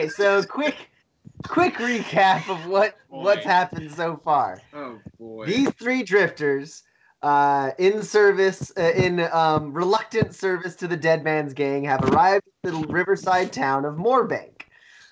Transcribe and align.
okay, 0.00 0.08
so 0.08 0.42
quick, 0.42 0.90
quick 1.46 1.74
recap 1.74 2.48
of 2.48 2.66
what 2.66 2.96
what's 3.08 3.44
happened 3.44 3.90
so 3.92 4.16
far. 4.16 4.60
Oh 4.74 4.98
boy. 5.18 5.46
These 5.46 5.70
three 5.74 6.02
drifters, 6.02 6.82
uh, 7.22 7.70
in 7.78 8.02
service, 8.02 8.72
uh, 8.76 8.92
in 8.94 9.20
um, 9.32 9.72
reluctant 9.72 10.34
service 10.34 10.76
to 10.76 10.88
the 10.88 10.96
Dead 10.96 11.24
Man's 11.24 11.52
Gang, 11.52 11.84
have 11.84 12.02
arrived 12.04 12.44
at 12.64 12.72
the 12.72 12.78
riverside 12.88 13.52
town 13.52 13.84
of 13.84 13.96
Moorbank. 13.96 14.59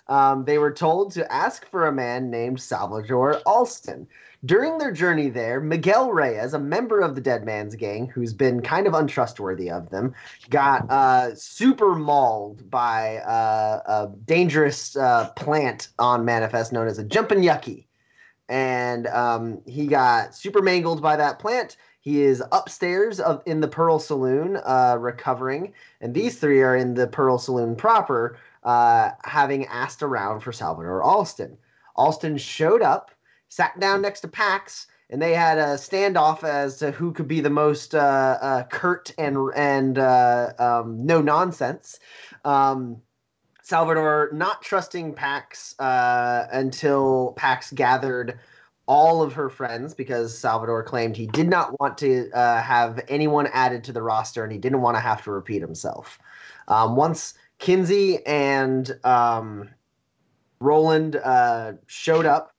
Um, 0.09 0.45
they 0.45 0.59
were 0.59 0.73
told 0.73 1.13
to 1.13 1.31
ask 1.33 1.69
for 1.69 1.87
a 1.87 1.93
man 1.93 2.31
named 2.31 2.61
Salvador 2.61 3.41
Alston. 3.45 4.07
During 4.45 4.79
their 4.79 4.93
journey 4.93 5.31
there, 5.31 5.61
Miguel 5.61 6.13
Reyes, 6.13 6.55
a 6.55 6.59
member 6.59 7.01
of 7.01 7.15
the 7.15 7.21
Dead 7.21 7.45
Man's 7.45 7.75
Gang, 7.75 8.07
who's 8.07 8.33
been 8.33 8.63
kind 8.63 8.87
of 8.87 8.95
untrustworthy 8.95 9.69
of 9.69 9.91
them, 9.91 10.15
got 10.49 10.89
uh, 10.91 11.35
super 11.35 11.97
mauled 11.97 12.71
by 12.71 13.17
uh, 13.19 13.83
a 13.87 14.09
dangerous 14.27 14.97
uh, 14.97 15.31
plant 15.31 15.89
on 15.99 16.25
Manifest 16.25 16.73
known 16.73 16.87
as 16.87 16.99
a 16.99 17.05
Jumpin' 17.05 17.43
Yucky 17.43 17.85
and 18.49 19.07
um, 19.09 19.61
he 19.67 19.87
got 19.87 20.35
super 20.35 20.63
mangled 20.63 21.03
by 21.03 21.17
that 21.17 21.39
plant. 21.39 21.77
He 22.01 22.23
is 22.23 22.43
upstairs 22.53 23.21
of 23.21 23.43
in 23.45 23.61
the 23.61 23.69
Pearl 23.69 23.99
Saloon, 23.99 24.57
uh, 24.65 24.97
recovering, 24.99 25.75
and 26.01 26.15
these 26.15 26.39
three 26.39 26.63
are 26.63 26.77
in 26.77 26.95
the 26.95 27.07
Pearl 27.07 27.39
Saloon 27.39 27.77
proper, 27.77 28.39
uh, 28.65 29.11
having 29.25 29.67
asked 29.67 30.03
around 30.03 30.41
for 30.41 30.53
Salvador 30.53 31.03
Alston. 31.03 31.57
Alston 31.97 32.39
showed 32.39 32.83
up, 32.83 33.11
sat 33.49 33.79
down 33.81 34.03
next 34.03 34.21
to 34.21 34.29
Pax, 34.29 34.87
and 35.11 35.23
they 35.23 35.35
had 35.35 35.59
a 35.59 35.75
standoff 35.75 36.45
as 36.45 36.79
to 36.79 36.91
who 36.91 37.13
could 37.13 37.29
be 37.29 37.41
the 37.41 37.51
most 37.51 37.95
uh, 37.95 38.39
uh, 38.41 38.63
curt 38.65 39.13
and 39.19 39.37
and 39.57 39.99
uh, 39.99 40.53
um, 40.59 41.05
no 41.05 41.21
nonsense. 41.21 41.99
Um, 42.45 43.01
Salvador 43.63 44.31
not 44.33 44.63
trusting 44.63 45.15
Pax 45.15 45.79
uh, 45.79 46.47
until 46.53 47.35
Pax 47.37 47.71
gathered 47.73 48.39
all 48.87 49.21
of 49.21 49.35
her 49.35 49.51
friends 49.51 49.93
because 49.93 50.37
Salvador 50.37 50.83
claimed 50.83 51.15
he 51.15 51.27
did 51.27 51.49
not 51.49 51.79
want 51.79 51.99
to 51.99 52.31
uh, 52.33 52.63
have 52.63 52.99
anyone 53.09 53.47
added 53.53 53.85
to 53.85 53.93
the 53.93 54.01
roster 54.01 54.43
and 54.43 54.51
he 54.51 54.59
didn't 54.59 54.81
want 54.81 54.97
to 54.97 55.01
have 55.01 55.23
to 55.25 55.31
repeat 55.31 55.61
himself. 55.61 56.19
Um, 56.69 56.97
once 56.97 57.35
Kinsey 57.59 58.25
and 58.27 58.99
um, 59.05 59.69
Roland 60.61 61.17
uh, 61.17 61.73
showed 61.87 62.27
up, 62.27 62.53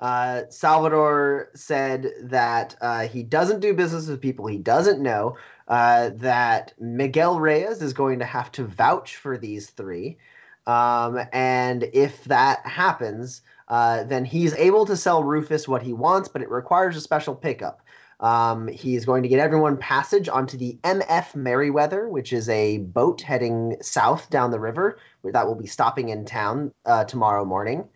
uh, 0.00 0.42
Salvador 0.50 1.50
said 1.54 2.12
that 2.22 2.76
uh, 2.80 3.08
he 3.08 3.22
doesn't 3.22 3.60
do 3.60 3.72
business 3.74 4.08
with 4.08 4.20
people 4.20 4.46
he 4.46 4.58
doesn't 4.58 5.02
know, 5.02 5.36
uh, 5.68 6.10
that 6.14 6.72
Miguel 6.78 7.40
Reyes 7.40 7.82
is 7.82 7.92
going 7.92 8.18
to 8.18 8.24
have 8.24 8.52
to 8.52 8.64
vouch 8.64 9.16
for 9.16 9.38
these 9.38 9.70
three. 9.70 10.18
Um, 10.66 11.20
and 11.32 11.84
if 11.92 12.24
that 12.24 12.66
happens, 12.66 13.42
uh, 13.68 14.04
then 14.04 14.24
he's 14.24 14.54
able 14.54 14.84
to 14.86 14.96
sell 14.96 15.22
Rufus 15.22 15.68
what 15.68 15.82
he 15.82 15.92
wants, 15.92 16.28
but 16.28 16.42
it 16.42 16.50
requires 16.50 16.96
a 16.96 17.00
special 17.00 17.34
pickup. 17.34 17.80
Um, 18.20 18.68
he's 18.68 19.04
going 19.04 19.22
to 19.22 19.28
get 19.28 19.40
everyone 19.40 19.76
passage 19.76 20.28
onto 20.28 20.56
the 20.56 20.78
MF 20.84 21.34
Merriweather, 21.34 22.08
which 22.08 22.32
is 22.32 22.48
a 22.48 22.78
boat 22.78 23.20
heading 23.20 23.76
south 23.82 24.30
down 24.30 24.50
the 24.50 24.60
river 24.60 24.98
that 25.24 25.46
will 25.46 25.54
be 25.54 25.66
stopping 25.66 26.08
in 26.08 26.24
town 26.24 26.72
uh, 26.86 27.04
tomorrow 27.04 27.44
morning. 27.44 27.86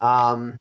Um, 0.00 0.58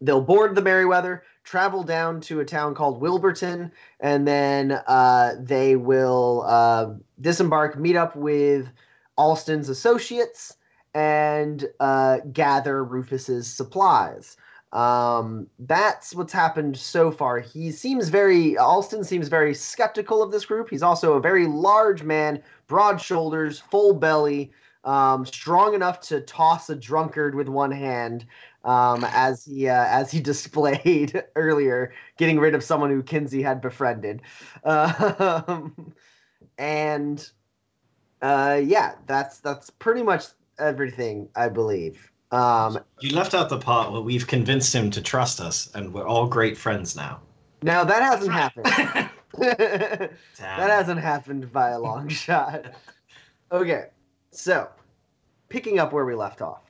they'll 0.00 0.20
board 0.20 0.54
the 0.54 0.62
Merriweather, 0.62 1.22
travel 1.44 1.82
down 1.82 2.20
to 2.22 2.40
a 2.40 2.44
town 2.44 2.74
called 2.74 3.00
Wilburton, 3.00 3.72
and 4.00 4.28
then 4.28 4.72
uh, 4.86 5.34
they 5.40 5.76
will 5.76 6.44
uh, 6.46 6.92
disembark, 7.20 7.78
meet 7.78 7.96
up 7.96 8.14
with 8.14 8.68
Alston's 9.16 9.70
associates, 9.70 10.56
and 10.94 11.66
uh, 11.80 12.18
gather 12.32 12.84
Rufus's 12.84 13.46
supplies. 13.46 14.36
Um, 14.72 15.46
that's 15.60 16.14
what's 16.14 16.32
happened 16.32 16.76
so 16.76 17.10
far. 17.10 17.40
He 17.40 17.70
seems 17.70 18.08
very, 18.08 18.56
Alston 18.58 19.02
seems 19.02 19.28
very 19.28 19.54
skeptical 19.54 20.22
of 20.22 20.30
this 20.30 20.44
group. 20.44 20.68
He's 20.68 20.82
also 20.82 21.14
a 21.14 21.20
very 21.20 21.46
large 21.46 22.02
man, 22.02 22.42
broad 22.66 23.00
shoulders, 23.00 23.58
full 23.58 23.94
belly, 23.94 24.52
um, 24.84 25.24
strong 25.24 25.74
enough 25.74 26.00
to 26.00 26.20
toss 26.20 26.70
a 26.70 26.76
drunkard 26.76 27.34
with 27.34 27.48
one 27.48 27.70
hand, 27.70 28.26
um, 28.64 29.04
as 29.08 29.44
he 29.44 29.68
uh, 29.68 29.86
as 29.86 30.10
he 30.10 30.20
displayed 30.32 31.22
earlier, 31.34 31.92
getting 32.16 32.38
rid 32.38 32.54
of 32.54 32.62
someone 32.62 32.90
who 32.90 33.02
Kinsey 33.02 33.42
had 33.42 33.60
befriended. 33.60 34.22
Uh, 34.64 35.68
and 36.58 37.30
uh, 38.22 38.60
yeah, 38.62 38.94
that's 39.06 39.38
that's 39.38 39.70
pretty 39.70 40.02
much 40.02 40.26
everything, 40.58 41.28
I 41.34 41.48
believe. 41.48 42.10
Um, 42.30 42.78
You 43.00 43.14
left 43.16 43.34
out 43.34 43.48
the 43.48 43.58
part 43.58 43.92
where 43.92 44.00
we've 44.02 44.26
convinced 44.26 44.74
him 44.74 44.90
to 44.90 45.00
trust 45.00 45.40
us, 45.40 45.70
and 45.74 45.92
we're 45.92 46.06
all 46.06 46.26
great 46.26 46.56
friends 46.58 46.94
now. 46.96 47.20
now 47.62 47.84
that 47.84 48.02
hasn't 48.02 48.32
happened. 48.32 48.66
that 49.38 50.10
hasn't 50.38 51.00
happened 51.00 51.52
by 51.52 51.70
a 51.70 51.78
long 51.78 52.08
shot. 52.24 52.66
Okay, 53.52 53.86
so 54.30 54.68
picking 55.48 55.78
up 55.78 55.92
where 55.92 56.04
we 56.04 56.14
left 56.14 56.42
off, 56.42 56.62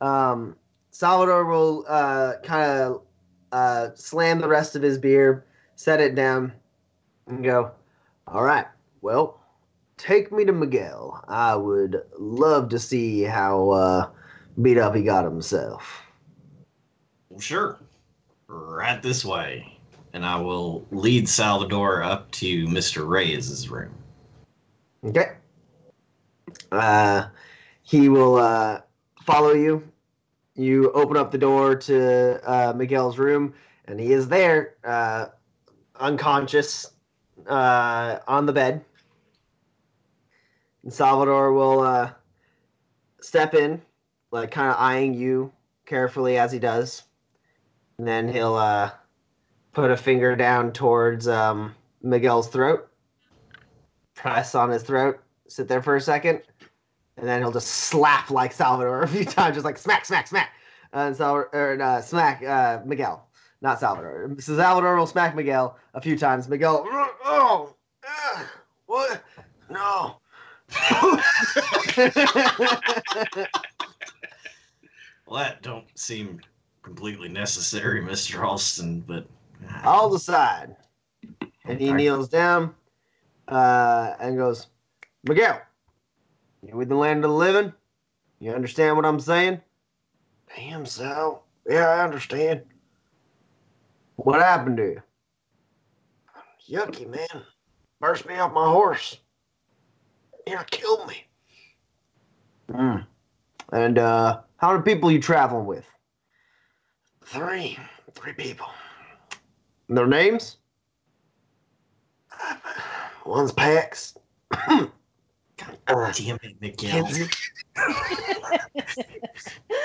um, 0.00 0.56
Salvador 0.90 1.44
will 1.46 1.84
uh, 1.88 2.34
kind 2.42 2.70
of 2.70 3.02
uh, 3.50 3.88
slam 3.94 4.40
the 4.40 4.48
rest 4.48 4.76
of 4.76 4.82
his 4.82 4.98
beer, 4.98 5.44
set 5.74 6.00
it 6.00 6.14
down, 6.14 6.52
and 7.26 7.42
go, 7.44 7.70
All 8.26 8.42
right, 8.44 8.66
well, 9.00 9.40
take 9.96 10.32
me 10.32 10.44
to 10.44 10.52
Miguel. 10.52 11.22
I 11.28 11.56
would 11.56 12.02
love 12.18 12.68
to 12.70 12.78
see 12.78 13.22
how 13.22 13.70
uh, 13.70 14.10
beat 14.60 14.78
up 14.78 14.94
he 14.94 15.02
got 15.02 15.24
himself. 15.24 16.02
Sure. 17.38 17.78
Right 18.48 19.02
this 19.02 19.24
way. 19.24 19.78
And 20.12 20.26
I 20.26 20.38
will 20.38 20.86
lead 20.90 21.28
Salvador 21.28 22.02
up 22.02 22.30
to 22.32 22.66
Mr. 22.66 23.08
Reyes' 23.08 23.68
room. 23.70 23.94
Okay. 25.04 25.32
Uh, 26.70 27.28
he 27.82 28.08
will 28.08 28.36
uh, 28.36 28.80
follow 29.24 29.52
you. 29.52 29.82
You 30.54 30.92
open 30.92 31.16
up 31.16 31.30
the 31.30 31.38
door 31.38 31.74
to 31.74 32.40
uh, 32.44 32.72
Miguel's 32.76 33.18
room, 33.18 33.54
and 33.86 33.98
he 33.98 34.12
is 34.12 34.28
there, 34.28 34.74
uh, 34.84 35.26
unconscious, 35.96 36.92
uh, 37.46 38.18
on 38.28 38.44
the 38.44 38.52
bed. 38.52 38.84
And 40.82 40.92
Salvador 40.92 41.52
will 41.52 41.80
uh, 41.80 42.10
step 43.20 43.54
in, 43.54 43.80
like 44.32 44.50
kind 44.50 44.70
of 44.70 44.76
eyeing 44.78 45.14
you 45.14 45.52
carefully 45.86 46.38
as 46.38 46.50
he 46.50 46.58
does. 46.58 47.04
And 47.98 48.08
then 48.08 48.28
he'll 48.28 48.56
uh, 48.56 48.90
put 49.72 49.90
a 49.90 49.96
finger 49.96 50.34
down 50.34 50.72
towards 50.72 51.28
um, 51.28 51.74
Miguel's 52.02 52.48
throat, 52.48 52.90
press 54.14 54.54
on 54.54 54.70
his 54.70 54.82
throat, 54.82 55.20
sit 55.46 55.68
there 55.68 55.82
for 55.82 55.96
a 55.96 56.00
second, 56.00 56.42
and 57.18 57.28
then 57.28 57.40
he'll 57.40 57.52
just 57.52 57.68
slap 57.68 58.30
like 58.30 58.52
Salvador 58.52 59.02
a 59.02 59.08
few 59.08 59.24
times, 59.26 59.54
just 59.54 59.66
like 59.66 59.78
smack, 59.78 60.06
smack, 60.06 60.26
smack. 60.26 60.52
And 60.94 61.16
so, 61.16 61.46
or 61.52 61.80
uh, 61.80 62.00
smack 62.00 62.42
uh, 62.42 62.80
Miguel, 62.84 63.28
not 63.60 63.78
Salvador. 63.78 64.34
So 64.40 64.56
Salvador 64.56 64.96
will 64.96 65.06
smack 65.06 65.36
Miguel 65.36 65.78
a 65.94 66.00
few 66.00 66.18
times. 66.18 66.48
Miguel, 66.48 66.86
oh, 66.90 67.74
uh, 68.06 68.42
what? 68.86 69.22
No. 69.70 70.16
Well, 75.32 75.42
that 75.42 75.62
don't 75.62 75.86
seem 75.94 76.42
completely 76.82 77.30
necessary, 77.30 78.02
Mr. 78.04 78.46
Alston, 78.46 79.00
but 79.00 79.24
I'll 79.82 80.10
decide. 80.10 80.76
And 81.64 81.80
he 81.80 81.90
kneels 81.90 82.28
down 82.28 82.74
uh, 83.48 84.12
and 84.20 84.36
goes, 84.36 84.66
Miguel, 85.24 85.58
you 86.62 86.76
with 86.76 86.90
the 86.90 86.96
land 86.96 87.24
of 87.24 87.30
the 87.30 87.36
living? 87.36 87.72
You 88.40 88.52
understand 88.52 88.94
what 88.94 89.06
I'm 89.06 89.18
saying? 89.18 89.62
Damn, 90.54 90.84
Sal. 90.84 91.46
Yeah, 91.66 91.88
I 91.88 92.04
understand. 92.04 92.60
What 94.16 94.42
happened 94.42 94.76
to 94.76 94.82
you? 94.82 95.02
Yucky, 96.68 97.08
man. 97.08 97.42
Burst 98.00 98.26
me 98.26 98.34
off 98.34 98.52
my 98.52 98.66
horse. 98.66 99.16
Yeah, 100.46 100.62
killed 100.64 101.08
me. 101.08 101.24
Hmm. 102.70 102.96
And 103.72 103.98
uh, 103.98 104.40
how 104.58 104.72
many 104.72 104.84
people 104.84 105.10
you 105.10 105.20
traveling 105.20 105.66
with? 105.66 105.86
Three. 107.24 107.78
Three 108.14 108.34
people. 108.34 108.66
And 109.88 109.96
their 109.96 110.06
names? 110.06 110.58
One's 113.24 113.52
Pax. 113.52 114.16
uh, 114.50 114.86
damn 115.86 116.38
it, 116.42 116.56
Miguel. 116.60 117.08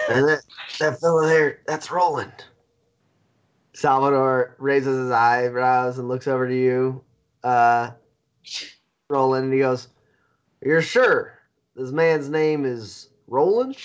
And 0.10 0.28
that, 0.28 0.42
that 0.80 1.00
fella 1.00 1.28
there, 1.28 1.60
that's 1.68 1.92
Roland. 1.92 2.46
Salvador 3.74 4.56
raises 4.58 4.98
his 4.98 5.12
eyebrows 5.12 6.00
and 6.00 6.08
looks 6.08 6.28
over 6.28 6.48
to 6.48 6.56
you, 6.56 7.04
uh, 7.44 7.92
Roland, 9.10 9.46
and 9.46 9.54
he 9.54 9.60
goes, 9.60 9.90
You're 10.62 10.82
sure 10.82 11.40
this 11.76 11.92
man's 11.92 12.30
name 12.30 12.66
is 12.66 13.10
Roland? 13.28 13.78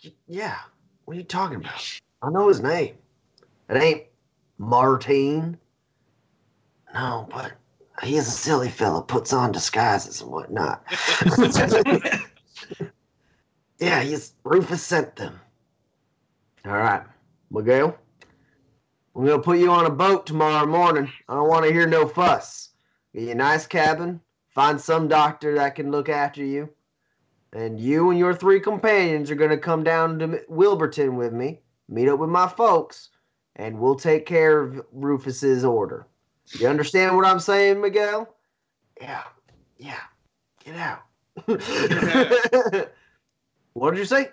You, 0.00 0.12
yeah. 0.26 0.58
What 1.04 1.14
are 1.14 1.20
you 1.20 1.24
talking 1.24 1.56
about? 1.56 2.00
I 2.22 2.30
know 2.30 2.48
his 2.48 2.60
name. 2.60 2.96
It 3.68 3.76
ain't 3.76 4.02
Martine. 4.58 5.58
No, 6.94 7.28
but 7.30 7.52
he 8.02 8.16
is 8.16 8.28
a 8.28 8.30
silly 8.30 8.68
fella, 8.68 9.02
puts 9.02 9.32
on 9.32 9.52
disguises 9.52 10.20
and 10.20 10.30
whatnot. 10.30 10.82
yeah, 13.78 14.02
he's 14.02 14.34
Rufus 14.44 14.82
sent 14.82 15.16
them. 15.16 15.40
All 16.64 16.72
right, 16.72 17.02
Miguel. 17.50 17.96
I'm 19.14 19.24
gonna 19.24 19.40
put 19.40 19.58
you 19.58 19.70
on 19.70 19.86
a 19.86 19.90
boat 19.90 20.26
tomorrow 20.26 20.66
morning. 20.66 21.10
I 21.28 21.34
don't 21.34 21.48
want 21.48 21.64
to 21.64 21.72
hear 21.72 21.86
no 21.86 22.06
fuss. 22.06 22.70
Get 23.14 23.22
you 23.22 23.30
a 23.30 23.34
nice 23.34 23.66
cabin. 23.66 24.20
Find 24.48 24.80
some 24.80 25.08
doctor 25.08 25.54
that 25.54 25.74
can 25.74 25.90
look 25.90 26.08
after 26.08 26.44
you. 26.44 26.68
And 27.56 27.80
you 27.80 28.10
and 28.10 28.18
your 28.18 28.34
three 28.34 28.60
companions 28.60 29.30
are 29.30 29.34
gonna 29.34 29.56
come 29.56 29.82
down 29.82 30.18
to 30.18 30.42
Wilburton 30.46 31.16
with 31.16 31.32
me, 31.32 31.62
meet 31.88 32.06
up 32.06 32.18
with 32.18 32.28
my 32.28 32.46
folks, 32.46 33.08
and 33.54 33.80
we'll 33.80 33.94
take 33.94 34.26
care 34.26 34.60
of 34.60 34.84
Rufus's 34.92 35.64
order. 35.64 36.06
You 36.58 36.68
understand 36.68 37.16
what 37.16 37.24
I'm 37.24 37.40
saying, 37.40 37.80
Miguel? 37.80 38.28
Yeah, 39.00 39.22
yeah. 39.78 40.02
Get 40.62 40.76
out. 40.76 41.04
what 43.72 43.92
did 43.92 44.00
you 44.00 44.04
say? 44.04 44.28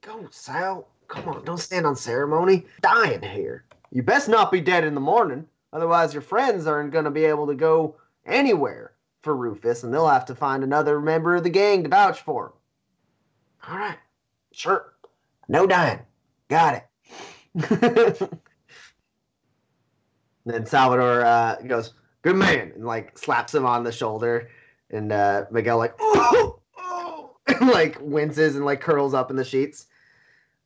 Go, 0.00 0.26
Sal. 0.30 0.88
Come 1.08 1.28
on, 1.28 1.44
don't 1.44 1.58
stand 1.58 1.84
on 1.86 1.94
ceremony. 1.94 2.64
Dying 2.80 3.20
here. 3.20 3.66
You 3.90 4.02
best 4.02 4.30
not 4.30 4.50
be 4.50 4.62
dead 4.62 4.84
in 4.84 4.94
the 4.94 5.00
morning. 5.00 5.46
Otherwise, 5.74 6.14
your 6.14 6.22
friends 6.22 6.66
aren't 6.66 6.90
going 6.90 7.04
to 7.04 7.10
be 7.10 7.26
able 7.26 7.46
to 7.48 7.54
go 7.54 7.96
anywhere 8.24 8.94
for 9.20 9.36
Rufus, 9.36 9.82
and 9.82 9.92
they'll 9.92 10.08
have 10.08 10.24
to 10.24 10.34
find 10.34 10.64
another 10.64 11.02
member 11.02 11.36
of 11.36 11.42
the 11.42 11.50
gang 11.50 11.82
to 11.82 11.90
vouch 11.90 12.22
for 12.22 12.46
him. 12.46 12.52
All 13.68 13.76
right. 13.76 13.98
Sure. 14.52 14.92
No 15.48 15.66
dying. 15.66 16.00
Got 16.48 16.74
it. 16.74 16.84
then 20.44 20.66
Salvador 20.66 21.24
uh, 21.24 21.56
goes, 21.66 21.94
"Good 22.22 22.36
man," 22.36 22.72
and 22.74 22.84
like 22.86 23.16
slaps 23.18 23.54
him 23.54 23.66
on 23.66 23.84
the 23.84 23.92
shoulder, 23.92 24.48
and 24.90 25.12
uh, 25.12 25.44
Miguel 25.50 25.78
like, 25.78 25.94
"Oh, 26.00 26.60
oh," 26.78 27.36
and, 27.46 27.68
like 27.68 27.98
winces 28.00 28.56
and 28.56 28.64
like 28.64 28.80
curls 28.80 29.14
up 29.14 29.30
in 29.30 29.36
the 29.36 29.44
sheets. 29.44 29.86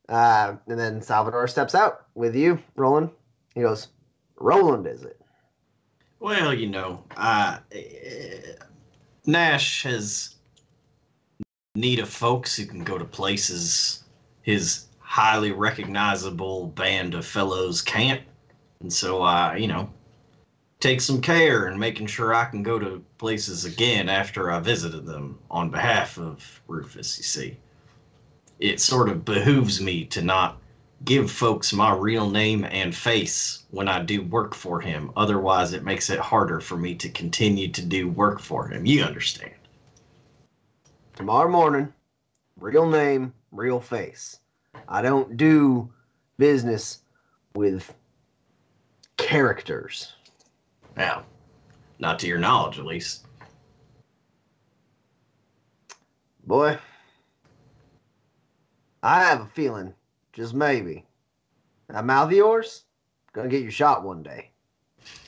Uh, 0.09 0.57
and 0.69 0.79
then 0.79 1.03
Salvador 1.03 1.49
steps 1.49 1.75
out 1.75 2.07
with 2.15 2.37
you, 2.37 2.63
Roland. 2.77 3.11
He 3.55 3.63
goes, 3.63 3.89
"Roland, 4.37 4.87
is 4.87 5.03
it?" 5.03 5.21
Well, 6.21 6.55
you 6.55 6.69
know, 6.69 7.03
uh, 7.17 7.59
Nash 9.27 9.83
has 9.83 10.36
need 11.77 11.99
of 11.99 12.09
folks 12.09 12.57
who 12.57 12.67
can 12.67 12.85
go 12.85 12.99
to 12.99 13.05
places 13.05 14.05
his 14.43 14.87
highly 14.99 15.53
recognizable 15.53 16.67
band 16.69 17.15
of 17.15 17.25
fellows 17.25 17.83
can't. 17.83 18.23
And 18.81 18.93
so 18.93 19.23
I, 19.23 19.57
you 19.57 19.69
know, 19.69 19.89
take 20.81 21.01
some 21.01 21.21
care 21.21 21.69
in 21.69 21.79
making 21.79 22.07
sure 22.07 22.35
I 22.35 22.45
can 22.45 22.63
go 22.63 22.79
to 22.79 23.03
places 23.19 23.65
again 23.65 24.09
after 24.09 24.51
I 24.51 24.61
visited 24.61 25.07
them 25.07 25.39
on 25.51 25.71
behalf 25.71 26.19
of 26.19 26.61
Rufus, 26.69 27.17
you 27.19 27.25
see. 27.25 27.57
It 28.59 28.81
sort 28.81 29.09
of 29.09 29.25
behooves 29.25 29.81
me 29.81 30.05
to 30.07 30.23
not 30.23 30.59
give 31.05 31.31
folks 31.31 31.73
my 31.73 31.95
real 31.95 32.31
name 32.31 32.65
and 32.65 32.95
face 32.95 33.65
when 33.71 33.89
I 33.89 34.03
do 34.03 34.23
work 34.23 34.55
for 34.55 34.81
him. 34.81 35.11
Otherwise, 35.17 35.73
it 35.73 35.85
makes 35.85 36.11
it 36.11 36.19
harder 36.19 36.61
for 36.61 36.77
me 36.77 36.95
to 36.97 37.09
continue 37.11 37.69
to 37.69 37.85
do 37.85 38.09
work 38.09 38.41
for 38.41 38.69
him. 38.69 38.87
You 38.87 39.05
understand? 39.05 39.53
Tomorrow 41.17 41.51
morning, 41.51 41.91
real 42.61 42.87
name, 42.87 43.33
real 43.51 43.81
face. 43.81 44.41
I 44.87 45.01
don't 45.01 45.39
do 45.39 45.91
business 46.37 47.01
with 47.55 47.95
characters. 49.17 50.13
Now, 50.95 51.25
not 51.99 52.19
to 52.19 52.27
your 52.27 52.37
knowledge, 52.39 52.79
at 52.79 52.85
least. 52.85 53.25
Boy, 56.47 56.79
I 59.03 59.21
have 59.25 59.41
a 59.41 59.47
feeling, 59.47 59.95
just 60.35 60.53
maybe, 60.53 61.07
that 61.89 62.05
mouth 62.05 62.27
of 62.29 62.37
yours 62.37 62.85
gonna 63.33 63.49
get 63.49 63.63
you 63.63 63.71
shot 63.71 64.05
one 64.05 64.23
day. 64.23 64.51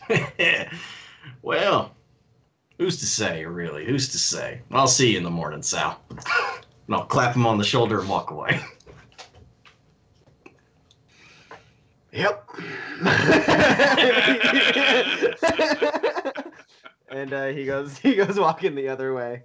well, 1.43 1.95
who's 2.79 2.99
to 2.99 3.07
say, 3.07 3.45
really? 3.45 3.85
Who's 3.85 4.09
to 4.09 4.19
say? 4.19 4.63
I'll 4.71 4.87
see 4.87 5.13
you 5.13 5.19
in 5.19 5.25
the 5.25 5.31
morning, 5.31 5.63
Sal. 5.63 6.01
And 6.11 6.95
I'll 6.95 7.05
clap 7.05 7.37
him 7.37 7.47
on 7.47 7.59
the 7.59 7.65
shoulder 7.65 8.01
and 8.01 8.09
walk 8.09 8.31
away. 8.31 8.61
Yep. 12.13 12.49
and 17.11 17.33
uh, 17.33 17.49
he 17.49 17.65
goes 17.67 17.99
he 17.99 18.15
goes 18.15 18.39
walking 18.39 18.75
the 18.75 18.89
other 18.89 19.15
way. 19.15 19.45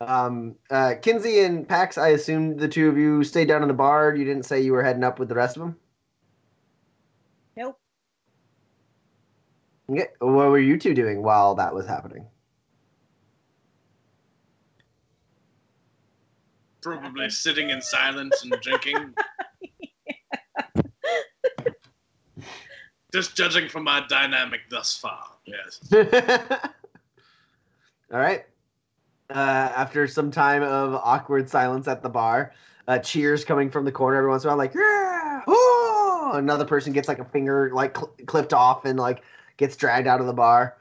Um, 0.00 0.56
uh, 0.70 0.94
Kinsey 1.00 1.40
and 1.40 1.68
Pax, 1.68 1.98
I 1.98 2.08
assume 2.08 2.56
the 2.56 2.66
two 2.66 2.88
of 2.88 2.96
you 2.96 3.22
stayed 3.22 3.46
down 3.46 3.62
in 3.62 3.68
the 3.68 3.74
bar. 3.74 4.14
You 4.16 4.24
didn't 4.24 4.44
say 4.44 4.60
you 4.60 4.72
were 4.72 4.82
heading 4.82 5.04
up 5.04 5.18
with 5.18 5.28
the 5.28 5.34
rest 5.34 5.56
of 5.56 5.62
them. 5.62 5.76
Nope. 7.56 7.78
Okay. 9.90 10.08
What 10.18 10.50
were 10.50 10.58
you 10.58 10.78
two 10.78 10.94
doing 10.94 11.22
while 11.22 11.54
that 11.54 11.74
was 11.74 11.86
happening? 11.86 12.26
Probably 16.82 17.30
sitting 17.30 17.70
in 17.70 17.80
silence 17.80 18.42
and 18.42 18.52
drinking. 18.60 19.14
Just 23.12 23.36
judging 23.36 23.68
from 23.68 23.84
my 23.84 24.04
dynamic 24.08 24.62
thus 24.68 24.98
far, 24.98 25.24
yes. 25.46 25.78
All 28.12 28.18
right. 28.18 28.44
Uh, 29.30 29.72
after 29.76 30.08
some 30.08 30.30
time 30.30 30.62
of 30.62 30.94
awkward 30.94 31.48
silence 31.48 31.86
at 31.86 32.02
the 32.02 32.08
bar, 32.08 32.52
uh, 32.88 32.98
cheers 32.98 33.44
coming 33.44 33.70
from 33.70 33.84
the 33.84 33.92
corner 33.92 34.16
every 34.18 34.30
once 34.30 34.42
in 34.42 34.48
a 34.48 34.50
while, 34.50 34.58
like 34.58 34.74
yeah, 34.74 35.42
oh! 35.46 36.32
Another 36.34 36.64
person 36.64 36.92
gets 36.92 37.06
like 37.06 37.20
a 37.20 37.24
finger 37.24 37.70
like 37.72 37.96
cl- 37.96 38.12
clipped 38.26 38.52
off 38.52 38.84
and 38.84 38.98
like 38.98 39.22
gets 39.56 39.76
dragged 39.76 40.08
out 40.08 40.20
of 40.20 40.26
the 40.26 40.32
bar, 40.32 40.76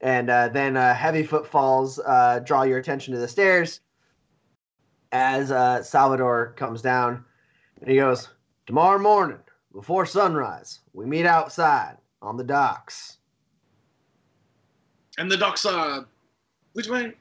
and 0.00 0.28
uh, 0.30 0.48
then 0.48 0.76
uh, 0.76 0.94
heavy 0.94 1.22
footfalls 1.22 1.98
uh, 2.00 2.40
draw 2.44 2.64
your 2.64 2.78
attention 2.78 3.14
to 3.14 3.20
the 3.20 3.28
stairs 3.28 3.80
as 5.12 5.50
uh, 5.50 5.82
Salvador 5.82 6.54
comes 6.56 6.82
down, 6.82 7.24
and 7.80 7.90
he 7.90 7.96
goes, 7.96 8.28
"Tomorrow 8.66 8.98
morning, 8.98 9.40
before 9.72 10.06
sunrise, 10.06 10.80
we 10.92 11.06
meet 11.06 11.26
outside 11.26 11.96
on 12.22 12.36
the 12.36 12.44
docks." 12.44 13.18
And 15.18 15.30
the 15.30 15.36
docks 15.36 15.66
are 15.66 16.06
which 16.74 16.88
way? 16.88 17.14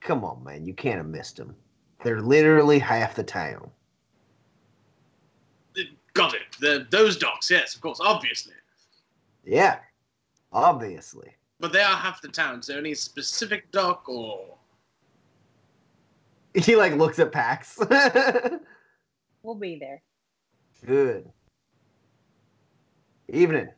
Come 0.00 0.24
on, 0.24 0.42
man, 0.42 0.64
you 0.64 0.74
can't 0.74 0.96
have 0.96 1.06
missed 1.06 1.36
them. 1.36 1.54
They're 2.02 2.20
literally 2.20 2.78
half 2.78 3.14
the 3.14 3.22
town. 3.22 3.70
Got 6.14 6.34
it. 6.34 6.42
The 6.60 6.86
those 6.90 7.16
docks, 7.16 7.50
yes, 7.50 7.74
of 7.74 7.80
course, 7.80 7.98
obviously. 8.00 8.52
Yeah, 9.44 9.78
obviously. 10.52 11.30
But 11.58 11.72
they 11.72 11.80
are 11.80 11.96
half 11.96 12.20
the 12.20 12.28
town. 12.28 12.58
Is 12.58 12.66
there 12.66 12.78
any 12.78 12.94
specific 12.94 13.70
dock 13.70 14.08
or 14.08 14.56
He 16.64 16.76
like 16.76 16.94
looks 16.94 17.18
at 17.18 17.32
Pax. 17.32 17.78
We'll 19.44 19.56
be 19.56 19.76
there. 19.76 20.00
Good. 20.86 21.28
Evening, 23.28 23.70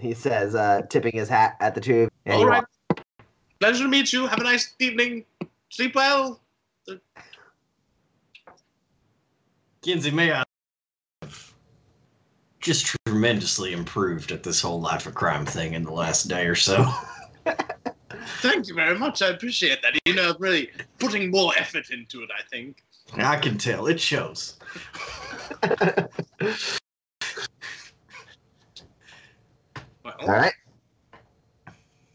he 0.00 0.12
says, 0.12 0.56
uh, 0.56 0.82
tipping 0.90 1.12
his 1.12 1.28
hat 1.28 1.56
at 1.60 1.76
the 1.76 1.80
two. 1.80 2.08
And 2.26 2.36
he 2.36 2.42
All 2.42 2.48
right. 2.48 2.64
walks- 2.90 3.04
Pleasure 3.60 3.84
to 3.84 3.88
meet 3.88 4.12
you. 4.12 4.26
Have 4.26 4.40
a 4.40 4.42
nice 4.42 4.74
evening. 4.80 5.24
Sleep 5.68 5.94
well. 5.94 6.40
Kinsey, 9.82 10.10
may 10.10 10.32
I 10.32 10.42
have 11.22 11.54
just 12.60 12.96
tremendously 13.06 13.72
improved 13.72 14.32
at 14.32 14.42
this 14.42 14.60
whole 14.60 14.80
life 14.80 15.06
of 15.06 15.14
crime 15.14 15.46
thing 15.46 15.74
in 15.74 15.84
the 15.84 15.92
last 15.92 16.24
day 16.24 16.46
or 16.46 16.56
so. 16.56 16.90
Thank 18.40 18.68
you 18.68 18.74
very 18.74 18.98
much. 18.98 19.22
I 19.22 19.28
appreciate 19.28 19.82
that. 19.82 19.94
You 20.04 20.14
know, 20.14 20.34
really 20.38 20.70
putting 20.98 21.30
more 21.30 21.52
effort 21.58 21.90
into 21.90 22.22
it, 22.22 22.30
I 22.36 22.42
think. 22.50 22.82
I 23.16 23.36
can 23.36 23.58
tell. 23.58 23.86
It 23.86 24.00
shows. 24.00 24.58
Well, 30.04 30.14
All 30.20 30.28
right. 30.28 30.52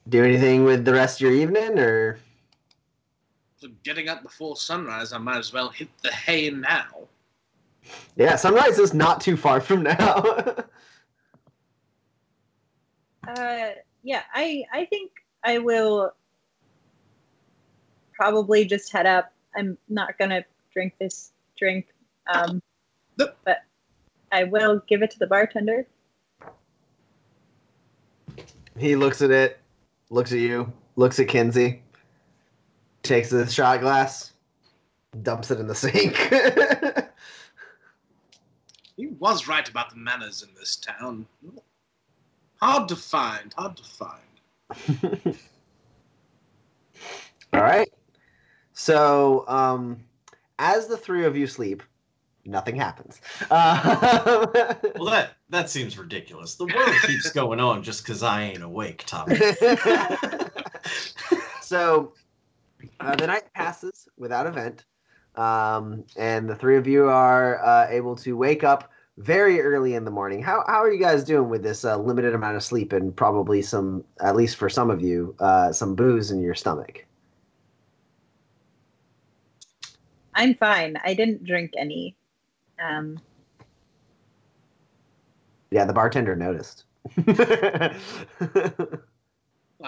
Do 0.10 0.24
anything 0.24 0.63
with 0.63 0.86
the 0.86 0.94
rest 0.94 1.20
of 1.20 1.22
your 1.22 1.32
evening, 1.34 1.80
or 1.80 2.20
for 3.60 3.68
getting 3.84 4.10
up 4.10 4.22
before 4.24 4.56
sunrise, 4.56 5.12
I 5.12 5.18
might 5.18 5.38
as 5.38 5.51
well 5.54 5.70
hit 5.70 5.89
the 6.01 6.12
hay 6.12 6.50
now. 6.51 6.86
yeah, 8.16 8.36
sunrise 8.36 8.78
is 8.80 8.94
not 8.94 9.22
too 9.22 9.36
far 9.38 9.60
from 9.62 9.84
now. 9.84 10.24
Uh, 13.28 13.72
yeah, 14.01 14.24
I 14.34 14.63
I 14.74 14.86
think 14.86 15.12
I 15.43 15.58
will 15.60 16.13
probably 18.13 18.65
just 18.65 18.91
head 18.91 19.05
up. 19.05 19.31
I'm 19.55 19.77
not 19.88 20.17
gonna 20.17 20.43
drink 20.74 20.93
this 21.00 21.31
drink. 21.58 21.88
Um, 22.34 22.62
The- 23.15 23.34
but 23.43 23.63
I 24.31 24.43
will 24.43 24.81
give 24.88 25.01
it 25.01 25.12
to 25.12 25.19
the 25.19 25.27
bartender. 25.27 25.88
He 28.77 28.96
looks 28.96 29.22
at 29.22 29.31
it, 29.31 29.60
looks 30.10 30.31
at 30.31 30.39
you, 30.39 30.72
looks 30.96 31.19
at 31.19 31.27
Kinsey, 31.27 31.81
takes 33.03 33.29
the 33.29 33.48
shot 33.50 33.81
glass, 33.81 34.34
dumps 35.24 35.51
it 35.51 35.60
in 35.60 35.67
the 35.67 35.75
sink. 35.75 36.15
He 39.00 39.08
was 39.08 39.48
right 39.48 39.67
about 39.69 39.91
the 39.91 39.96
manners 39.96 40.43
in 40.43 40.50
this 40.60 40.75
town. 40.75 41.25
Hard 42.58 42.89
to 42.89 42.98
find, 42.98 43.53
hard 43.53 43.77
to 43.77 43.84
find. 43.86 44.19
All 47.54 47.62
right. 47.62 47.90
So, 48.74 49.46
um, 49.48 50.00
as 50.60 50.88
the 50.88 50.98
three 50.98 51.26
of 51.26 51.36
you 51.36 51.48
sleep, 51.48 51.84
nothing 52.46 52.76
happens. 52.76 53.22
Uh, 53.50 54.46
Well, 54.96 55.10
that 55.10 55.32
that 55.50 55.70
seems 55.70 55.98
ridiculous. 55.98 56.56
The 56.56 56.66
world 56.66 56.96
keeps 57.04 57.30
going 57.34 57.60
on 57.60 57.84
just 57.84 58.04
because 58.04 58.24
I 58.24 58.44
ain't 58.44 58.64
awake, 58.64 59.04
Tommy. 59.06 59.38
so 61.62 62.14
uh, 63.00 63.16
the 63.16 63.28
night 63.28 63.52
passes 63.54 64.08
without 64.18 64.46
event, 64.46 64.86
um, 65.36 66.04
and 66.18 66.50
the 66.50 66.56
three 66.56 66.78
of 66.78 66.88
you 66.88 67.08
are 67.08 67.64
uh, 67.64 67.88
able 67.90 68.16
to 68.18 68.38
wake 68.38 68.64
up 68.64 68.92
very 69.20 69.62
early 69.62 69.94
in 69.96 70.06
the 70.06 70.12
morning. 70.12 70.42
How 70.42 70.64
how 70.66 70.82
are 70.82 70.92
you 70.92 71.00
guys 71.00 71.24
doing 71.24 71.50
with 71.50 71.62
this 71.62 71.86
uh, 71.86 71.98
limited 71.98 72.34
amount 72.34 72.56
of 72.56 72.64
sleep 72.64 72.94
and 72.94 73.16
probably 73.16 73.62
some, 73.62 74.04
at 74.22 74.36
least 74.36 74.56
for 74.56 74.70
some 74.70 74.90
of 74.90 75.02
you, 75.02 75.36
uh, 75.40 75.72
some 75.72 75.94
booze 75.94 76.32
in 76.32 76.42
your 76.42 76.56
stomach? 76.56 77.06
I'm 80.34 80.56
fine. 80.56 80.98
I 81.04 81.14
didn't 81.14 81.44
drink 81.44 81.74
any. 81.78 82.16
Um, 82.82 83.20
Yeah, 85.72 85.86
the 85.86 85.94
bartender 85.94 86.36
noticed. 86.36 86.86
I 87.28 87.96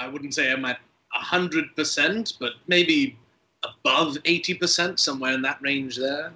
wouldn't 0.07 0.33
say 0.33 0.51
I'm 0.51 0.65
at 0.65 0.79
100%, 1.15 2.33
but 2.39 2.51
maybe 2.67 3.17
above 3.63 4.15
80%, 4.23 4.99
somewhere 4.99 5.33
in 5.33 5.41
that 5.41 5.59
range 5.61 5.97
there. 5.97 6.31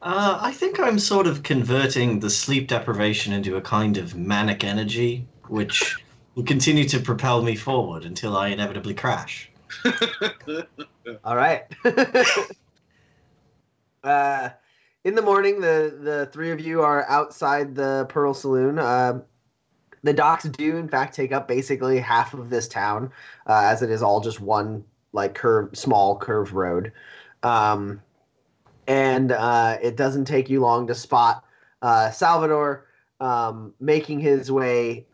Uh, 0.00 0.38
I 0.40 0.52
think 0.52 0.78
I'm 0.78 0.98
sort 0.98 1.26
of 1.26 1.42
converting 1.42 2.20
the 2.20 2.30
sleep 2.30 2.68
deprivation 2.68 3.32
into 3.32 3.56
a 3.56 3.60
kind 3.60 3.96
of 3.96 4.14
manic 4.14 4.62
energy, 4.62 5.26
which 5.48 5.96
will 6.34 6.44
continue 6.44 6.88
to 6.88 7.00
propel 7.00 7.42
me 7.42 7.56
forward 7.56 8.04
until 8.04 8.36
I 8.36 8.48
inevitably 8.48 8.94
crash. 8.94 9.50
All 11.24 11.36
right. 11.36 11.64
uh, 14.04 14.50
in 15.04 15.14
the 15.14 15.22
morning, 15.22 15.60
the 15.60 15.98
the 16.00 16.28
three 16.32 16.52
of 16.52 16.60
you 16.60 16.82
are 16.82 17.08
outside 17.08 17.74
the 17.74 18.06
Pearl 18.08 18.34
Saloon. 18.34 18.78
Uh, 18.78 19.20
the 20.04 20.12
docks 20.12 20.44
do, 20.44 20.76
in 20.76 20.88
fact, 20.88 21.14
take 21.14 21.32
up 21.32 21.48
basically 21.48 21.98
half 21.98 22.34
of 22.34 22.50
this 22.50 22.68
town, 22.68 23.10
uh, 23.46 23.62
as 23.64 23.82
it 23.82 23.90
is 23.90 24.02
all 24.02 24.20
just 24.20 24.40
one 24.40 24.84
like 25.12 25.34
curve, 25.34 25.76
small 25.76 26.16
curved 26.16 26.52
road. 26.52 26.92
Um, 27.42 28.00
and 28.88 29.32
uh, 29.32 29.76
it 29.82 29.96
doesn't 29.96 30.24
take 30.24 30.48
you 30.48 30.60
long 30.60 30.86
to 30.88 30.94
spot 30.94 31.44
uh, 31.82 32.10
Salvador 32.10 32.86
um, 33.20 33.74
making 33.78 34.18
his 34.18 34.50
way 34.50 35.06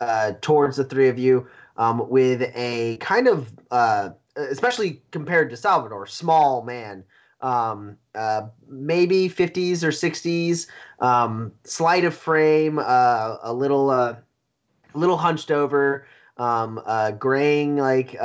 uh, 0.00 0.32
towards 0.40 0.76
the 0.76 0.84
three 0.84 1.08
of 1.08 1.18
you 1.18 1.46
um, 1.76 2.08
with 2.08 2.50
a 2.54 2.96
kind 2.98 3.26
of 3.26 3.52
uh, 3.70 4.10
especially 4.36 5.02
compared 5.10 5.50
to 5.50 5.56
Salvador, 5.56 6.06
small 6.06 6.62
man, 6.62 7.04
um, 7.40 7.96
uh, 8.14 8.42
maybe 8.68 9.28
50s 9.28 9.82
or 9.82 9.88
60s, 9.88 10.66
um, 11.00 11.52
slight 11.64 12.04
of 12.04 12.14
frame, 12.14 12.78
uh, 12.78 13.36
a 13.42 13.52
little, 13.52 14.16
little 14.94 15.16
hunched 15.16 15.50
over, 15.50 16.06
um, 16.36 16.80
graying 17.18 17.76
like 17.76 18.16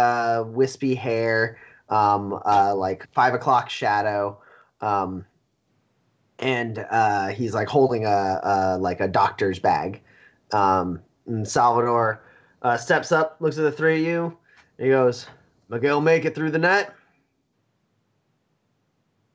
wispy 0.47 0.95
hair, 0.95 1.57
um, 1.89 2.39
like 2.75 3.07
five 3.13 3.33
o'clock 3.33 3.69
shadow, 3.69 4.39
um, 4.81 5.25
and 6.39 6.85
uh, 6.89 7.27
he's 7.27 7.53
like 7.53 7.67
holding 7.67 8.05
a, 8.05 8.39
a 8.43 8.77
like 8.77 8.99
a 9.01 9.07
doctor's 9.07 9.59
bag. 9.59 10.01
Um, 10.51 11.01
and 11.27 11.47
Salvador 11.47 12.23
uh, 12.61 12.77
steps 12.77 13.11
up, 13.11 13.37
looks 13.39 13.57
at 13.57 13.61
the 13.61 13.71
three 13.71 13.99
of 14.01 14.07
you, 14.07 14.37
and 14.77 14.85
he 14.85 14.89
goes, 14.89 15.27
Miguel 15.69 16.01
make 16.01 16.25
it 16.25 16.33
through 16.35 16.51
the 16.51 16.59
net." 16.59 16.93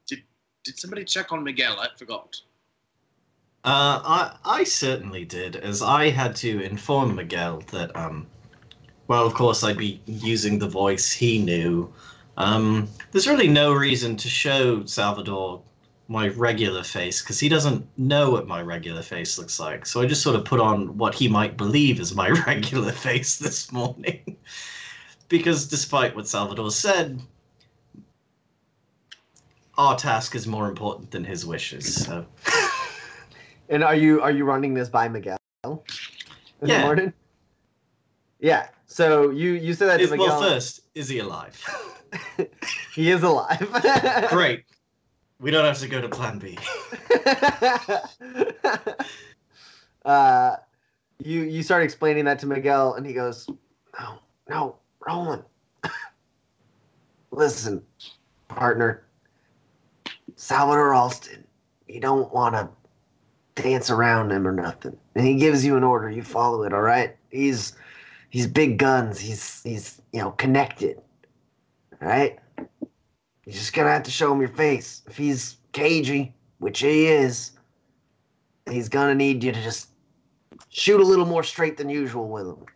Did 0.07 0.23
Did 0.65 0.79
somebody 0.79 1.05
check 1.05 1.33
on 1.33 1.45
Miguel? 1.45 1.79
I 1.79 1.89
forgot. 1.97 2.37
Uh, 3.65 4.01
I 4.05 4.37
I 4.45 4.65
certainly 4.65 5.25
did, 5.25 5.57
as 5.57 5.81
I 5.83 6.11
had 6.11 6.37
to 6.37 6.61
inform 6.61 7.15
Miguel 7.15 7.63
that 7.71 7.95
um, 7.97 8.27
well, 9.09 9.27
of 9.27 9.35
course 9.35 9.63
I'd 9.63 9.77
be 9.77 10.01
using 10.07 10.59
the 10.59 10.69
voice 10.69 11.13
he 11.13 11.39
knew. 11.39 11.93
Um, 12.37 12.89
there's 13.13 13.29
really 13.29 13.49
no 13.49 13.73
reason 13.73 14.17
to 14.17 14.29
show 14.29 14.85
Salvador 14.85 15.63
my 16.09 16.29
regular 16.29 16.83
face 16.83 17.23
because 17.23 17.41
he 17.41 17.49
doesn't 17.49 17.87
know 17.99 18.31
what 18.31 18.47
my 18.47 18.61
regular 18.61 19.03
face 19.03 19.39
looks 19.39 19.59
like. 19.59 19.87
So 19.87 20.03
I 20.03 20.07
just 20.07 20.23
sort 20.23 20.37
of 20.37 20.45
put 20.45 20.61
on 20.61 20.99
what 20.99 21.15
he 21.15 21.29
might 21.29 21.57
believe 21.57 22.01
is 22.01 22.15
my 22.15 22.29
regular 22.47 22.93
face 22.93 23.39
this 23.39 23.73
morning. 23.73 24.37
because 25.29 25.67
despite 25.67 26.15
what 26.15 26.29
Salvador 26.29 26.71
said, 26.71 27.21
our 29.79 29.97
task 29.97 30.35
is 30.35 30.47
more 30.47 30.69
important 30.69 31.11
than 31.11 31.25
his 31.25 31.47
wishes. 31.47 32.05
So. 32.05 32.27
And 33.71 33.83
are 33.83 33.95
you 33.95 34.21
are 34.21 34.31
you 34.31 34.45
running 34.45 34.75
this 34.75 34.91
by 34.91 35.09
Miguel 35.09 35.39
Yeah. 36.63 36.83
morning? 36.83 37.15
Yeah. 38.39 38.69
So 38.87 39.31
you 39.31 39.53
you 39.53 39.73
said 39.73 39.89
that 39.89 40.01
to 40.05 40.11
Miguel. 40.11 40.27
well, 40.29 40.41
first, 40.43 40.81
is 40.95 41.09
he 41.09 41.21
alive? 41.21 41.59
he 42.95 43.11
is 43.11 43.23
alive. 43.23 43.69
Great. 44.31 44.65
We 45.41 45.51
don't 45.51 45.65
have 45.65 45.79
to 45.79 45.89
go 45.89 46.01
to 46.01 46.09
Plan 46.09 46.39
B. 46.39 46.57
uh, 50.05 50.57
you 51.23 51.43
you 51.43 51.63
start 51.63 51.83
explaining 51.83 52.25
that 52.27 52.39
to 52.41 52.47
Miguel, 52.47 52.95
and 52.95 53.05
he 53.05 53.13
goes, 53.13 53.49
"No, 53.99 54.19
no, 54.49 54.77
Roland. 55.07 55.43
Listen, 57.31 57.83
partner. 58.49 59.05
Salvador 60.37 60.95
Alston. 60.95 61.45
You 61.89 62.01
don't 62.01 62.33
want 62.33 62.55
to 62.55 62.69
dance 63.55 63.91
around 63.91 64.31
him 64.33 64.47
or 64.47 64.53
nothing. 64.53 64.97
And 65.15 65.27
he 65.27 65.37
gives 65.37 65.65
you 65.65 65.77
an 65.77 65.85
order, 65.85 66.11
you 66.11 66.23
follow 66.23 66.63
it. 66.65 66.73
All 66.73 66.83
right. 66.83 67.17
He's 67.31 67.75
he's 68.31 68.47
big 68.47 68.79
guns. 68.79 69.19
He's 69.19 69.63
he's 69.63 70.01
you 70.13 70.21
know 70.21 70.33
connected. 70.33 71.01
Right. 72.05 72.39
You're 72.59 73.55
just 73.55 73.73
gonna 73.73 73.89
have 73.91 74.03
to 74.03 74.11
show 74.11 74.31
him 74.31 74.41
your 74.41 74.51
face. 74.51 75.03
If 75.07 75.17
he's 75.17 75.57
cagey, 75.73 76.35
which 76.59 76.81
he 76.81 77.07
is, 77.07 77.53
he's 78.71 78.91
gonna 78.91 79.15
need 79.15 79.43
you 79.43 79.53
to 79.53 79.63
just 79.63 79.89
shoot 80.69 81.01
a 81.01 81.05
little 81.05 81.25
more 81.25 81.43
straight 81.43 81.79
than 81.79 81.89
usual 81.89 82.29
with 82.29 82.47
him. 82.47 82.67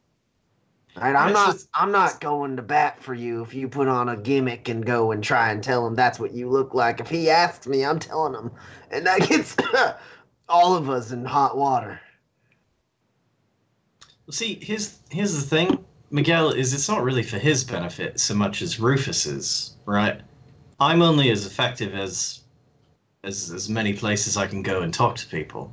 All 0.96 1.02
right, 1.02 1.14
I'm 1.14 1.32
not. 1.34 1.52
just- 1.52 1.68
I'm 1.74 1.92
not 1.92 2.20
going 2.20 2.56
to 2.56 2.62
bat 2.62 3.02
for 3.02 3.12
you 3.12 3.42
if 3.42 3.52
you 3.52 3.68
put 3.68 3.86
on 3.86 4.08
a 4.08 4.16
gimmick 4.16 4.68
and 4.70 4.84
go 4.84 5.12
and 5.12 5.22
try 5.22 5.50
and 5.50 5.62
tell 5.62 5.86
him 5.86 5.94
that's 5.94 6.18
what 6.18 6.32
you 6.32 6.48
look 6.48 6.72
like. 6.72 6.98
If 6.98 7.10
he 7.10 7.28
asks 7.28 7.66
me, 7.66 7.84
I'm 7.84 7.98
telling 7.98 8.34
him, 8.34 8.50
and 8.90 9.06
that 9.06 9.28
gets 9.28 9.54
all 10.48 10.74
of 10.74 10.88
us 10.88 11.12
in 11.12 11.24
hot 11.26 11.56
water. 11.56 12.00
See, 14.30 14.58
here's 14.60 14.98
here's 15.10 15.34
the 15.34 15.42
thing, 15.42 15.84
Miguel. 16.10 16.50
Is 16.50 16.72
it's 16.72 16.88
not 16.88 17.02
really 17.02 17.22
for 17.22 17.38
his 17.38 17.64
benefit 17.64 18.20
so 18.20 18.34
much 18.34 18.62
as 18.62 18.80
Rufus's, 18.80 19.76
right? 19.86 20.20
I'm 20.80 21.02
only 21.02 21.30
as 21.30 21.46
effective 21.46 21.94
as 21.94 22.40
as 23.24 23.50
as 23.50 23.68
many 23.68 23.92
places 23.92 24.36
I 24.36 24.46
can 24.46 24.62
go 24.62 24.82
and 24.82 24.92
talk 24.92 25.16
to 25.16 25.26
people. 25.26 25.72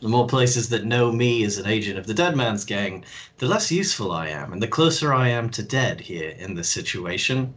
The 0.00 0.08
more 0.08 0.28
places 0.28 0.68
that 0.68 0.84
know 0.84 1.10
me 1.10 1.42
as 1.44 1.58
an 1.58 1.66
agent 1.66 1.98
of 1.98 2.06
the 2.06 2.14
Dead 2.14 2.36
Man's 2.36 2.64
Gang, 2.64 3.04
the 3.38 3.46
less 3.46 3.72
useful 3.72 4.12
I 4.12 4.28
am, 4.28 4.52
and 4.52 4.62
the 4.62 4.68
closer 4.68 5.12
I 5.12 5.28
am 5.28 5.50
to 5.50 5.62
dead 5.62 6.00
here 6.00 6.30
in 6.38 6.54
this 6.54 6.70
situation. 6.70 7.52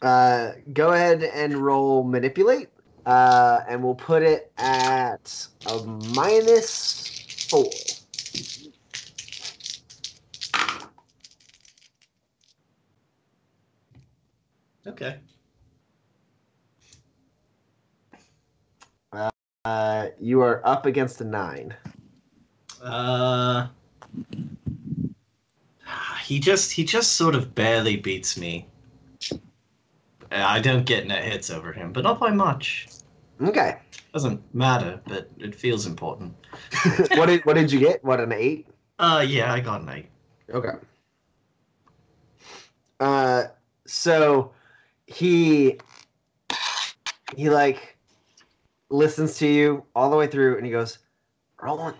Uh, 0.00 0.52
go 0.72 0.92
ahead 0.92 1.24
and 1.24 1.56
roll 1.56 2.04
manipulate, 2.04 2.68
uh, 3.06 3.60
and 3.68 3.82
we'll 3.82 3.96
put 3.96 4.22
it 4.22 4.52
at 4.56 5.48
a 5.66 5.82
minus 6.14 7.08
four. 7.48 7.70
Okay. 14.86 15.18
Uh, 19.64 20.06
you 20.20 20.40
are 20.40 20.64
up 20.64 20.86
against 20.86 21.20
a 21.20 21.24
nine. 21.24 21.74
Uh, 22.80 23.66
he 26.22 26.38
just 26.38 26.70
he 26.70 26.84
just 26.84 27.14
sort 27.14 27.34
of 27.34 27.52
barely 27.54 27.96
beats 27.96 28.36
me. 28.36 28.68
I 30.30 30.60
don't 30.60 30.86
get 30.86 31.06
net 31.06 31.24
hits 31.24 31.50
over 31.50 31.72
him, 31.72 31.92
but 31.92 32.04
not 32.04 32.20
by 32.20 32.30
much. 32.30 32.86
Okay. 33.40 33.78
Doesn't 34.12 34.40
matter, 34.54 35.00
but 35.06 35.28
it 35.38 35.54
feels 35.54 35.86
important. 35.86 36.34
what 37.16 37.26
did 37.26 37.44
what 37.44 37.54
did 37.54 37.72
you 37.72 37.80
get? 37.80 38.04
What 38.04 38.20
an 38.20 38.32
eight? 38.32 38.68
Uh, 39.00 39.24
yeah, 39.26 39.52
I 39.52 39.58
got 39.58 39.82
an 39.82 39.88
eight. 39.88 40.06
Okay. 40.52 40.78
Uh, 43.00 43.44
so 43.84 44.52
he 45.06 45.78
he 47.36 47.50
like 47.50 47.96
listens 48.90 49.38
to 49.38 49.46
you 49.46 49.84
all 49.94 50.10
the 50.10 50.16
way 50.16 50.26
through, 50.26 50.56
and 50.56 50.66
he 50.66 50.72
goes, 50.72 50.98
"Roland, 51.62 51.96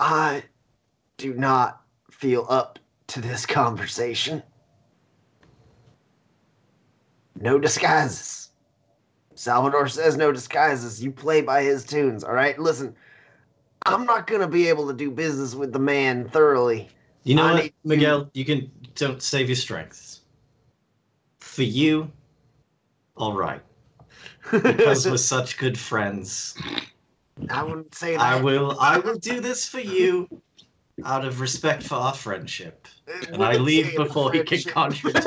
I 0.00 0.44
do 1.16 1.34
not 1.34 1.82
feel 2.10 2.46
up 2.48 2.78
to 3.08 3.20
this 3.20 3.46
conversation. 3.46 4.42
No 7.40 7.58
disguises. 7.58 8.50
Salvador 9.34 9.86
says 9.88 10.16
no 10.16 10.32
disguises. 10.32 11.02
You 11.02 11.12
play 11.12 11.42
by 11.42 11.62
his 11.62 11.84
tunes, 11.84 12.24
all 12.24 12.32
right? 12.32 12.58
Listen, 12.58 12.94
I'm 13.86 14.04
not 14.04 14.26
gonna 14.26 14.48
be 14.48 14.68
able 14.68 14.88
to 14.88 14.92
do 14.94 15.10
business 15.10 15.54
with 15.54 15.72
the 15.72 15.78
man 15.78 16.28
thoroughly. 16.28 16.88
You 17.22 17.36
know 17.36 17.44
I 17.44 17.52
what, 17.52 17.62
to- 17.64 17.72
Miguel? 17.84 18.30
You 18.34 18.44
can 18.44 18.70
don't 18.96 19.22
save 19.22 19.48
your 19.48 19.56
strengths. 19.56 20.07
For 21.58 21.64
you, 21.64 22.12
all 23.16 23.32
right. 23.32 23.60
Because 24.52 25.10
we're 25.10 25.16
such 25.34 25.58
good 25.58 25.76
friends, 25.76 26.56
I 27.50 27.64
wouldn't 27.64 27.92
say 27.96 28.12
that. 28.12 28.20
I 28.20 28.40
will. 28.40 28.78
I 28.78 28.98
will 28.98 29.18
do 29.18 29.40
this 29.40 29.66
for 29.66 29.80
you, 29.80 30.28
out 31.04 31.24
of 31.24 31.40
respect 31.40 31.82
for 31.82 31.96
our 31.96 32.14
friendship. 32.14 32.86
Uh, 33.08 33.32
and 33.32 33.42
I 33.42 33.56
leave 33.56 33.88
it 33.88 33.96
before 33.96 34.30
he 34.30 34.44
can 34.44 34.62
contradict. 34.72 35.26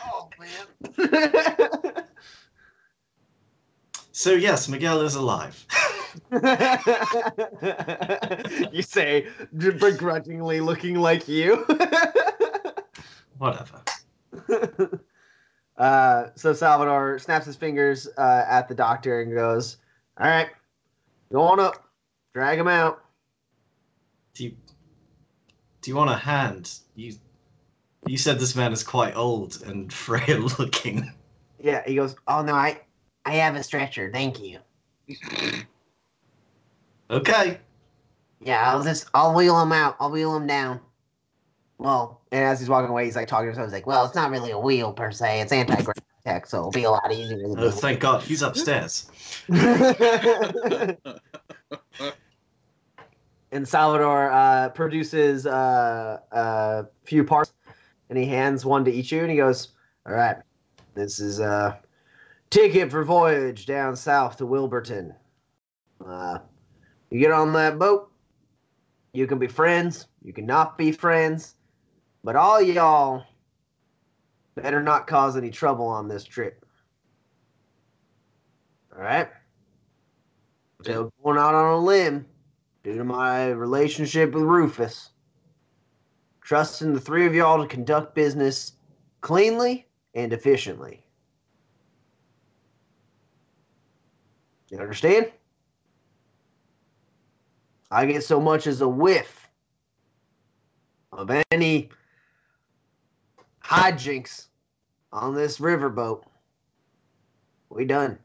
oh 0.00 0.28
man. 0.40 0.66
so 4.10 4.32
yes, 4.32 4.68
Miguel 4.68 5.00
is 5.02 5.14
alive. 5.14 5.64
you 8.72 8.82
say 8.82 9.28
begrudgingly 9.56 10.60
looking 10.60 10.96
like 10.96 11.28
you. 11.28 11.64
Whatever. 13.38 13.82
uh, 15.76 16.26
so 16.34 16.52
Salvador 16.52 17.18
snaps 17.18 17.46
his 17.46 17.56
fingers 17.56 18.08
uh, 18.16 18.44
at 18.48 18.68
the 18.68 18.74
doctor 18.74 19.20
and 19.20 19.32
goes, 19.32 19.78
"All 20.18 20.26
right, 20.26 20.48
go 21.32 21.42
on 21.42 21.60
up, 21.60 21.88
drag 22.32 22.58
him 22.58 22.68
out." 22.68 23.04
Do 24.34 24.44
you 24.44 24.56
do 25.82 25.90
you 25.90 25.96
want 25.96 26.10
a 26.10 26.16
hand? 26.16 26.78
You 26.94 27.14
you 28.06 28.18
said 28.18 28.38
this 28.38 28.54
man 28.54 28.72
is 28.72 28.82
quite 28.82 29.16
old 29.16 29.62
and 29.66 29.92
frail 29.92 30.48
looking. 30.58 31.10
Yeah, 31.58 31.82
he 31.86 31.94
goes, 31.94 32.16
"Oh 32.26 32.42
no, 32.42 32.54
I, 32.54 32.80
I 33.24 33.34
have 33.34 33.56
a 33.56 33.62
stretcher, 33.62 34.10
thank 34.12 34.40
you." 34.40 34.58
Okay. 37.10 37.58
Yeah, 38.40 38.70
I'll 38.70 38.82
just 38.82 39.08
I'll 39.14 39.34
wheel 39.34 39.60
him 39.60 39.72
out. 39.72 39.96
I'll 40.00 40.10
wheel 40.10 40.34
him 40.34 40.46
down. 40.46 40.80
Well, 41.84 42.22
and 42.32 42.42
as 42.42 42.60
he's 42.60 42.70
walking 42.70 42.88
away, 42.88 43.04
he's 43.04 43.14
like 43.14 43.28
talking 43.28 43.44
to 43.44 43.50
himself. 43.50 43.66
He's 43.66 43.74
like, 43.74 43.86
"Well, 43.86 44.06
it's 44.06 44.14
not 44.14 44.30
really 44.30 44.52
a 44.52 44.58
wheel 44.58 44.90
per 44.94 45.12
se. 45.12 45.42
It's 45.42 45.52
anti-gravity, 45.52 46.00
tech, 46.24 46.46
so 46.46 46.60
it'll 46.60 46.70
be 46.70 46.84
a 46.84 46.90
lot 46.90 47.12
easier." 47.12 47.44
Oh, 47.58 47.70
thank 47.70 48.00
God 48.00 48.22
he's 48.22 48.40
upstairs. 48.40 49.10
and 53.50 53.68
Salvador 53.68 54.32
uh, 54.32 54.70
produces 54.70 55.46
uh, 55.46 56.20
a 56.32 56.86
few 57.04 57.22
parts, 57.22 57.52
and 58.08 58.18
he 58.18 58.24
hands 58.24 58.64
one 58.64 58.86
to 58.86 58.90
each 58.90 59.12
of 59.12 59.16
you, 59.16 59.22
and 59.24 59.30
he 59.30 59.36
goes, 59.36 59.74
"All 60.06 60.14
right, 60.14 60.38
this 60.94 61.20
is 61.20 61.38
a 61.38 61.78
ticket 62.48 62.90
for 62.90 63.04
voyage 63.04 63.66
down 63.66 63.94
south 63.94 64.38
to 64.38 64.46
Wilburton. 64.46 65.14
Uh, 66.02 66.38
you 67.10 67.20
get 67.20 67.30
on 67.30 67.52
that 67.52 67.78
boat, 67.78 68.10
you 69.12 69.26
can 69.26 69.38
be 69.38 69.48
friends, 69.48 70.06
you 70.22 70.32
cannot 70.32 70.78
be 70.78 70.90
friends, 70.90 71.56
but 72.24 72.34
all 72.34 72.60
y'all 72.60 73.24
better 74.56 74.82
not 74.82 75.06
cause 75.06 75.36
any 75.36 75.50
trouble 75.50 75.86
on 75.86 76.08
this 76.08 76.24
trip. 76.24 76.64
All 78.96 79.02
right." 79.02 79.28
So 80.82 81.12
going 81.22 81.38
out 81.38 81.54
on 81.54 81.74
a 81.74 81.78
limb, 81.78 82.26
due 82.82 82.96
to 82.96 83.04
my 83.04 83.48
relationship 83.48 84.32
with 84.32 84.42
Rufus, 84.42 85.10
trusting 86.40 86.92
the 86.92 87.00
three 87.00 87.26
of 87.26 87.34
y'all 87.34 87.62
to 87.62 87.66
conduct 87.66 88.14
business 88.14 88.72
cleanly 89.20 89.86
and 90.14 90.32
efficiently. 90.32 91.06
You 94.68 94.78
understand? 94.78 95.32
I 97.90 98.06
get 98.06 98.24
so 98.24 98.40
much 98.40 98.66
as 98.66 98.80
a 98.80 98.88
whiff 98.88 99.48
of 101.12 101.30
any 101.50 101.90
hijinks 103.64 104.46
on 105.12 105.34
this 105.34 105.58
riverboat. 105.58 106.22
We 107.70 107.84
done. 107.84 108.18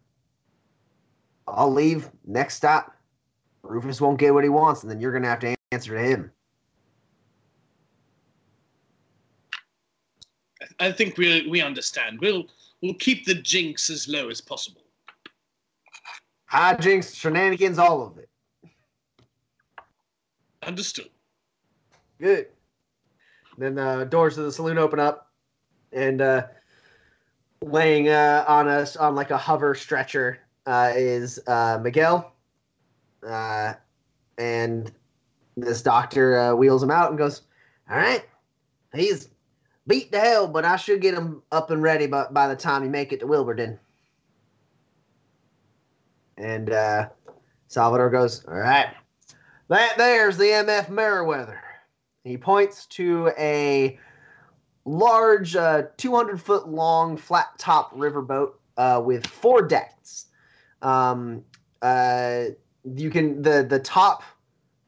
I'll 1.47 1.71
leave. 1.71 2.09
Next 2.25 2.55
stop. 2.55 2.95
Rufus 3.63 3.99
won't 3.99 4.19
get 4.19 4.33
what 4.33 4.43
he 4.43 4.49
wants, 4.49 4.83
and 4.83 4.91
then 4.91 4.99
you're 4.99 5.11
gonna 5.11 5.27
have 5.27 5.39
to 5.39 5.55
answer 5.71 5.95
to 5.95 6.01
him. 6.01 6.31
I 10.79 10.91
think 10.91 11.17
we 11.17 11.47
we 11.47 11.61
understand. 11.61 12.19
We'll 12.21 12.45
we'll 12.81 12.93
keep 12.95 13.25
the 13.25 13.35
jinx 13.35 13.89
as 13.89 14.07
low 14.07 14.29
as 14.29 14.41
possible. 14.41 14.81
High 16.45 16.75
Hijinks, 16.75 17.15
shenanigans, 17.15 17.77
all 17.77 18.01
of 18.01 18.17
it. 18.17 18.29
Understood. 20.63 21.09
Good. 22.19 22.47
Then 23.57 23.75
the 23.75 24.07
doors 24.09 24.35
to 24.35 24.41
the 24.41 24.51
saloon 24.51 24.77
open 24.77 24.99
up, 24.99 25.28
and 25.91 26.21
uh, 26.21 26.47
laying 27.61 28.09
uh, 28.09 28.45
on 28.47 28.67
us 28.67 28.95
on 28.95 29.15
like 29.15 29.31
a 29.31 29.37
hover 29.37 29.75
stretcher 29.75 30.39
uh, 30.65 30.91
is 30.95 31.39
uh, 31.47 31.79
Miguel, 31.81 32.33
uh, 33.27 33.73
and 34.37 34.91
this 35.57 35.81
doctor 35.81 36.37
uh, 36.37 36.55
wheels 36.55 36.83
him 36.83 36.91
out 36.91 37.09
and 37.09 37.17
goes, 37.17 37.41
"All 37.89 37.97
right, 37.97 38.23
he's 38.93 39.29
beat 39.87 40.11
to 40.11 40.19
hell, 40.19 40.47
but 40.47 40.65
I 40.65 40.75
should 40.75 41.01
get 41.01 41.13
him 41.13 41.41
up 41.51 41.71
and 41.71 41.81
ready 41.81 42.07
by, 42.07 42.27
by 42.31 42.47
the 42.47 42.55
time 42.55 42.83
you 42.83 42.89
make 42.89 43.11
it 43.11 43.19
to 43.21 43.27
Wilburton." 43.27 43.79
And 46.37 46.69
Salvador 47.67 48.09
goes, 48.09 48.45
"All 48.45 48.53
right, 48.53 48.93
that 49.67 49.97
there's 49.97 50.37
the 50.37 50.45
MF 50.45 50.89
Merriweather." 50.89 51.61
He 52.23 52.37
points 52.37 52.85
to 52.87 53.31
a 53.37 53.97
large, 54.89 55.55
uh, 55.55 55.83
200 55.97 56.41
foot 56.41 56.67
long, 56.67 57.15
flat 57.15 57.47
top 57.57 57.95
riverboat 57.95 58.53
uh, 58.77 59.01
with 59.03 59.25
four 59.27 59.61
decks. 59.61 60.25
Um, 60.81 61.43
uh, 61.81 62.45
you 62.95 63.09
can 63.09 63.41
the 63.41 63.65
the 63.69 63.79
top, 63.79 64.23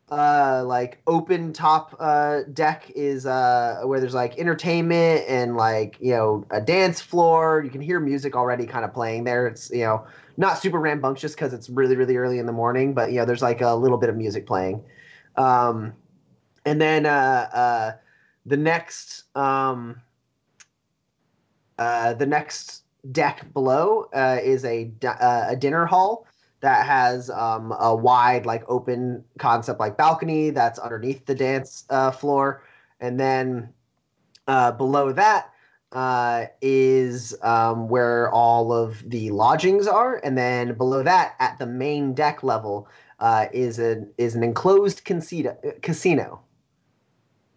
uh, 0.09 0.63
like 0.65 1.01
open 1.05 1.53
top 1.53 1.95
uh, 1.99 2.41
deck 2.53 2.91
is 2.95 3.25
uh, 3.25 3.81
where 3.83 3.99
there's 3.99 4.15
like 4.15 4.39
entertainment 4.39 5.23
and 5.27 5.55
like 5.55 5.97
you 5.99 6.13
know 6.13 6.45
a 6.49 6.59
dance 6.59 6.99
floor. 6.99 7.61
You 7.63 7.69
can 7.69 7.81
hear 7.81 7.99
music 7.99 8.35
already 8.35 8.65
kind 8.65 8.83
of 8.83 8.93
playing 8.93 9.25
there. 9.25 9.45
It's 9.45 9.69
you 9.69 9.83
know 9.83 10.05
not 10.37 10.57
super 10.57 10.79
rambunctious 10.79 11.33
because 11.33 11.53
it's 11.53 11.69
really 11.69 11.95
really 11.95 12.17
early 12.17 12.39
in 12.39 12.47
the 12.47 12.53
morning, 12.53 12.93
but 12.93 13.11
you 13.11 13.19
know 13.19 13.25
there's 13.25 13.43
like 13.43 13.61
a 13.61 13.75
little 13.75 13.97
bit 13.97 14.09
of 14.09 14.15
music 14.15 14.47
playing. 14.47 14.83
Um, 15.35 15.93
and 16.65 16.81
then 16.81 17.05
uh, 17.05 17.49
uh, 17.53 17.91
the 18.45 18.57
next 18.57 19.23
um, 19.35 20.01
uh, 21.77 22.13
the 22.13 22.25
next 22.25 22.83
deck 23.11 23.51
below 23.53 24.07
uh, 24.13 24.37
is 24.41 24.63
a 24.65 24.91
uh, 25.03 25.45
a 25.49 25.55
dinner 25.55 25.85
hall 25.85 26.27
that 26.61 26.85
has 26.85 27.29
um, 27.31 27.73
a 27.79 27.95
wide 27.95 28.45
like 28.45 28.63
open 28.67 29.23
concept 29.39 29.79
like 29.79 29.97
balcony 29.97 30.51
that's 30.51 30.77
underneath 30.79 31.25
the 31.25 31.35
dance 31.35 31.85
uh, 31.89 32.11
floor, 32.11 32.63
and 32.99 33.19
then 33.19 33.69
uh, 34.47 34.71
below 34.71 35.11
that 35.11 35.49
uh, 35.91 36.45
is 36.61 37.35
um, 37.41 37.87
where 37.89 38.31
all 38.31 38.71
of 38.71 39.03
the 39.09 39.31
lodgings 39.31 39.87
are, 39.87 40.21
and 40.23 40.37
then 40.37 40.73
below 40.75 41.03
that 41.03 41.35
at 41.39 41.57
the 41.57 41.65
main 41.65 42.13
deck 42.13 42.43
level 42.43 42.87
is 43.53 43.79
an 43.79 44.11
is 44.17 44.35
an 44.35 44.43
enclosed 44.43 45.03
casino. 45.03 45.57
casino. 45.81 46.41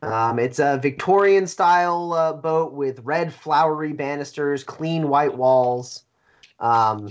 Um, 0.05 0.38
it's 0.38 0.59
a 0.59 0.79
Victorian 0.81 1.47
style 1.47 2.12
uh, 2.12 2.33
boat 2.33 2.73
with 2.73 3.01
red 3.01 3.33
flowery 3.33 3.93
banisters, 3.93 4.64
clean 4.64 5.09
white 5.09 5.37
walls. 5.37 6.05
Um, 6.61 7.11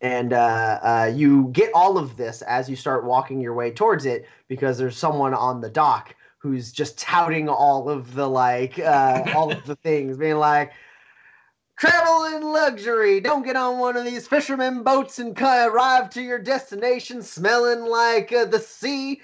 and 0.00 0.32
uh, 0.32 0.78
uh, 0.82 1.12
you 1.14 1.48
get 1.52 1.70
all 1.74 1.98
of 1.98 2.16
this 2.16 2.42
as 2.42 2.68
you 2.68 2.76
start 2.76 3.04
walking 3.04 3.40
your 3.40 3.54
way 3.54 3.70
towards 3.70 4.04
it 4.04 4.26
because 4.48 4.78
there's 4.78 4.96
someone 4.96 5.34
on 5.34 5.60
the 5.60 5.70
dock 5.70 6.14
who's 6.38 6.72
just 6.72 6.98
touting 6.98 7.48
all 7.48 7.88
of 7.88 8.14
the 8.14 8.28
like 8.28 8.78
uh, 8.78 9.22
all 9.34 9.52
of 9.52 9.64
the 9.64 9.76
things, 9.82 10.16
being 10.16 10.36
like, 10.36 10.72
Travel 11.82 12.36
in 12.36 12.42
luxury. 12.44 13.20
Don't 13.20 13.44
get 13.44 13.56
on 13.56 13.78
one 13.78 13.96
of 13.96 14.04
these 14.04 14.28
fishermen 14.28 14.84
boats 14.84 15.18
and 15.18 15.36
arrive 15.40 16.10
to 16.10 16.22
your 16.22 16.38
destination 16.38 17.22
smelling 17.22 17.80
like 17.86 18.32
uh, 18.32 18.44
the 18.44 18.60
sea. 18.60 19.20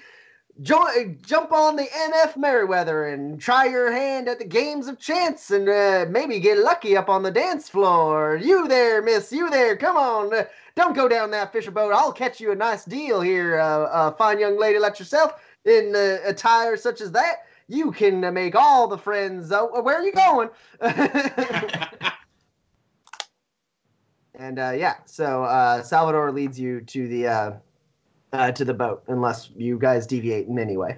Jo- 0.61 1.15
jump 1.21 1.53
on 1.53 1.77
the 1.77 1.83
MF 1.85 2.35
Merriweather 2.35 3.05
and 3.05 3.39
try 3.39 3.65
your 3.65 3.91
hand 3.91 4.27
at 4.27 4.39
the 4.39 4.45
games 4.45 4.87
of 4.87 4.99
chance 4.99 5.51
and 5.51 5.69
uh, 5.69 6.05
maybe 6.09 6.39
get 6.39 6.57
lucky 6.57 6.97
up 6.97 7.07
on 7.07 7.23
the 7.23 7.31
dance 7.31 7.69
floor. 7.69 8.37
You 8.41 8.67
there, 8.67 9.01
miss, 9.01 9.31
you 9.31 9.49
there, 9.49 9.77
come 9.77 9.95
on. 9.95 10.33
Uh, 10.33 10.43
don't 10.75 10.95
go 10.95 11.07
down 11.07 11.31
that 11.31 11.53
fisher 11.53 11.71
boat. 11.71 11.93
I'll 11.93 12.11
catch 12.11 12.41
you 12.41 12.51
a 12.51 12.55
nice 12.55 12.83
deal 12.83 13.21
here, 13.21 13.57
uh, 13.59 13.83
uh, 13.83 14.11
fine 14.11 14.39
young 14.39 14.59
lady 14.59 14.79
like 14.79 14.99
yourself, 14.99 15.33
in 15.63 15.95
uh, 15.95 16.17
attire 16.25 16.75
such 16.75 16.99
as 16.99 17.11
that. 17.13 17.45
You 17.67 17.91
can 17.91 18.25
uh, 18.25 18.31
make 18.31 18.55
all 18.55 18.87
the 18.87 18.97
friends. 18.97 19.51
Uh, 19.51 19.65
where 19.67 19.95
are 19.95 20.03
you 20.03 20.11
going? 20.11 20.49
and 24.35 24.59
uh, 24.59 24.71
yeah, 24.75 24.95
so 25.05 25.43
uh, 25.43 25.83
Salvador 25.83 26.31
leads 26.33 26.59
you 26.59 26.81
to 26.81 27.07
the 27.07 27.61
uh, 28.33 28.35
uh, 28.35 28.51
to 28.51 28.65
the 28.65 28.73
boat, 28.73 29.03
unless 29.07 29.49
you 29.55 29.77
guys 29.77 30.07
deviate 30.07 30.47
in 30.47 30.59
any 30.59 30.77
way. 30.77 30.97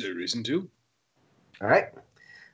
No 0.00 0.10
reason 0.10 0.42
to. 0.44 0.68
All 1.60 1.68
right. 1.68 1.88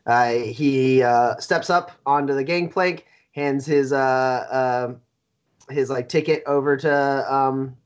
Uh, 0.06 0.30
he 0.30 1.02
uh, 1.02 1.36
steps 1.36 1.68
up 1.68 1.92
onto 2.06 2.34
the 2.34 2.44
gangplank, 2.44 3.06
hands 3.32 3.66
his 3.66 3.92
uh, 3.92 3.96
uh, 3.98 4.94
his 5.68 5.90
like 5.90 6.08
ticket 6.08 6.42
over 6.46 6.76
to 6.76 7.34
um, 7.34 7.76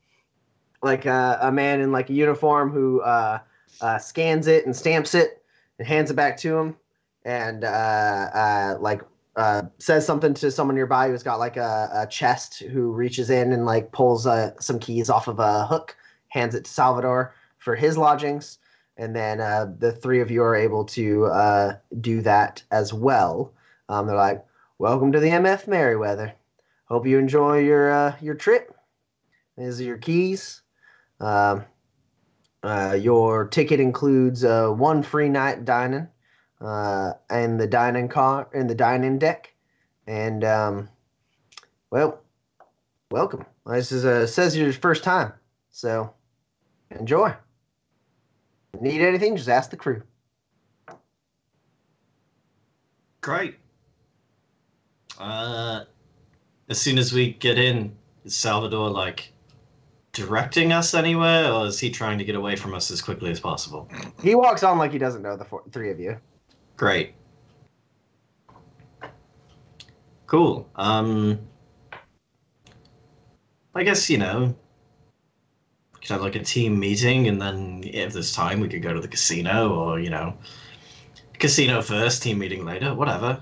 like 0.83 1.05
a, 1.05 1.39
a 1.41 1.51
man 1.51 1.81
in 1.81 1.91
like 1.91 2.09
a 2.09 2.13
uniform 2.13 2.71
who 2.71 3.01
uh, 3.01 3.39
uh, 3.81 3.97
scans 3.97 4.47
it 4.47 4.65
and 4.65 4.75
stamps 4.75 5.15
it 5.15 5.43
and 5.79 5.87
hands 5.87 6.11
it 6.11 6.15
back 6.15 6.37
to 6.37 6.55
him, 6.55 6.77
and 7.25 7.63
uh, 7.63 7.67
uh, 7.67 8.77
like 8.79 9.01
uh, 9.35 9.63
says 9.79 10.05
something 10.05 10.33
to 10.35 10.51
someone 10.51 10.75
nearby 10.75 11.07
who's 11.07 11.23
got 11.23 11.39
like 11.39 11.57
a, 11.57 11.89
a 11.93 12.07
chest 12.07 12.59
who 12.59 12.91
reaches 12.91 13.29
in 13.29 13.53
and 13.53 13.65
like 13.65 13.91
pulls 13.91 14.27
uh, 14.27 14.51
some 14.59 14.79
keys 14.79 15.09
off 15.09 15.27
of 15.27 15.39
a 15.39 15.65
hook, 15.65 15.95
hands 16.29 16.55
it 16.55 16.65
to 16.65 16.71
Salvador 16.71 17.33
for 17.57 17.75
his 17.75 17.97
lodgings 17.97 18.57
and 18.97 19.15
then 19.15 19.41
uh, 19.41 19.65
the 19.79 19.91
three 19.91 20.21
of 20.21 20.29
you 20.29 20.43
are 20.43 20.55
able 20.55 20.85
to 20.85 21.25
uh, 21.25 21.75
do 22.01 22.21
that 22.21 22.63
as 22.71 22.93
well. 22.93 23.51
Um, 23.89 24.05
they're 24.05 24.15
like, 24.15 24.45
"Welcome 24.77 25.11
to 25.13 25.19
the 25.19 25.29
MF 25.29 25.67
Merriweather. 25.67 26.33
Hope 26.85 27.07
you 27.07 27.17
enjoy 27.17 27.59
your 27.59 27.91
uh, 27.91 28.15
your 28.21 28.35
trip. 28.35 28.75
These 29.57 29.81
are 29.81 29.85
your 29.85 29.97
keys. 29.97 30.61
Um, 31.19 31.65
your 32.63 33.47
ticket 33.47 33.79
includes 33.79 34.43
one 34.43 35.01
free 35.01 35.29
night 35.29 35.65
dining, 35.65 36.07
uh, 36.61 37.13
and 37.29 37.59
the 37.59 37.67
dining 37.67 38.07
car 38.07 38.47
and 38.53 38.69
the 38.69 38.75
dining 38.75 39.17
deck. 39.19 39.53
And 40.07 40.43
um, 40.43 40.89
well, 41.89 42.21
welcome. 43.09 43.45
This 43.65 43.91
is 43.91 44.05
uh, 44.05 44.27
says 44.27 44.55
your 44.55 44.71
first 44.73 45.03
time, 45.03 45.33
so 45.69 46.13
enjoy." 46.91 47.33
Need 48.79 49.01
anything? 49.01 49.35
Just 49.35 49.49
ask 49.49 49.69
the 49.69 49.77
crew. 49.77 50.01
Great. 53.19 53.57
Uh, 55.19 55.83
as 56.69 56.79
soon 56.79 56.97
as 56.97 57.13
we 57.13 57.33
get 57.33 57.59
in, 57.59 57.95
is 58.25 58.35
Salvador 58.35 58.89
like 58.89 59.31
directing 60.13 60.71
us 60.71 60.93
anywhere, 60.93 61.51
or 61.51 61.67
is 61.67 61.79
he 61.79 61.89
trying 61.89 62.17
to 62.17 62.23
get 62.23 62.35
away 62.35 62.55
from 62.55 62.73
us 62.73 62.89
as 62.89 63.01
quickly 63.01 63.29
as 63.29 63.39
possible? 63.39 63.87
He 64.23 64.35
walks 64.35 64.63
on 64.63 64.77
like 64.77 64.91
he 64.91 64.97
doesn't 64.97 65.21
know 65.21 65.35
the 65.35 65.45
four, 65.45 65.63
three 65.71 65.91
of 65.91 65.99
you. 65.99 66.17
Great. 66.81 67.13
Cool. 70.25 70.67
Um, 70.75 71.37
I 73.75 73.83
guess 73.83 74.09
you 74.09 74.17
know 74.17 74.55
we 75.93 75.99
could 75.99 76.09
have 76.09 76.23
like 76.23 76.33
a 76.33 76.43
team 76.43 76.79
meeting, 76.79 77.27
and 77.27 77.39
then 77.39 77.83
if 77.85 78.13
there's 78.13 78.33
time, 78.33 78.59
we 78.59 78.67
could 78.67 78.81
go 78.81 78.93
to 78.95 78.99
the 78.99 79.07
casino, 79.07 79.75
or 79.75 79.99
you 79.99 80.09
know, 80.09 80.35
casino 81.33 81.83
first, 81.83 82.23
team 82.23 82.39
meeting 82.39 82.65
later, 82.65 82.95
whatever. 82.95 83.39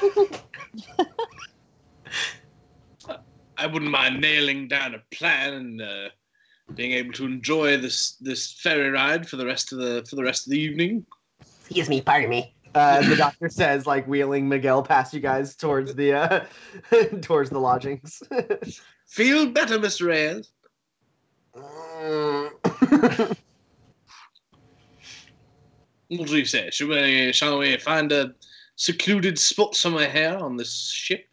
I 3.58 3.66
wouldn't 3.66 3.90
mind 3.90 4.20
nailing 4.20 4.68
down 4.68 4.94
a 4.94 5.02
plan 5.10 5.54
and 5.54 5.82
uh, 5.82 6.10
being 6.76 6.92
able 6.92 7.12
to 7.14 7.24
enjoy 7.24 7.76
this 7.76 8.12
this 8.20 8.52
ferry 8.52 8.90
ride 8.90 9.28
for 9.28 9.34
the 9.34 9.46
rest 9.46 9.72
of 9.72 9.80
the 9.80 10.06
for 10.08 10.14
the 10.14 10.22
rest 10.22 10.46
of 10.46 10.52
the 10.52 10.60
evening. 10.60 11.04
Excuse 11.64 11.88
me, 11.88 12.00
pardon 12.02 12.28
me. 12.28 12.54
Uh, 12.74 13.08
the 13.08 13.16
doctor 13.16 13.48
says, 13.50 13.86
like 13.86 14.06
wheeling 14.06 14.48
Miguel 14.48 14.82
past 14.82 15.14
you 15.14 15.20
guys 15.20 15.56
towards 15.56 15.94
the 15.94 16.12
uh, 16.12 16.44
towards 17.22 17.50
the 17.50 17.58
lodgings. 17.58 18.22
Feel 19.06 19.48
better, 19.50 19.78
Mr. 19.78 20.06
Reyes. 20.06 20.50
What 26.08 26.28
do 26.28 26.36
you 26.36 26.44
say? 26.44 26.70
Shall 26.70 26.88
we 26.88 27.32
shall 27.32 27.58
we 27.58 27.76
find 27.78 28.12
a 28.12 28.34
secluded 28.76 29.38
spot 29.38 29.74
somewhere 29.74 30.10
here 30.10 30.36
on 30.36 30.56
this 30.56 30.88
ship? 30.88 31.26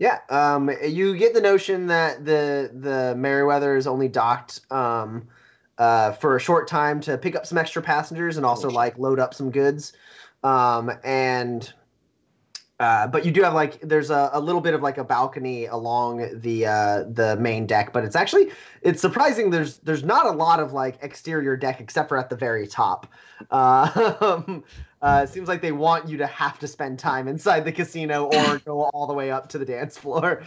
yeah, 0.00 0.20
um, 0.30 0.70
you 0.82 1.14
get 1.14 1.34
the 1.34 1.42
notion 1.42 1.86
that 1.88 2.24
the 2.24 2.70
the 2.72 3.14
Merriweather 3.18 3.76
is 3.76 3.86
only 3.86 4.08
docked 4.08 4.60
um, 4.72 5.28
uh, 5.80 6.12
for 6.12 6.36
a 6.36 6.40
short 6.40 6.68
time 6.68 7.00
to 7.00 7.16
pick 7.16 7.34
up 7.34 7.46
some 7.46 7.56
extra 7.56 7.80
passengers 7.80 8.36
and 8.36 8.44
also 8.44 8.70
like 8.70 8.98
load 8.98 9.18
up 9.18 9.32
some 9.32 9.50
goods. 9.50 9.94
Um, 10.44 10.92
and 11.02 11.72
uh, 12.78 13.06
but 13.06 13.24
you 13.24 13.30
do 13.30 13.42
have 13.42 13.54
like 13.54 13.80
there's 13.80 14.10
a, 14.10 14.28
a 14.34 14.40
little 14.40 14.60
bit 14.60 14.74
of 14.74 14.82
like 14.82 14.98
a 14.98 15.04
balcony 15.04 15.66
along 15.66 16.40
the 16.40 16.66
uh, 16.66 17.04
the 17.04 17.36
main 17.40 17.66
deck, 17.66 17.94
but 17.94 18.04
it's 18.04 18.14
actually 18.14 18.50
it's 18.82 19.00
surprising. 19.00 19.48
There's 19.48 19.78
there's 19.78 20.04
not 20.04 20.26
a 20.26 20.30
lot 20.30 20.60
of 20.60 20.74
like 20.74 20.98
exterior 21.00 21.56
deck 21.56 21.80
except 21.80 22.10
for 22.10 22.18
at 22.18 22.28
the 22.28 22.36
very 22.36 22.66
top. 22.66 23.06
Uh, 23.50 24.60
uh, 25.02 25.20
it 25.24 25.30
seems 25.30 25.48
like 25.48 25.62
they 25.62 25.72
want 25.72 26.06
you 26.08 26.18
to 26.18 26.26
have 26.26 26.58
to 26.58 26.68
spend 26.68 26.98
time 26.98 27.26
inside 27.26 27.64
the 27.64 27.72
casino 27.72 28.26
or 28.26 28.58
go 28.66 28.82
all 28.92 29.06
the 29.06 29.14
way 29.14 29.30
up 29.30 29.48
to 29.48 29.58
the 29.58 29.64
dance 29.64 29.96
floor. 29.96 30.42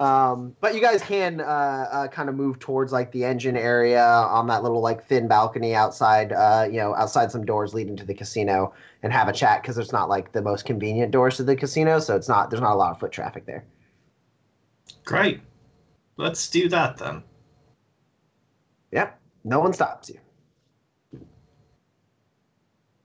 Um, 0.00 0.54
but 0.60 0.74
you 0.74 0.80
guys 0.80 1.02
can 1.02 1.40
uh, 1.40 1.44
uh, 1.44 2.08
kind 2.08 2.28
of 2.28 2.34
move 2.34 2.58
towards 2.58 2.92
like 2.92 3.10
the 3.12 3.24
engine 3.24 3.56
area 3.56 4.04
on 4.04 4.46
that 4.46 4.62
little 4.62 4.80
like 4.80 5.04
thin 5.04 5.28
balcony 5.28 5.74
outside, 5.74 6.32
uh, 6.32 6.66
you 6.70 6.78
know, 6.78 6.94
outside 6.94 7.30
some 7.30 7.44
doors 7.44 7.74
leading 7.74 7.96
to 7.96 8.04
the 8.04 8.14
casino 8.14 8.72
and 9.02 9.12
have 9.12 9.28
a 9.28 9.32
chat 9.32 9.62
because 9.62 9.76
it's 9.76 9.92
not 9.92 10.08
like 10.08 10.32
the 10.32 10.42
most 10.42 10.64
convenient 10.64 11.10
doors 11.10 11.36
to 11.36 11.42
the 11.42 11.56
casino, 11.56 11.98
so 11.98 12.16
it's 12.16 12.28
not 12.28 12.50
there's 12.50 12.60
not 12.60 12.72
a 12.72 12.76
lot 12.76 12.92
of 12.92 13.00
foot 13.00 13.12
traffic 13.12 13.46
there. 13.46 13.64
Great. 15.04 15.40
Let's 16.16 16.48
do 16.48 16.68
that 16.68 16.96
then. 16.96 17.22
Yep, 18.92 19.18
no 19.42 19.60
one 19.60 19.72
stops 19.72 20.08
you. 20.08 20.20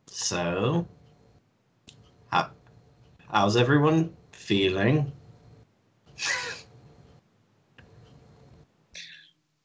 So, 0.08 0.88
how, 2.32 2.52
how's 3.32 3.58
everyone 3.58 4.16
feeling? 4.32 5.12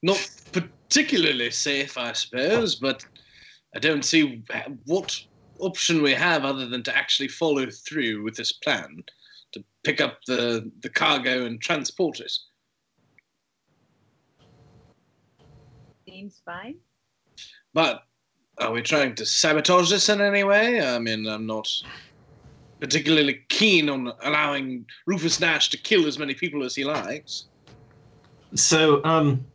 Not 0.05 0.29
particularly 0.53 1.51
safe, 1.51 1.97
I 1.97 2.13
suppose, 2.13 2.75
but 2.75 3.03
I 3.75 3.79
don't 3.79 4.05
see 4.05 4.45
what 4.85 5.19
option 5.61 6.03
we 6.03 6.13
have 6.13 6.45
other 6.45 6.69
than 6.69 6.83
to 6.83 6.95
actually 6.95 7.29
follow 7.29 7.71
through 7.71 8.23
with 8.23 8.37
this 8.37 8.53
plan 8.53 9.03
to 9.53 9.65
pick 9.83 10.03
up 10.03 10.19
the, 10.27 10.71
the 10.83 10.91
cargo 10.91 11.47
and 11.47 11.59
transport 11.59 12.21
it. 12.21 12.31
Seems 16.07 16.39
fine. 16.45 16.75
But 17.73 18.03
are 18.59 18.73
we 18.73 18.83
trying 18.83 19.15
to 19.15 19.25
sabotage 19.25 19.89
this 19.89 20.11
in 20.11 20.21
any 20.21 20.45
way? 20.45 20.87
I 20.87 20.99
mean, 20.99 21.27
I'm 21.27 21.47
not 21.47 21.67
particularly 22.79 23.41
keen 23.49 23.89
on 23.89 24.13
allowing 24.23 24.85
Rufus 25.07 25.41
Nash 25.41 25.71
to 25.71 25.79
kill 25.79 26.07
as 26.07 26.19
many 26.19 26.35
people 26.35 26.63
as 26.63 26.75
he 26.75 26.85
likes. 26.85 27.47
So, 28.55 29.03
um, 29.05 29.47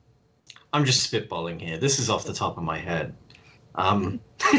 I'm 0.71 0.86
just 0.86 1.12
spitballing 1.12 1.60
here. 1.60 1.77
This 1.77 1.99
is 1.99 2.10
off 2.10 2.25
the 2.25 2.34
top 2.34 2.58
of 2.58 2.63
my 2.63 2.77
head. 2.77 3.15
Um, 3.75 4.19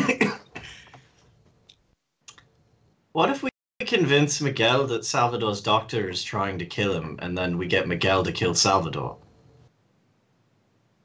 what 3.13 3.31
if 3.31 3.43
we 3.43 3.51
convince 3.81 4.41
Miguel 4.41 4.87
that 4.89 5.05
Salvador's 5.05 5.61
doctor 5.61 6.09
is 6.09 6.23
trying 6.23 6.59
to 6.59 6.67
kill 6.67 6.93
him, 6.93 7.19
and 7.21 7.37
then 7.37 7.59
we 7.59 7.67
get 7.67 7.87
Miguel 7.87 8.25
to 8.25 8.33
kill 8.33 8.55
Salvador? 8.55 9.19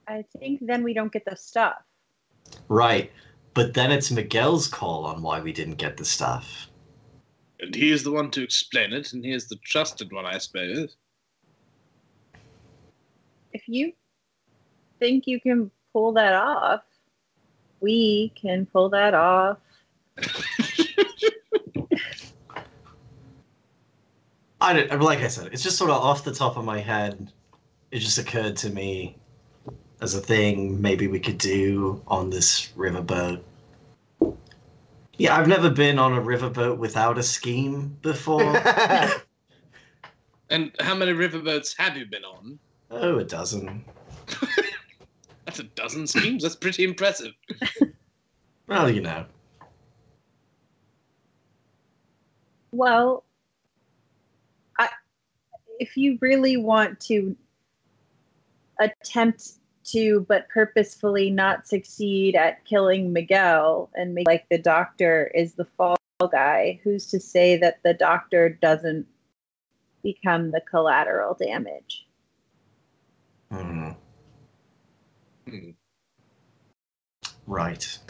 I 0.07 0.23
think 0.39 0.61
then 0.61 0.83
we 0.83 0.93
don't 0.93 1.11
get 1.11 1.25
the 1.25 1.35
stuff. 1.35 1.75
Right. 2.67 3.11
But 3.53 3.73
then 3.73 3.91
it's 3.91 4.11
Miguel's 4.11 4.67
call 4.67 5.05
on 5.05 5.21
why 5.21 5.39
we 5.39 5.53
didn't 5.53 5.75
get 5.75 5.97
the 5.97 6.05
stuff. 6.05 6.67
And 7.59 7.73
he 7.73 7.91
is 7.91 8.03
the 8.03 8.11
one 8.11 8.29
to 8.31 8.43
explain 8.43 8.91
it, 8.91 9.13
and 9.13 9.23
he 9.23 9.31
is 9.31 9.47
the 9.47 9.55
trusted 9.57 10.11
one, 10.11 10.25
I 10.25 10.37
suppose. 10.39 10.97
If 13.53 13.63
you 13.67 13.93
think 14.99 15.27
you 15.27 15.39
can 15.39 15.71
pull 15.93 16.11
that 16.13 16.33
off, 16.33 16.81
we 17.81 18.31
can 18.35 18.65
pull 18.65 18.89
that 18.89 19.13
off. 19.13 19.57
I 24.61 24.73
don't, 24.73 25.01
like 25.01 25.19
I 25.19 25.27
said, 25.27 25.49
it's 25.51 25.61
just 25.63 25.77
sort 25.77 25.91
of 25.91 25.97
off 25.97 26.23
the 26.23 26.33
top 26.33 26.57
of 26.57 26.65
my 26.65 26.79
head. 26.79 27.31
It 27.91 27.99
just 27.99 28.17
occurred 28.17 28.55
to 28.57 28.69
me 28.69 29.15
as 30.01 30.15
a 30.15 30.19
thing 30.19 30.81
maybe 30.81 31.07
we 31.07 31.19
could 31.19 31.37
do 31.37 32.01
on 32.07 32.29
this 32.29 32.71
riverboat. 32.75 33.41
Yeah, 35.17 35.37
I've 35.37 35.47
never 35.47 35.69
been 35.69 35.97
on 35.99 36.13
a 36.13 36.21
riverboat 36.21 36.77
without 36.77 37.17
a 37.17 37.23
scheme 37.23 37.97
before. 38.01 38.61
And 40.49 40.71
how 40.79 40.95
many 40.95 41.11
riverboats 41.11 41.75
have 41.77 41.97
you 41.97 42.05
been 42.05 42.23
on? 42.23 42.59
oh, 42.91 43.17
a 43.17 43.23
dozen. 43.23 43.83
That's 45.45 45.59
a 45.59 45.63
dozen 45.63 46.07
schemes. 46.07 46.43
That's 46.43 46.55
pretty 46.55 46.83
impressive. 46.83 47.33
Well, 48.67 48.89
you 48.89 49.01
know. 49.01 49.25
Well, 52.71 53.23
I, 54.79 54.89
if 55.79 55.95
you 55.95 56.17
really 56.19 56.57
want 56.57 56.99
to 57.01 57.35
attempt 58.79 59.53
to, 59.85 60.25
but 60.27 60.49
purposefully 60.49 61.29
not 61.29 61.67
succeed 61.67 62.35
at 62.35 62.65
killing 62.65 63.13
Miguel 63.13 63.89
and 63.93 64.15
make 64.15 64.27
like 64.27 64.47
the 64.49 64.57
doctor 64.57 65.31
is 65.35 65.53
the 65.53 65.65
fall 65.77 65.97
guy, 66.31 66.79
who's 66.83 67.05
to 67.07 67.19
say 67.19 67.55
that 67.57 67.83
the 67.83 67.93
doctor 67.93 68.49
doesn't 68.49 69.05
become 70.01 70.51
the 70.51 70.61
collateral 70.61 71.35
damage? 71.35 72.07
Hmm. 73.51 73.91
Hmm. 75.47 75.71
Right. 77.47 77.99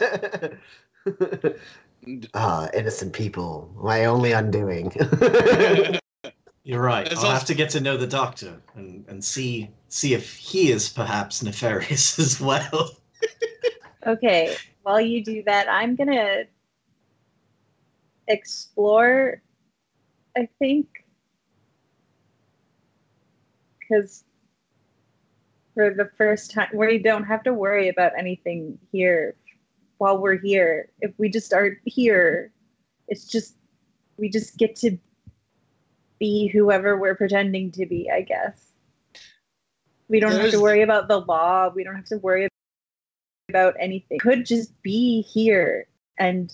Ah, 2.34 2.68
innocent 2.74 3.12
people. 3.12 3.72
My 3.82 4.04
only 4.04 4.30
undoing. 4.32 4.92
You're 6.62 6.82
right. 6.82 7.06
There's 7.06 7.18
I'll 7.18 7.24
also- 7.26 7.38
have 7.38 7.44
to 7.46 7.54
get 7.54 7.70
to 7.70 7.80
know 7.80 7.96
the 7.96 8.06
doctor 8.06 8.60
and, 8.74 9.04
and 9.08 9.24
see 9.24 9.70
see 9.88 10.14
if 10.14 10.36
he 10.36 10.70
is 10.70 10.88
perhaps 10.88 11.42
nefarious 11.42 12.18
as 12.20 12.40
well. 12.40 12.90
Okay, 14.06 14.54
while 14.82 15.00
you 15.00 15.24
do 15.24 15.42
that, 15.46 15.68
I'm 15.68 15.96
gonna 15.96 16.44
explore. 18.28 19.40
I 20.36 20.48
think 20.60 20.86
because 23.80 24.22
for 25.76 25.92
the 25.92 26.10
first 26.16 26.52
time, 26.52 26.68
we 26.72 26.98
don't 26.98 27.24
have 27.24 27.42
to 27.42 27.52
worry 27.52 27.90
about 27.90 28.12
anything 28.18 28.78
here 28.92 29.36
while 29.98 30.16
we're 30.16 30.38
here. 30.38 30.88
If 31.02 31.12
we 31.18 31.28
just 31.28 31.52
are 31.52 31.76
here, 31.84 32.50
it's 33.08 33.26
just 33.26 33.56
we 34.16 34.30
just 34.30 34.56
get 34.56 34.74
to 34.76 34.96
be 36.18 36.48
whoever 36.48 36.96
we're 36.96 37.14
pretending 37.14 37.70
to 37.72 37.84
be. 37.84 38.10
I 38.10 38.22
guess 38.22 38.72
we 40.08 40.18
don't 40.18 40.32
have 40.32 40.50
to 40.52 40.62
worry 40.62 40.80
about 40.80 41.08
the 41.08 41.18
law. 41.18 41.68
We 41.68 41.84
don't 41.84 41.94
have 41.94 42.06
to 42.06 42.16
worry 42.16 42.48
about 43.50 43.74
anything. 43.78 44.18
Could 44.18 44.46
just 44.46 44.80
be 44.80 45.20
here 45.20 45.88
and 46.18 46.50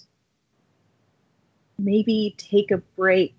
maybe 1.78 2.34
take 2.38 2.72
a 2.72 2.78
break. 2.78 3.36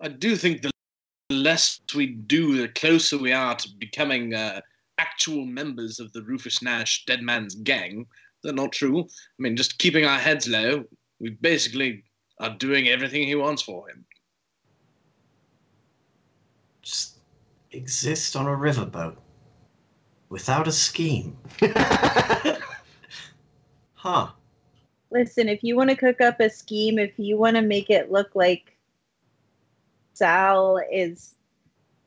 I 0.00 0.08
do 0.08 0.34
think 0.34 0.62
the 0.62 0.73
less 1.34 1.80
we 1.94 2.06
do, 2.06 2.56
the 2.60 2.68
closer 2.68 3.18
we 3.18 3.32
are 3.32 3.54
to 3.54 3.68
becoming 3.78 4.34
uh, 4.34 4.60
actual 4.98 5.44
members 5.44 6.00
of 6.00 6.12
the 6.12 6.22
Rufus 6.22 6.62
Nash 6.62 7.04
Dead 7.04 7.22
Man's 7.22 7.54
gang. 7.54 8.00
Is 8.00 8.50
that 8.50 8.54
not 8.54 8.72
true? 8.72 9.00
I 9.02 9.06
mean, 9.38 9.56
just 9.56 9.78
keeping 9.78 10.04
our 10.04 10.18
heads 10.18 10.48
low, 10.48 10.84
we 11.20 11.30
basically 11.30 12.04
are 12.40 12.50
doing 12.50 12.88
everything 12.88 13.26
he 13.26 13.34
wants 13.34 13.62
for 13.62 13.88
him. 13.88 14.04
Just 16.82 17.18
exist 17.72 18.36
on 18.36 18.46
a 18.46 18.50
riverboat 18.50 19.16
without 20.28 20.68
a 20.68 20.72
scheme. 20.72 21.36
Huh. 24.04 24.28
Listen, 25.10 25.48
if 25.48 25.64
you 25.64 25.76
want 25.76 25.88
to 25.88 25.96
cook 25.96 26.20
up 26.20 26.38
a 26.38 26.50
scheme, 26.50 26.98
if 26.98 27.18
you 27.18 27.38
want 27.38 27.56
to 27.56 27.62
make 27.62 27.88
it 27.88 28.12
look 28.12 28.34
like 28.34 28.73
Sal 30.14 30.80
is 30.90 31.34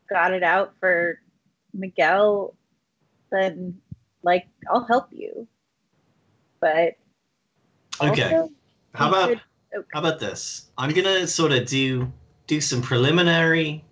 got 0.09 0.33
it 0.33 0.41
out 0.41 0.73
for 0.79 1.19
Miguel, 1.73 2.55
then 3.31 3.77
like 4.23 4.47
I'll 4.71 4.85
help 4.85 5.09
you. 5.11 5.47
But 6.59 6.95
Okay. 8.01 8.47
How 8.93 9.09
about 9.09 9.29
could- 9.29 9.37
okay. 9.37 9.41
Oh, 9.75 9.83
how 9.93 9.99
about 9.99 10.19
this? 10.19 10.71
I'm 10.77 10.93
gonna 10.93 11.27
sort 11.27 11.51
of 11.51 11.67
do 11.67 12.11
do 12.47 12.61
some 12.61 12.81
preliminary 12.81 13.83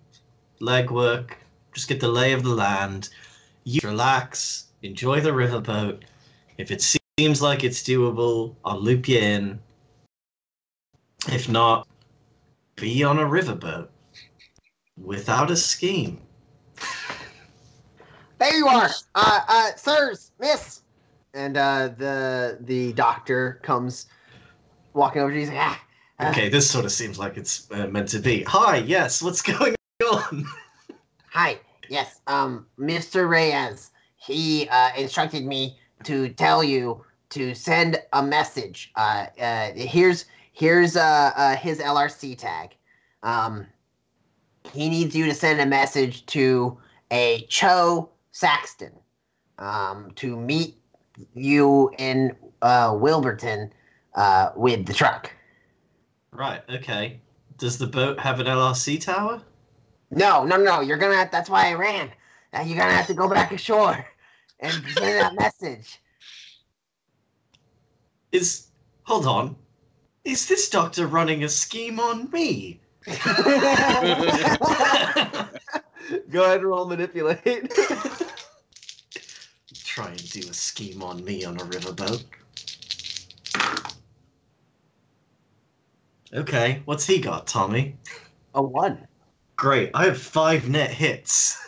legwork, 0.60 1.32
just 1.74 1.88
get 1.88 2.00
the 2.00 2.08
lay 2.08 2.32
of 2.32 2.42
the 2.42 2.54
land. 2.54 3.10
You 3.64 3.80
relax, 3.84 4.68
enjoy 4.82 5.20
the 5.20 5.30
riverboat. 5.30 6.04
If 6.56 6.70
it 6.70 6.80
seems 7.18 7.42
like 7.42 7.62
it's 7.62 7.82
doable, 7.82 8.54
I'll 8.64 8.80
loop 8.80 9.08
you 9.08 9.18
in. 9.18 9.60
If 11.28 11.48
not, 11.48 11.86
be 12.76 13.04
on 13.04 13.18
a 13.18 13.24
riverboat 13.24 13.88
without 15.02 15.50
a 15.50 15.56
scheme. 15.56 16.20
there 18.38 18.54
you 18.54 18.66
are, 18.66 18.90
uh, 19.14 19.40
uh, 19.48 19.74
sirs, 19.76 20.32
miss. 20.38 20.82
And 21.34 21.56
uh, 21.56 21.88
the 21.98 22.58
the 22.62 22.94
doctor 22.94 23.60
comes 23.62 24.06
walking 24.94 25.20
over 25.20 25.30
to 25.30 25.34
you. 25.34 25.40
He's 25.40 25.50
like, 25.50 25.58
ah, 25.58 25.82
ah, 26.20 26.30
Okay, 26.30 26.48
this 26.48 26.70
sort 26.70 26.86
of 26.86 26.92
seems 26.92 27.18
like 27.18 27.36
it's 27.36 27.70
uh, 27.70 27.86
meant 27.88 28.08
to 28.08 28.18
be. 28.18 28.42
Hi, 28.44 28.78
yes, 28.78 29.22
what's 29.22 29.42
going 29.58 29.74
on? 30.10 30.46
Hi. 31.30 31.60
Yes. 31.88 32.20
Um, 32.26 32.66
Mr. 32.78 33.28
Reyes. 33.28 33.90
He 34.16 34.68
uh, 34.70 34.90
instructed 34.96 35.44
me 35.44 35.78
to 36.04 36.30
tell 36.30 36.64
you 36.64 37.04
to 37.30 37.54
send 37.54 38.02
a 38.12 38.22
message. 38.22 38.90
Uh, 38.96 39.26
uh, 39.40 39.72
here's 39.74 40.24
here's 40.52 40.96
uh, 40.96 41.32
uh 41.36 41.56
his 41.56 41.78
LRC 41.78 42.36
tag. 42.38 42.74
Um, 43.22 43.66
he 44.72 44.88
needs 44.88 45.14
you 45.14 45.26
to 45.26 45.34
send 45.34 45.60
a 45.60 45.66
message 45.66 46.26
to 46.26 46.78
a 47.10 47.46
Cho 47.48 48.10
Saxton. 48.32 48.92
Um, 49.58 50.10
to 50.16 50.36
meet 50.36 50.76
you 51.34 51.90
in 51.98 52.36
uh 52.60 52.94
Wilburton 52.98 53.72
uh 54.14 54.50
with 54.54 54.84
the 54.84 54.92
truck. 54.92 55.32
Right, 56.30 56.60
okay. 56.68 57.20
Does 57.56 57.78
the 57.78 57.86
boat 57.86 58.20
have 58.20 58.38
an 58.40 58.46
LRC 58.46 59.00
tower? 59.00 59.40
No, 60.10 60.44
no, 60.44 60.56
no. 60.56 60.80
You're 60.80 60.98
gonna. 60.98 61.16
Have, 61.16 61.30
that's 61.30 61.48
why 61.48 61.68
I 61.68 61.74
ran. 61.74 62.10
Uh, 62.52 62.60
you're 62.60 62.78
gonna 62.78 62.92
have 62.92 63.06
to 63.06 63.14
go 63.14 63.28
back 63.28 63.52
ashore 63.52 64.06
and 64.60 64.72
send 64.72 65.20
that 65.20 65.34
message. 65.34 66.00
Is 68.32 68.68
hold 69.04 69.26
on. 69.26 69.56
Is 70.24 70.46
this 70.48 70.68
doctor 70.68 71.06
running 71.06 71.44
a 71.44 71.48
scheme 71.48 71.98
on 72.00 72.30
me? 72.30 72.80
go 76.30 76.44
ahead 76.44 76.58
and 76.58 76.66
roll 76.66 76.86
manipulate. 76.86 77.44
Try 79.84 80.08
and 80.08 80.30
do 80.30 80.40
a 80.40 80.54
scheme 80.54 81.02
on 81.02 81.24
me 81.24 81.44
on 81.44 81.56
a 81.56 81.64
riverboat. 81.64 82.24
Okay, 86.34 86.82
what's 86.84 87.06
he 87.06 87.20
got, 87.20 87.46
Tommy? 87.46 87.96
a 88.54 88.62
one. 88.62 89.06
Great, 89.56 89.90
I 89.94 90.04
have 90.04 90.20
five 90.20 90.68
net 90.68 90.90
hits. 90.90 91.58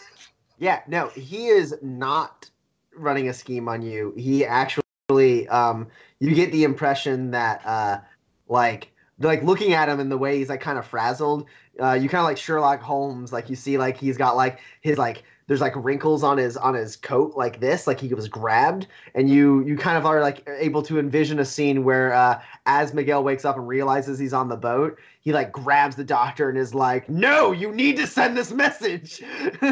Yeah. 0.59 0.81
No, 0.89 1.09
he 1.09 1.47
is 1.47 1.77
not 1.83 2.51
running 2.97 3.29
a 3.29 3.33
scheme 3.33 3.69
on 3.69 3.83
you. 3.83 4.13
He 4.17 4.45
actually, 4.45 5.49
um, 5.49 5.87
you 6.19 6.35
get 6.35 6.51
the 6.51 6.65
impression 6.65 7.31
that, 7.31 7.65
uh, 7.65 8.01
like, 8.49 8.91
like 9.21 9.43
looking 9.43 9.73
at 9.73 9.89
him 9.89 10.01
in 10.01 10.09
the 10.09 10.19
way 10.19 10.39
he's 10.39 10.49
like 10.49 10.61
kind 10.61 10.79
of 10.79 10.87
frazzled. 10.87 11.47
Uh, 11.81 11.93
you 11.93 12.09
kind 12.09 12.21
of 12.21 12.25
like 12.25 12.37
Sherlock 12.37 12.81
Holmes, 12.81 13.33
like 13.33 13.51
you 13.51 13.57
see 13.57 13.79
like 13.79 13.97
he's 13.97 14.17
got 14.17 14.37
like 14.37 14.61
his 14.81 14.99
like 14.99 15.25
there's 15.49 15.61
like 15.63 15.73
wrinkles 15.77 16.23
on 16.23 16.37
his 16.37 16.57
on 16.57 16.75
his 16.75 16.95
coat 16.95 17.35
like 17.37 17.59
this, 17.59 17.87
like 17.87 17.99
he 17.99 18.13
was 18.13 18.29
grabbed, 18.29 18.87
and 19.15 19.31
you 19.31 19.65
you 19.65 19.77
kind 19.77 19.97
of 19.97 20.05
are 20.05 20.21
like 20.21 20.47
able 20.59 20.83
to 20.83 20.99
envision 20.99 21.39
a 21.39 21.45
scene 21.45 21.85
where 21.85 22.13
uh, 22.13 22.41
as 22.67 22.93
Miguel 22.93 23.25
wakes 23.25 23.45
up 23.45 23.57
and 23.57 23.67
realizes 23.67 24.19
he's 24.19 24.35
on 24.35 24.49
the 24.49 24.57
boat, 24.57 24.99
he 25.21 25.33
like 25.33 25.51
grabs 25.51 25.97
the 25.97 26.05
doctor 26.05 26.51
and 26.51 26.59
is 26.59 26.75
like, 26.75 27.09
"No, 27.09 27.53
you 27.53 27.73
need 27.73 27.97
to 27.97 28.07
send 28.07 28.37
this 28.37 28.53
message. 28.53 29.23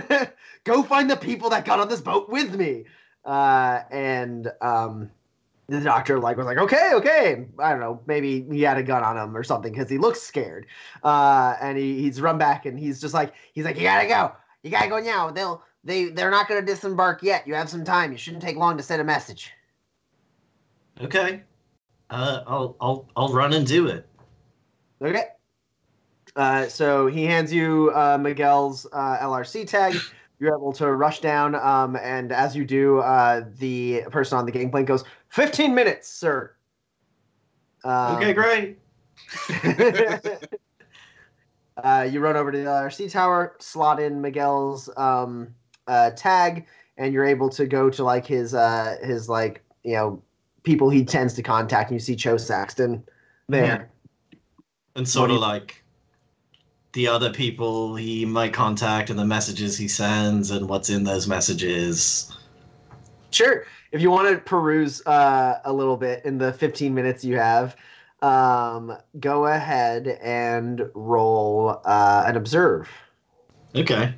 Go 0.65 0.83
find 0.83 1.11
the 1.11 1.17
people 1.17 1.51
that 1.51 1.65
got 1.65 1.79
on 1.79 1.89
this 1.89 2.01
boat 2.01 2.31
with 2.31 2.55
me." 2.55 2.85
Uh, 3.25 3.81
and 3.91 4.51
um, 4.63 5.11
the 5.69 5.81
doctor 5.81 6.19
like 6.19 6.37
was 6.37 6.47
like, 6.47 6.59
"Okay, 6.59 6.93
okay." 6.95 7.47
I 7.59 7.71
don't 7.71 7.81
know, 7.81 8.01
maybe 8.07 8.47
he 8.51 8.63
had 8.63 8.79
a 8.79 8.83
gun 8.83 9.03
on 9.03 9.17
him 9.17 9.37
or 9.37 9.43
something 9.43 9.73
because 9.73 9.91
he 9.91 9.99
looks 9.99 10.21
scared. 10.21 10.67
Uh, 11.03 11.55
and 11.61 11.77
he, 11.77 12.01
he's 12.01 12.21
run 12.21 12.39
back 12.39 12.67
and 12.67 12.79
he's 12.79 13.01
just 13.01 13.15
like, 13.15 13.35
he's 13.53 13.65
like, 13.65 13.77
"You 13.77 13.83
gotta 13.83 14.07
go. 14.07 14.33
You 14.63 14.71
gotta 14.71 14.89
go 14.89 15.01
now. 15.01 15.31
They'll 15.31 15.63
they 15.83 16.07
they're 16.07 16.31
not 16.31 16.49
gonna 16.49 16.63
disembark 16.63 17.23
yet. 17.23 17.47
You 17.47 17.55
have 17.55 17.69
some 17.69 17.85
time. 17.85 18.13
You 18.13 18.19
shouldn't 18.19 18.43
take 18.43 18.57
long 18.57 18.77
to 18.77 18.83
send 18.83 19.01
a 19.01 19.05
message." 19.05 19.53
Okay. 21.01 21.43
Uh, 22.11 22.43
I'll 22.47 22.77
I'll 22.81 23.09
I'll 23.17 23.33
run 23.33 23.53
and 23.53 23.67
do 23.67 23.89
it. 23.89 24.09
Okay. 25.03 25.25
Uh, 26.37 26.69
so 26.69 27.07
he 27.07 27.25
hands 27.25 27.53
you 27.53 27.91
uh, 27.95 28.19
Miguel's 28.21 28.87
uh, 28.93 29.19
LRC 29.19 29.67
tag. 29.67 29.97
You're 30.39 30.55
able 30.55 30.73
to 30.75 30.93
rush 30.93 31.21
down, 31.21 31.55
um, 31.55 31.97
and 31.97 32.31
as 32.31 32.55
you 32.55 32.67
do, 32.67 32.99
uh, 32.99 33.45
the 33.59 34.03
person 34.11 34.37
on 34.37 34.45
the 34.45 34.53
gangplank 34.53 34.87
goes, 34.87 35.03
15 35.31 35.75
minutes, 35.75 36.09
sir. 36.09 36.53
Um, 37.85 38.17
okay, 38.17 38.33
great. 38.35 38.79
uh, 41.83 42.07
you 42.11 42.21
run 42.21 42.37
over 42.37 42.53
to 42.53 42.59
the 42.59 42.65
LRC 42.65 43.11
tower, 43.11 43.57
slot 43.61 44.01
in 44.01 44.21
Miguel's 44.21 44.91
um, 44.97 45.55
uh, 45.87 46.11
tag, 46.11 46.67
and 46.99 47.13
you're 47.15 47.25
able 47.25 47.49
to 47.51 47.67
go 47.67 47.89
to 47.91 48.05
like 48.05 48.27
his 48.27 48.55
uh, 48.55 48.97
his 49.03 49.29
like 49.29 49.63
you 49.85 49.95
know 49.95 50.23
people 50.63 50.91
he 50.91 51.05
tends 51.05 51.35
to 51.35 51.43
contact. 51.43 51.91
And 51.91 51.97
you 51.97 52.05
see 52.05 52.17
Cho 52.17 52.37
Saxton 52.37 53.03
there. 53.49 53.91
And 54.97 55.09
sort 55.09 55.31
of 55.31 55.39
like 55.39 55.83
the 56.97 57.07
other 57.07 57.31
people 57.31 57.95
he 57.95 58.25
might 58.25 58.55
contact 58.55 59.11
and 59.11 59.19
the 59.19 59.25
messages 59.25 59.77
he 59.77 59.87
sends 59.87 60.51
and 60.51 60.67
what's 60.67 60.89
in 60.89 61.05
those 61.05 61.29
messages. 61.29 62.35
Sure. 63.31 63.67
If 63.93 64.01
you 64.01 64.11
want 64.11 64.31
to 64.31 64.39
peruse 64.43 65.07
uh, 65.07 65.59
a 65.67 65.73
little 65.73 65.99
bit 65.99 66.25
in 66.25 66.39
the 66.39 66.55
15 66.55 66.95
minutes 66.95 67.23
you 67.23 67.37
have, 67.37 67.77
um, 68.23 68.97
go 69.21 69.45
ahead 69.45 70.19
and 70.23 70.89
roll 70.95 71.83
uh, 71.85 72.25
an 72.27 72.35
observe, 72.39 72.89
Okay. 73.75 74.15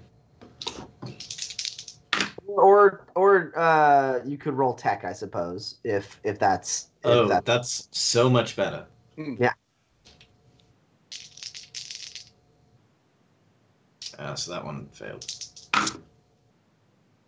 or 2.46 3.06
or 3.16 3.58
uh, 3.58 4.20
you 4.24 4.38
could 4.38 4.54
roll 4.54 4.72
tech, 4.72 5.04
I 5.04 5.12
suppose, 5.12 5.78
if 5.82 6.20
if 6.22 6.38
that's 6.38 6.90
if 7.02 7.10
Oh, 7.10 7.26
that- 7.26 7.44
that's 7.44 7.88
so 7.90 8.30
much 8.30 8.54
better. 8.54 8.86
Hmm. 9.16 9.34
Yeah. 9.40 9.52
Uh, 14.18 14.34
so 14.34 14.52
that 14.52 14.64
one 14.64 14.88
failed. 14.92 15.24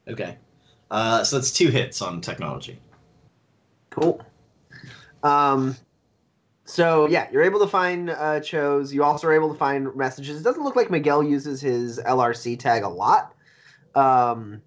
Okay. 0.08 0.36
Uh, 0.90 1.22
so 1.22 1.36
that's 1.36 1.52
two 1.52 1.68
hits 1.68 2.02
on 2.02 2.20
technology. 2.20 2.80
Cool. 3.90 4.20
Um, 5.22 5.76
so 6.64 7.08
yeah, 7.08 7.28
you're 7.32 7.42
able 7.42 7.60
to 7.60 7.66
find 7.66 8.10
uh, 8.10 8.40
Cho's. 8.40 8.92
You 8.92 9.04
also 9.04 9.28
are 9.28 9.32
able 9.32 9.52
to 9.52 9.58
find 9.58 9.94
messages. 9.96 10.40
It 10.40 10.44
doesn't 10.44 10.62
look 10.62 10.76
like 10.76 10.90
Miguel 10.90 11.22
uses 11.22 11.60
his 11.60 11.98
LRC 11.98 12.58
tag 12.58 12.82
a 12.82 12.88
lot, 12.88 13.34
um, 13.94 14.62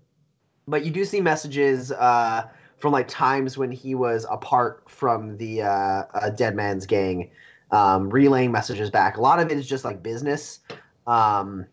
but 0.67 0.85
you 0.85 0.91
do 0.91 1.05
see 1.05 1.21
messages 1.21 1.91
uh, 1.91 2.47
from 2.77 2.91
like 2.91 3.07
times 3.07 3.57
when 3.57 3.71
he 3.71 3.95
was 3.95 4.25
apart 4.29 4.83
from 4.87 5.37
the 5.37 5.61
uh, 5.61 6.03
uh, 6.13 6.29
Dead 6.29 6.55
Man's 6.55 6.85
gang, 6.85 7.29
um, 7.71 8.09
relaying 8.09 8.51
messages 8.51 8.89
back. 8.89 9.17
A 9.17 9.21
lot 9.21 9.39
of 9.39 9.49
it 9.49 9.57
is 9.57 9.65
just 9.65 9.85
like 9.85 10.03
business. 10.03 10.59
Um, 11.07 11.65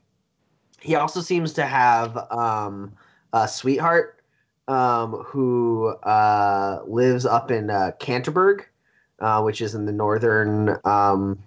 he 0.80 0.94
also 0.94 1.20
seems 1.20 1.52
to 1.54 1.66
have 1.66 2.16
um, 2.30 2.92
a 3.32 3.46
sweetheart 3.46 4.22
um, 4.68 5.12
who 5.24 5.88
uh, 5.88 6.82
lives 6.86 7.26
up 7.26 7.50
in 7.50 7.70
uh, 7.70 7.92
Canterbury, 7.98 8.64
uh, 9.20 9.42
which 9.42 9.60
is 9.60 9.74
in 9.74 9.84
the 9.84 9.92
northern 9.92 10.76
um, 10.84 11.38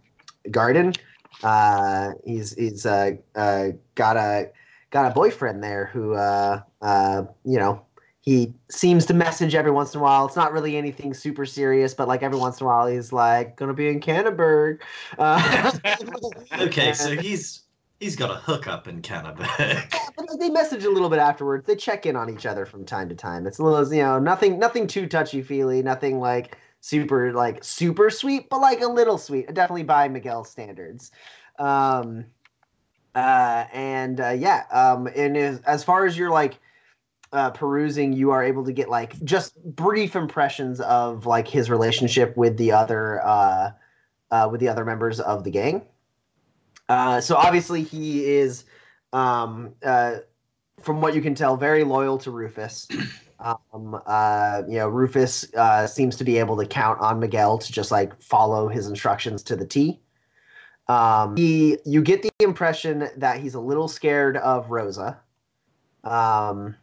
garden. 0.51 0.93
Uh, 1.41 2.11
he's 2.25 2.53
he's 2.53 2.85
uh, 2.85 3.11
uh, 3.35 3.69
got 3.95 4.17
a 4.17 4.51
got 4.91 5.11
a 5.11 5.13
boyfriend 5.13 5.63
there 5.63 5.85
who 5.85 6.13
uh, 6.13 6.61
uh, 6.81 7.23
you 7.43 7.57
know 7.57 7.83
he 8.21 8.53
seems 8.69 9.05
to 9.05 9.13
message 9.13 9.55
every 9.55 9.71
once 9.71 9.93
in 9.93 9.99
a 9.99 10.03
while. 10.03 10.25
It's 10.25 10.35
not 10.35 10.53
really 10.53 10.77
anything 10.77 11.13
super 11.13 11.45
serious, 11.45 11.93
but 11.93 12.07
like 12.07 12.23
every 12.23 12.37
once 12.37 12.61
in 12.61 12.65
a 12.65 12.69
while 12.69 12.87
he's 12.87 13.11
like 13.11 13.57
gonna 13.57 13.73
be 13.73 13.87
in 13.87 13.99
Canterbury. 13.99 14.77
Uh, 15.17 15.71
Okay, 16.59 16.93
so 16.93 17.15
he's 17.17 17.62
he's 18.03 18.15
got 18.17 18.29
a 18.29 18.35
hookup 18.35 18.87
in 18.87 19.01
Canterbury. 19.01 19.47
but 20.17 20.39
they 20.39 20.49
message 20.49 20.83
a 20.83 20.89
little 20.89 21.09
bit 21.09 21.19
afterwards. 21.19 21.65
They 21.65 21.75
check 21.75 22.05
in 22.05 22.15
on 22.15 22.29
each 22.29 22.45
other 22.45 22.65
from 22.65 22.85
time 22.85 23.07
to 23.09 23.15
time. 23.15 23.47
It's 23.47 23.59
a 23.59 23.63
little, 23.63 23.93
you 23.93 24.03
know, 24.03 24.19
nothing, 24.19 24.59
nothing 24.59 24.87
too 24.87 25.07
touchy 25.07 25.41
feely, 25.41 25.81
nothing 25.81 26.19
like 26.19 26.57
super, 26.81 27.31
like 27.31 27.63
super 27.63 28.09
sweet, 28.09 28.49
but 28.49 28.59
like 28.59 28.81
a 28.81 28.87
little 28.87 29.17
sweet. 29.17 29.53
Definitely 29.53 29.83
by 29.83 30.09
Miguel's 30.09 30.49
standards. 30.49 31.11
Um, 31.57 32.25
uh, 33.15 33.65
and 33.71 34.19
uh, 34.19 34.31
yeah, 34.31 34.63
um, 34.71 35.07
and 35.15 35.37
as, 35.37 35.61
as 35.61 35.83
far 35.83 36.05
as 36.05 36.17
you're 36.17 36.31
like 36.31 36.59
uh, 37.31 37.51
perusing, 37.51 38.11
you 38.11 38.31
are 38.31 38.43
able 38.43 38.65
to 38.65 38.73
get 38.73 38.89
like 38.89 39.21
just 39.23 39.63
brief 39.63 40.15
impressions 40.15 40.81
of 40.81 41.25
like 41.25 41.47
his 41.47 41.69
relationship 41.69 42.35
with 42.35 42.57
the 42.57 42.71
other, 42.71 43.25
uh, 43.25 43.71
uh, 44.31 44.49
with 44.51 44.59
the 44.59 44.67
other 44.67 44.83
members 44.83 45.21
of 45.21 45.43
the 45.45 45.51
gang. 45.51 45.85
Uh, 46.89 47.21
so 47.21 47.35
obviously 47.35 47.81
he 47.81 48.25
is 48.25 48.65
um, 49.13 49.73
uh, 49.83 50.17
from 50.81 51.01
what 51.01 51.15
you 51.15 51.21
can 51.21 51.35
tell, 51.35 51.55
very 51.55 51.83
loyal 51.83 52.17
to 52.19 52.31
Rufus. 52.31 52.87
Um, 53.39 53.99
uh, 54.05 54.61
you 54.69 54.77
know, 54.77 54.87
Rufus 54.87 55.53
uh, 55.55 55.85
seems 55.85 56.15
to 56.15 56.23
be 56.23 56.37
able 56.37 56.55
to 56.55 56.65
count 56.65 57.01
on 57.01 57.19
Miguel 57.19 57.57
to 57.57 57.73
just 57.73 57.91
like 57.91 58.21
follow 58.21 58.69
his 58.69 58.87
instructions 58.87 59.43
to 59.43 59.57
the 59.57 59.65
T. 59.65 59.99
Um, 60.87 61.35
he, 61.35 61.77
you 61.83 62.01
get 62.01 62.21
the 62.21 62.31
impression 62.39 63.09
that 63.17 63.41
he's 63.41 63.55
a 63.55 63.59
little 63.59 63.89
scared 63.89 64.37
of 64.37 64.71
Rosa. 64.71 65.19
Um, 66.05 66.77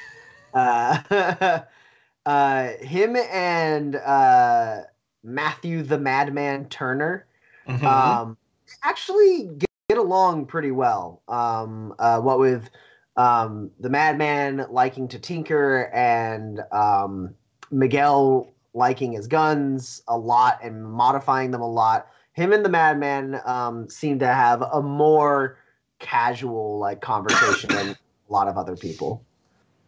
uh, 0.54 1.60
uh, 2.26 2.68
him 2.80 3.14
and 3.14 3.94
uh, 3.94 4.80
Matthew 5.22 5.82
the 5.84 5.98
Madman 5.98 6.68
Turner 6.70 7.26
Mhm. 7.68 7.86
um, 7.86 8.36
actually 8.82 9.44
get, 9.58 9.70
get 9.88 9.98
along 9.98 10.46
pretty 10.46 10.70
well. 10.70 11.22
Um, 11.28 11.94
uh, 11.98 12.20
what 12.20 12.38
with 12.38 12.70
um, 13.16 13.70
the 13.80 13.90
Madman 13.90 14.66
liking 14.70 15.08
to 15.08 15.18
tinker 15.18 15.90
and 15.92 16.60
um, 16.72 17.34
Miguel 17.70 18.52
liking 18.72 19.12
his 19.12 19.26
guns 19.26 20.02
a 20.08 20.16
lot 20.16 20.58
and 20.62 20.84
modifying 20.84 21.50
them 21.50 21.60
a 21.60 21.70
lot. 21.70 22.08
Him 22.32 22.52
and 22.52 22.64
the 22.64 22.68
Madman 22.68 23.40
um, 23.44 23.88
seem 23.88 24.18
to 24.20 24.26
have 24.26 24.62
a 24.62 24.80
more 24.80 25.58
casual 25.98 26.78
like 26.78 27.00
conversation 27.00 27.68
than 27.70 27.88
a 28.28 28.32
lot 28.32 28.48
of 28.48 28.56
other 28.56 28.76
people. 28.76 29.24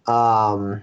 Um, 0.06 0.82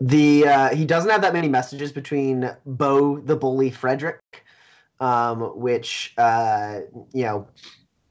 the 0.00 0.46
uh, 0.46 0.74
he 0.74 0.84
doesn't 0.84 1.10
have 1.10 1.22
that 1.22 1.32
many 1.32 1.48
messages 1.48 1.90
between 1.90 2.54
Bo 2.66 3.18
the 3.20 3.34
bully 3.34 3.70
Frederick 3.70 4.20
um, 5.00 5.58
which 5.58 6.14
uh, 6.18 6.80
you 7.12 7.24
know 7.24 7.48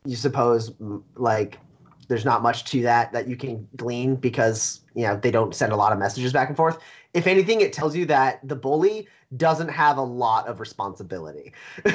you 0.06 0.16
suppose 0.16 0.72
like 1.16 1.60
there's 2.08 2.26
not 2.26 2.44
much 2.44 2.66
to 2.66 2.82
that 2.84 3.12
that 3.14 3.28
you 3.28 3.36
can 3.36 3.68
glean 3.76 4.16
because 4.16 4.82
you 4.94 5.04
know 5.04 5.18
they 5.18 5.32
don't 5.32 5.56
send 5.56 5.74
a 5.74 5.76
lot 5.76 5.92
of 5.92 6.00
messages 6.00 6.34
back 6.34 6.48
and 6.48 6.58
forth. 6.58 6.80
If 7.14 7.28
anything, 7.28 7.62
it 7.62 7.74
tells 7.74 7.96
you 7.96 8.06
that 8.08 8.48
the 8.48 8.56
bully 8.56 9.08
doesn't 9.38 9.70
have 9.70 9.98
a 9.98 10.04
lot 10.04 10.48
of 10.48 10.60
responsibility. 10.60 11.54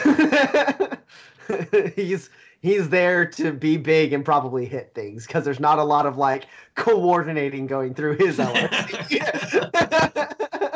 he's 1.95 2.31
he's 2.61 2.89
there 2.89 3.27
to 3.27 3.53
be 3.53 3.77
big 3.77 4.13
and 4.13 4.25
probably 4.25 4.67
hit 4.67 4.93
things 4.95 5.27
because 5.27 5.45
there's 5.45 5.61
not 5.61 5.79
a 5.79 5.85
lot 5.85 6.07
of 6.07 6.17
like 6.17 6.47
coordinating 6.75 7.67
going 7.67 7.95
through 7.95 8.17
his 8.17 8.39
LRC. 8.39 9.21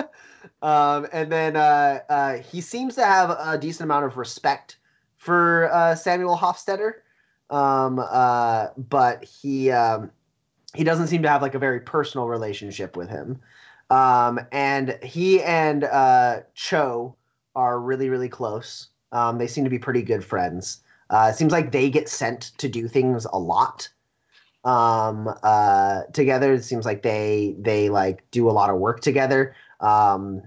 um, 0.64 1.06
and 1.12 1.30
then 1.30 1.56
uh, 1.56 2.00
uh, 2.08 2.38
he 2.38 2.62
seems 2.62 2.94
to 2.94 3.04
have 3.04 3.36
a 3.38 3.58
decent 3.58 3.84
amount 3.84 4.06
of 4.06 4.16
respect 4.16 4.78
for 5.18 5.70
uh, 5.70 5.94
Samuel 5.94 6.38
Hofstetter, 6.38 6.94
um, 7.50 7.98
uh, 7.98 8.68
but 8.78 9.22
he 9.22 9.70
um, 9.70 10.10
he 10.74 10.82
doesn't 10.82 11.08
seem 11.08 11.22
to 11.22 11.28
have 11.28 11.42
like 11.42 11.54
a 11.54 11.58
very 11.58 11.80
personal 11.80 12.28
relationship 12.28 12.96
with 12.96 13.10
him. 13.10 13.38
Um, 13.90 14.40
and 14.52 14.98
he 15.02 15.42
and 15.42 15.84
uh, 15.84 16.40
Cho 16.54 17.14
are 17.54 17.78
really 17.78 18.08
really 18.08 18.30
close. 18.30 18.88
Um, 19.12 19.36
they 19.36 19.46
seem 19.46 19.64
to 19.64 19.70
be 19.70 19.78
pretty 19.78 20.00
good 20.00 20.24
friends. 20.24 20.80
Uh, 21.10 21.28
it 21.30 21.36
seems 21.36 21.52
like 21.52 21.72
they 21.72 21.90
get 21.90 22.08
sent 22.08 22.52
to 22.56 22.70
do 22.70 22.88
things 22.88 23.26
a 23.26 23.38
lot 23.38 23.86
um, 24.64 25.28
uh, 25.42 26.04
together. 26.14 26.54
It 26.54 26.64
seems 26.64 26.86
like 26.86 27.02
they 27.02 27.54
they 27.58 27.90
like 27.90 28.24
do 28.30 28.48
a 28.48 28.52
lot 28.52 28.70
of 28.70 28.78
work 28.78 29.00
together. 29.00 29.54
Um, 29.84 30.42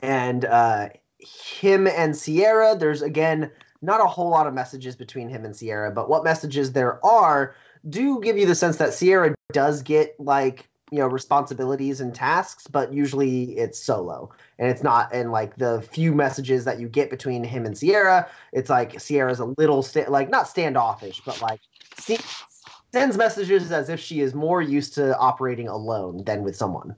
and 0.00 0.44
uh, 0.44 0.88
him 1.18 1.86
and 1.86 2.16
Sierra, 2.16 2.76
there's 2.76 3.02
again 3.02 3.50
not 3.82 4.00
a 4.00 4.06
whole 4.06 4.30
lot 4.30 4.46
of 4.46 4.54
messages 4.54 4.94
between 4.94 5.28
him 5.28 5.44
and 5.44 5.54
Sierra, 5.56 5.90
but 5.90 6.08
what 6.08 6.22
messages 6.22 6.72
there 6.72 7.04
are 7.04 7.54
do 7.88 8.20
give 8.20 8.38
you 8.38 8.46
the 8.46 8.54
sense 8.54 8.76
that 8.76 8.94
Sierra 8.94 9.34
does 9.52 9.82
get 9.82 10.14
like 10.18 10.68
you 10.92 10.98
know 10.98 11.08
responsibilities 11.08 12.00
and 12.00 12.14
tasks, 12.14 12.66
but 12.66 12.92
usually 12.92 13.56
it's 13.58 13.78
solo 13.78 14.30
and 14.58 14.70
it's 14.70 14.82
not. 14.82 15.12
And 15.12 15.32
like 15.32 15.56
the 15.56 15.82
few 15.82 16.14
messages 16.14 16.64
that 16.64 16.78
you 16.78 16.88
get 16.88 17.10
between 17.10 17.42
him 17.42 17.66
and 17.66 17.76
Sierra, 17.76 18.28
it's 18.52 18.70
like 18.70 19.00
Sierra's 19.00 19.40
a 19.40 19.52
little 19.58 19.82
sta- 19.82 20.08
like 20.08 20.30
not 20.30 20.48
standoffish, 20.48 21.20
but 21.26 21.40
like 21.42 21.60
se- 21.96 22.18
sends 22.92 23.16
messages 23.16 23.72
as 23.72 23.88
if 23.88 23.98
she 23.98 24.20
is 24.20 24.34
more 24.34 24.62
used 24.62 24.94
to 24.94 25.16
operating 25.18 25.68
alone 25.68 26.22
than 26.24 26.44
with 26.44 26.54
someone. 26.54 26.94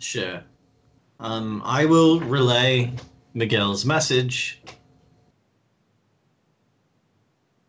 Sure. 0.00 0.42
Um, 1.20 1.62
I 1.64 1.84
will 1.84 2.20
relay 2.20 2.92
Miguel's 3.34 3.84
message. 3.84 4.60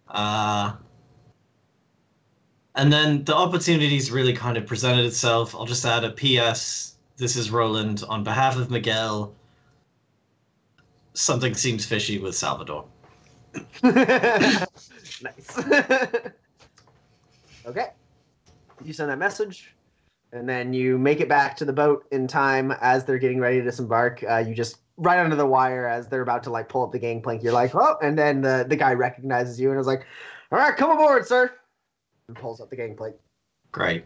Uh, 0.07 0.73
and 2.75 2.91
then 2.91 3.23
the 3.25 3.35
opportunities 3.35 4.11
really 4.11 4.33
kind 4.33 4.57
of 4.57 4.65
presented 4.65 5.05
itself. 5.05 5.53
I'll 5.53 5.65
just 5.65 5.85
add 5.85 6.03
a 6.05 6.11
PS. 6.11 6.95
This 7.17 7.35
is 7.35 7.51
Roland 7.51 8.03
on 8.07 8.23
behalf 8.23 8.57
of 8.57 8.71
Miguel. 8.71 9.35
Something 11.13 11.53
seems 11.53 11.85
fishy 11.85 12.17
with 12.17 12.33
Salvador. 12.35 12.85
nice. 13.83 14.65
okay. 17.65 17.89
You 18.83 18.93
send 18.93 19.09
that 19.11 19.19
message, 19.19 19.75
and 20.33 20.47
then 20.47 20.73
you 20.73 20.97
make 20.97 21.19
it 21.19 21.29
back 21.29 21.55
to 21.57 21.65
the 21.65 21.73
boat 21.73 22.05
in 22.11 22.27
time 22.27 22.71
as 22.81 23.03
they're 23.03 23.17
getting 23.17 23.39
ready 23.39 23.57
to 23.57 23.63
disembark. 23.63 24.23
Uh, 24.27 24.37
you 24.37 24.55
just 24.55 24.77
right 24.97 25.19
under 25.19 25.35
the 25.35 25.45
wire 25.45 25.87
as 25.87 26.07
they're 26.07 26.21
about 26.21 26.43
to 26.43 26.49
like 26.49 26.69
pull 26.69 26.83
up 26.83 26.91
the 26.91 26.99
gangplank. 26.99 27.43
You're 27.43 27.53
like, 27.53 27.75
oh, 27.75 27.97
and 28.01 28.17
then 28.17 28.41
the 28.41 28.65
the 28.67 28.75
guy 28.75 28.93
recognizes 28.93 29.59
you 29.59 29.71
and 29.71 29.79
is 29.79 29.87
like, 29.87 30.05
all 30.51 30.59
right, 30.59 30.75
come 30.75 30.91
aboard, 30.91 31.25
sir, 31.27 31.51
and 32.27 32.37
pulls 32.37 32.61
up 32.61 32.69
the 32.69 32.75
gangplank. 32.75 33.15
Great. 33.71 34.05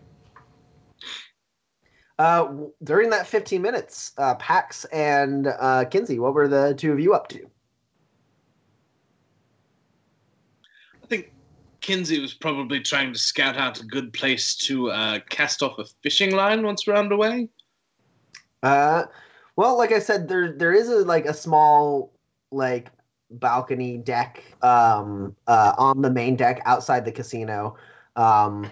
Uh, 2.17 2.47
during 2.84 3.09
that 3.09 3.28
15 3.28 3.61
minutes, 3.61 4.13
uh, 4.17 4.36
Pax 4.36 4.86
and 4.86 5.47
uh, 5.47 5.84
Kinsey, 5.86 6.17
what 6.17 6.34
were 6.34 6.47
the 6.47 6.73
two 6.78 6.93
of 6.93 6.99
you 6.99 7.13
up 7.13 7.28
to? 7.28 7.45
I 11.03 11.07
think 11.07 11.34
Kinsey 11.86 12.20
was 12.20 12.34
probably 12.34 12.80
trying 12.80 13.14
to 13.14 13.20
scout 13.20 13.56
out 13.58 13.80
a 13.80 13.84
good 13.86 14.12
place 14.12 14.56
to 14.56 14.90
uh, 14.90 15.20
cast 15.30 15.62
off 15.62 15.78
a 15.78 15.86
fishing 16.02 16.36
line 16.36 16.66
once 16.66 16.88
we're 16.88 16.96
underway. 16.96 17.48
Uh, 18.64 19.04
well, 19.56 19.78
like 19.78 19.92
I 19.92 20.00
said, 20.00 20.28
there 20.28 20.52
there 20.52 20.74
is 20.74 20.90
a 20.90 21.06
like 21.06 21.28
a 21.28 21.34
small 21.34 22.12
like 22.52 22.90
balcony 23.30 23.98
deck 23.98 24.44
um 24.62 25.36
uh 25.48 25.74
on 25.78 26.02
the 26.02 26.10
main 26.10 26.36
deck 26.36 26.60
outside 26.66 27.06
the 27.06 27.12
casino. 27.12 27.78
Um, 28.16 28.68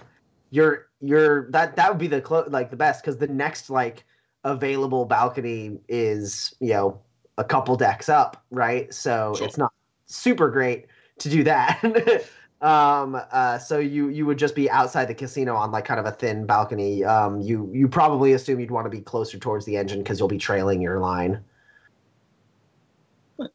you're 0.50 0.88
you're 1.00 1.52
that 1.52 1.76
that 1.76 1.90
would 1.90 2.00
be 2.00 2.08
the 2.08 2.20
clo- 2.20 2.48
like 2.48 2.72
the 2.72 2.78
best 2.78 3.04
because 3.04 3.18
the 3.18 3.28
next 3.28 3.70
like 3.70 4.06
available 4.44 5.06
balcony 5.06 5.78
is 5.88 6.56
you 6.60 6.74
know 6.74 7.00
a 7.38 7.44
couple 7.44 7.76
decks 7.76 8.10
up, 8.10 8.44
right? 8.50 8.92
So 8.92 9.36
Sure. 9.38 9.46
it's 9.46 9.60
not 9.60 9.72
super 10.08 10.50
great 10.50 10.88
to 11.20 11.30
do 11.30 11.44
that. 11.44 12.26
um 12.64 13.20
uh 13.32 13.58
so 13.58 13.78
you 13.78 14.10
you 14.10 14.26
would 14.26 14.38
just 14.38 14.56
be 14.56 14.70
outside 14.72 15.06
the 15.06 15.14
casino 15.14 15.56
on 15.56 15.72
like 15.72 15.86
kind 15.86 16.00
of 16.00 16.06
a 16.06 16.12
thin 16.12 16.46
balcony. 16.46 17.04
Um 17.04 17.42
you 17.42 17.70
you 17.74 17.88
probably 17.88 18.34
assume 18.34 18.60
you'd 18.60 18.72
want 18.72 18.86
to 18.86 18.90
be 18.90 19.02
closer 19.02 19.38
towards 19.38 19.66
the 19.66 19.78
engine 19.78 20.00
because 20.00 20.18
you'll 20.20 20.28
be 20.28 20.38
trailing 20.38 20.82
your 20.82 21.00
line. 21.00 21.44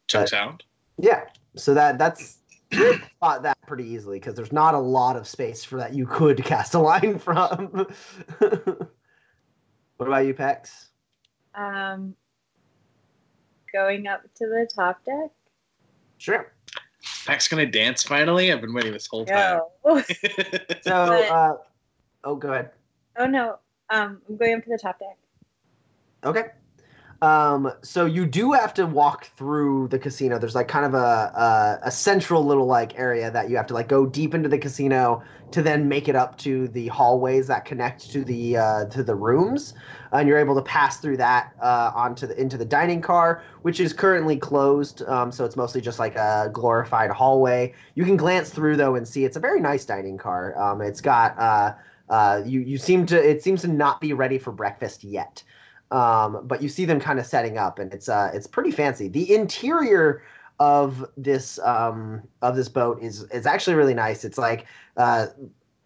Checks 0.07 0.33
out. 0.33 0.63
yeah 0.97 1.23
so 1.55 1.73
that 1.73 1.97
that's 1.97 2.37
you 2.71 2.99
spot 3.15 3.41
that 3.43 3.57
pretty 3.65 3.85
easily 3.85 4.19
because 4.19 4.35
there's 4.35 4.51
not 4.53 4.75
a 4.75 4.79
lot 4.79 5.15
of 5.15 5.27
space 5.27 5.63
for 5.63 5.77
that 5.77 5.93
you 5.93 6.05
could 6.05 6.43
cast 6.45 6.73
a 6.75 6.79
line 6.79 7.17
from. 7.19 7.87
What 9.99 10.07
about 10.07 10.25
you 10.25 10.33
Pax? 10.33 10.91
Um, 11.53 12.15
going 13.73 14.07
up 14.07 14.21
to 14.35 14.45
the 14.47 14.65
top 14.73 15.03
deck. 15.03 15.29
sure 16.17 16.53
Pax, 17.25 17.47
gonna 17.47 17.65
dance 17.65 18.03
finally? 18.03 18.51
I've 18.51 18.61
been 18.61 18.73
waiting 18.73 18.93
this 18.93 19.07
whole 19.07 19.25
time. 19.25 19.61
No. 19.85 20.03
so 20.81 20.93
uh 20.93 21.57
oh 22.23 22.35
go 22.35 22.51
ahead 22.51 22.71
oh 23.19 23.27
no. 23.27 23.59
Um, 23.91 24.21
I'm 24.27 24.37
going 24.37 24.55
up 24.55 24.63
to 24.63 24.69
the 24.69 24.77
top 24.77 24.99
deck. 24.99 25.17
Okay. 26.23 26.45
Um, 27.21 27.73
so 27.81 28.05
you 28.05 28.25
do 28.25 28.53
have 28.53 28.73
to 28.75 28.85
walk 28.85 29.25
through 29.35 29.89
the 29.89 29.99
casino. 29.99 30.39
There's 30.39 30.55
like 30.55 30.69
kind 30.69 30.85
of 30.85 30.93
a, 30.93 30.97
a 30.97 31.87
a 31.87 31.91
central 31.91 32.45
little 32.45 32.65
like 32.65 32.97
area 32.97 33.29
that 33.29 33.49
you 33.49 33.57
have 33.57 33.67
to 33.67 33.73
like 33.73 33.89
go 33.89 34.05
deep 34.05 34.33
into 34.33 34.47
the 34.47 34.57
casino 34.57 35.21
to 35.51 35.61
then 35.61 35.89
make 35.89 36.07
it 36.07 36.15
up 36.15 36.37
to 36.37 36.67
the 36.69 36.87
hallways 36.87 37.47
that 37.47 37.65
connect 37.65 38.09
to 38.11 38.23
the 38.23 38.55
uh, 38.57 38.85
to 38.85 39.03
the 39.03 39.15
rooms, 39.15 39.73
and 40.13 40.29
you're 40.29 40.37
able 40.37 40.55
to 40.55 40.61
pass 40.61 40.97
through 40.99 41.17
that 41.17 41.51
uh, 41.61 41.91
onto 41.93 42.25
the 42.25 42.39
into 42.39 42.57
the 42.57 42.65
dining 42.65 43.01
car, 43.01 43.43
which 43.63 43.81
is 43.81 43.91
currently 43.91 44.37
closed. 44.37 45.01
Um, 45.03 45.29
so 45.31 45.43
it's 45.43 45.57
mostly 45.57 45.81
just 45.81 45.99
like 45.99 46.15
a 46.15 46.49
glorified 46.53 47.11
hallway. 47.11 47.73
You 47.95 48.05
can 48.05 48.15
glance 48.15 48.49
through 48.49 48.77
though 48.77 48.95
and 48.95 49.05
see 49.05 49.25
it's 49.25 49.35
a 49.35 49.41
very 49.41 49.59
nice 49.59 49.83
dining 49.83 50.17
car. 50.17 50.57
Um, 50.57 50.81
it's 50.81 51.01
got 51.01 51.37
uh, 51.37 51.73
uh, 52.09 52.43
you 52.45 52.61
you 52.61 52.77
seem 52.77 53.05
to 53.07 53.29
it 53.29 53.43
seems 53.43 53.61
to 53.61 53.67
not 53.67 53.99
be 53.99 54.13
ready 54.13 54.37
for 54.37 54.53
breakfast 54.53 55.03
yet 55.03 55.43
um, 55.91 56.41
but 56.45 56.61
you 56.61 56.69
see 56.69 56.85
them 56.85 56.99
kind 56.99 57.19
of 57.19 57.25
setting 57.25 57.57
up, 57.57 57.79
and 57.79 57.93
it's 57.93 58.09
uh, 58.09 58.31
it's 58.33 58.47
pretty 58.47 58.71
fancy. 58.71 59.07
The 59.07 59.33
interior 59.33 60.23
of 60.59 61.05
this 61.17 61.59
um, 61.59 62.21
of 62.41 62.55
this 62.55 62.69
boat 62.69 63.01
is 63.01 63.23
is 63.25 63.45
actually 63.45 63.75
really 63.75 63.93
nice. 63.93 64.23
It's 64.23 64.37
like 64.37 64.65
uh, 64.97 65.27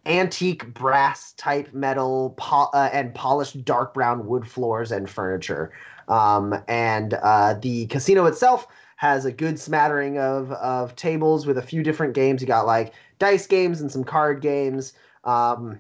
antique 0.06 0.74
brass 0.74 1.34
type 1.34 1.74
metal 1.74 2.34
po- 2.38 2.70
uh, 2.74 2.90
and 2.92 3.14
polished 3.16 3.64
dark 3.64 3.94
brown 3.94 4.26
wood 4.26 4.48
floors 4.48 4.92
and 4.92 5.10
furniture. 5.10 5.72
Um, 6.10 6.56
and 6.68 7.14
uh, 7.16 7.56
the 7.62 7.86
casino 7.88 8.26
itself 8.26 8.68
has 8.98 9.26
a 9.26 9.32
good 9.32 9.60
smattering 9.60 10.18
of 10.18 10.52
of 10.54 10.96
tables 10.96 11.46
with 11.46 11.58
a 11.58 11.62
few 11.62 11.84
different 11.84 12.14
games. 12.14 12.42
You 12.42 12.48
got 12.48 12.66
like 12.66 12.94
dice 13.20 13.48
games 13.48 13.80
and 13.82 13.92
some 13.92 14.04
card 14.04 14.42
games, 14.42 14.94
um, 15.24 15.80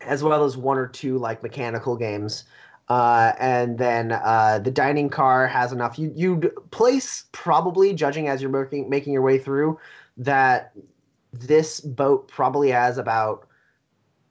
as 0.00 0.22
well 0.22 0.44
as 0.44 0.56
one 0.56 0.78
or 0.78 0.88
two 0.88 1.18
like 1.18 1.42
mechanical 1.42 1.96
games. 1.96 2.44
Uh, 2.90 3.34
and 3.38 3.78
then 3.78 4.10
uh, 4.10 4.58
the 4.58 4.70
dining 4.70 5.08
car 5.08 5.46
has 5.46 5.70
enough. 5.70 5.96
You 5.96 6.12
you'd 6.16 6.50
place 6.72 7.26
probably, 7.30 7.94
judging 7.94 8.26
as 8.26 8.42
you're 8.42 8.50
making 8.50 8.90
making 8.90 9.12
your 9.12 9.22
way 9.22 9.38
through, 9.38 9.78
that 10.16 10.72
this 11.32 11.78
boat 11.78 12.26
probably 12.26 12.68
has 12.70 12.98
about 12.98 13.46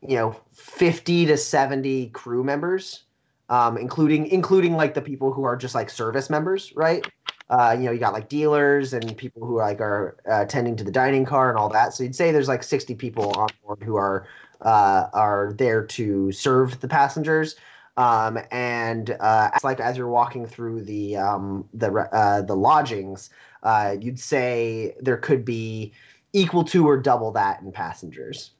you 0.05 0.17
know 0.17 0.35
fifty 0.51 1.25
to 1.25 1.37
seventy 1.37 2.07
crew 2.07 2.43
members, 2.43 3.05
um, 3.47 3.77
including 3.77 4.27
including 4.27 4.75
like 4.75 4.93
the 4.93 5.01
people 5.01 5.31
who 5.31 5.43
are 5.45 5.55
just 5.55 5.73
like 5.73 5.89
service 5.89 6.29
members, 6.29 6.73
right? 6.75 7.07
Uh, 7.49 7.73
you 7.79 7.85
know, 7.85 7.91
you 7.91 7.97
got 7.97 8.11
like 8.11 8.27
dealers 8.27 8.91
and 8.91 9.15
people 9.15 9.47
who 9.47 9.57
like 9.57 9.79
are 9.79 10.17
uh, 10.29 10.43
tending 10.43 10.75
to 10.75 10.83
the 10.83 10.91
dining 10.91 11.23
car 11.23 11.49
and 11.49 11.57
all 11.57 11.69
that. 11.69 11.93
So 11.93 12.03
you'd 12.03 12.13
say 12.13 12.33
there's 12.33 12.49
like 12.49 12.63
sixty 12.63 12.93
people 12.93 13.31
on 13.39 13.47
board 13.63 13.81
who 13.83 13.95
are 13.95 14.27
uh, 14.59 15.07
are 15.13 15.53
there 15.57 15.85
to 15.85 16.33
serve 16.33 16.81
the 16.81 16.89
passengers. 16.89 17.55
Um, 17.99 18.39
and 18.49 19.17
uh, 19.19 19.49
it's 19.53 19.65
like 19.65 19.81
as 19.81 19.97
you're 19.97 20.07
walking 20.07 20.45
through 20.45 20.83
the 20.83 21.17
um, 21.17 21.67
the 21.73 21.91
uh, 22.13 22.41
the 22.43 22.55
lodgings, 22.55 23.29
uh, 23.63 23.97
you'd 23.99 24.19
say 24.19 24.95
there 25.01 25.17
could 25.17 25.43
be 25.43 25.91
equal 26.31 26.63
to 26.63 26.87
or 26.87 26.97
double 26.97 27.29
that 27.33 27.61
in 27.61 27.73
passengers. 27.73 28.51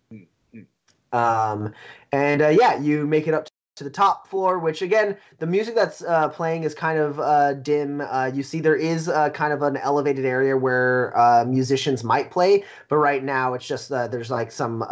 Um, 1.13 1.73
and 2.11 2.41
uh, 2.41 2.49
yeah, 2.49 2.79
you 2.79 3.07
make 3.07 3.29
it 3.29 3.33
up 3.33 3.47
to 3.77 3.83
the 3.85 3.89
top 3.89 4.27
floor, 4.27 4.59
which 4.59 4.81
again, 4.81 5.15
the 5.37 5.47
music 5.47 5.73
that's 5.73 6.03
uh, 6.03 6.27
playing 6.27 6.65
is 6.65 6.75
kind 6.75 6.99
of 6.99 7.17
uh, 7.21 7.53
dim. 7.53 8.01
Uh, 8.01 8.29
you 8.33 8.43
see, 8.43 8.59
there 8.59 8.75
is 8.75 9.07
uh, 9.07 9.29
kind 9.29 9.53
of 9.53 9.61
an 9.61 9.77
elevated 9.77 10.25
area 10.25 10.57
where 10.57 11.17
uh, 11.17 11.45
musicians 11.45 12.03
might 12.03 12.29
play, 12.29 12.65
but 12.89 12.97
right 12.97 13.23
now 13.23 13.53
it's 13.53 13.65
just 13.65 13.89
uh, 13.89 14.05
there's 14.09 14.29
like 14.29 14.51
some 14.51 14.81
uh, 14.81 14.85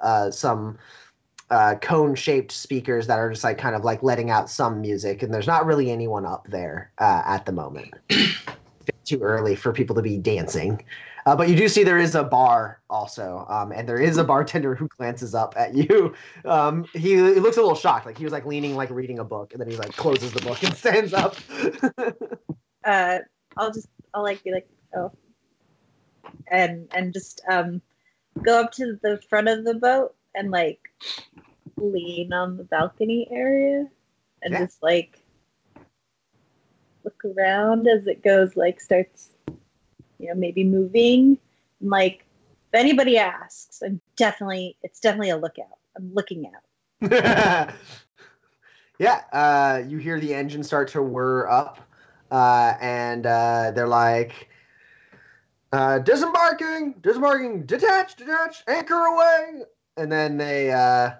uh, 0.00 0.30
some 0.30 0.78
uh, 1.50 1.74
cone 1.76 2.14
shaped 2.14 2.52
speakers 2.52 3.06
that 3.06 3.18
are 3.18 3.30
just 3.30 3.44
like 3.44 3.58
kind 3.58 3.74
of 3.74 3.84
like 3.84 4.02
letting 4.02 4.30
out 4.30 4.48
some 4.48 4.80
music, 4.80 5.22
and 5.22 5.32
there's 5.34 5.46
not 5.46 5.66
really 5.66 5.90
anyone 5.90 6.24
up 6.24 6.46
there 6.48 6.92
uh, 6.98 7.22
at 7.26 7.46
the 7.46 7.52
moment. 7.52 7.94
Too 9.04 9.20
early 9.20 9.56
for 9.56 9.72
people 9.72 9.96
to 9.96 10.02
be 10.02 10.16
dancing. 10.16 10.84
Uh, 11.26 11.36
but 11.36 11.48
you 11.48 11.56
do 11.56 11.68
see 11.68 11.84
there 11.84 11.98
is 11.98 12.14
a 12.14 12.24
bar 12.24 12.80
also, 12.88 13.44
um, 13.48 13.72
and 13.72 13.88
there 13.88 14.00
is 14.00 14.16
a 14.16 14.24
bartender 14.24 14.74
who 14.74 14.88
glances 14.88 15.34
up 15.34 15.54
at 15.56 15.74
you. 15.74 16.14
Um, 16.44 16.86
he, 16.94 17.16
he 17.16 17.40
looks 17.40 17.56
a 17.56 17.60
little 17.60 17.76
shocked, 17.76 18.06
like 18.06 18.16
he 18.16 18.24
was 18.24 18.32
like 18.32 18.46
leaning, 18.46 18.74
like 18.74 18.90
reading 18.90 19.18
a 19.18 19.24
book, 19.24 19.52
and 19.52 19.60
then 19.60 19.68
he 19.68 19.76
like 19.76 19.92
closes 19.92 20.32
the 20.32 20.40
book 20.40 20.62
and 20.62 20.74
stands 20.76 21.12
up. 21.12 21.36
Uh, 22.84 23.18
I'll 23.56 23.72
just 23.72 23.88
I'll 24.14 24.22
like 24.22 24.42
be 24.42 24.52
like 24.52 24.68
oh, 24.96 25.12
and 26.50 26.88
and 26.94 27.12
just 27.12 27.42
um 27.50 27.82
go 28.42 28.60
up 28.60 28.72
to 28.72 28.98
the 29.02 29.20
front 29.28 29.48
of 29.48 29.64
the 29.64 29.74
boat 29.74 30.14
and 30.34 30.50
like 30.50 30.89
lean 31.76 32.32
on 32.32 32.56
the 32.56 32.64
balcony 32.64 33.28
area 33.30 33.86
and 34.42 34.52
Yeah. 34.52 34.60
just 34.60 34.82
like 34.82 35.18
look 37.04 37.22
around 37.24 37.86
as 37.88 38.06
it 38.06 38.22
goes 38.22 38.56
like 38.56 38.80
starts 38.80 39.30
you 40.18 40.28
know 40.28 40.34
maybe 40.34 40.64
moving. 40.64 41.38
And 41.80 41.90
like 41.90 42.26
if 42.72 42.78
anybody 42.78 43.18
asks 43.18 43.82
i'm 43.82 44.00
definitely 44.16 44.76
it's 44.82 45.00
definitely 45.00 45.30
a 45.30 45.36
lookout. 45.36 45.78
I'm 45.96 46.12
looking 46.14 46.50
out. 47.02 47.74
Yeah, 49.00 49.22
uh, 49.32 49.82
you 49.88 49.96
hear 49.96 50.20
the 50.20 50.34
engine 50.34 50.62
start 50.62 50.88
to 50.88 51.00
whir 51.00 51.48
up, 51.48 51.80
uh, 52.30 52.74
and 52.82 53.24
uh, 53.24 53.72
they're 53.74 53.88
like, 53.88 54.50
uh, 55.72 56.00
disembarking, 56.00 56.96
disembarking, 57.00 57.64
detach, 57.64 58.16
detach, 58.16 58.62
anchor 58.68 59.06
away, 59.06 59.62
and 60.00 60.10
then 60.10 60.38
they 60.38 60.72
uh, 60.72 61.10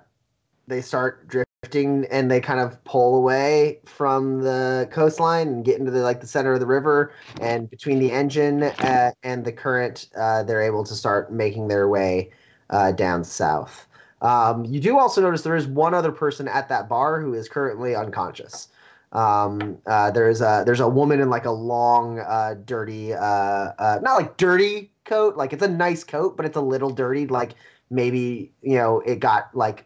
they 0.66 0.80
start 0.80 1.28
drifting 1.28 2.06
and 2.10 2.30
they 2.30 2.40
kind 2.40 2.58
of 2.58 2.82
pull 2.84 3.16
away 3.16 3.78
from 3.84 4.40
the 4.40 4.88
coastline 4.90 5.48
and 5.48 5.64
get 5.64 5.78
into 5.78 5.90
the 5.90 6.00
like 6.00 6.20
the 6.20 6.26
center 6.26 6.54
of 6.54 6.60
the 6.60 6.66
river 6.66 7.12
and 7.42 7.68
between 7.68 7.98
the 7.98 8.10
engine 8.10 8.62
uh, 8.62 9.10
and 9.22 9.44
the 9.44 9.52
current 9.52 10.08
uh, 10.16 10.42
they're 10.42 10.62
able 10.62 10.84
to 10.84 10.94
start 10.94 11.30
making 11.30 11.68
their 11.68 11.88
way 11.88 12.30
uh, 12.70 12.90
down 12.92 13.22
south. 13.22 13.86
Um, 14.22 14.64
you 14.64 14.80
do 14.80 14.98
also 14.98 15.20
notice 15.20 15.42
there 15.42 15.56
is 15.56 15.66
one 15.66 15.94
other 15.94 16.12
person 16.12 16.48
at 16.48 16.68
that 16.70 16.88
bar 16.88 17.20
who 17.20 17.34
is 17.34 17.48
currently 17.48 17.94
unconscious. 17.94 18.68
Um, 19.12 19.78
uh, 19.86 20.10
there's 20.10 20.40
a 20.40 20.62
there's 20.64 20.80
a 20.80 20.88
woman 20.88 21.20
in 21.20 21.28
like 21.28 21.44
a 21.44 21.50
long 21.50 22.20
uh, 22.20 22.54
dirty 22.64 23.10
not 23.10 24.04
like 24.04 24.36
dirty 24.38 24.90
coat 25.04 25.36
like 25.36 25.52
it's 25.52 25.62
a 25.62 25.68
nice 25.68 26.04
coat 26.04 26.36
but 26.36 26.46
it's 26.46 26.56
a 26.56 26.60
little 26.60 26.90
dirty 26.90 27.26
like 27.26 27.54
maybe 27.90 28.52
you 28.62 28.76
know 28.76 29.00
it 29.00 29.16
got 29.16 29.54
like 29.54 29.84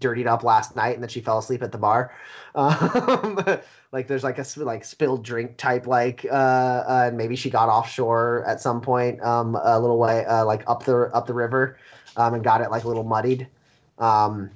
dirtied 0.00 0.26
up 0.26 0.44
last 0.44 0.76
night 0.76 0.94
and 0.94 1.02
then 1.02 1.08
she 1.08 1.20
fell 1.20 1.38
asleep 1.38 1.62
at 1.62 1.72
the 1.72 1.78
bar 1.78 2.14
um, 2.54 3.38
like 3.92 4.06
there's 4.06 4.24
like 4.24 4.38
a 4.38 4.46
like 4.58 4.84
spilled 4.84 5.24
drink 5.24 5.56
type 5.56 5.86
like 5.86 6.24
uh, 6.30 6.34
uh 6.34 7.04
and 7.08 7.16
maybe 7.16 7.34
she 7.34 7.50
got 7.50 7.68
offshore 7.68 8.44
at 8.46 8.60
some 8.60 8.80
point 8.80 9.20
um 9.22 9.56
a 9.62 9.78
little 9.78 9.98
way 9.98 10.24
uh 10.26 10.44
like 10.44 10.62
up 10.68 10.84
the 10.84 11.10
up 11.14 11.26
the 11.26 11.34
river 11.34 11.78
um 12.16 12.34
and 12.34 12.44
got 12.44 12.60
it 12.60 12.70
like 12.70 12.84
a 12.84 12.88
little 12.88 13.04
muddied 13.04 13.48
um 13.98 14.50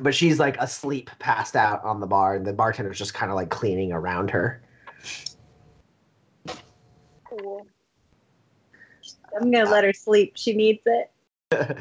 but 0.00 0.14
she's 0.14 0.38
like 0.38 0.58
asleep 0.58 1.10
passed 1.18 1.56
out 1.56 1.82
on 1.84 2.00
the 2.00 2.06
bar 2.06 2.36
and 2.36 2.46
the 2.46 2.52
bartender's 2.52 2.98
just 2.98 3.14
kind 3.14 3.30
of 3.30 3.36
like 3.36 3.50
cleaning 3.50 3.92
around 3.92 4.30
her 4.30 4.62
Cool. 7.24 7.66
I'm 9.40 9.50
gonna 9.50 9.70
let 9.70 9.84
her 9.84 9.92
sleep. 9.92 10.32
She 10.36 10.54
needs 10.54 10.82
it. 10.84 11.10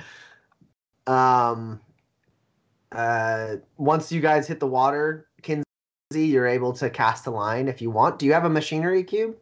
um 1.07 1.79
uh 2.91 3.55
once 3.77 4.11
you 4.11 4.21
guys 4.21 4.47
hit 4.47 4.59
the 4.59 4.67
water 4.67 5.27
kinsey 5.41 5.63
you're 6.11 6.47
able 6.47 6.73
to 6.73 6.89
cast 6.89 7.25
a 7.27 7.31
line 7.31 7.67
if 7.67 7.81
you 7.81 7.89
want 7.89 8.19
do 8.19 8.25
you 8.25 8.33
have 8.33 8.45
a 8.45 8.49
machinery 8.49 9.03
cube 9.03 9.35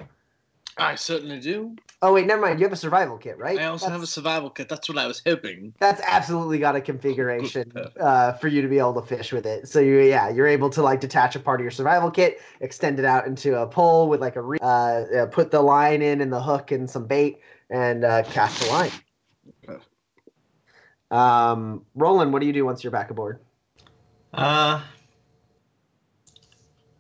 I 0.78 0.96
certainly 0.96 1.42
do. 1.42 1.76
oh 2.02 2.14
wait 2.14 2.26
never 2.26 2.42
mind 2.42 2.60
you 2.60 2.66
have 2.66 2.72
a 2.72 2.78
survival 2.78 3.18
kit 3.18 3.38
right 3.38 3.60
I 3.60 3.66
also 3.66 3.90
have 3.90 4.02
a 4.02 4.08
survival 4.08 4.50
kit. 4.50 4.70
That's 4.70 4.88
what 4.88 4.98
I 4.98 5.08
was 5.08 5.22
hoping. 5.26 5.74
that's 5.78 6.02
absolutely 6.08 6.58
got 6.58 6.78
a 6.78 6.82
configuration 6.82 7.74
uh, 8.00 8.32
for 8.34 8.48
you 8.48 8.62
to 8.62 8.70
be 8.70 8.80
able 8.80 8.94
to 8.94 9.02
fish 9.02 9.34
with 9.34 9.46
it. 9.46 9.68
So 9.68 9.82
you, 9.82 10.00
yeah, 10.00 10.30
you're 10.30 10.48
able 10.48 10.70
to 10.70 10.82
like 10.82 11.02
detach 11.02 11.36
a 11.36 11.40
part 11.40 11.60
of 11.60 11.64
your 11.66 11.72
survival 11.72 12.10
kit, 12.10 12.40
extend 12.62 12.98
it 12.98 13.04
out 13.04 13.28
into 13.28 13.60
a 13.60 13.68
pole 13.68 14.08
with 14.08 14.22
like 14.22 14.38
a 14.38 14.42
re- 14.42 14.60
uh, 14.62 14.66
uh, 14.66 15.26
put 15.26 15.52
the 15.52 15.62
line 15.62 16.02
in 16.02 16.22
and 16.22 16.32
the 16.32 16.42
hook 16.42 16.72
and 16.72 16.90
some 16.90 17.06
bait, 17.06 17.40
and 17.70 18.06
uh, 18.06 18.24
cast 18.24 18.62
the 18.62 18.70
line. 18.70 18.92
Um, 21.12 21.86
Roland, 21.96 22.34
what 22.34 22.40
do 22.40 22.46
you 22.46 22.54
do 22.54 22.66
once 22.66 22.84
you're 22.84 22.92
back 22.92 23.10
aboard? 23.10 23.40
Uh, 24.34 24.82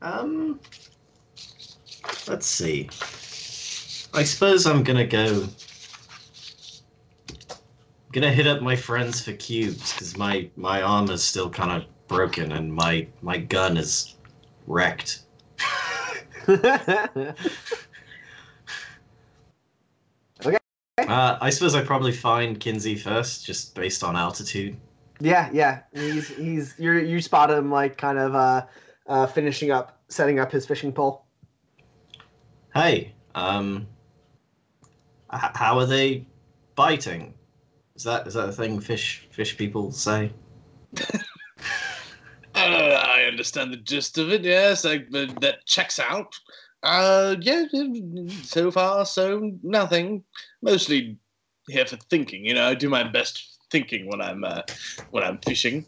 um, 0.01 0.59
let's 2.27 2.47
see. 2.47 2.89
I 4.13 4.23
suppose 4.23 4.65
I'm 4.65 4.83
gonna 4.83 5.05
go. 5.05 5.47
Gonna 8.11 8.31
hit 8.31 8.47
up 8.47 8.63
my 8.63 8.75
friends 8.75 9.23
for 9.23 9.33
cubes 9.33 9.93
because 9.93 10.17
my 10.17 10.49
my 10.55 10.81
arm 10.81 11.11
is 11.11 11.23
still 11.23 11.49
kind 11.49 11.71
of 11.71 11.87
broken 12.07 12.51
and 12.53 12.73
my 12.73 13.07
my 13.21 13.37
gun 13.37 13.77
is 13.77 14.15
wrecked. 14.65 15.21
Uh, 21.07 21.37
I 21.41 21.49
suppose 21.49 21.75
I 21.75 21.83
probably 21.83 22.11
find 22.11 22.59
Kinsey 22.59 22.95
first, 22.95 23.45
just 23.45 23.75
based 23.75 24.03
on 24.03 24.15
altitude. 24.15 24.77
yeah, 25.19 25.49
yeah, 25.53 25.81
he's 25.93 26.29
he's 26.29 26.75
you 26.79 26.93
you 26.93 27.21
spot 27.21 27.51
him 27.51 27.71
like 27.71 27.97
kind 27.97 28.17
of 28.17 28.35
uh, 28.35 28.65
uh, 29.07 29.27
finishing 29.27 29.71
up 29.71 30.01
setting 30.09 30.39
up 30.39 30.51
his 30.51 30.65
fishing 30.65 30.91
pole. 30.91 31.25
Hey, 32.73 33.13
um, 33.35 33.87
h- 35.33 35.51
how 35.55 35.77
are 35.79 35.85
they 35.85 36.25
biting? 36.75 37.33
Is 37.95 38.03
that 38.03 38.27
is 38.27 38.35
that 38.35 38.49
a 38.49 38.51
thing 38.51 38.79
fish 38.79 39.27
fish 39.31 39.57
people 39.57 39.91
say? 39.91 40.31
Uh, 42.55 43.05
I 43.07 43.23
understand 43.23 43.71
the 43.71 43.77
gist 43.77 44.17
of 44.17 44.31
it. 44.31 44.43
Yes, 44.43 44.83
I, 44.83 44.95
uh, 45.13 45.27
that 45.39 45.65
checks 45.65 45.99
out. 45.99 46.33
Uh, 46.83 47.35
yeah. 47.39 47.63
So 48.43 48.71
far, 48.71 49.05
so 49.05 49.51
nothing. 49.63 50.23
Mostly 50.61 51.17
here 51.67 51.85
for 51.85 51.97
thinking. 52.09 52.45
You 52.45 52.53
know, 52.53 52.67
I 52.67 52.75
do 52.75 52.89
my 52.89 53.03
best 53.03 53.57
thinking 53.71 54.07
when 54.07 54.21
I'm 54.21 54.43
uh, 54.43 54.61
when 55.11 55.23
I'm 55.23 55.37
fishing. 55.39 55.85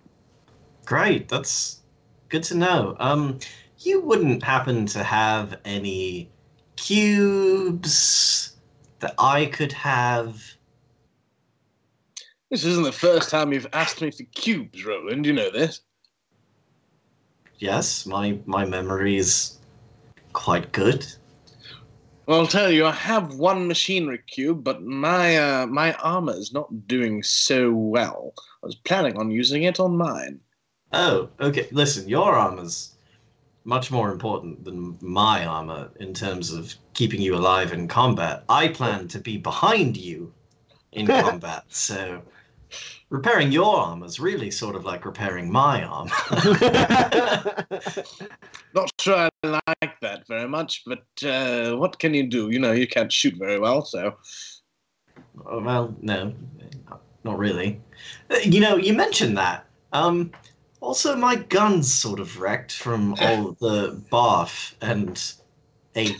Great, 0.85 1.27
that's 1.27 1.81
good 2.29 2.43
to 2.43 2.57
know. 2.57 2.95
Um, 2.99 3.39
you 3.79 4.01
wouldn't 4.01 4.43
happen 4.43 4.85
to 4.87 5.03
have 5.03 5.59
any 5.65 6.29
cubes 6.75 8.55
that 8.99 9.15
I 9.19 9.45
could 9.47 9.71
have? 9.73 10.41
This 12.49 12.65
isn't 12.65 12.83
the 12.83 12.91
first 12.91 13.29
time 13.29 13.53
you've 13.53 13.67
asked 13.73 14.01
me 14.01 14.11
for 14.11 14.23
cubes, 14.35 14.83
Roland. 14.85 15.25
You 15.25 15.33
know 15.33 15.49
this. 15.51 15.81
Yes, 17.59 18.05
my 18.05 18.39
my 18.45 18.65
memory 18.65 19.17
is 19.17 19.59
quite 20.33 20.71
good. 20.71 21.05
Well, 22.25 22.39
I'll 22.39 22.47
tell 22.47 22.71
you, 22.71 22.85
I 22.85 22.91
have 22.91 23.35
one 23.35 23.67
machinery 23.67 24.19
cube, 24.27 24.63
but 24.63 24.83
my 24.83 25.37
uh, 25.37 25.65
my 25.65 25.93
armor 25.95 26.33
is 26.33 26.53
not 26.53 26.87
doing 26.87 27.23
so 27.23 27.71
well. 27.73 28.33
I 28.63 28.67
was 28.67 28.75
planning 28.75 29.17
on 29.17 29.31
using 29.31 29.63
it 29.63 29.79
on 29.79 29.97
mine. 29.97 30.39
Oh, 30.93 31.29
okay. 31.39 31.67
Listen, 31.71 32.07
your 32.07 32.33
armor's 32.33 32.95
much 33.63 33.91
more 33.91 34.11
important 34.11 34.63
than 34.65 34.97
my 35.01 35.45
armor 35.45 35.89
in 35.99 36.13
terms 36.13 36.51
of 36.51 36.73
keeping 36.93 37.21
you 37.21 37.35
alive 37.35 37.73
in 37.73 37.87
combat. 37.87 38.43
I 38.49 38.67
plan 38.67 39.07
to 39.09 39.19
be 39.19 39.37
behind 39.37 39.97
you 39.97 40.31
in 40.91 41.07
combat, 41.07 41.65
so 41.69 42.21
repairing 43.09 43.51
your 43.51 43.77
armor 43.77 44.05
is 44.05 44.19
really 44.19 44.51
sort 44.51 44.75
of 44.75 44.85
like 44.85 45.05
repairing 45.05 45.51
my 45.51 45.83
armor. 45.83 46.11
Not 48.73 48.91
sure 48.99 49.15
I 49.15 49.29
like 49.43 49.99
that 50.01 50.27
very 50.27 50.47
much, 50.47 50.83
but 50.85 51.03
uh, 51.25 51.75
what 51.75 51.97
can 51.99 52.13
you 52.13 52.27
do? 52.27 52.51
You 52.51 52.59
know, 52.59 52.71
you 52.73 52.87
can't 52.87 53.11
shoot 53.11 53.35
very 53.35 53.59
well, 53.59 53.83
so. 53.83 54.15
Oh, 55.45 55.59
well, 55.61 55.95
no, 56.01 56.33
not 57.23 57.37
really. 57.39 57.81
Uh, 58.29 58.37
You 58.43 58.59
know, 58.59 58.75
you 58.75 58.93
mentioned 58.93 59.37
that. 59.37 59.65
Um, 59.93 60.31
also, 60.79 61.15
my 61.15 61.35
gun's 61.35 61.91
sort 61.91 62.19
of 62.19 62.39
wrecked 62.39 62.71
from 62.73 63.15
all 63.19 63.55
the 63.59 64.01
bath 64.11 64.75
and 64.81 65.33
eight. 65.95 66.19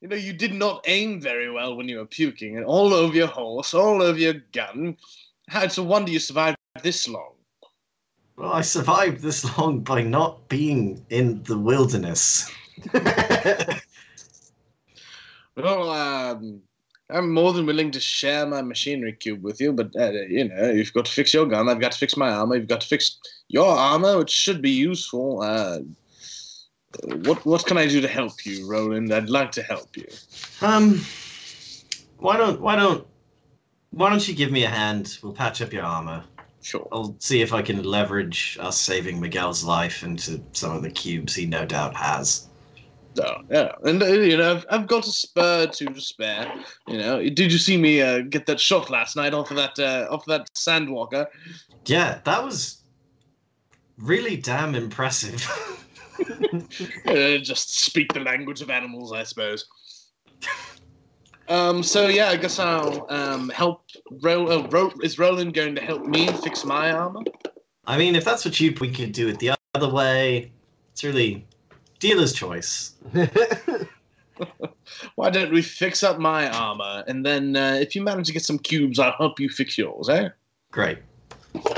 you 0.00 0.08
know, 0.08 0.16
you 0.16 0.32
did 0.32 0.54
not 0.54 0.84
aim 0.86 1.20
very 1.20 1.50
well 1.50 1.76
when 1.76 1.88
you 1.88 1.98
were 1.98 2.06
puking, 2.06 2.56
and 2.56 2.64
all 2.66 2.94
over 2.94 3.14
your 3.14 3.26
horse, 3.26 3.74
all 3.74 4.00
over 4.02 4.18
your 4.18 4.34
gun. 4.52 4.96
It's 5.54 5.78
a 5.78 5.82
wonder 5.82 6.10
you 6.10 6.18
survived 6.18 6.56
this 6.82 7.08
long. 7.08 7.31
Well, 8.36 8.52
I 8.52 8.62
survived 8.62 9.20
this 9.20 9.44
long 9.58 9.80
by 9.80 10.02
not 10.02 10.48
being 10.48 11.04
in 11.10 11.42
the 11.44 11.58
wilderness. 11.58 12.50
Well, 15.56 15.90
um, 15.90 16.62
I'm 17.10 17.32
more 17.32 17.52
than 17.52 17.66
willing 17.66 17.90
to 17.90 18.00
share 18.00 18.46
my 18.46 18.62
machinery 18.62 19.12
cube 19.12 19.42
with 19.42 19.60
you, 19.60 19.72
but 19.72 19.94
uh, 19.98 20.12
you 20.12 20.48
know, 20.48 20.70
you've 20.70 20.92
got 20.92 21.04
to 21.04 21.12
fix 21.12 21.34
your 21.34 21.46
gun. 21.46 21.68
I've 21.68 21.80
got 21.80 21.92
to 21.92 21.98
fix 21.98 22.16
my 22.16 22.30
armor. 22.30 22.56
You've 22.56 22.68
got 22.68 22.80
to 22.80 22.88
fix 22.88 23.18
your 23.48 23.68
armor, 23.68 24.18
which 24.18 24.30
should 24.30 24.62
be 24.62 24.70
useful. 24.70 25.42
Uh, 25.42 25.80
what 27.24 27.44
what 27.44 27.66
can 27.66 27.76
I 27.76 27.86
do 27.86 28.00
to 28.00 28.08
help 28.08 28.46
you, 28.46 28.68
Roland? 28.68 29.12
I'd 29.12 29.28
like 29.28 29.52
to 29.52 29.62
help 29.62 29.96
you. 29.96 30.06
Um, 30.62 31.00
why 32.18 32.36
don't 32.38 32.60
why 32.60 32.76
don't 32.76 33.06
why 33.90 34.08
don't 34.08 34.26
you 34.26 34.34
give 34.34 34.50
me 34.50 34.64
a 34.64 34.70
hand? 34.70 35.18
We'll 35.22 35.34
patch 35.34 35.60
up 35.60 35.72
your 35.72 35.84
armor. 35.84 36.24
Sure. 36.62 36.88
I'll 36.92 37.16
see 37.18 37.42
if 37.42 37.52
I 37.52 37.60
can 37.60 37.82
leverage 37.82 38.56
us 38.60 38.80
saving 38.80 39.20
Miguel's 39.20 39.64
life 39.64 40.02
into 40.02 40.42
some 40.52 40.74
of 40.76 40.82
the 40.82 40.90
cubes 40.90 41.34
he 41.34 41.44
no 41.44 41.66
doubt 41.66 41.94
has. 41.96 42.48
No, 43.14 43.42
yeah, 43.50 43.72
and 43.82 44.02
uh, 44.02 44.06
you 44.06 44.38
know, 44.38 44.52
I've, 44.52 44.66
I've 44.70 44.86
got 44.86 45.06
a 45.06 45.10
spur 45.10 45.66
to 45.66 46.00
spare. 46.00 46.50
You 46.88 46.96
know, 46.96 47.18
did 47.18 47.52
you 47.52 47.58
see 47.58 47.76
me 47.76 48.00
uh, 48.00 48.20
get 48.20 48.46
that 48.46 48.58
shot 48.58 48.88
last 48.88 49.16
night 49.16 49.34
off 49.34 49.50
of 49.50 49.58
that 49.58 49.78
uh, 49.78 50.06
off 50.10 50.26
of 50.26 50.28
that 50.28 50.48
sandwalker? 50.54 51.26
Yeah, 51.84 52.20
that 52.24 52.42
was 52.42 52.82
really 53.98 54.38
damn 54.38 54.74
impressive. 54.74 55.46
Uh, 57.06 57.38
just 57.38 57.80
speak 57.80 58.12
the 58.12 58.20
language 58.20 58.62
of 58.62 58.70
animals, 58.70 59.12
I 59.12 59.24
suppose. 59.24 59.66
Um, 61.48 61.82
so 61.82 62.08
yeah, 62.08 62.28
I 62.28 62.36
guess 62.36 62.58
I'll 62.58 63.06
um, 63.10 63.48
help. 63.50 63.84
Ro- 64.22 64.48
uh, 64.48 64.68
Ro- 64.68 64.92
is 65.02 65.18
Roland 65.18 65.54
going 65.54 65.74
to 65.74 65.80
help 65.82 66.06
me 66.06 66.28
fix 66.28 66.64
my 66.64 66.92
armor? 66.92 67.22
I 67.84 67.98
mean, 67.98 68.14
if 68.14 68.24
that's 68.24 68.44
what 68.44 68.58
you 68.60 68.74
we 68.80 68.90
could 68.90 69.12
do 69.12 69.28
it 69.28 69.38
the 69.38 69.54
other 69.74 69.88
way. 69.88 70.52
It's 70.92 71.02
really 71.02 71.46
dealer's 71.98 72.32
choice. 72.32 72.94
Why 75.14 75.30
don't 75.30 75.52
we 75.52 75.62
fix 75.62 76.02
up 76.02 76.18
my 76.18 76.48
armor, 76.48 77.04
and 77.06 77.24
then 77.24 77.56
uh, 77.56 77.78
if 77.80 77.94
you 77.94 78.02
manage 78.02 78.26
to 78.26 78.32
get 78.32 78.44
some 78.44 78.58
cubes, 78.58 78.98
I'll 78.98 79.12
help 79.12 79.40
you 79.40 79.48
fix 79.48 79.78
yours, 79.78 80.08
eh? 80.08 80.28
Great. 80.70 80.98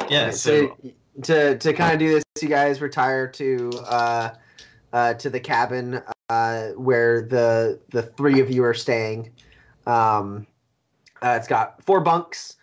Yeah. 0.09 0.27
Right, 0.27 0.35
So 0.35 0.77
to 1.25 1.59
to 1.59 1.73
kind 1.73 1.93
of 1.95 1.99
do 1.99 2.15
this, 2.15 2.25
you 2.43 2.49
guys 2.49 2.81
retire 2.81 3.29
to 3.29 3.71
uh, 3.87 4.31
uh, 4.93 5.15
to 5.15 5.31
the 5.31 5.41
cabin 5.41 6.03
uh, 6.29 6.69
where 6.71 7.23
the 7.23 7.81
the 7.91 8.03
three 8.03 8.41
of 8.41 8.51
you 8.51 8.65
are 8.65 8.75
staying. 8.75 9.31
Um, 9.87 10.47
uh, 11.23 11.37
it's 11.39 11.49
got 11.49 11.83
four 11.83 12.01
bunks. 12.01 12.57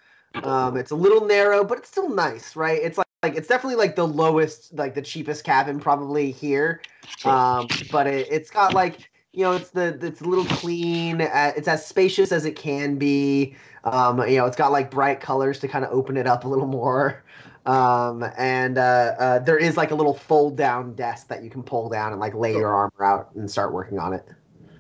Um, 0.43 0.77
it's 0.77 0.91
a 0.91 0.95
little 0.95 1.25
narrow, 1.25 1.63
but 1.63 1.77
it's 1.77 1.89
still 1.89 2.09
nice, 2.09 2.55
right? 2.55 2.81
It's 2.81 2.97
like, 2.97 3.07
like 3.23 3.35
it's 3.35 3.47
definitely 3.47 3.75
like 3.75 3.95
the 3.95 4.07
lowest, 4.07 4.73
like 4.73 4.95
the 4.95 5.01
cheapest 5.01 5.43
cabin 5.43 5.79
probably 5.79 6.31
here. 6.31 6.81
Um, 7.25 7.67
but 7.91 8.07
it, 8.07 8.27
it's 8.31 8.49
got 8.49 8.73
like 8.73 9.09
you 9.33 9.43
know, 9.43 9.53
it's 9.53 9.69
the 9.69 9.97
it's 10.01 10.21
a 10.21 10.25
little 10.25 10.45
clean. 10.45 11.21
Uh, 11.21 11.53
it's 11.55 11.67
as 11.67 11.85
spacious 11.85 12.31
as 12.31 12.45
it 12.45 12.55
can 12.55 12.97
be. 12.97 13.55
Um, 13.83 14.19
you 14.27 14.37
know, 14.37 14.45
it's 14.45 14.57
got 14.57 14.71
like 14.71 14.91
bright 14.91 15.19
colors 15.21 15.59
to 15.59 15.67
kind 15.67 15.85
of 15.85 15.91
open 15.91 16.17
it 16.17 16.27
up 16.27 16.43
a 16.43 16.47
little 16.47 16.67
more. 16.67 17.23
Um, 17.65 18.25
and 18.37 18.77
uh, 18.77 19.15
uh, 19.19 19.39
there 19.39 19.57
is 19.57 19.77
like 19.77 19.91
a 19.91 19.95
little 19.95 20.13
fold 20.13 20.57
down 20.57 20.95
desk 20.95 21.27
that 21.27 21.43
you 21.43 21.49
can 21.49 21.63
pull 21.63 21.89
down 21.89 22.11
and 22.11 22.19
like 22.19 22.33
lay 22.33 22.53
your 22.53 22.73
armor 22.73 23.03
out 23.03 23.29
and 23.35 23.49
start 23.49 23.71
working 23.71 23.99
on 23.99 24.13
it. 24.13 24.25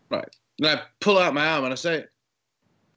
Right. 0.09 0.27
And 0.59 0.67
I 0.67 0.81
pull 0.99 1.17
out 1.17 1.33
my 1.33 1.47
arm 1.47 1.63
and 1.63 1.73
I 1.73 1.75
say, 1.75 1.99
"Hey, 1.99 2.05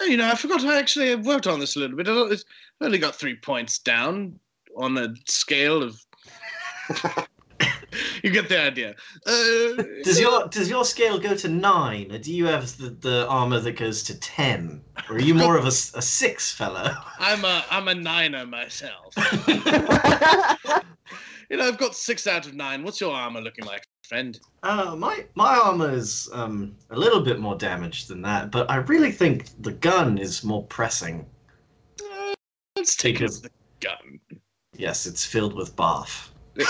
you 0.04 0.16
know, 0.16 0.30
I 0.30 0.34
forgot 0.34 0.64
I 0.64 0.78
actually 0.78 1.14
worked 1.14 1.46
on 1.46 1.60
this 1.60 1.76
a 1.76 1.78
little 1.80 1.96
bit. 1.96 2.08
I 2.08 2.12
I've 2.12 2.44
only 2.80 2.98
got 2.98 3.14
three 3.14 3.36
points 3.36 3.78
down 3.78 4.38
on 4.76 4.96
a 4.98 5.14
scale 5.26 5.82
of. 5.82 6.00
you 8.22 8.30
get 8.30 8.48
the 8.48 8.60
idea. 8.60 8.94
Uh, 9.26 9.82
does 10.02 10.20
your 10.20 10.48
does 10.48 10.68
your 10.68 10.84
scale 10.84 11.18
go 11.18 11.34
to 11.34 11.48
nine, 11.48 12.12
or 12.12 12.18
do 12.18 12.32
you 12.32 12.46
have 12.46 12.76
the, 12.78 12.90
the 12.90 13.26
armor 13.28 13.60
that 13.60 13.72
goes 13.72 14.02
to 14.04 14.18
ten, 14.18 14.82
or 15.08 15.16
are 15.16 15.20
you 15.20 15.34
more 15.34 15.56
of 15.56 15.66
a 15.66 15.70
six 15.70 16.52
fellow? 16.52 16.92
I'm 17.18 17.44
a 17.44 17.64
I'm 17.70 17.88
a 17.88 17.94
niner 17.94 18.46
myself. 18.46 19.14
You 21.54 21.60
know, 21.60 21.68
I've 21.68 21.78
got 21.78 21.94
six 21.94 22.26
out 22.26 22.48
of 22.48 22.54
nine. 22.54 22.82
What's 22.82 23.00
your 23.00 23.14
armor 23.14 23.40
looking 23.40 23.64
like, 23.64 23.86
friend? 24.08 24.40
Uh, 24.64 24.96
my 24.98 25.24
my 25.36 25.56
armor 25.56 25.88
is 25.88 26.28
um, 26.32 26.74
a 26.90 26.98
little 26.98 27.20
bit 27.20 27.38
more 27.38 27.54
damaged 27.54 28.08
than 28.08 28.22
that, 28.22 28.50
but 28.50 28.68
I 28.68 28.78
really 28.78 29.12
think 29.12 29.50
the 29.62 29.70
gun 29.70 30.18
is 30.18 30.42
more 30.42 30.64
pressing. 30.64 31.24
Uh, 32.02 32.34
let's 32.74 32.96
take 32.96 33.14
it 33.14 33.18
Because- 33.20 33.42
the 33.42 33.50
gun. 33.78 34.18
Yes, 34.76 35.06
it's 35.06 35.24
filled 35.24 35.54
with 35.54 35.76
bath. 35.76 36.32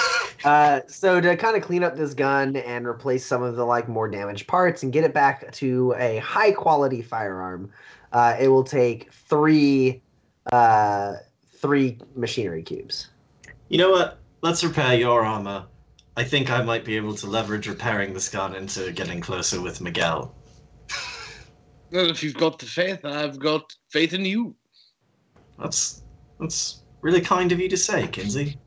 Uh, 0.44 0.80
so 0.88 1.22
to 1.22 1.34
kind 1.38 1.56
of 1.56 1.62
clean 1.62 1.82
up 1.82 1.96
this 1.96 2.12
gun 2.12 2.54
and 2.56 2.86
replace 2.86 3.24
some 3.24 3.42
of 3.42 3.56
the 3.56 3.64
like 3.64 3.88
more 3.88 4.06
damaged 4.06 4.46
parts 4.46 4.82
and 4.82 4.92
get 4.92 5.02
it 5.02 5.14
back 5.14 5.50
to 5.52 5.94
a 5.96 6.18
high 6.18 6.52
quality 6.52 7.00
firearm, 7.00 7.70
uh, 8.12 8.36
it 8.38 8.48
will 8.48 8.62
take 8.62 9.10
three 9.10 10.02
uh, 10.52 11.14
three 11.56 11.96
machinery 12.14 12.62
cubes. 12.62 13.08
You 13.70 13.78
know 13.78 13.90
what? 13.90 14.18
Let's 14.44 14.62
repair 14.62 14.94
your 14.94 15.24
armor. 15.24 15.64
I 16.18 16.22
think 16.22 16.50
I 16.50 16.62
might 16.62 16.84
be 16.84 16.96
able 16.96 17.14
to 17.14 17.26
leverage 17.26 17.66
repairing 17.66 18.12
this 18.12 18.28
gun 18.28 18.54
into 18.54 18.92
getting 18.92 19.18
closer 19.18 19.58
with 19.58 19.80
Miguel. 19.80 20.34
Well, 21.90 22.10
if 22.10 22.22
you've 22.22 22.34
got 22.34 22.58
the 22.58 22.66
faith, 22.66 23.06
I've 23.06 23.38
got 23.38 23.74
faith 23.88 24.12
in 24.12 24.26
you. 24.26 24.54
That's 25.58 26.02
that's 26.38 26.82
really 27.00 27.22
kind 27.22 27.52
of 27.52 27.58
you 27.58 27.70
to 27.70 27.76
say, 27.78 28.06
Kinsey. 28.06 28.58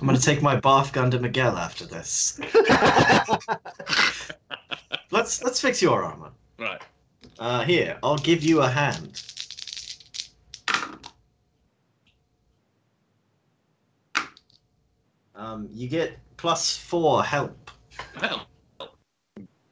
I'm 0.00 0.06
gonna 0.06 0.20
take 0.20 0.40
my 0.40 0.60
bath 0.60 0.92
gun 0.92 1.10
to 1.10 1.18
Miguel 1.18 1.56
after 1.56 1.84
this. 1.84 2.38
Let's 5.10 5.42
let's 5.42 5.60
fix 5.60 5.82
your 5.82 6.04
armor. 6.04 6.30
Right. 6.60 6.80
Uh, 7.40 7.64
here, 7.64 7.98
I'll 8.04 8.18
give 8.18 8.44
you 8.44 8.62
a 8.62 8.68
hand. 8.68 9.20
Um, 15.34 15.68
you 15.72 15.88
get 15.88 16.18
plus 16.36 16.76
four 16.76 17.24
help. 17.24 17.70
Well, 18.20 18.46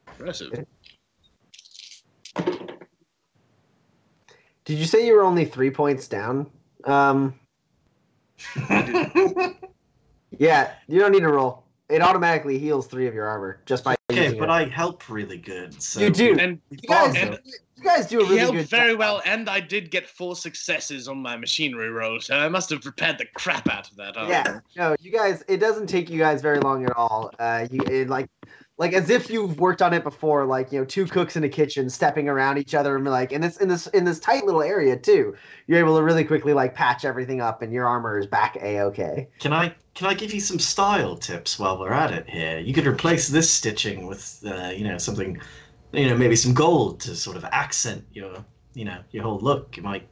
impressive. 0.07 0.65
Did 4.65 4.77
you 4.77 4.85
say 4.85 5.05
you 5.05 5.13
were 5.15 5.23
only 5.23 5.45
three 5.45 5.71
points 5.71 6.07
down? 6.07 6.49
Um, 6.85 7.39
yeah, 10.37 10.73
you 10.87 10.99
don't 10.99 11.11
need 11.11 11.21
to 11.21 11.29
roll. 11.29 11.62
It 11.93 12.01
automatically 12.01 12.57
heals 12.57 12.87
three 12.87 13.07
of 13.07 13.13
your 13.13 13.27
armor 13.27 13.61
just 13.65 13.83
by 13.83 13.95
okay, 14.11 14.23
using 14.25 14.39
but 14.39 14.49
it. 14.49 14.51
I 14.51 14.65
help 14.65 15.07
really 15.09 15.37
good. 15.37 15.81
So 15.81 15.99
You 16.01 16.09
do. 16.09 16.37
And 16.39 16.59
You 16.69 16.77
guys, 16.87 17.15
And- 17.15 17.39
you 17.75 17.83
guys 17.83 18.07
do 18.07 18.21
a 18.21 18.23
really 18.23 18.37
helped 18.37 18.57
good 18.57 18.67
very 18.69 18.91
job. 18.91 18.99
well, 18.99 19.21
and 19.25 19.49
I 19.49 19.59
did 19.59 19.91
get 19.91 20.07
four 20.07 20.35
successes 20.35 21.07
on 21.07 21.17
my 21.17 21.35
machinery 21.35 21.89
roll, 21.89 22.19
so 22.21 22.35
I 22.37 22.47
must 22.47 22.69
have 22.69 22.81
prepared 22.81 23.17
the 23.17 23.25
crap 23.35 23.69
out 23.69 23.89
of 23.91 23.97
that. 23.97 24.15
Yeah, 24.27 24.43
armor. 24.47 24.63
no, 24.77 24.95
you 25.01 25.11
guys. 25.11 25.43
It 25.49 25.57
doesn't 25.57 25.87
take 25.87 26.09
you 26.09 26.17
guys 26.17 26.41
very 26.41 26.59
long 26.59 26.85
at 26.85 26.95
all. 26.95 27.29
Uh, 27.39 27.67
you 27.69 27.81
it, 27.89 28.07
like, 28.07 28.29
like 28.77 28.93
as 28.93 29.09
if 29.09 29.29
you've 29.29 29.59
worked 29.59 29.81
on 29.81 29.93
it 29.93 30.03
before. 30.03 30.45
Like 30.45 30.71
you 30.71 30.79
know, 30.79 30.85
two 30.85 31.05
cooks 31.05 31.35
in 31.35 31.43
a 31.43 31.49
kitchen 31.49 31.89
stepping 31.89 32.29
around 32.29 32.57
each 32.57 32.73
other 32.73 32.95
and 32.95 33.03
like 33.05 33.33
in 33.33 33.41
this 33.41 33.57
in 33.57 33.67
this 33.67 33.87
in 33.87 34.05
this 34.05 34.19
tight 34.19 34.45
little 34.45 34.63
area 34.63 34.95
too. 34.95 35.35
You're 35.67 35.79
able 35.79 35.97
to 35.97 36.03
really 36.03 36.23
quickly 36.23 36.53
like 36.53 36.73
patch 36.73 37.03
everything 37.03 37.41
up, 37.41 37.61
and 37.61 37.73
your 37.73 37.85
armor 37.85 38.17
is 38.17 38.27
back 38.27 38.55
a 38.61 38.79
okay. 38.81 39.27
Can 39.39 39.51
I 39.51 39.75
can 39.93 40.07
I 40.07 40.13
give 40.13 40.33
you 40.33 40.39
some 40.39 40.59
style 40.59 41.15
tips 41.15 41.59
while 41.59 41.79
we're 41.79 41.93
at 41.93 42.11
it 42.11 42.29
here? 42.29 42.59
You 42.59 42.73
could 42.73 42.87
replace 42.87 43.27
this 43.27 43.49
stitching 43.49 44.07
with 44.07 44.43
uh, 44.45 44.71
you 44.75 44.83
know 44.83 44.97
something, 44.97 45.39
you 45.91 46.07
know 46.07 46.17
maybe 46.17 46.35
some 46.35 46.53
gold 46.53 46.99
to 47.01 47.15
sort 47.15 47.37
of 47.37 47.45
accent 47.45 48.03
your 48.13 48.43
you 48.73 48.85
know 48.85 48.99
your 49.11 49.23
whole 49.23 49.39
look. 49.39 49.77
You 49.77 49.83
might. 49.83 50.07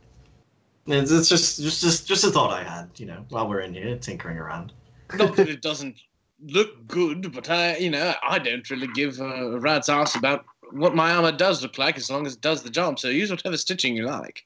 It's 0.88 1.30
just 1.30 1.60
just 1.60 1.82
just 1.82 2.08
just 2.08 2.24
a 2.24 2.32
thought 2.32 2.52
I 2.52 2.64
had. 2.64 2.90
You 2.98 3.08
know 3.08 3.26
while 3.30 3.50
we're 3.50 3.62
in 3.62 3.74
here 3.74 3.98
tinkering 3.98 4.38
around. 4.38 4.74
Not 5.16 5.36
that 5.36 5.50
it 5.58 5.62
doesn't 5.62 5.98
look 6.44 6.88
good, 6.88 7.32
but 7.34 7.50
I, 7.50 7.78
you 7.78 7.90
know, 7.90 8.14
I 8.28 8.40
don't 8.40 8.68
really 8.70 8.88
give 8.88 9.20
a 9.20 9.60
rat's 9.60 9.90
ass 9.90 10.16
about 10.16 10.46
what 10.72 10.96
my 10.96 11.12
armor 11.14 11.32
does 11.32 11.62
look 11.62 11.78
like 11.78 11.98
as 11.98 12.10
long 12.10 12.26
as 12.26 12.36
it 12.36 12.42
does 12.42 12.64
the 12.64 12.70
job. 12.70 13.00
So 13.00 13.10
use 13.10 13.30
whatever 13.30 13.58
stitching 13.58 13.96
you 13.96 14.06
like. 14.06 14.46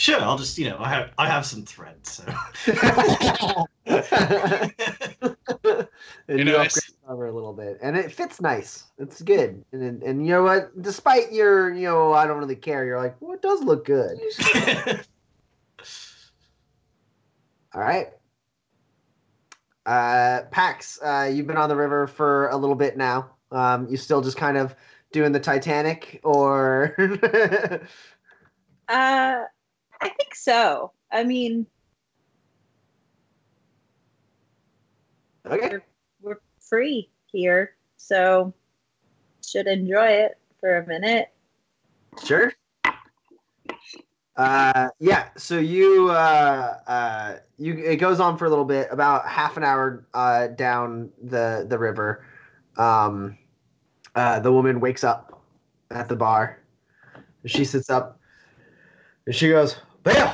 Sure, 0.00 0.18
I'll 0.22 0.38
just 0.38 0.56
you 0.56 0.66
know 0.66 0.78
I 0.80 0.88
have 0.88 1.10
I 1.18 1.28
have 1.28 1.44
some 1.44 1.62
thread. 1.62 2.06
So. 2.06 2.24
and 2.66 3.66
You 6.26 6.38
you, 6.38 6.44
know, 6.44 6.52
upgrade 6.52 6.66
it's- 6.68 6.92
cover 7.06 7.26
a 7.26 7.32
little 7.32 7.52
bit, 7.52 7.76
and 7.82 7.94
it 7.98 8.10
fits 8.10 8.40
nice. 8.40 8.84
It's 8.96 9.20
good, 9.20 9.62
and 9.72 9.82
and, 9.82 10.02
and 10.02 10.26
you 10.26 10.32
know 10.32 10.42
what? 10.42 10.80
Despite 10.80 11.34
your 11.34 11.74
you 11.74 11.82
know 11.82 12.14
I 12.14 12.26
don't 12.26 12.38
really 12.38 12.56
care. 12.56 12.86
You're 12.86 12.98
like, 12.98 13.14
well, 13.20 13.34
it 13.34 13.42
does 13.42 13.62
look 13.62 13.84
good. 13.84 14.18
All 17.74 17.82
right. 17.82 18.08
Uh, 19.84 20.44
Pax, 20.50 20.98
uh, 21.02 21.30
you've 21.30 21.46
been 21.46 21.58
on 21.58 21.68
the 21.68 21.76
river 21.76 22.06
for 22.06 22.48
a 22.48 22.56
little 22.56 22.74
bit 22.74 22.96
now. 22.96 23.32
Um, 23.52 23.86
you 23.90 23.98
still 23.98 24.22
just 24.22 24.38
kind 24.38 24.56
of 24.56 24.74
doing 25.12 25.32
the 25.32 25.40
Titanic, 25.40 26.20
or 26.24 26.96
Uh, 28.88 29.42
I 30.00 30.08
think 30.08 30.34
so. 30.34 30.92
I 31.12 31.24
mean, 31.24 31.66
okay, 35.46 35.78
we're 36.22 36.40
free 36.58 37.10
here, 37.26 37.76
so 37.96 38.54
should 39.46 39.66
enjoy 39.66 40.06
it 40.06 40.38
for 40.60 40.78
a 40.78 40.86
minute. 40.86 41.28
sure. 42.24 42.52
Uh, 44.36 44.88
yeah. 45.00 45.28
So 45.36 45.58
you, 45.58 46.08
uh, 46.10 46.78
uh, 46.86 47.36
you, 47.58 47.76
it 47.76 47.96
goes 47.96 48.20
on 48.20 48.38
for 48.38 48.46
a 48.46 48.48
little 48.48 48.64
bit, 48.64 48.88
about 48.90 49.28
half 49.28 49.58
an 49.58 49.64
hour 49.64 50.06
uh, 50.14 50.46
down 50.48 51.10
the 51.22 51.66
the 51.68 51.78
river. 51.78 52.24
Um, 52.78 53.36
uh, 54.14 54.40
the 54.40 54.50
woman 54.50 54.80
wakes 54.80 55.04
up 55.04 55.42
at 55.90 56.08
the 56.08 56.16
bar. 56.16 56.58
She 57.44 57.64
sits 57.64 57.90
up 57.90 58.18
and 59.26 59.34
she 59.34 59.48
goes, 59.48 59.76
"Bill, 60.02 60.32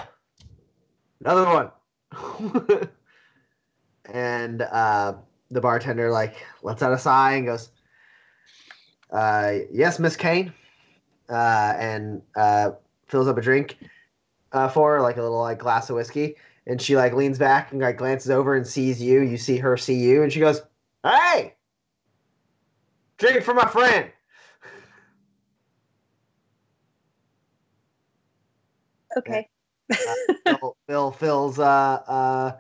another 1.20 1.44
one." 1.44 1.70
and 4.12 4.62
uh, 4.62 5.14
the 5.50 5.60
bartender 5.60 6.10
like 6.10 6.34
lets 6.62 6.82
out 6.82 6.92
a 6.92 6.98
sigh 6.98 7.34
and 7.34 7.46
goes, 7.46 7.70
uh, 9.10 9.54
"Yes, 9.72 9.98
Miss 9.98 10.16
Kane," 10.16 10.52
uh, 11.28 11.74
and 11.78 12.22
uh, 12.36 12.72
fills 13.06 13.28
up 13.28 13.38
a 13.38 13.42
drink 13.42 13.78
uh, 14.52 14.68
for 14.68 14.94
her, 14.94 15.00
like 15.02 15.16
a 15.16 15.22
little 15.22 15.40
like 15.40 15.58
glass 15.58 15.90
of 15.90 15.96
whiskey. 15.96 16.36
And 16.68 16.82
she 16.82 16.96
like 16.96 17.12
leans 17.12 17.38
back 17.38 17.70
and 17.70 17.80
like 17.80 17.96
glances 17.96 18.30
over 18.30 18.56
and 18.56 18.66
sees 18.66 19.00
you. 19.00 19.20
You 19.20 19.36
see 19.38 19.56
her 19.58 19.76
see 19.76 19.94
you, 19.94 20.22
and 20.22 20.32
she 20.32 20.40
goes, 20.40 20.62
"Hey, 21.04 21.54
drink 23.18 23.36
it 23.36 23.44
for 23.44 23.54
my 23.54 23.68
friend." 23.68 24.10
Okay. 29.16 29.48
Bill, 30.44 30.76
Bill 30.88 31.10
fills 31.10 31.58
uh, 31.58 32.02
uh, 32.06 32.52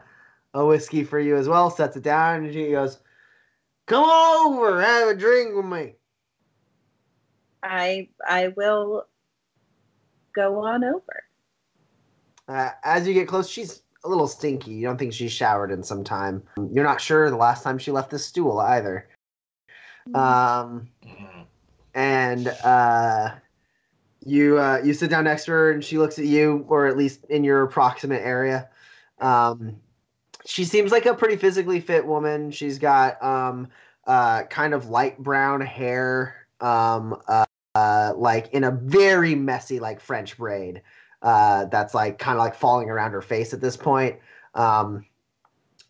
a 0.54 0.66
whiskey 0.66 1.04
for 1.04 1.18
you 1.20 1.36
as 1.36 1.48
well, 1.48 1.70
sets 1.70 1.96
it 1.96 2.02
down, 2.02 2.44
and 2.44 2.52
she 2.52 2.70
goes, 2.70 2.98
"Come 3.86 4.08
over, 4.08 4.80
have 4.80 5.08
a 5.08 5.14
drink 5.14 5.54
with 5.54 5.66
me." 5.66 5.94
I 7.62 8.08
I 8.26 8.48
will 8.56 9.06
go 10.34 10.64
on 10.64 10.84
over. 10.84 11.24
Uh, 12.48 12.70
as 12.84 13.08
you 13.08 13.14
get 13.14 13.26
close, 13.26 13.48
she's 13.48 13.82
a 14.04 14.08
little 14.08 14.28
stinky. 14.28 14.70
You 14.72 14.86
don't 14.86 14.98
think 14.98 15.12
she's 15.12 15.32
showered 15.32 15.72
in 15.72 15.82
some 15.82 16.04
time. 16.04 16.42
You're 16.70 16.84
not 16.84 17.00
sure 17.00 17.28
the 17.28 17.36
last 17.36 17.64
time 17.64 17.78
she 17.78 17.90
left 17.90 18.10
the 18.10 18.18
stool 18.18 18.60
either. 18.60 19.08
Um, 20.14 20.88
Mhm. 21.04 21.46
and 21.94 22.48
uh, 22.62 23.34
you 24.26 24.58
uh, 24.58 24.80
you 24.84 24.92
sit 24.92 25.08
down 25.10 25.24
next 25.24 25.44
to 25.44 25.52
her, 25.52 25.70
and 25.70 25.82
she 25.82 25.98
looks 25.98 26.18
at 26.18 26.26
you, 26.26 26.64
or 26.68 26.86
at 26.86 26.96
least 26.96 27.24
in 27.30 27.44
your 27.44 27.62
approximate 27.62 28.22
area. 28.22 28.68
Um, 29.20 29.76
she 30.44 30.64
seems 30.64 30.92
like 30.92 31.06
a 31.06 31.14
pretty 31.14 31.36
physically 31.36 31.80
fit 31.80 32.04
woman. 32.04 32.50
She's 32.50 32.78
got 32.78 33.22
um, 33.22 33.68
uh, 34.06 34.44
kind 34.44 34.74
of 34.74 34.88
light 34.88 35.18
brown 35.18 35.60
hair, 35.60 36.46
um, 36.60 37.20
uh, 37.28 38.12
like 38.16 38.52
in 38.52 38.64
a 38.64 38.72
very 38.72 39.34
messy, 39.34 39.78
like 39.78 40.00
French 40.00 40.36
braid. 40.36 40.82
Uh, 41.22 41.64
that's 41.66 41.94
like 41.94 42.18
kind 42.18 42.36
of 42.36 42.44
like 42.44 42.54
falling 42.54 42.90
around 42.90 43.12
her 43.12 43.22
face 43.22 43.54
at 43.54 43.60
this 43.60 43.76
point. 43.76 44.16
Um, 44.54 45.04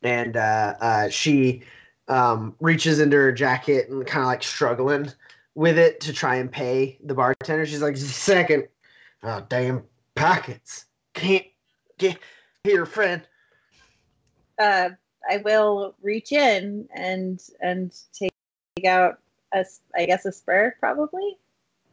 and 0.03 0.37
uh, 0.37 0.74
uh, 0.80 1.09
she 1.09 1.62
um, 2.09 2.55
reaches 2.61 3.01
into 3.01 3.16
her 3.16 3.32
jacket 3.32 3.89
and 3.89 4.07
kind 4.07 4.22
of 4.22 4.28
like 4.28 4.43
struggling 4.43 5.11
with 5.57 5.78
it 5.78 6.00
to 6.02 6.12
try 6.12 6.36
and 6.36 6.52
pay 6.52 6.98
the 7.02 7.14
bartender. 7.14 7.66
She's 7.66 7.82
like, 7.82 7.94
"Just 7.94 8.11
a 8.11 8.12
second, 8.14 8.68
oh 9.24 9.44
damn 9.48 9.82
pockets, 10.14 10.84
can't 11.14 11.46
get 11.98 12.18
here, 12.62 12.86
friend." 12.86 13.22
uh, 14.59 14.90
I 15.28 15.38
will 15.38 15.96
reach 16.00 16.30
in 16.30 16.88
and 16.94 17.42
and 17.61 17.92
take 18.12 18.32
out 18.86 19.18
a, 19.52 19.64
I 19.96 20.07
guess 20.07 20.24
a 20.24 20.32
spur 20.32 20.74
probably. 20.78 21.38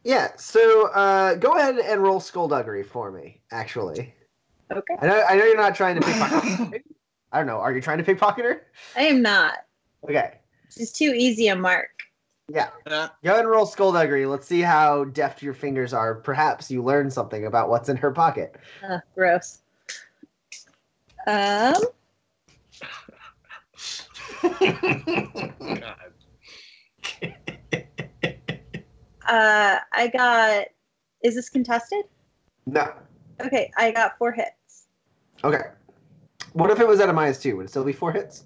Yeah, 0.03 0.35
so 0.35 0.89
uh, 0.89 1.35
go 1.35 1.53
ahead 1.57 1.77
and 1.77 2.03
roll 2.03 2.19
skullduggery 2.19 2.83
for 2.83 3.11
me. 3.11 3.41
Actually, 3.51 4.13
Okay, 4.71 4.95
I 4.99 5.07
know 5.07 5.23
I 5.29 5.35
know 5.35 5.45
you're 5.45 5.57
not 5.57 5.75
trying 5.75 5.95
to 5.95 6.01
pickpocket. 6.01 6.83
I 7.31 7.37
don't 7.37 7.47
know. 7.47 7.57
Are 7.57 7.73
you 7.73 7.81
trying 7.81 7.97
to 7.97 8.03
pickpocket 8.03 8.45
her? 8.45 8.67
I 8.95 9.03
am 9.03 9.21
not. 9.21 9.59
Okay, 10.03 10.39
She's 10.69 10.91
too 10.91 11.13
easy 11.15 11.47
a 11.47 11.55
mark. 11.55 12.01
Yeah. 12.53 12.69
Uh, 12.85 13.07
Go 13.23 13.31
ahead 13.31 13.39
and 13.41 13.49
roll 13.49 13.65
skullduggery. 13.65 14.27
Let's 14.27 14.45
see 14.47 14.61
how 14.61 15.05
deft 15.05 15.41
your 15.41 15.55
fingers 15.55 15.91
are. 15.91 16.13
Perhaps 16.13 16.69
you 16.69 16.83
learn 16.83 17.09
something 17.09 17.47
about 17.47 17.69
what's 17.69 17.89
in 17.89 17.97
her 17.97 18.11
pocket. 18.11 18.55
Uh, 18.87 18.99
gross. 19.15 19.61
Um, 21.25 21.73
God. 24.43 24.53
uh, 29.27 29.79
I 29.91 30.11
got. 30.13 30.67
Is 31.23 31.35
this 31.35 31.49
contested? 31.49 32.05
No. 32.67 32.93
Okay, 33.41 33.71
I 33.77 33.91
got 33.91 34.17
four 34.19 34.31
hits. 34.31 34.87
Okay. 35.43 35.63
What 36.51 36.69
if 36.69 36.79
it 36.79 36.87
was 36.87 36.99
at 36.99 37.09
a 37.09 37.13
minus 37.13 37.39
two? 37.39 37.57
Would 37.57 37.65
it 37.65 37.69
still 37.69 37.83
be 37.83 37.93
four 37.93 38.11
hits? 38.11 38.43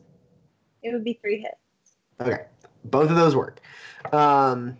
It 0.82 0.94
would 0.94 1.04
be 1.04 1.20
three 1.22 1.42
hits. 1.42 1.58
Okay, 2.22 2.46
both 2.90 3.10
of 3.10 3.16
those 3.16 3.36
work. 3.36 3.60
Um, 4.12 4.78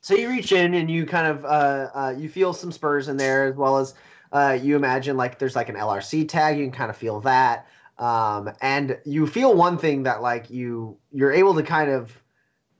so 0.00 0.14
you 0.14 0.28
reach 0.28 0.52
in 0.52 0.74
and 0.74 0.90
you 0.90 1.06
kind 1.06 1.26
of 1.26 1.44
uh, 1.44 1.88
uh, 1.94 2.14
you 2.16 2.28
feel 2.28 2.52
some 2.52 2.72
spurs 2.72 3.08
in 3.08 3.16
there 3.16 3.46
as 3.46 3.56
well 3.56 3.78
as 3.78 3.94
uh, 4.32 4.58
you 4.60 4.74
imagine 4.76 5.16
like 5.16 5.38
there's 5.38 5.54
like 5.54 5.68
an 5.68 5.76
LRC 5.76 6.28
tag. 6.28 6.58
You 6.58 6.64
can 6.64 6.72
kind 6.72 6.90
of 6.90 6.96
feel 6.96 7.20
that, 7.20 7.68
um, 7.98 8.50
and 8.60 8.98
you 9.04 9.26
feel 9.26 9.54
one 9.54 9.78
thing 9.78 10.02
that 10.02 10.20
like 10.22 10.50
you 10.50 10.96
you're 11.12 11.32
able 11.32 11.54
to 11.54 11.62
kind 11.62 11.90
of 11.90 12.20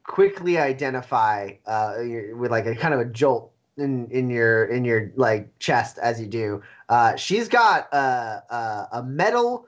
quickly 0.04 0.58
identify 0.58 1.52
uh, 1.66 1.94
with 2.34 2.50
like 2.50 2.66
a 2.66 2.74
kind 2.74 2.92
of 2.92 3.00
a 3.00 3.04
jolt 3.04 3.52
in 3.76 4.08
in 4.10 4.28
your 4.28 4.64
in 4.64 4.84
your 4.84 5.12
like 5.14 5.56
chest 5.58 5.98
as 5.98 6.20
you 6.20 6.26
do. 6.26 6.60
Uh, 6.88 7.14
she's 7.16 7.48
got 7.48 7.92
a, 7.92 8.42
a 8.50 8.88
a 8.94 9.02
metal 9.04 9.66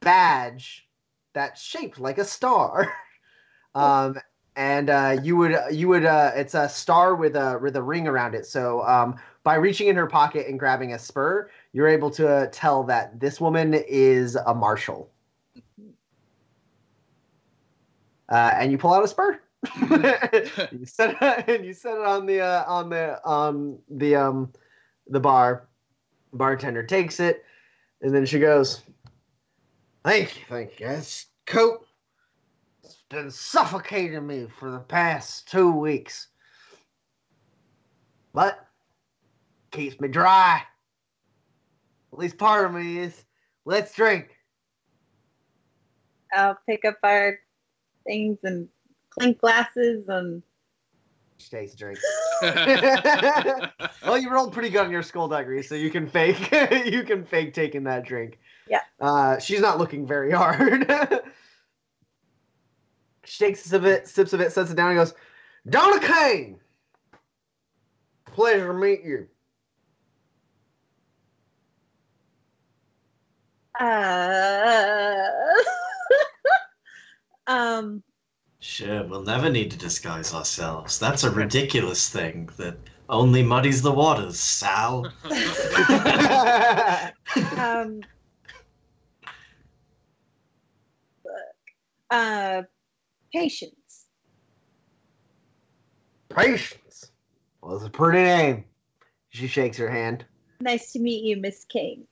badge 0.00 0.86
that's 1.32 1.62
shaped 1.62 1.98
like 1.98 2.18
a 2.18 2.24
star. 2.24 2.92
um, 3.76 4.18
and 4.56 4.88
uh, 4.88 5.18
you 5.22 5.36
would 5.36 5.54
you 5.70 5.86
would 5.88 6.06
uh, 6.06 6.32
it's 6.34 6.54
a 6.54 6.68
star 6.68 7.14
with 7.14 7.36
a 7.36 7.58
with 7.62 7.76
a 7.76 7.82
ring 7.82 8.08
around 8.08 8.34
it. 8.34 8.46
So 8.46 8.82
um, 8.86 9.16
by 9.44 9.56
reaching 9.56 9.88
in 9.88 9.96
her 9.96 10.06
pocket 10.06 10.46
and 10.48 10.58
grabbing 10.58 10.94
a 10.94 10.98
spur, 10.98 11.50
you're 11.72 11.86
able 11.86 12.10
to 12.12 12.26
uh, 12.26 12.46
tell 12.50 12.82
that 12.84 13.20
this 13.20 13.40
woman 13.40 13.74
is 13.74 14.34
a 14.34 14.54
marshal. 14.54 15.10
Uh, 18.28 18.50
and 18.54 18.72
you 18.72 18.78
pull 18.78 18.92
out 18.92 19.04
a 19.04 19.08
spur. 19.08 19.40
you 20.72 20.86
set 20.86 21.16
it, 21.20 21.48
and 21.48 21.64
you 21.64 21.74
set 21.74 21.96
it 21.96 22.04
on 22.04 22.24
the 22.24 22.40
uh, 22.40 22.64
on 22.66 22.88
the 22.88 23.20
on 23.24 23.78
the 23.90 24.16
um 24.16 24.52
the 25.08 25.20
bar. 25.20 25.68
Bartender 26.32 26.82
takes 26.82 27.20
it, 27.20 27.44
and 28.00 28.14
then 28.14 28.26
she 28.26 28.38
goes, 28.38 28.82
"Thank 30.04 30.36
you, 30.36 30.42
thank 30.48 30.80
you. 30.80 30.88
This 30.88 31.26
coat 31.46 31.85
been 33.08 33.30
suffocating 33.30 34.26
me 34.26 34.46
for 34.58 34.70
the 34.70 34.80
past 34.80 35.48
two 35.48 35.70
weeks, 35.70 36.28
but 38.32 38.66
keeps 39.70 40.00
me 40.00 40.08
dry. 40.08 40.62
At 42.12 42.18
least 42.18 42.38
part 42.38 42.66
of 42.66 42.74
me 42.74 42.98
is. 42.98 43.24
Let's 43.64 43.94
drink." 43.94 44.36
I'll 46.32 46.58
pick 46.68 46.84
up 46.84 46.98
our 47.02 47.38
things 48.06 48.38
and 48.42 48.68
clink 49.10 49.40
glasses 49.40 50.04
and. 50.08 50.42
She 51.38 51.50
takes 51.50 51.74
a 51.74 51.76
drink. 51.76 51.98
well, 54.02 54.18
you 54.18 54.30
rolled 54.30 54.52
pretty 54.52 54.70
good 54.70 54.86
on 54.86 54.90
your 54.90 55.02
skullduggery, 55.02 55.62
so 55.62 55.74
you 55.74 55.90
can 55.90 56.06
fake 56.08 56.50
you 56.86 57.02
can 57.02 57.24
fake 57.24 57.52
taking 57.52 57.84
that 57.84 58.06
drink. 58.06 58.38
Yeah. 58.68 58.80
Uh, 59.00 59.38
she's 59.38 59.60
not 59.60 59.78
looking 59.78 60.06
very 60.06 60.32
hard. 60.32 60.90
she 63.26 63.44
takes 63.44 63.64
a 63.66 63.68
sip 63.68 63.80
of 63.82 63.86
it, 63.86 64.08
sips 64.08 64.32
of 64.32 64.40
it, 64.40 64.52
sets 64.52 64.70
it 64.70 64.76
down, 64.76 64.90
and 64.90 64.98
goes, 64.98 65.14
"Donna 65.68 66.00
Kane, 66.00 66.60
pleasure 68.26 68.68
to 68.68 68.74
meet 68.74 69.02
you." 69.04 69.28
Uh, 73.78 75.28
um, 77.46 78.02
Sure, 78.60 79.04
we'll 79.04 79.22
never 79.22 79.50
need 79.50 79.70
to 79.70 79.76
disguise 79.76 80.32
ourselves. 80.34 80.98
That's 80.98 81.24
a 81.24 81.30
ridiculous 81.30 82.08
thing 82.08 82.48
that 82.56 82.78
only 83.08 83.42
muddies 83.42 83.82
the 83.82 83.92
waters, 83.92 84.40
Sal. 84.40 85.12
um, 87.56 88.00
uh, 92.10 92.62
patience. 93.40 94.06
Patience. 96.30 97.10
Well, 97.62 97.76
it's 97.76 97.84
a 97.84 97.90
pretty 97.90 98.18
name. 98.22 98.64
She 99.30 99.46
shakes 99.46 99.76
her 99.78 99.90
hand. 99.90 100.24
Nice 100.60 100.92
to 100.92 100.98
meet 101.00 101.24
you, 101.24 101.36
Miss 101.36 101.64
King. 101.64 102.06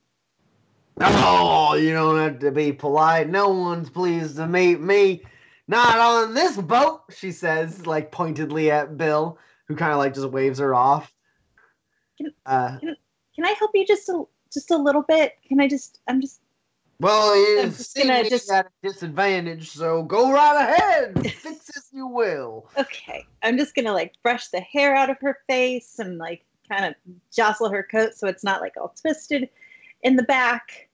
Oh, 1.01 1.73
you 1.75 1.91
don't 1.93 2.19
have 2.19 2.39
to 2.39 2.51
be 2.51 2.71
polite. 2.71 3.29
No 3.29 3.49
one's 3.49 3.89
pleased 3.89 4.37
to 4.37 4.47
meet 4.47 4.79
me. 4.79 5.23
Not 5.67 5.97
on 5.97 6.33
this 6.35 6.57
boat, 6.57 7.01
she 7.15 7.31
says, 7.31 7.87
like 7.87 8.11
pointedly 8.11 8.69
at 8.69 8.97
Bill, 8.97 9.37
who 9.67 9.75
kind 9.75 9.91
of 9.91 9.97
like 9.97 10.13
just 10.13 10.29
waves 10.29 10.59
her 10.59 10.75
off. 10.75 11.11
Can- 12.17 12.33
Uh, 12.45 12.77
Can 13.35 13.45
I 13.45 13.55
help 13.59 13.71
you 13.73 13.85
just 13.85 14.07
a 14.09 14.23
just 14.53 14.71
a 14.71 14.77
little 14.77 15.01
bit? 15.01 15.33
Can 15.47 15.59
I 15.59 15.67
just? 15.67 15.99
I'm 16.07 16.21
just. 16.21 16.39
Well, 16.99 17.33
I'm 17.33 17.65
you 17.65 17.71
just 17.71 17.91
seem 17.93 18.07
gonna 18.07 18.23
to 18.23 18.29
just- 18.29 18.49
at 18.51 18.67
a 18.67 18.87
disadvantage, 18.87 19.69
so 19.69 20.03
go 20.03 20.31
right 20.31 20.61
ahead. 20.61 21.19
Fix 21.31 21.69
as 21.75 21.89
you 21.91 22.07
will. 22.07 22.69
Okay, 22.77 23.25
I'm 23.43 23.57
just 23.57 23.75
gonna 23.75 23.93
like 23.93 24.13
brush 24.23 24.47
the 24.49 24.61
hair 24.61 24.95
out 24.95 25.09
of 25.09 25.17
her 25.21 25.37
face 25.47 25.99
and 25.99 26.17
like 26.17 26.45
kind 26.69 26.85
of 26.85 26.95
jostle 27.31 27.69
her 27.69 27.83
coat 27.83 28.15
so 28.15 28.27
it's 28.27 28.43
not 28.43 28.59
like 28.59 28.73
all 28.77 28.95
twisted 28.99 29.49
in 30.01 30.15
the 30.15 30.23
back. 30.23 30.89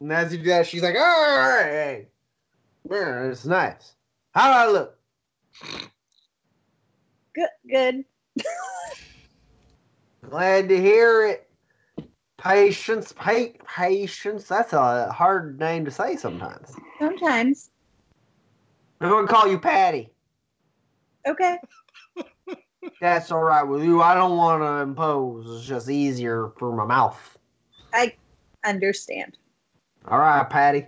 And 0.00 0.12
as 0.12 0.32
you 0.32 0.38
do 0.38 0.44
that, 0.50 0.66
she's 0.66 0.82
like, 0.82 0.94
"All 0.96 1.00
right, 1.00 2.06
yeah, 2.90 3.22
it's 3.24 3.46
nice. 3.46 3.94
How 4.32 4.48
do 4.52 4.70
I 4.70 4.72
look?" 4.72 4.98
Good, 7.34 7.48
good. 7.70 8.04
Glad 10.30 10.68
to 10.68 10.80
hear 10.80 11.26
it. 11.26 11.45
Patience, 12.48 13.12
pa- 13.12 13.56
patience. 13.66 14.46
That's 14.46 14.72
a 14.72 15.10
hard 15.10 15.58
name 15.58 15.84
to 15.84 15.90
say 15.90 16.16
sometimes. 16.16 16.76
Sometimes. 16.98 17.70
I'm 19.00 19.10
gonna 19.10 19.26
call 19.26 19.48
you 19.48 19.58
Patty. 19.58 20.10
Okay. 21.26 21.58
That's 23.00 23.32
all 23.32 23.42
right 23.42 23.64
with 23.64 23.82
you. 23.82 24.00
I 24.00 24.14
don't 24.14 24.36
want 24.36 24.62
to 24.62 24.82
impose. 24.82 25.58
It's 25.58 25.66
just 25.66 25.90
easier 25.90 26.52
for 26.58 26.74
my 26.74 26.84
mouth. 26.84 27.36
I 27.92 28.14
understand. 28.64 29.36
All 30.06 30.18
right, 30.18 30.48
Patty. 30.48 30.86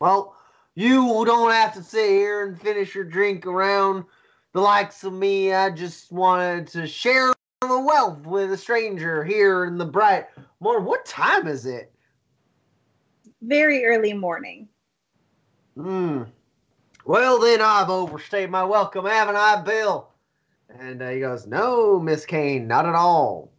Well, 0.00 0.34
you 0.74 1.24
don't 1.26 1.50
have 1.50 1.74
to 1.74 1.82
sit 1.82 2.08
here 2.08 2.46
and 2.46 2.60
finish 2.60 2.94
your 2.94 3.04
drink 3.04 3.46
around 3.46 4.04
the 4.52 4.60
likes 4.60 5.04
of 5.04 5.12
me. 5.12 5.52
I 5.52 5.70
just 5.70 6.10
wanted 6.10 6.66
to 6.68 6.86
share 6.86 7.32
the 7.60 7.80
wealth 7.80 8.26
with 8.26 8.52
a 8.52 8.56
stranger 8.56 9.22
here 9.22 9.66
in 9.66 9.78
the 9.78 9.84
bright 9.84 10.26
What 10.62 11.04
time 11.04 11.46
is 11.46 11.66
it? 11.66 11.92
very 13.42 13.84
early 13.84 14.12
morning. 14.12 14.68
Hmm. 15.76 16.22
Well, 17.04 17.40
then 17.40 17.60
I've 17.60 17.90
overstayed 17.90 18.50
my 18.50 18.64
welcome, 18.64 19.04
haven't 19.04 19.36
I, 19.36 19.60
Bill? 19.62 20.08
And 20.78 21.02
uh, 21.02 21.10
he 21.10 21.20
goes, 21.20 21.46
No, 21.46 21.98
Miss 21.98 22.24
Kane, 22.24 22.66
not 22.68 22.86
at 22.86 22.94
all. 22.94 23.50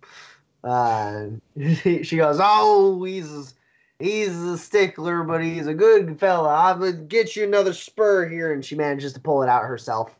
Uh, 0.64 1.26
she 1.84 2.16
goes, 2.16 2.39
Oh, 2.41 3.04
he's 3.04 3.56
he's 3.99 4.36
a 4.36 4.58
stickler, 4.58 5.24
but 5.24 5.43
he's 5.43 5.68
a 5.68 5.74
good 5.74 6.20
fella. 6.20 6.49
I 6.49 6.74
would 6.74 7.10
get 7.10 7.36
you 7.36 7.43
another 7.43 7.74
spur 7.74 8.28
here. 8.28 8.54
And 8.54 8.64
she 8.64 8.76
manages 8.76 9.14
to 9.14 9.20
pull 9.20 9.43
it 9.43 9.49
out 9.49 9.64
herself 9.64 10.18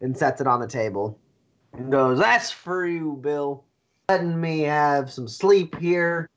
and 0.00 0.16
sets 0.16 0.40
it 0.40 0.46
on 0.46 0.60
the 0.60 0.68
table 0.68 1.18
and 1.72 1.90
goes, 1.90 2.18
That's 2.18 2.50
for 2.50 2.86
you, 2.86 3.18
Bill. 3.22 3.64
Letting 4.08 4.40
me 4.40 4.60
have 4.60 5.10
some 5.10 5.26
sleep 5.26 5.76
here, 5.80 6.30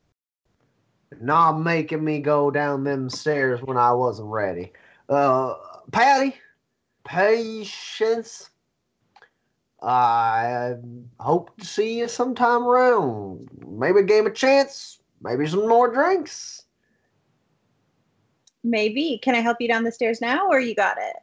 not 1.22 1.60
making 1.60 2.04
me 2.04 2.20
go 2.20 2.50
down 2.50 2.84
them 2.84 3.12
stairs 3.12 3.62
when 3.62 3.78
I 3.78 3.92
wasn't 3.94 4.30
ready. 4.30 4.74
Uh, 5.08 5.54
Patty, 5.92 6.36
patience. 7.04 8.50
I 9.84 10.74
hope 11.20 11.56
to 11.60 11.66
see 11.66 12.00
you 12.00 12.08
sometime 12.08 12.64
around. 12.64 13.50
Maybe 13.68 14.00
a 14.00 14.04
game 14.04 14.26
of 14.26 14.34
chance. 14.34 15.00
Maybe 15.22 15.46
some 15.46 15.70
more 15.70 15.94
drinks. 15.94 16.64
Maybe. 18.64 19.20
Can 19.22 19.36
I 19.36 19.42
help 19.42 19.58
you 19.62 19.68
down 19.68 19.84
the 19.84 19.92
stairs 19.92 20.22
now, 20.22 20.48
or 20.48 20.60
you 20.60 20.74
got 20.74 20.98
it? 20.98 21.18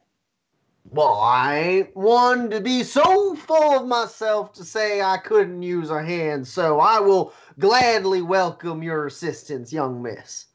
Well, 0.91 1.19
I 1.19 1.57
ain't 1.57 1.95
one 1.95 2.49
to 2.49 2.61
be 2.61 2.83
so 2.83 3.35
full 3.35 3.79
of 3.79 3.87
myself 3.87 4.53
to 4.53 4.63
say 4.63 5.01
I 5.01 5.17
couldn't 5.17 5.61
use 5.61 5.89
a 5.89 6.01
hand, 6.01 6.47
so 6.47 6.79
I 6.79 6.99
will 6.99 7.33
gladly 7.59 8.21
welcome 8.21 8.81
your 8.81 9.05
assistance, 9.05 9.73
young 9.73 10.01
miss. 10.01 10.45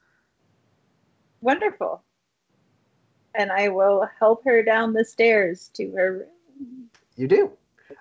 Wonderful. 1.43 2.03
And 3.35 3.53
I 3.53 3.69
will 3.69 4.09
help 4.19 4.45
her 4.45 4.63
down 4.63 4.95
the 4.95 5.05
stairs 5.05 5.71
to 5.75 5.91
her 5.93 6.13
room. 6.13 6.89
You 7.17 7.29
do. 7.29 7.51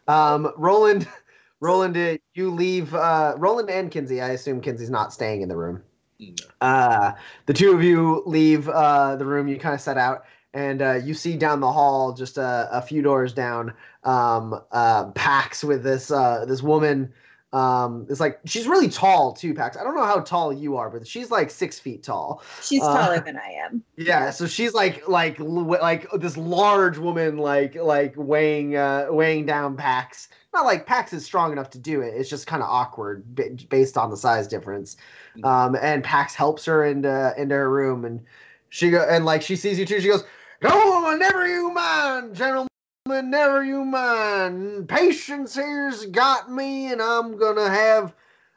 Um, 0.07 0.51
Roland, 0.57 1.07
Roland, 1.59 1.97
uh, 1.97 2.17
you 2.33 2.49
leave. 2.51 2.95
Uh, 2.95 3.35
Roland 3.37 3.69
and 3.69 3.91
Kinsey. 3.91 4.21
I 4.21 4.29
assume 4.29 4.61
Kinsey's 4.61 4.89
not 4.89 5.13
staying 5.13 5.41
in 5.41 5.49
the 5.49 5.57
room. 5.57 5.81
No. 6.19 6.33
Uh, 6.61 7.13
the 7.47 7.53
two 7.53 7.73
of 7.73 7.83
you 7.83 8.23
leave 8.25 8.69
uh, 8.69 9.15
the 9.15 9.25
room. 9.25 9.47
You 9.47 9.57
kind 9.57 9.75
of 9.75 9.81
set 9.81 9.97
out, 9.97 10.25
and 10.53 10.81
uh, 10.81 10.93
you 10.95 11.13
see 11.13 11.37
down 11.37 11.59
the 11.59 11.71
hall, 11.71 12.13
just 12.13 12.37
a, 12.37 12.67
a 12.71 12.81
few 12.81 13.01
doors 13.01 13.33
down, 13.33 13.73
um, 14.03 14.59
uh, 14.71 15.11
Pax 15.11 15.63
with 15.63 15.83
this 15.83 16.11
uh, 16.11 16.45
this 16.45 16.61
woman. 16.61 17.13
Um, 17.53 18.07
it's 18.09 18.21
like 18.21 18.39
she's 18.45 18.65
really 18.67 18.87
tall 18.89 19.33
too, 19.33 19.53
Pax. 19.53 19.75
I 19.75 19.83
don't 19.83 19.95
know 19.95 20.05
how 20.05 20.21
tall 20.21 20.53
you 20.53 20.77
are, 20.77 20.89
but 20.89 21.05
she's 21.05 21.31
like 21.31 21.49
six 21.49 21.79
feet 21.79 22.01
tall. 22.03 22.43
She's 22.61 22.81
Uh, 22.81 22.93
taller 22.97 23.19
than 23.19 23.37
I 23.37 23.49
am. 23.65 23.83
Yeah, 23.97 24.29
so 24.31 24.47
she's 24.47 24.73
like 24.73 25.07
like 25.07 25.37
like 25.39 26.09
this 26.13 26.37
large 26.37 26.97
woman 26.97 27.37
like 27.37 27.75
like 27.75 28.13
weighing 28.15 28.75
uh 28.77 29.07
weighing 29.09 29.45
down 29.45 29.75
Pax. 29.75 30.29
Not 30.53 30.65
like 30.65 30.85
Pax 30.85 31.13
is 31.13 31.25
strong 31.25 31.51
enough 31.51 31.69
to 31.71 31.77
do 31.79 32.01
it. 32.01 32.13
It's 32.15 32.29
just 32.29 32.47
kind 32.47 32.63
of 32.63 32.69
awkward 32.69 33.35
ba- 33.35 33.49
based 33.69 33.97
on 33.97 34.09
the 34.09 34.17
size 34.17 34.47
difference. 34.47 34.95
Um 35.43 35.75
and 35.81 36.03
Pax 36.03 36.33
helps 36.35 36.65
her 36.65 36.85
into 36.85 37.33
into 37.37 37.55
her 37.55 37.69
room 37.69 38.05
and 38.05 38.21
she 38.69 38.89
go 38.89 39.05
and 39.09 39.25
like 39.25 39.41
she 39.41 39.55
sees 39.57 39.77
you 39.77 39.85
too. 39.85 39.99
She 39.99 40.07
goes, 40.07 40.23
"No, 40.61 41.15
never 41.15 41.47
you 41.47 41.71
mind, 41.71 42.35
gentlemen, 42.35 42.67
never 43.07 43.63
you 43.63 43.83
mind. 43.83 44.87
Patience 44.87 45.55
here's 45.55 46.05
got 46.07 46.51
me, 46.51 46.91
and 46.91 47.01
I'm 47.01 47.37
gonna 47.37 47.69
have 47.69 48.13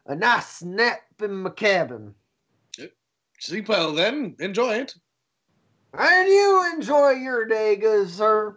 a 0.07 0.15
nice 0.15 0.63
nap 0.63 1.03
in 1.23 1.35
my 1.35 1.51
cabin." 1.51 2.15
Sleep 3.39 3.69
well 3.69 3.93
then. 3.93 4.37
Enjoy 4.39 4.75
it. 4.75 4.95
And 5.93 6.29
you 6.29 6.73
enjoy 6.75 7.11
your 7.11 7.47
day, 7.47 7.77
good 7.77 8.09
sir. 8.09 8.57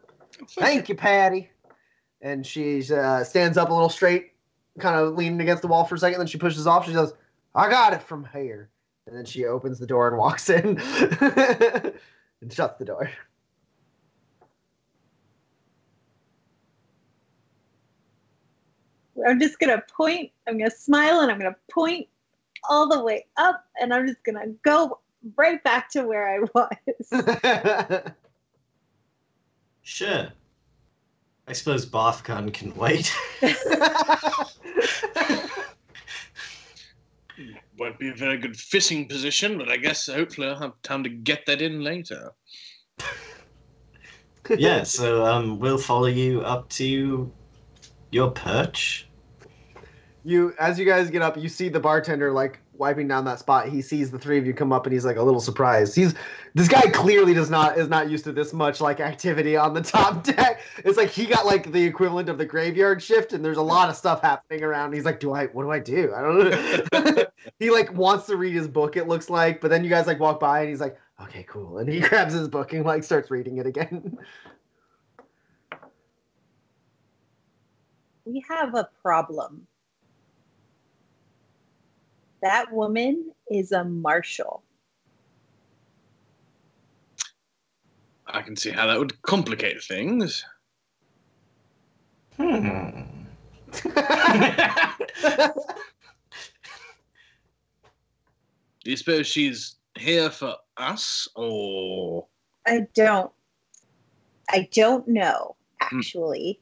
Thank 0.52 0.90
you, 0.90 0.96
Patty. 0.96 1.50
And 2.22 2.46
she 2.46 2.82
uh, 2.92 3.24
stands 3.24 3.58
up 3.58 3.70
a 3.70 3.74
little 3.74 3.90
straight, 3.90 4.34
kind 4.80 4.96
of 4.96 5.16
leaning 5.16 5.42
against 5.42 5.62
the 5.62 5.68
wall 5.68 5.86
for 5.86 5.96
a 5.96 6.00
second. 6.00 6.20
Then 6.20 6.28
she 6.28 6.38
pushes 6.38 6.66
off. 6.68 6.86
She 6.88 6.94
goes, 6.94 7.14
"I 7.54 7.70
got 7.70 7.94
it 7.94 8.02
from 8.02 8.28
here." 8.34 8.70
And 9.06 9.16
then 9.16 9.26
she 9.26 9.46
opens 9.46 9.80
the 9.80 9.88
door 9.88 10.08
and 10.08 10.18
walks 10.18 10.50
in 10.50 10.80
and 12.42 12.52
shuts 12.52 12.78
the 12.78 12.86
door. 12.86 13.10
I'm 19.28 19.40
just 19.40 19.60
gonna 19.60 19.84
point. 19.96 20.32
I'm 20.48 20.58
gonna 20.58 20.72
smile, 20.72 21.22
and 21.22 21.32
I'm 21.32 21.38
gonna 21.38 21.56
point 21.72 22.08
all 22.70 22.90
the 22.90 23.04
way 23.04 23.26
up, 23.38 23.66
and 23.80 23.94
I'm 23.94 24.08
just 24.08 24.24
gonna 24.24 24.48
go 24.64 25.00
right 25.36 25.64
back 25.64 25.90
to 25.92 26.04
where 26.04 26.28
I 26.28 26.40
was. 26.54 28.12
Sure. 29.88 30.28
I 31.48 31.54
suppose 31.54 31.86
bath 31.86 32.26
can 32.26 32.76
wait. 32.76 33.16
Won't 37.78 37.98
be 37.98 38.10
a 38.10 38.14
very 38.14 38.38
good 38.38 38.60
fishing 38.60 39.08
position, 39.08 39.58
but 39.58 39.70
I 39.70 39.78
guess 39.78 40.08
hopefully 40.08 40.50
I'll 40.50 40.60
have 40.60 40.74
time 40.84 41.04
to 41.04 41.10
get 41.10 41.46
that 41.46 41.62
in 41.62 41.86
later. 41.86 42.32
yeah, 44.58 44.84
so 44.84 45.26
um, 45.26 45.58
we'll 45.58 45.78
follow 45.78 46.08
you 46.08 46.42
up 46.42 46.68
to 46.72 47.32
your 48.12 48.32
perch. 48.32 49.07
You, 50.28 50.54
as 50.60 50.78
you 50.78 50.86
guys 50.86 51.10
get 51.10 51.22
up, 51.22 51.38
you 51.38 51.48
see 51.48 51.70
the 51.70 51.80
bartender 51.80 52.32
like 52.34 52.60
wiping 52.74 53.08
down 53.08 53.24
that 53.26 53.40
spot. 53.40 53.70
He 53.70 53.82
sees 53.82 54.12
the 54.12 54.20
three 54.20 54.38
of 54.38 54.46
you 54.46 54.54
come 54.54 54.74
up, 54.74 54.86
and 54.86 54.92
he's 54.92 55.06
like 55.06 55.16
a 55.16 55.24
little 55.24 55.40
surprised. 55.40 55.96
He's 55.96 56.14
this 56.54 56.68
guy 56.68 56.82
clearly 56.90 57.34
does 57.34 57.50
not 57.50 57.78
is 57.78 57.88
not 57.88 58.10
used 58.10 58.26
to 58.26 58.34
this 58.34 58.52
much 58.52 58.82
like 58.82 59.00
activity 59.00 59.56
on 59.56 59.74
the 59.74 59.82
top 59.94 60.24
deck. 60.24 60.62
It's 60.84 60.98
like 60.98 61.10
he 61.10 61.26
got 61.26 61.46
like 61.46 61.72
the 61.72 61.82
equivalent 61.84 62.28
of 62.28 62.38
the 62.38 62.46
graveyard 62.46 63.02
shift, 63.02 63.32
and 63.32 63.44
there's 63.44 63.58
a 63.58 63.62
lot 63.62 63.90
of 63.90 63.96
stuff 63.96 64.22
happening 64.22 64.64
around. 64.64 64.94
He's 64.94 65.06
like, 65.06 65.22
"Do 65.22 65.34
I? 65.34 65.48
What 65.48 65.64
do 65.64 65.72
I 65.72 65.80
do? 65.80 66.14
I 66.14 66.22
don't 66.22 67.06
know." 67.06 67.26
he 67.60 67.72
like 67.72 67.94
wants 67.94 68.26
to 68.26 68.36
read 68.36 68.54
his 68.54 68.68
book. 68.68 68.98
It 68.98 69.08
looks 69.08 69.30
like, 69.30 69.62
but 69.62 69.70
then 69.70 69.84
you 69.84 69.90
guys 69.90 70.08
like 70.08 70.20
walk 70.20 70.42
by, 70.42 70.60
and 70.60 70.70
he's 70.70 70.82
like, 70.82 70.98
"Okay, 71.24 71.44
cool," 71.48 71.78
and 71.78 71.90
he 71.90 72.00
grabs 72.02 72.34
his 72.34 72.50
book 72.50 72.74
and 72.74 72.86
like 72.86 73.06
starts 73.06 73.32
reading 73.32 73.58
it 73.60 73.66
again. 73.66 74.18
we 78.26 78.44
have 78.50 78.76
a 78.76 78.90
problem. 79.02 79.66
That 82.42 82.72
woman 82.72 83.32
is 83.50 83.72
a 83.72 83.84
marshal. 83.84 84.64
I 88.28 88.42
can 88.42 88.56
see 88.56 88.72
how 88.72 88.88
that 88.88 89.00
would 89.00 89.22
complicate 89.22 89.84
things. 89.84 90.46
Hmm. 92.36 93.02
Do 98.84 98.92
you 98.92 98.98
suppose 98.98 99.28
she's 99.28 99.76
here 99.98 100.30
for 100.30 100.56
us, 100.78 101.28
or 101.36 102.28
I 102.66 102.88
don't. 102.94 103.32
I 104.50 104.70
don't 104.72 105.08
know 105.08 105.56
actually. 105.82 106.60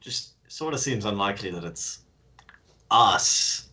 Just 0.00 0.34
sort 0.50 0.72
of 0.72 0.80
seems 0.80 1.04
unlikely 1.04 1.50
that 1.50 1.64
it's 1.64 2.00
us 2.90 3.65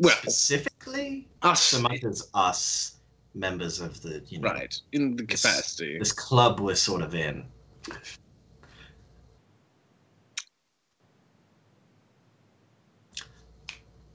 well, 0.00 0.16
specifically, 0.22 1.28
us? 1.42 1.62
so 1.62 1.80
much 1.80 2.02
as 2.04 2.28
us 2.34 2.96
members 3.34 3.80
of 3.80 4.00
the 4.02 4.22
you 4.28 4.40
know 4.40 4.50
Right, 4.50 4.74
in 4.92 5.14
the 5.16 5.22
This- 5.24 5.42
capacity. 5.42 5.98
this 5.98 6.12
club 6.12 6.58
we're 6.60 6.74
sort 6.74 7.02
of 7.02 7.14
in. 7.14 7.46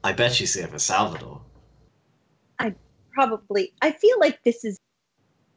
I 0.04 0.12
bet 0.12 0.32
she's 0.34 0.54
here 0.54 0.68
for 0.68 0.78
Salvador. 0.78 1.40
I 2.58 2.74
probably. 3.12 3.72
I 3.82 3.90
feel 3.92 4.18
like 4.20 4.42
this 4.44 4.64
is 4.64 4.78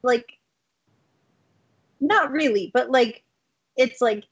like 0.02 0.38
not 2.00 2.32
really, 2.32 2.72
but 2.74 2.90
like 2.90 3.24
it's 3.78 4.02
like 4.02 4.24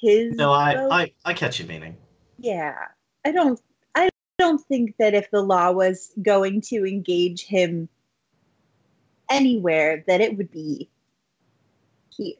his. 0.00 0.34
No, 0.34 0.52
I, 0.52 0.74
boat. 0.74 0.92
I, 0.92 1.12
I 1.24 1.34
catch 1.34 1.58
your 1.58 1.68
meaning. 1.68 1.96
yeah. 2.38 2.74
I 3.26 3.32
don't. 3.32 3.58
I 4.38 4.42
don't 4.42 4.60
think 4.60 4.96
that 4.98 5.14
if 5.14 5.30
the 5.30 5.42
law 5.42 5.70
was 5.70 6.12
going 6.20 6.60
to 6.62 6.84
engage 6.84 7.46
him 7.46 7.88
anywhere, 9.30 10.02
that 10.08 10.20
it 10.20 10.36
would 10.36 10.50
be 10.50 10.88
here. 12.10 12.34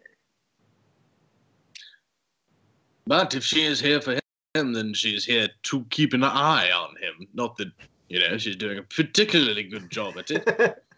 But 3.07 3.35
if 3.35 3.45
she 3.45 3.65
is 3.65 3.81
here 3.81 4.01
for 4.01 4.19
him, 4.55 4.73
then 4.73 4.93
she's 4.95 5.25
here 5.25 5.49
to 5.65 5.85
keep 5.91 6.15
an 6.15 6.25
eye 6.25 6.71
on 6.71 6.97
him. 6.97 7.29
Not 7.33 7.57
that, 7.59 7.71
you 8.09 8.19
know, 8.19 8.39
she's 8.39 8.57
doing 8.57 8.79
a 8.79 8.83
particularly 8.83 9.63
good 9.63 9.91
job 9.91 10.19
at 10.19 10.31
it. 10.31 10.83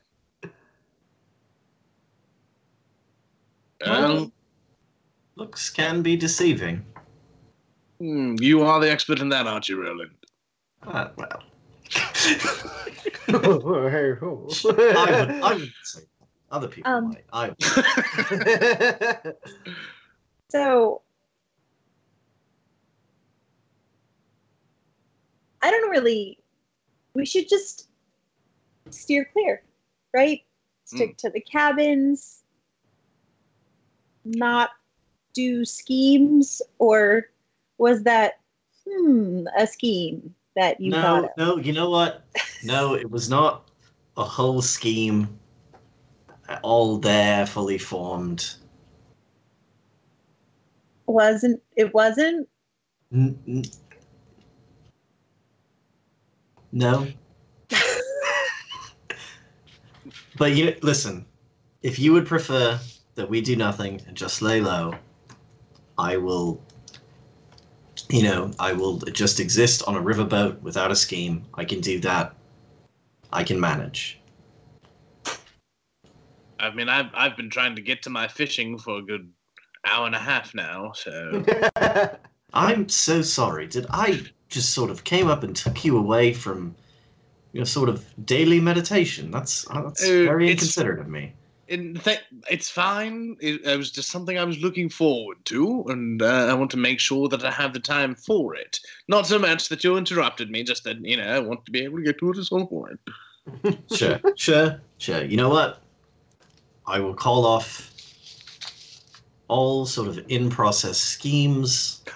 Well, 3.84 4.32
Looks 5.36 5.68
can 5.68 6.02
be 6.02 6.16
deceiving. 6.16 6.82
hmm, 8.00 8.36
you 8.40 8.62
are 8.62 8.80
the 8.80 8.90
expert 8.90 9.20
in 9.20 9.28
that, 9.28 9.46
aren't 9.46 9.68
you, 9.68 9.82
Roland? 9.82 10.15
Uh, 10.86 11.08
well, 11.16 11.42
I 13.28 13.32
would, 15.10 15.30
I 15.42 15.54
would 15.54 15.72
say 15.82 16.00
other 16.50 16.68
people 16.68 16.92
Um, 16.92 17.08
might. 17.08 17.24
I 17.32 17.52
So 20.48 21.02
I 25.62 25.70
don't 25.70 25.90
really 25.90 26.38
we 27.14 27.26
should 27.26 27.48
just 27.48 27.88
steer 28.90 29.28
clear, 29.32 29.62
right? 30.14 30.42
Stick 30.84 31.16
to 31.18 31.30
the 31.30 31.40
cabins, 31.40 32.44
not 34.24 34.70
do 35.32 35.64
schemes, 35.64 36.62
or 36.78 37.28
was 37.78 38.04
that 38.04 38.38
hmm 38.88 39.46
a 39.58 39.66
scheme 39.66 40.34
that 40.56 40.80
you 40.80 40.90
no, 40.90 41.30
no. 41.36 41.58
You 41.58 41.72
know 41.72 41.88
what? 41.90 42.24
No, 42.64 42.94
it 43.00 43.08
was 43.10 43.30
not 43.30 43.70
a 44.16 44.24
whole 44.24 44.62
scheme, 44.62 45.38
all 46.62 46.98
there, 46.98 47.46
fully 47.46 47.78
formed. 47.78 48.54
Wasn't 51.06 51.62
it 51.76 51.94
wasn't? 51.94 52.48
N- 53.12 53.62
no. 56.72 57.06
but 60.36 60.52
you 60.52 60.76
listen. 60.82 61.24
If 61.82 61.98
you 62.00 62.12
would 62.12 62.26
prefer 62.26 62.80
that 63.14 63.30
we 63.30 63.40
do 63.40 63.54
nothing 63.54 64.00
and 64.08 64.16
just 64.16 64.42
lay 64.42 64.60
low, 64.60 64.94
I 65.96 66.16
will. 66.16 66.60
You 68.08 68.22
know, 68.22 68.50
I 68.58 68.72
will 68.72 68.98
just 68.98 69.40
exist 69.40 69.82
on 69.86 69.96
a 69.96 70.00
riverboat 70.00 70.60
without 70.62 70.92
a 70.92 70.96
scheme. 70.96 71.44
I 71.54 71.64
can 71.64 71.80
do 71.80 71.98
that. 72.00 72.34
I 73.32 73.42
can 73.42 73.58
manage. 73.58 74.20
I 76.58 76.70
mean, 76.70 76.88
I've 76.88 77.10
I've 77.14 77.36
been 77.36 77.50
trying 77.50 77.76
to 77.76 77.82
get 77.82 78.02
to 78.02 78.10
my 78.10 78.28
fishing 78.28 78.78
for 78.78 78.98
a 78.98 79.02
good 79.02 79.30
hour 79.84 80.06
and 80.06 80.14
a 80.14 80.18
half 80.18 80.54
now. 80.54 80.92
So 80.92 81.44
I'm 82.54 82.88
so 82.88 83.22
sorry. 83.22 83.66
Did 83.66 83.86
I 83.90 84.22
just 84.48 84.70
sort 84.70 84.90
of 84.90 85.04
came 85.04 85.28
up 85.28 85.42
and 85.42 85.54
took 85.54 85.84
you 85.84 85.98
away 85.98 86.32
from 86.32 86.74
your 87.52 87.66
sort 87.66 87.88
of 87.88 88.04
daily 88.24 88.60
meditation? 88.60 89.30
That's 89.30 89.64
that's 89.64 90.02
Uh, 90.02 90.24
very 90.24 90.50
inconsiderate 90.50 91.00
of 91.00 91.08
me. 91.08 91.32
In 91.68 91.94
th- 91.94 92.24
it's 92.50 92.68
fine. 92.68 93.36
It, 93.40 93.64
it 93.64 93.76
was 93.76 93.90
just 93.90 94.10
something 94.10 94.38
I 94.38 94.44
was 94.44 94.58
looking 94.58 94.88
forward 94.88 95.38
to, 95.46 95.84
and 95.88 96.22
uh, 96.22 96.46
I 96.50 96.54
want 96.54 96.70
to 96.72 96.76
make 96.76 97.00
sure 97.00 97.28
that 97.28 97.44
I 97.44 97.50
have 97.50 97.72
the 97.72 97.80
time 97.80 98.14
for 98.14 98.54
it. 98.54 98.80
Not 99.08 99.26
so 99.26 99.38
much 99.38 99.68
that 99.68 99.82
you 99.84 99.96
interrupted 99.96 100.50
me, 100.50 100.62
just 100.62 100.84
that 100.84 101.00
you 101.04 101.16
know 101.16 101.26
I 101.26 101.38
want 101.38 101.64
to 101.66 101.70
be 101.70 101.82
able 101.82 101.98
to 101.98 102.04
get 102.04 102.18
to 102.18 102.30
it 102.30 102.38
at 102.38 102.44
some 102.44 102.66
point. 102.66 103.00
Sure, 103.94 104.20
sure, 104.34 104.80
sure. 104.98 105.24
You 105.24 105.36
know 105.36 105.48
what? 105.48 105.80
I 106.84 106.98
will 106.98 107.14
call 107.14 107.46
off 107.46 107.92
all 109.46 109.86
sort 109.86 110.08
of 110.08 110.18
in 110.28 110.50
process 110.50 110.98
schemes. 110.98 112.02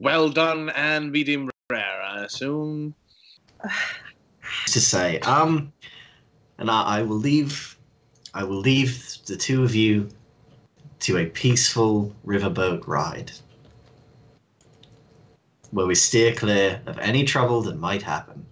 Well 0.00 0.28
done 0.28 0.70
and 0.70 1.10
medium 1.10 1.50
rare, 1.70 2.02
I 2.02 2.24
assume. 2.24 2.94
to 4.66 4.80
say. 4.80 5.18
Um, 5.20 5.72
and 6.58 6.70
I, 6.70 6.98
I 6.98 7.02
will 7.02 7.16
leave. 7.16 7.76
I 8.34 8.44
will 8.44 8.58
leave 8.58 9.16
the 9.26 9.36
two 9.36 9.64
of 9.64 9.74
you 9.74 10.08
to 11.00 11.18
a 11.18 11.26
peaceful 11.26 12.14
riverboat 12.26 12.86
ride, 12.86 13.32
where 15.70 15.86
we 15.86 15.94
steer 15.94 16.34
clear 16.34 16.80
of 16.86 16.98
any 16.98 17.24
trouble 17.24 17.62
that 17.62 17.78
might 17.78 18.02
happen. 18.02 18.44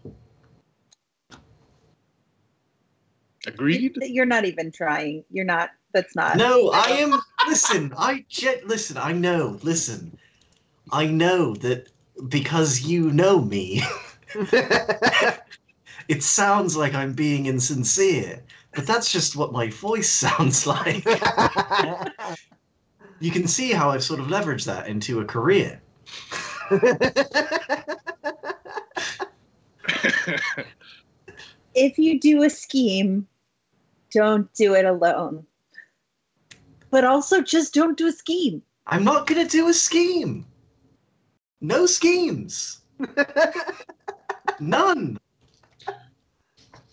Agreed. 3.47 3.97
You're 4.03 4.27
not 4.27 4.45
even 4.45 4.73
trying. 4.73 5.25
You're 5.31 5.45
not. 5.45 5.71
That's 5.93 6.17
not. 6.17 6.37
No, 6.37 6.71
I 6.71 6.89
am. 6.91 7.21
Listen, 7.47 7.93
I 7.97 8.25
jet. 8.29 8.67
Listen, 8.67 8.97
I 8.97 9.13
know. 9.13 9.59
Listen, 9.63 10.19
I 10.93 11.07
know 11.07 11.55
that 11.57 11.89
because 12.29 12.83
you 12.83 13.11
know 13.13 13.41
me. 13.41 13.83
it 16.09 16.23
sounds 16.23 16.77
like 16.77 16.95
I'm 16.95 17.13
being 17.13 17.47
insincere, 17.47 18.43
but 18.75 18.87
that's 18.87 19.11
just 19.11 19.37
what 19.37 19.53
my 19.53 19.69
voice 19.69 20.09
sounds 20.27 20.67
like. 20.67 21.05
you 23.21 23.31
can 23.31 23.47
see 23.47 23.73
how 23.73 23.91
I've 23.91 24.05
sort 24.05 24.21
of 24.21 24.27
leveraged 24.27 24.67
that 24.67 24.89
into 24.89 25.21
a 25.21 25.25
career. 25.25 25.81
if 31.75 31.99
you 31.99 32.21
do 32.21 32.43
a 32.43 32.51
scheme, 32.51 33.27
don't 34.13 34.53
do 34.55 34.75
it 34.75 34.85
alone. 34.85 35.47
But 36.91 37.05
also 37.05 37.43
just 37.43 37.75
don't 37.75 37.99
do 37.99 38.07
a 38.07 38.13
scheme. 38.13 38.63
I'm 38.87 39.05
not 39.05 39.27
gonna 39.27 39.47
do 39.47 39.69
a 39.69 39.75
scheme. 39.75 40.47
No 41.61 41.87
schemes. 41.87 42.81
None. 44.61 45.19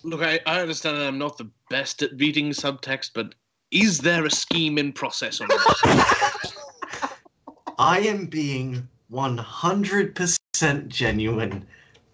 Look, 0.04 0.22
I, 0.22 0.39
I 0.45 0.60
understand 0.60 0.97
that 0.97 1.08
I'm 1.08 1.18
not 1.18 1.38
the 1.38 1.49
best 1.70 2.01
at 2.04 2.12
reading 2.18 2.49
subtext, 2.49 3.12
but 3.14 3.36
is 3.72 3.99
there 3.99 4.26
a 4.26 4.32
scheme 4.32 4.78
in 4.78 4.91
process 4.91 5.39
or 5.39 5.47
not? 5.47 5.60
I 7.80 7.99
am 7.99 8.26
being 8.26 8.88
100% 9.12 10.88
genuine. 10.88 11.66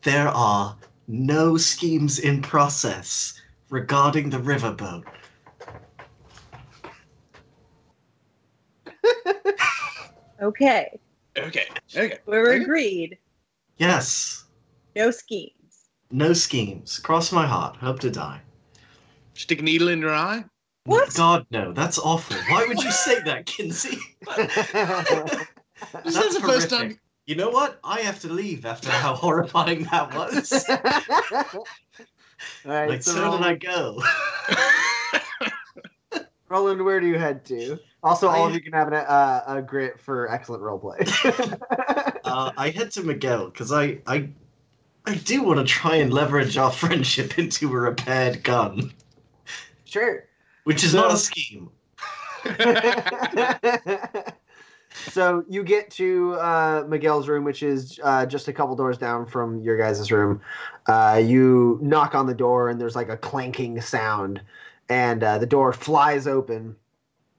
There 0.03 0.27
are 0.27 0.77
no 1.07 1.57
schemes 1.57 2.19
in 2.19 2.41
process 2.41 3.41
regarding 3.69 4.29
the 4.29 4.37
riverboat. 4.37 5.03
Okay. 10.41 10.97
okay, 11.37 11.65
okay. 11.97 12.17
We're 12.25 12.53
Okay. 12.53 12.63
agreed. 12.63 13.17
Yes, 13.77 14.45
No 14.95 15.11
schemes. 15.11 15.58
No 16.11 16.33
schemes. 16.33 16.99
Cross 16.99 17.31
my 17.31 17.45
heart. 17.45 17.77
Hope 17.77 17.99
to 17.99 18.09
die. 18.09 18.41
Stick 19.33 19.59
a 19.59 19.63
needle 19.63 19.89
in 19.89 19.99
your 19.99 20.13
eye? 20.13 20.43
What? 20.85 21.13
God, 21.13 21.45
no. 21.51 21.71
That's 21.71 21.99
awful. 21.99 22.35
Why 22.49 22.65
would 22.65 22.81
you 22.81 22.91
say 22.91 23.21
that, 23.21 23.45
Kinsey? 23.45 23.97
This 26.03 26.15
is 26.15 26.35
the 26.35 26.41
first 26.41 26.69
time. 26.69 26.99
You 27.25 27.35
know 27.35 27.49
what? 27.49 27.79
I 27.83 28.01
have 28.01 28.19
to 28.21 28.33
leave 28.33 28.65
after 28.65 28.89
how 28.89 29.15
horrifying 29.15 29.83
that 29.85 30.13
was. 30.13 30.65
All 30.69 31.63
right, 32.65 32.89
like, 32.89 33.03
so, 33.03 33.13
so 33.13 33.37
did 33.37 33.45
I 33.45 33.55
go. 33.55 34.01
Roland, 36.49 36.83
where 36.83 36.99
do 36.99 37.07
you 37.07 37.19
head 37.19 37.45
to? 37.45 37.79
Also, 38.01 38.27
all 38.27 38.47
of 38.47 38.53
you 38.53 38.61
can 38.61 38.73
have 38.73 38.87
an, 38.87 38.95
uh, 38.95 39.43
a 39.47 39.61
grit 39.61 39.99
for 39.99 40.29
excellent 40.31 40.63
roleplay. 40.63 41.07
uh, 42.23 42.51
I 42.57 42.69
head 42.69 42.91
to 42.91 43.03
Miguel 43.03 43.45
because 43.49 43.71
I, 43.71 43.99
I, 44.07 44.29
I 45.09 45.15
do 45.15 45.41
want 45.41 45.57
to 45.57 45.65
try 45.65 45.95
and 45.95 46.13
leverage 46.13 46.55
our 46.55 46.69
friendship 46.83 47.39
into 47.39 47.67
a 47.73 47.79
repaired 47.79 48.43
gun, 48.43 48.93
sure. 49.83 50.25
which 50.65 50.83
is 50.83 50.93
not 50.93 51.11
a 51.11 51.17
scheme. 51.17 51.71
so 54.93 55.43
you 55.49 55.63
get 55.63 55.89
to 55.91 56.33
uh, 56.35 56.85
Miguel's 56.87 57.27
room, 57.27 57.43
which 57.43 57.63
is 57.63 57.99
uh, 58.03 58.27
just 58.27 58.47
a 58.49 58.53
couple 58.53 58.75
doors 58.75 58.99
down 58.99 59.25
from 59.25 59.59
your 59.61 59.79
guys' 59.79 60.11
room. 60.11 60.41
Uh, 60.85 61.19
you 61.25 61.79
knock 61.81 62.13
on 62.13 62.27
the 62.27 62.35
door, 62.35 62.69
and 62.69 62.79
there's 62.79 62.95
like 62.95 63.09
a 63.09 63.17
clanking 63.17 63.81
sound, 63.81 64.39
and 64.89 65.23
uh, 65.23 65.39
the 65.39 65.47
door 65.47 65.73
flies 65.73 66.27
open, 66.27 66.75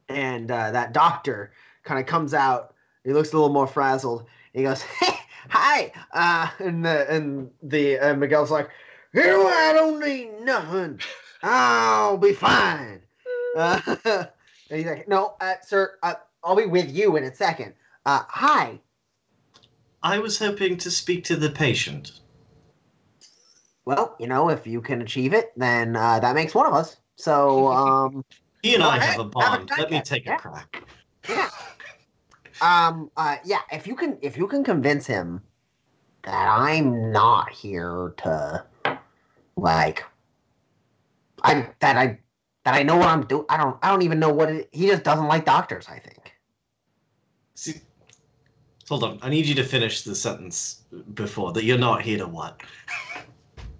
and 0.08 0.50
uh, 0.50 0.72
that 0.72 0.92
doctor 0.92 1.52
kind 1.84 2.00
of 2.00 2.06
comes 2.06 2.34
out. 2.34 2.74
He 3.04 3.12
looks 3.12 3.32
a 3.32 3.36
little 3.36 3.52
more 3.52 3.68
frazzled. 3.68 4.26
He 4.52 4.64
goes, 4.64 4.82
"Hey, 4.82 5.14
hi," 5.50 5.92
uh, 6.12 6.48
and 6.58 6.84
the 6.84 7.10
and 7.10 7.50
the 7.62 7.98
uh, 7.98 8.14
Miguel's 8.14 8.50
like, 8.50 8.70
"Here, 9.12 9.34
I 9.34 9.72
don't 9.74 10.00
need 10.00 10.40
nothing. 10.42 11.00
I'll 11.42 12.16
be 12.16 12.32
fine." 12.32 13.02
Uh, 13.56 13.80
he's 14.68 14.86
like, 14.86 15.08
"No, 15.08 15.34
uh, 15.40 15.54
sir, 15.66 15.98
uh, 16.04 16.14
I'll 16.44 16.54
be 16.54 16.66
with 16.66 16.88
you 16.88 17.16
in 17.16 17.24
a 17.24 17.34
second. 17.34 17.74
Uh, 18.06 18.22
hi. 18.28 18.78
I 20.02 20.20
was 20.20 20.38
hoping 20.38 20.76
to 20.78 20.90
speak 20.90 21.24
to 21.24 21.36
the 21.36 21.50
patient. 21.50 22.12
Well, 23.84 24.16
you 24.20 24.28
know, 24.28 24.48
if 24.50 24.66
you 24.66 24.80
can 24.80 25.02
achieve 25.02 25.34
it, 25.34 25.52
then 25.56 25.96
uh, 25.96 26.20
that 26.20 26.34
makes 26.34 26.54
one 26.54 26.66
of 26.66 26.74
us. 26.74 26.96
So, 27.16 27.66
um, 27.72 28.24
He 28.62 28.74
and 28.74 28.82
I 28.84 28.96
ahead, 28.98 29.10
have 29.10 29.18
a 29.18 29.22
have 29.22 29.26
a 29.26 29.28
bond. 29.30 29.70
Let 29.76 29.90
me 29.90 30.00
take 30.00 30.26
yeah. 30.26 30.36
a 30.36 30.38
crack. 30.38 30.84
yeah. 31.28 31.50
Um, 32.60 33.10
uh, 33.16 33.36
yeah. 33.44 33.60
If 33.72 33.86
you 33.86 33.94
can, 33.94 34.18
if 34.20 34.36
you 34.36 34.46
can 34.46 34.62
convince 34.64 35.06
him 35.06 35.42
that 36.22 36.48
I'm 36.50 37.10
not 37.10 37.50
here 37.50 38.14
to, 38.18 38.64
like, 39.56 40.04
I 41.42 41.68
that 41.80 41.96
I 41.96 42.18
that 42.64 42.74
I 42.74 42.82
know 42.82 42.96
what 42.96 43.08
I'm 43.08 43.26
doing. 43.26 43.46
I 43.48 43.56
don't. 43.56 43.78
I 43.82 43.88
don't 43.88 44.02
even 44.02 44.18
know 44.18 44.32
what 44.32 44.50
it, 44.50 44.68
he 44.72 44.86
just 44.86 45.02
doesn't 45.02 45.26
like 45.26 45.44
doctors. 45.44 45.88
I 45.88 45.98
think. 45.98 46.34
See, 47.54 47.74
hold 48.88 49.04
on. 49.04 49.18
I 49.22 49.30
need 49.30 49.46
you 49.46 49.54
to 49.54 49.64
finish 49.64 50.02
the 50.02 50.14
sentence 50.14 50.82
before 51.14 51.52
that. 51.52 51.64
You're 51.64 51.78
not 51.78 52.02
here 52.02 52.18
to 52.18 52.26
what? 52.26 52.62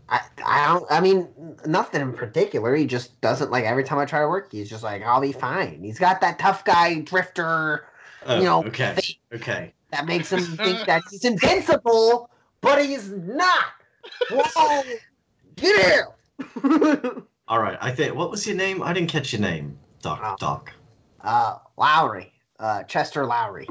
I, 0.09 0.20
I 0.45 0.66
don't. 0.66 0.87
I 0.91 1.01
mean, 1.01 1.28
nothing 1.66 2.01
in 2.01 2.12
particular. 2.12 2.74
He 2.74 2.87
just 2.87 3.20
doesn't 3.20 3.51
like. 3.51 3.64
Every 3.64 3.85
time 3.85 3.99
I 3.99 4.07
try 4.07 4.20
to 4.20 4.28
work, 4.28 4.51
he's 4.51 4.70
just 4.70 4.83
like, 4.83 5.03
"I'll 5.03 5.20
be 5.20 5.33
fine." 5.33 5.83
He's 5.83 5.99
got 5.99 6.20
that 6.22 6.39
tough 6.39 6.64
guy 6.64 7.01
drifter 7.01 7.87
Oh, 8.27 8.39
You 8.39 8.45
know, 8.45 8.64
okay, 8.66 8.95
they- 9.31 9.37
okay. 9.37 9.73
that 9.91 10.07
makes 10.07 10.31
him 10.33 10.41
think 10.41 10.87
that 10.87 11.03
he's 11.11 11.25
invincible, 11.25 12.29
but 12.61 12.85
he's 12.85 13.11
not. 13.11 13.64
Whoa! 14.31 14.83
Get 15.57 16.03
out! 16.03 16.16
All 17.49 17.61
right. 17.61 17.77
I 17.81 17.91
think. 17.91 18.14
What 18.14 18.31
was 18.31 18.47
your 18.47 18.57
name? 18.57 18.83
I 18.83 18.93
didn't 18.93 19.11
catch 19.11 19.33
your 19.33 19.41
name. 19.43 19.79
Doc. 20.03 20.21
Oh. 20.23 20.37
Doc. 20.39 20.73
uh, 21.23 21.57
Lowry, 21.77 22.33
uh, 22.59 22.83
Chester 22.85 23.27
Lowry. 23.27 23.66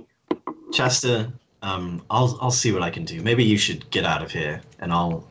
Chester. 0.72 1.32
Um. 1.62 2.02
I'll 2.10 2.38
I'll 2.41 2.52
see 2.52 2.72
what 2.72 2.82
I 2.84 2.89
can 2.89 3.06
do. 3.06 3.22
Maybe 3.22 3.43
you 3.43 3.58
should 3.58 3.89
get 3.91 4.06
out 4.06 4.22
of 4.24 4.32
here, 4.32 4.62
and 4.80 4.91
I'll. 4.93 5.28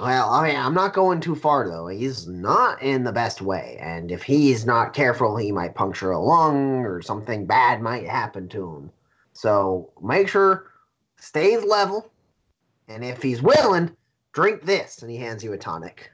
Well, 0.00 0.30
I 0.30 0.46
mean, 0.46 0.56
I'm 0.56 0.74
not 0.74 0.94
going 0.94 1.20
too 1.20 1.34
far 1.34 1.68
though. 1.68 1.88
He's 1.88 2.28
not 2.28 2.80
in 2.82 3.02
the 3.02 3.12
best 3.12 3.40
way, 3.42 3.78
and 3.80 4.12
if 4.12 4.22
he's 4.22 4.64
not 4.64 4.92
careful, 4.94 5.36
he 5.36 5.50
might 5.50 5.74
puncture 5.74 6.12
a 6.12 6.20
lung 6.20 6.84
or 6.84 7.02
something 7.02 7.46
bad 7.46 7.82
might 7.82 8.06
happen 8.06 8.48
to 8.50 8.76
him. 8.76 8.90
So 9.32 9.92
make 10.02 10.28
sure 10.28 10.70
stays 11.18 11.64
level, 11.64 12.12
and 12.86 13.04
if 13.04 13.22
he's 13.22 13.42
willing, 13.42 13.96
drink 14.32 14.62
this. 14.64 15.02
And 15.02 15.10
he 15.10 15.16
hands 15.16 15.42
you 15.42 15.52
a 15.52 15.58
tonic. 15.58 16.10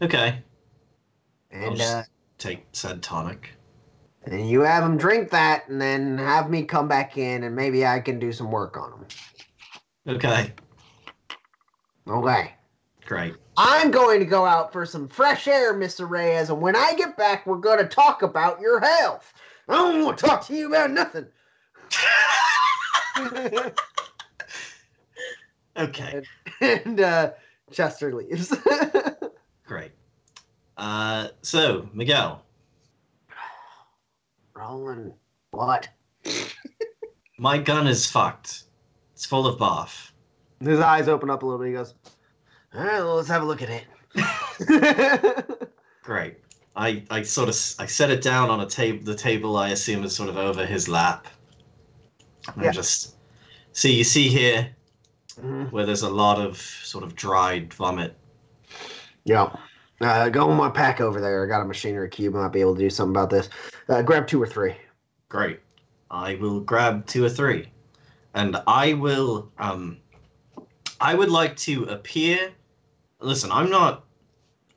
Okay. 0.00 0.42
And 1.50 1.76
just- 1.76 1.94
uh, 1.94 2.02
Take 2.36 2.66
said 2.72 3.02
tonic. 3.02 3.50
and 4.24 4.48
you 4.48 4.60
have 4.62 4.82
him 4.82 4.96
drink 4.96 5.30
that, 5.30 5.68
and 5.68 5.80
then 5.80 6.18
have 6.18 6.50
me 6.50 6.64
come 6.64 6.88
back 6.88 7.16
in, 7.16 7.44
and 7.44 7.54
maybe 7.54 7.86
I 7.86 8.00
can 8.00 8.18
do 8.18 8.32
some 8.32 8.50
work 8.50 8.76
on 8.76 8.92
him. 8.92 9.06
Okay. 10.16 10.52
Okay. 12.08 12.52
Great. 13.06 13.34
I'm 13.56 13.90
going 13.90 14.18
to 14.20 14.26
go 14.26 14.44
out 14.44 14.72
for 14.72 14.84
some 14.86 15.08
fresh 15.08 15.46
air, 15.46 15.74
Mr. 15.74 16.08
Reyes, 16.08 16.50
and 16.50 16.60
when 16.60 16.74
I 16.74 16.94
get 16.96 17.16
back, 17.16 17.46
we're 17.46 17.56
going 17.58 17.78
to 17.78 17.86
talk 17.86 18.22
about 18.22 18.60
your 18.60 18.80
health. 18.80 19.32
I 19.68 19.74
don't 19.74 20.04
want 20.04 20.18
to 20.18 20.26
talk 20.26 20.46
to 20.46 20.54
you 20.54 20.68
about 20.68 20.90
nothing. 20.90 21.26
Okay. 25.76 26.22
and 26.60 27.00
uh, 27.00 27.32
Chester 27.72 28.14
leaves. 28.14 28.54
Great. 29.66 29.92
Uh. 30.76 31.28
So 31.42 31.88
Miguel. 31.92 32.42
Roland, 34.54 35.14
what? 35.50 35.88
My 37.38 37.58
gun 37.58 37.86
is 37.86 38.08
fucked. 38.08 38.64
It's 39.14 39.26
full 39.26 39.46
of 39.46 39.58
barf. 39.58 40.12
His 40.60 40.80
eyes 40.80 41.08
open 41.08 41.30
up 41.30 41.42
a 41.42 41.46
little 41.46 41.58
bit. 41.60 41.68
He 41.68 41.74
goes, 41.74 41.94
All 42.74 42.82
right, 42.82 43.00
well, 43.00 43.16
let's 43.16 43.28
have 43.28 43.42
a 43.42 43.46
look 43.46 43.62
at 43.62 43.70
it. 43.70 43.84
Great. 46.02 46.36
I, 46.76 47.04
I 47.10 47.22
sort 47.22 47.48
of 47.48 47.54
I 47.78 47.86
set 47.86 48.10
it 48.10 48.20
down 48.22 48.50
on 48.50 48.60
a 48.60 48.66
table. 48.66 49.04
The 49.04 49.14
table 49.14 49.56
I 49.56 49.70
assume 49.70 50.04
is 50.04 50.14
sort 50.14 50.28
of 50.28 50.36
over 50.36 50.66
his 50.66 50.88
lap. 50.88 51.26
And 52.54 52.62
Yeah. 52.64 52.70
I 52.70 52.72
just 52.72 53.14
see 53.72 53.92
you 53.96 54.04
see 54.04 54.28
here 54.28 54.74
Mhm. 55.40 55.70
where 55.72 55.84
there's 55.86 56.02
a 56.02 56.10
lot 56.10 56.38
of 56.40 56.56
sort 56.58 57.02
of 57.04 57.14
dried 57.16 57.72
vomit. 57.74 58.16
Yeah. 59.24 59.54
Uh, 60.00 60.28
go 60.28 60.50
in 60.50 60.56
my 60.56 60.68
pack 60.68 61.00
over 61.00 61.20
there. 61.20 61.44
I 61.44 61.48
got 61.48 61.62
a 61.62 61.64
machinery 61.64 62.08
cube. 62.08 62.34
I 62.36 62.42
might 62.42 62.52
be 62.52 62.60
able 62.60 62.74
to 62.74 62.80
do 62.80 62.90
something 62.90 63.12
about 63.16 63.30
this. 63.30 63.48
Uh, 63.88 64.02
grab 64.02 64.26
two 64.26 64.42
or 64.42 64.46
three. 64.46 64.76
Great. 65.28 65.60
I 66.10 66.34
will 66.36 66.60
grab 66.60 67.06
two 67.06 67.24
or 67.24 67.28
three, 67.28 67.68
and 68.34 68.56
I 68.66 68.92
will. 68.94 69.50
Um, 69.58 69.98
I 71.00 71.14
would 71.14 71.30
like 71.30 71.56
to 71.58 71.84
appear. 71.84 72.52
Listen, 73.20 73.50
I'm 73.52 73.70
not 73.70 74.04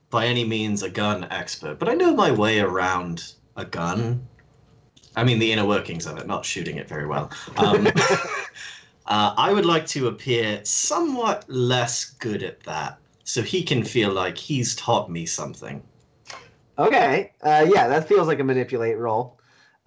by 0.09 0.26
any 0.26 0.45
means 0.45 0.84
a 0.84 0.89
gun 0.89 1.28
expert, 1.32 1.80
but 1.80 1.89
I 1.89 1.93
know 1.93 2.15
my 2.15 2.32
way 2.32 2.59
around 2.59 3.34
a 3.55 3.65
gun. 3.65 4.28
I 5.15 5.24
mean, 5.24 5.39
the 5.39 5.51
inner 5.51 5.65
workings 5.65 6.05
of 6.05 6.18
it, 6.18 6.28
not 6.28 6.45
shooting 6.45 6.78
it 6.78 6.88
very 6.88 7.07
well. 7.07 7.32
Um, 7.57 7.88
uh, 9.07 9.34
I 9.38 9.51
would 9.51 9.65
like 9.65 9.86
to 9.88 10.07
appear 10.07 10.63
somewhat 10.63 11.45
less 11.49 12.05
good 12.05 12.43
at 12.43 12.61
that, 12.61 12.99
so 13.24 13.41
he 13.41 13.63
can 13.63 13.84
feel 13.84 14.11
like 14.11 14.38
he's 14.38 14.76
taught 14.76 15.09
me 15.09 15.26
something. 15.26 15.82
Okay. 16.78 17.32
Uh, 17.41 17.65
yeah, 17.68 17.88
that 17.88 18.07
feels 18.07 18.28
like 18.28 18.39
a 18.39 18.43
manipulate 18.43 18.97
roll. 18.97 19.36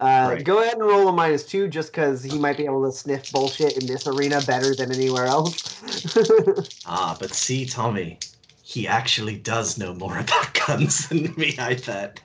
Uh, 0.01 0.31
Right. 0.33 0.43
Go 0.43 0.61
ahead 0.61 0.73
and 0.73 0.81
roll 0.83 1.07
a 1.07 1.11
minus 1.11 1.45
two 1.45 1.67
just 1.67 1.91
because 1.91 2.23
he 2.23 2.35
might 2.37 2.57
be 2.57 2.65
able 2.65 2.83
to 2.85 2.91
sniff 2.91 3.31
bullshit 3.31 3.77
in 3.77 3.85
this 3.85 4.07
arena 4.07 4.41
better 4.41 4.73
than 4.73 4.91
anywhere 4.91 5.27
else. 5.27 5.79
Ah, 6.85 7.15
but 7.19 7.33
see, 7.33 7.65
Tommy, 7.65 8.17
he 8.63 8.87
actually 8.87 9.37
does 9.37 9.77
know 9.77 9.93
more 9.93 10.17
about 10.19 10.59
guns 10.67 11.07
than 11.07 11.33
me, 11.37 11.55
I 11.59 11.75
bet. 11.75 12.19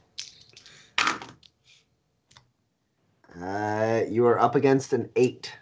uh, 3.39 4.03
you 4.09 4.27
are 4.27 4.39
up 4.41 4.55
against 4.55 4.93
an 4.95 5.11
eight. 5.15 5.53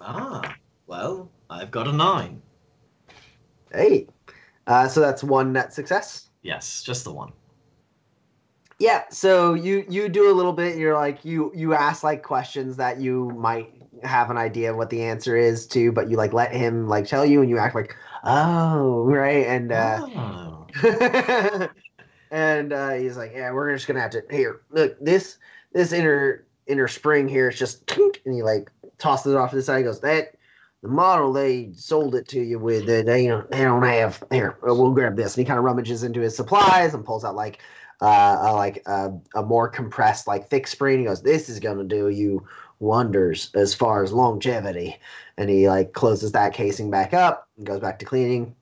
Ah, 0.00 0.56
well, 0.88 1.30
I've 1.48 1.70
got 1.70 1.86
a 1.86 1.92
nine. 1.92 2.42
Eight. 3.74 4.10
Uh, 4.66 4.88
so 4.88 5.00
that's 5.00 5.22
one 5.22 5.52
net 5.52 5.72
success. 5.72 6.28
Yes, 6.42 6.82
just 6.82 7.04
the 7.04 7.12
one. 7.12 7.32
Yeah. 8.82 9.04
So 9.10 9.54
you 9.54 9.84
you 9.88 10.08
do 10.08 10.28
a 10.28 10.34
little 10.34 10.52
bit. 10.52 10.76
You're 10.76 10.96
like 10.96 11.24
you 11.24 11.52
you 11.54 11.72
ask 11.72 12.02
like 12.02 12.24
questions 12.24 12.76
that 12.78 13.00
you 13.00 13.30
might 13.30 13.72
have 14.02 14.28
an 14.28 14.36
idea 14.36 14.72
of 14.72 14.76
what 14.76 14.90
the 14.90 15.04
answer 15.04 15.36
is 15.36 15.68
to, 15.68 15.92
but 15.92 16.10
you 16.10 16.16
like 16.16 16.32
let 16.32 16.52
him 16.52 16.88
like 16.88 17.06
tell 17.06 17.24
you, 17.24 17.40
and 17.42 17.48
you 17.48 17.58
act 17.58 17.76
like 17.76 17.94
oh 18.24 19.04
right, 19.04 19.46
and 19.46 19.70
uh, 19.70 20.00
Oh. 20.04 20.66
and 22.32 22.72
uh, 22.72 22.90
he's 22.94 23.16
like, 23.16 23.30
"Yeah, 23.32 23.52
we're 23.52 23.72
just 23.72 23.86
gonna 23.86 24.00
have 24.00 24.10
to 24.10 24.24
here. 24.30 24.62
Look, 24.70 24.98
this 25.00 25.38
this 25.72 25.92
inner 25.92 26.44
inner 26.66 26.88
spring 26.88 27.28
here 27.28 27.50
is 27.50 27.58
just 27.60 27.86
tink, 27.86 28.16
and 28.24 28.34
he 28.34 28.42
like 28.42 28.68
tosses 28.98 29.34
it 29.34 29.38
off 29.38 29.50
to 29.50 29.56
the 29.56 29.62
side. 29.62 29.78
He 29.78 29.84
goes, 29.84 30.00
"That 30.00 30.34
the 30.82 30.88
model 30.88 31.32
they 31.32 31.70
sold 31.76 32.16
it 32.16 32.26
to 32.28 32.40
you 32.40 32.58
with, 32.58 32.86
they 32.86 33.28
don't 33.28 33.48
they 33.48 33.62
don't 33.62 33.84
have 33.84 34.24
here. 34.32 34.58
We'll 34.60 34.90
grab 34.90 35.14
this." 35.14 35.36
And 35.36 35.46
he 35.46 35.46
kind 35.46 35.58
of 35.58 35.64
rummages 35.64 36.02
into 36.02 36.20
his 36.20 36.34
supplies 36.34 36.94
and 36.94 37.04
pulls 37.04 37.24
out 37.24 37.36
like 37.36 37.60
uh, 38.02 38.38
a, 38.42 38.52
like 38.52 38.82
a, 38.86 39.12
a 39.36 39.42
more 39.42 39.68
compressed 39.68 40.26
like 40.26 40.48
thick 40.48 40.66
spring. 40.66 40.98
He 40.98 41.04
goes, 41.04 41.22
"This 41.22 41.48
is 41.48 41.60
gonna 41.60 41.84
do 41.84 42.08
you 42.08 42.46
wonders 42.80 43.50
as 43.54 43.74
far 43.74 44.02
as 44.02 44.12
longevity." 44.12 44.98
And 45.38 45.48
he 45.48 45.68
like 45.68 45.92
closes 45.92 46.32
that 46.32 46.52
casing 46.52 46.90
back 46.90 47.14
up 47.14 47.48
and 47.56 47.64
goes 47.64 47.80
back 47.80 47.98
to 48.00 48.04
cleaning. 48.04 48.54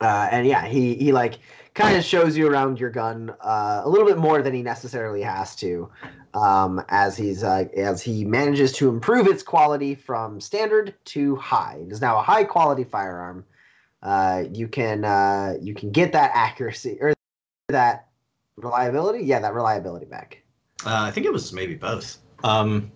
Uh, 0.00 0.28
and 0.30 0.46
yeah, 0.46 0.64
he 0.66 0.94
he 0.94 1.12
like 1.12 1.40
kind 1.74 1.96
of 1.96 2.04
shows 2.04 2.36
you 2.36 2.48
around 2.48 2.78
your 2.78 2.90
gun 2.90 3.34
uh, 3.40 3.82
a 3.84 3.88
little 3.88 4.06
bit 4.06 4.18
more 4.18 4.42
than 4.42 4.54
he 4.54 4.62
necessarily 4.62 5.22
has 5.22 5.56
to, 5.56 5.90
um, 6.34 6.82
as 6.88 7.16
he's 7.16 7.42
uh, 7.42 7.64
as 7.76 8.00
he 8.00 8.24
manages 8.24 8.72
to 8.72 8.88
improve 8.88 9.26
its 9.26 9.42
quality 9.42 9.94
from 9.94 10.40
standard 10.40 10.94
to 11.06 11.34
high. 11.36 11.78
It 11.80 11.90
is 11.90 12.00
now 12.00 12.18
a 12.18 12.22
high 12.22 12.44
quality 12.44 12.84
firearm. 12.84 13.44
Uh, 14.02 14.44
you 14.52 14.68
can 14.68 15.04
uh, 15.04 15.54
you 15.60 15.74
can 15.74 15.90
get 15.90 16.12
that 16.12 16.30
accuracy 16.34 16.98
or 17.00 17.14
that 17.70 18.07
reliability. 18.62 19.24
Yeah, 19.24 19.40
that 19.40 19.54
reliability 19.54 20.06
back. 20.06 20.42
Uh, 20.84 21.02
I 21.02 21.10
think 21.10 21.26
it 21.26 21.32
was 21.32 21.52
maybe 21.52 21.74
both. 21.74 22.18
Um, 22.44 22.92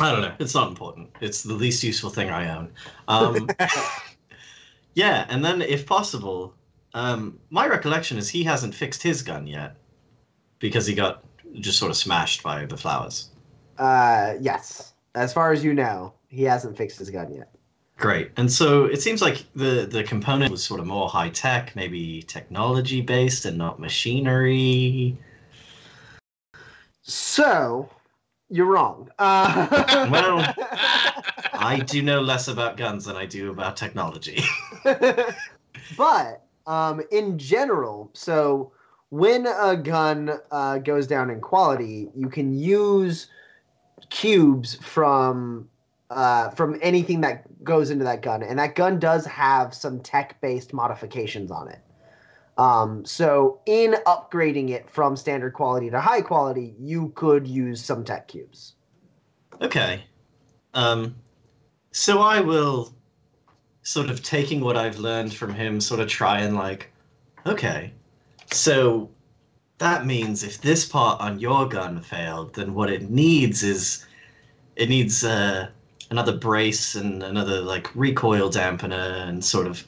I 0.00 0.10
don't 0.10 0.22
know. 0.22 0.34
It's 0.38 0.54
not 0.54 0.68
important. 0.68 1.10
It's 1.20 1.42
the 1.42 1.54
least 1.54 1.82
useful 1.82 2.10
thing 2.10 2.30
I 2.30 2.56
own. 2.56 2.72
Um, 3.08 3.48
yeah, 4.94 5.26
and 5.28 5.44
then 5.44 5.62
if 5.62 5.86
possible, 5.86 6.54
um, 6.94 7.38
my 7.50 7.66
recollection 7.66 8.18
is 8.18 8.28
he 8.28 8.42
hasn't 8.42 8.74
fixed 8.74 9.02
his 9.02 9.22
gun 9.22 9.46
yet 9.46 9.76
because 10.58 10.86
he 10.86 10.94
got 10.94 11.24
just 11.54 11.78
sort 11.78 11.90
of 11.90 11.96
smashed 11.96 12.42
by 12.42 12.66
the 12.66 12.76
flowers. 12.76 13.30
Uh, 13.78 14.34
yes, 14.40 14.94
as 15.14 15.32
far 15.32 15.52
as 15.52 15.64
you 15.64 15.74
know, 15.74 16.12
he 16.28 16.42
hasn't 16.42 16.76
fixed 16.76 16.98
his 16.98 17.10
gun 17.10 17.32
yet. 17.32 17.53
Great. 18.04 18.32
And 18.36 18.52
so 18.52 18.84
it 18.84 19.00
seems 19.00 19.22
like 19.22 19.46
the 19.56 19.86
the 19.90 20.04
component 20.04 20.50
was 20.50 20.62
sort 20.62 20.78
of 20.78 20.84
more 20.86 21.08
high 21.08 21.30
tech, 21.30 21.74
maybe 21.74 22.20
technology 22.20 23.00
based 23.00 23.46
and 23.46 23.56
not 23.56 23.80
machinery. 23.80 25.16
So 27.00 27.88
you're 28.50 28.66
wrong. 28.66 29.08
Uh, 29.18 30.08
Well, 30.10 30.36
I 31.54 31.82
do 31.86 32.02
know 32.02 32.20
less 32.20 32.48
about 32.48 32.76
guns 32.76 33.06
than 33.06 33.16
I 33.16 33.24
do 33.24 33.50
about 33.50 33.74
technology. 33.74 34.42
but 35.96 36.42
um, 36.66 37.00
in 37.10 37.38
general, 37.38 38.10
so 38.12 38.70
when 39.08 39.46
a 39.46 39.78
gun 39.78 40.40
uh, 40.50 40.76
goes 40.76 41.06
down 41.06 41.30
in 41.30 41.40
quality, 41.40 42.10
you 42.14 42.28
can 42.28 42.52
use 42.52 43.28
cubes 44.10 44.74
from 44.74 45.70
uh, 46.10 46.50
from 46.50 46.78
anything 46.82 47.22
that 47.22 47.44
goes 47.64 47.90
into 47.90 48.04
that 48.04 48.22
gun, 48.22 48.42
and 48.42 48.58
that 48.58 48.74
gun 48.74 48.98
does 48.98 49.26
have 49.26 49.74
some 49.74 50.00
tech-based 50.00 50.72
modifications 50.72 51.50
on 51.50 51.68
it. 51.68 51.80
Um, 52.56 53.04
so 53.04 53.60
in 53.66 53.96
upgrading 54.06 54.70
it 54.70 54.88
from 54.88 55.16
standard 55.16 55.54
quality 55.54 55.90
to 55.90 56.00
high 56.00 56.20
quality, 56.20 56.74
you 56.78 57.12
could 57.16 57.48
use 57.48 57.84
some 57.84 58.04
tech 58.04 58.28
cubes. 58.28 58.74
Okay. 59.60 60.04
Um, 60.74 61.16
so 61.90 62.20
I 62.20 62.40
will 62.40 62.94
sort 63.82 64.08
of 64.08 64.22
taking 64.22 64.60
what 64.60 64.76
I've 64.76 64.98
learned 64.98 65.34
from 65.34 65.52
him, 65.52 65.80
sort 65.80 66.00
of 66.00 66.08
try 66.08 66.40
and 66.40 66.54
like, 66.54 66.90
okay, 67.46 67.92
so 68.52 69.10
that 69.78 70.06
means 70.06 70.42
if 70.42 70.60
this 70.60 70.84
part 70.86 71.20
on 71.20 71.38
your 71.38 71.68
gun 71.68 72.00
failed, 72.00 72.54
then 72.54 72.74
what 72.74 72.90
it 72.90 73.10
needs 73.10 73.62
is 73.62 74.06
it 74.76 74.88
needs 74.88 75.24
uh, 75.24 75.68
another 76.14 76.36
brace 76.36 76.94
and 76.94 77.24
another 77.24 77.60
like 77.60 77.90
recoil 77.96 78.48
dampener 78.48 79.28
and 79.28 79.44
sort 79.44 79.66
of 79.66 79.84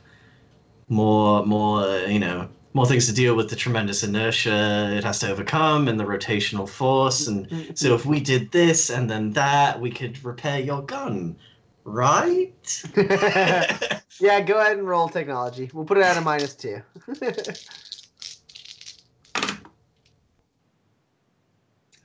more 0.88 1.46
more 1.46 1.82
uh, 1.82 2.06
you 2.06 2.18
know 2.18 2.48
more 2.74 2.84
things 2.84 3.06
to 3.06 3.14
deal 3.14 3.36
with 3.36 3.48
the 3.48 3.54
tremendous 3.54 4.02
inertia 4.02 4.92
it 4.98 5.04
has 5.04 5.20
to 5.20 5.30
overcome 5.30 5.86
and 5.88 5.98
the 6.00 6.04
rotational 6.04 6.68
force. 6.68 7.28
And 7.28 7.48
so 7.74 7.94
if 7.94 8.04
we 8.04 8.18
did 8.20 8.50
this 8.50 8.90
and 8.90 9.08
then 9.08 9.32
that 9.32 9.80
we 9.80 9.90
could 9.90 10.22
repair 10.24 10.58
your 10.60 10.82
gun. 10.82 11.36
Right? 11.84 12.82
Yeah, 14.18 14.40
go 14.40 14.58
ahead 14.58 14.78
and 14.78 14.88
roll 14.88 15.10
technology. 15.10 15.70
We'll 15.74 15.84
put 15.84 15.98
it 15.98 16.04
at 16.04 16.16
a 16.16 16.22
minus 16.22 16.54
two. 16.54 16.80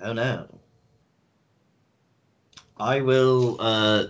oh 0.02 0.11
no 0.11 0.45
i 2.81 2.99
will 2.99 3.55
uh 3.59 4.05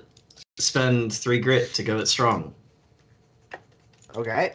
spend 0.58 1.14
three 1.14 1.40
grit 1.40 1.74
to 1.74 1.84
go 1.84 1.98
it 1.98 2.08
strong 2.08 2.54
okay. 4.16 4.54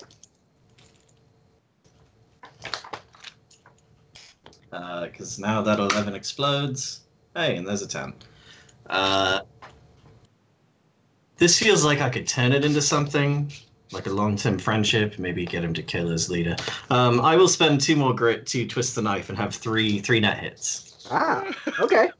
because 4.70 5.38
Uh, 5.38 5.46
now 5.46 5.62
that 5.62 5.78
11 5.78 6.14
explodes. 6.14 7.00
Hey, 7.34 7.56
and 7.56 7.66
there's 7.66 7.82
a 7.82 7.88
10. 7.88 8.14
Uh, 8.88 9.40
this 11.38 11.58
feels 11.58 11.84
like 11.84 12.00
I 12.00 12.08
could 12.08 12.26
turn 12.26 12.52
it 12.52 12.64
into 12.64 12.80
something, 12.80 13.52
like 13.92 14.06
a 14.06 14.10
long 14.10 14.36
term 14.36 14.58
friendship, 14.58 15.18
maybe 15.18 15.44
get 15.44 15.64
him 15.64 15.74
to 15.74 15.82
kill 15.82 16.08
his 16.08 16.30
leader. 16.30 16.56
Um, 16.90 17.20
I 17.20 17.36
will 17.36 17.48
spend 17.48 17.80
two 17.80 17.96
more 17.96 18.14
grit 18.14 18.46
to 18.48 18.66
twist 18.66 18.94
the 18.94 19.02
knife 19.02 19.28
and 19.28 19.36
have 19.36 19.54
three 19.54 19.98
three 19.98 20.20
net 20.20 20.38
hits. 20.38 21.06
Ah, 21.10 21.44
okay. 21.80 22.10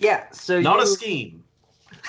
Yeah, 0.00 0.30
so 0.32 0.60
Not 0.60 0.76
you, 0.76 0.82
a 0.82 0.86
scheme. 0.86 1.44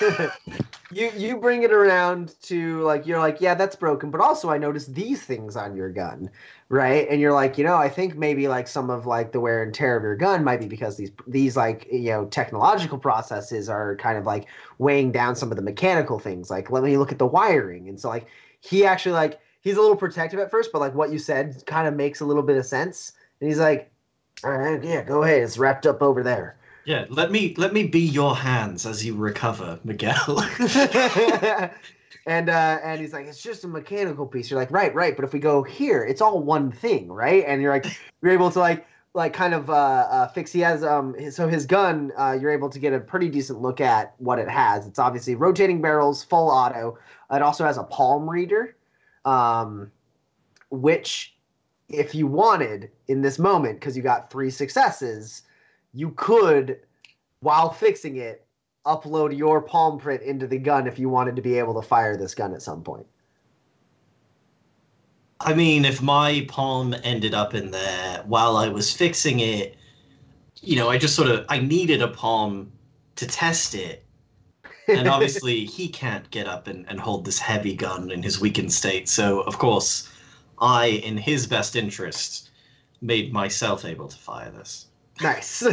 you 0.92 1.10
you 1.16 1.36
bring 1.36 1.62
it 1.62 1.72
around 1.72 2.34
to 2.42 2.80
like 2.82 3.06
you're 3.06 3.18
like 3.18 3.40
yeah 3.40 3.54
that's 3.54 3.76
broken 3.76 4.10
but 4.10 4.20
also 4.20 4.50
i 4.50 4.58
noticed 4.58 4.94
these 4.94 5.22
things 5.22 5.56
on 5.56 5.74
your 5.74 5.90
gun 5.90 6.30
right? 6.70 7.08
And 7.10 7.20
you're 7.20 7.32
like 7.32 7.58
you 7.58 7.64
know 7.64 7.76
i 7.76 7.88
think 7.88 8.16
maybe 8.16 8.48
like 8.48 8.66
some 8.68 8.88
of 8.90 9.04
like 9.04 9.32
the 9.32 9.40
wear 9.40 9.62
and 9.62 9.74
tear 9.74 9.96
of 9.96 10.02
your 10.04 10.16
gun 10.16 10.44
might 10.44 10.60
be 10.60 10.66
because 10.66 10.96
these 10.96 11.10
these 11.26 11.56
like 11.56 11.86
you 11.92 12.10
know 12.10 12.26
technological 12.26 12.96
processes 12.96 13.68
are 13.68 13.96
kind 13.96 14.16
of 14.16 14.24
like 14.24 14.46
weighing 14.78 15.12
down 15.12 15.36
some 15.36 15.50
of 15.50 15.56
the 15.56 15.62
mechanical 15.62 16.18
things 16.18 16.48
like 16.48 16.70
let 16.70 16.82
me 16.84 16.96
look 16.96 17.12
at 17.12 17.18
the 17.18 17.26
wiring. 17.26 17.88
And 17.88 18.00
so 18.00 18.08
like 18.08 18.26
he 18.60 18.86
actually 18.86 19.12
like 19.12 19.40
he's 19.60 19.76
a 19.76 19.80
little 19.80 19.96
protective 19.96 20.38
at 20.38 20.50
first 20.50 20.70
but 20.72 20.78
like 20.78 20.94
what 20.94 21.10
you 21.10 21.18
said 21.18 21.62
kind 21.66 21.88
of 21.88 21.94
makes 21.94 22.20
a 22.20 22.24
little 22.24 22.44
bit 22.44 22.56
of 22.56 22.64
sense. 22.64 23.12
And 23.40 23.48
he's 23.50 23.58
like 23.58 23.90
all 24.44 24.52
right 24.52 24.82
yeah 24.82 25.02
go 25.02 25.24
ahead 25.24 25.42
it's 25.42 25.58
wrapped 25.58 25.86
up 25.86 26.02
over 26.02 26.22
there 26.22 26.56
Yeah, 26.90 27.04
let 27.08 27.30
me 27.30 27.54
let 27.56 27.72
me 27.72 27.84
be 27.84 28.00
your 28.00 28.34
hands 28.34 28.84
as 28.84 29.06
you 29.06 29.14
recover, 29.14 29.78
Miguel. 29.84 30.44
and 32.26 32.50
uh, 32.50 32.78
and 32.82 33.00
he's 33.00 33.12
like, 33.12 33.26
it's 33.26 33.40
just 33.40 33.62
a 33.62 33.68
mechanical 33.68 34.26
piece. 34.26 34.50
You're 34.50 34.58
like, 34.58 34.72
right, 34.72 34.92
right. 34.92 35.14
But 35.14 35.24
if 35.24 35.32
we 35.32 35.38
go 35.38 35.62
here, 35.62 36.02
it's 36.02 36.20
all 36.20 36.42
one 36.42 36.72
thing, 36.72 37.06
right? 37.06 37.44
And 37.46 37.62
you're 37.62 37.72
like, 37.72 37.86
you're 38.22 38.32
able 38.32 38.50
to 38.50 38.58
like 38.58 38.88
like 39.14 39.32
kind 39.32 39.54
of 39.54 39.70
uh, 39.70 39.72
uh, 39.72 40.28
fix. 40.30 40.50
He 40.50 40.58
has 40.62 40.82
um, 40.82 41.14
his, 41.14 41.36
so 41.36 41.46
his 41.46 41.64
gun. 41.64 42.10
Uh, 42.18 42.36
you're 42.40 42.50
able 42.50 42.68
to 42.68 42.80
get 42.80 42.92
a 42.92 42.98
pretty 42.98 43.28
decent 43.28 43.62
look 43.62 43.80
at 43.80 44.16
what 44.18 44.40
it 44.40 44.48
has. 44.48 44.88
It's 44.88 44.98
obviously 44.98 45.36
rotating 45.36 45.80
barrels, 45.80 46.24
full 46.24 46.48
auto. 46.48 46.98
It 47.30 47.40
also 47.40 47.64
has 47.64 47.78
a 47.78 47.84
palm 47.84 48.28
reader, 48.28 48.74
um, 49.24 49.92
which, 50.70 51.36
if 51.88 52.16
you 52.16 52.26
wanted 52.26 52.90
in 53.06 53.22
this 53.22 53.38
moment, 53.38 53.78
because 53.78 53.96
you 53.96 54.02
got 54.02 54.28
three 54.28 54.50
successes, 54.50 55.42
you 55.92 56.10
could, 56.12 56.80
while 57.40 57.70
fixing 57.70 58.16
it, 58.16 58.46
upload 58.86 59.36
your 59.36 59.60
palm 59.60 59.98
print 59.98 60.22
into 60.22 60.46
the 60.46 60.58
gun 60.58 60.86
if 60.86 60.98
you 60.98 61.08
wanted 61.08 61.36
to 61.36 61.42
be 61.42 61.58
able 61.58 61.80
to 61.80 61.86
fire 61.86 62.16
this 62.16 62.34
gun 62.34 62.54
at 62.54 62.62
some 62.62 62.82
point. 62.82 63.06
I 65.40 65.54
mean, 65.54 65.84
if 65.84 66.02
my 66.02 66.46
palm 66.48 66.94
ended 67.02 67.34
up 67.34 67.54
in 67.54 67.70
there 67.70 68.22
while 68.26 68.56
I 68.56 68.68
was 68.68 68.92
fixing 68.92 69.40
it, 69.40 69.76
you 70.60 70.76
know, 70.76 70.90
I 70.90 70.98
just 70.98 71.16
sort 71.16 71.28
of 71.28 71.46
I 71.48 71.60
needed 71.60 72.02
a 72.02 72.08
palm 72.08 72.70
to 73.16 73.26
test 73.26 73.74
it. 73.74 74.04
And 74.88 75.08
obviously 75.08 75.64
he 75.64 75.88
can't 75.88 76.30
get 76.30 76.46
up 76.46 76.66
and, 76.66 76.86
and 76.88 77.00
hold 77.00 77.24
this 77.24 77.38
heavy 77.38 77.74
gun 77.74 78.10
in 78.10 78.22
his 78.22 78.40
weakened 78.40 78.72
state. 78.72 79.08
So 79.08 79.40
of 79.42 79.58
course, 79.58 80.10
I, 80.58 80.86
in 80.86 81.16
his 81.16 81.46
best 81.46 81.74
interest, 81.74 82.50
made 83.00 83.32
myself 83.32 83.86
able 83.86 84.08
to 84.08 84.16
fire 84.16 84.50
this. 84.50 84.89
Nice. 85.22 85.48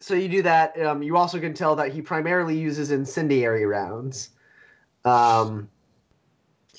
so 0.00 0.14
you 0.14 0.28
do 0.28 0.42
that. 0.42 0.80
Um, 0.80 1.02
you 1.02 1.16
also 1.16 1.40
can 1.40 1.54
tell 1.54 1.76
that 1.76 1.92
he 1.92 2.02
primarily 2.02 2.58
uses 2.58 2.90
incendiary 2.90 3.66
rounds. 3.66 4.30
Um, 5.04 5.68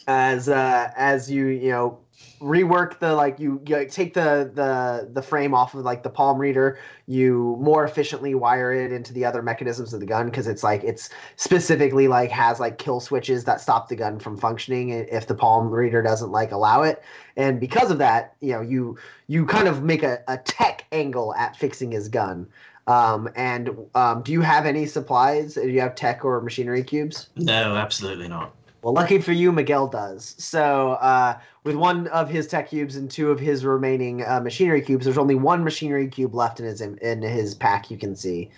as 0.08 0.50
uh, 0.50 0.92
as 0.96 1.32
you 1.32 1.48
you 1.48 1.72
know 1.72 2.00
rework 2.42 3.00
the 3.00 3.14
like 3.14 3.40
you, 3.40 3.62
you 3.66 3.78
like, 3.78 3.92
take 3.92 4.14
the 4.14 4.52
the 4.54 5.10
the 5.14 5.22
frame 5.22 5.54
off 5.54 5.74
of 5.74 5.82
like 5.86 6.04
the 6.04 6.10
palm 6.10 6.38
reader 6.38 6.78
you 7.08 7.58
more 7.62 7.86
efficiently 7.86 8.36
wire 8.36 8.74
it 8.74 8.92
into 8.92 9.14
the 9.14 9.24
other 9.24 9.42
mechanisms 9.42 9.94
of 9.94 10.00
the 10.00 10.06
gun 10.06 10.26
because 10.26 10.46
it's 10.48 10.64
like 10.64 10.84
it's 10.84 11.10
specifically 11.38 12.08
like 12.08 12.30
has 12.30 12.60
like 12.60 12.78
kill 12.78 13.00
switches 13.00 13.46
that 13.46 13.62
stop 13.62 13.88
the 13.88 13.96
gun 13.96 14.20
from 14.20 14.38
functioning 14.38 14.90
if 14.90 15.28
the 15.28 15.36
palm 15.36 15.70
reader 15.70 16.02
doesn't 16.02 16.32
like 16.32 16.52
allow 16.52 16.82
it 16.82 17.02
and 17.38 17.60
because 17.60 17.90
of 17.90 17.98
that 17.98 18.36
you 18.42 18.52
know 18.52 18.62
you 18.62 18.98
you 19.28 19.46
kind 19.46 19.68
of 19.68 19.84
make 19.84 20.04
a, 20.04 20.22
a 20.28 20.38
tech 20.38 20.86
angle 20.92 21.34
at 21.36 21.56
fixing 21.56 21.92
his 21.92 22.10
gun 22.10 22.46
um, 22.88 23.30
and 23.36 23.70
um, 23.96 24.22
do 24.22 24.32
you 24.32 24.42
have 24.42 24.66
any 24.66 24.86
supplies 24.86 25.56
do 25.56 25.70
you 25.70 25.82
have 25.82 25.96
tech 25.96 26.24
or 26.24 26.42
machinery 26.42 26.84
cubes 26.84 27.30
No, 27.36 27.76
absolutely 27.76 28.28
not. 28.28 28.54
well, 28.84 28.94
lucky 28.94 29.20
for 29.20 29.32
you, 29.32 29.52
Miguel 29.52 29.88
does. 29.88 30.36
So, 30.38 30.92
uh, 31.02 31.40
with 31.66 31.76
one 31.76 32.08
of 32.08 32.30
his 32.30 32.48
tech 32.48 32.70
cubes 32.70 32.96
and 32.96 33.10
two 33.10 33.32
of 33.32 33.40
his 33.40 33.66
remaining 33.66 34.24
uh, 34.24 34.40
machinery 34.40 34.82
cubes, 34.82 35.04
there's 35.04 35.18
only 35.18 35.34
one 35.34 35.64
machinery 35.64 36.08
cube 36.08 36.36
left 36.36 36.60
in 36.60 36.66
his 36.66 36.80
in 36.80 37.22
his 37.22 37.56
pack. 37.56 37.92
You 37.92 37.98
can 37.98 38.16
see. 38.16 38.52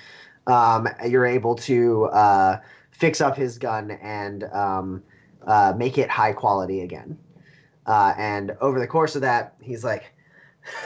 Um, 0.46 0.88
you're 1.08 1.26
able 1.26 1.56
to 1.56 2.06
uh, 2.06 2.60
fix 2.92 3.20
up 3.22 3.36
his 3.36 3.58
gun 3.58 3.92
and 3.92 4.44
um, 4.46 5.04
uh, 5.46 5.74
make 5.76 5.98
it 5.98 6.10
high 6.10 6.34
quality 6.34 6.82
again. 6.82 7.18
Uh, 7.86 8.14
and 8.18 8.56
over 8.60 8.80
the 8.80 8.88
course 8.88 9.16
of 9.16 9.22
that, 9.22 9.56
he's 9.62 9.86
like, 9.86 10.12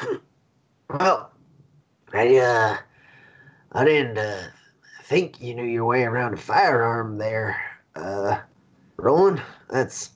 "Well, 0.89 1.31
I 2.13 2.37
uh, 2.37 2.77
I 3.71 3.83
didn't 3.83 4.19
uh, 4.19 4.43
think 5.05 5.41
you 5.41 5.55
knew 5.55 5.65
your 5.65 5.85
way 5.85 6.03
around 6.03 6.35
a 6.35 6.37
firearm 6.37 7.17
there." 7.17 7.59
Roland, 8.97 9.41
that's 9.69 10.11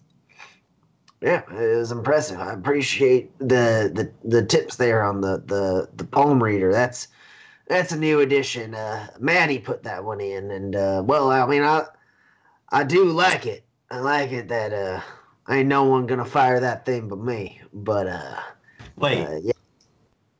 yeah, 1.22 1.42
it 1.50 1.78
was 1.78 1.92
impressive. 1.92 2.40
I 2.40 2.54
appreciate 2.54 3.38
the 3.40 3.92
the, 3.94 4.12
the 4.24 4.46
tips 4.46 4.76
there 4.76 5.04
on 5.04 5.22
the, 5.22 5.44
the 5.46 5.90
the 5.96 6.06
palm 6.06 6.42
reader. 6.42 6.72
That's 6.72 7.08
that's 7.68 7.92
a 7.92 7.98
new 7.98 8.20
addition. 8.20 8.76
Uh, 8.76 9.08
Maddie 9.20 9.60
put 9.60 9.84
that 9.84 10.04
one 10.04 10.22
in, 10.22 10.52
and 10.52 10.76
uh, 10.76 11.04
well, 11.06 11.32
I 11.32 11.46
mean, 11.48 11.64
I 11.64 11.86
I 12.70 12.84
do 12.84 13.06
like 13.06 13.46
it. 13.46 13.66
I 13.92 14.00
like 14.00 14.32
it 14.32 14.48
that 14.50 14.74
uh, 14.74 15.02
ain't 15.50 15.68
no 15.68 15.84
one 15.84 16.06
gonna 16.06 16.26
fire 16.26 16.60
that 16.60 16.86
thing 16.86 17.08
but 17.08 17.20
me. 17.20 17.62
But 17.74 18.08
uh, 18.08 18.40
Wait, 18.98 19.18
uh, 19.18 19.40
yeah, 19.42 19.52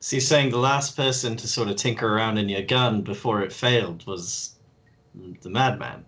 so 0.06 0.14
you're 0.14 0.20
saying 0.20 0.50
the 0.50 0.58
last 0.58 0.96
person 0.96 1.36
to 1.36 1.48
sort 1.48 1.68
of 1.68 1.74
tinker 1.74 2.06
around 2.06 2.38
in 2.38 2.48
your 2.48 2.62
gun 2.62 3.02
before 3.02 3.42
it 3.42 3.52
failed 3.52 4.06
was 4.06 4.54
the 5.42 5.50
madman? 5.50 6.04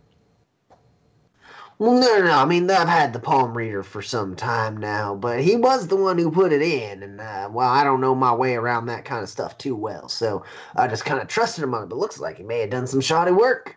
Well, 1.79 1.93
no, 1.93 2.01
no, 2.19 2.25
no. 2.25 2.33
I 2.33 2.45
mean, 2.45 2.69
I've 2.71 2.89
had 2.89 3.13
the 3.13 3.21
palm 3.21 3.57
reader 3.57 3.83
for 3.83 4.03
some 4.03 4.35
time 4.35 4.77
now, 4.77 5.15
but 5.15 5.41
he 5.41 5.57
was 5.57 5.87
the 5.87 5.97
one 5.97 6.19
who 6.19 6.31
put 6.31 6.53
it 6.53 6.63
in, 6.63 7.03
and 7.03 7.21
uh, 7.21 7.49
well, 7.53 7.69
I 7.69 7.85
don't 7.85 8.01
know 8.01 8.15
my 8.15 8.35
way 8.35 8.55
around 8.57 8.87
that 8.87 9.05
kind 9.05 9.23
of 9.23 9.29
stuff 9.29 9.57
too 9.59 9.77
well, 9.77 10.09
so 10.09 10.45
I 10.77 10.89
just 10.89 11.05
kind 11.05 11.21
of 11.21 11.29
trusted 11.29 11.63
him 11.65 11.75
on 11.75 11.85
it. 11.85 11.89
But 11.89 11.99
looks 11.99 12.19
like 12.19 12.39
he 12.39 12.43
may 12.43 12.61
have 12.61 12.71
done 12.71 12.87
some 12.87 13.01
shoddy 13.01 13.33
work. 13.33 13.77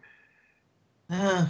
Uh, 1.10 1.48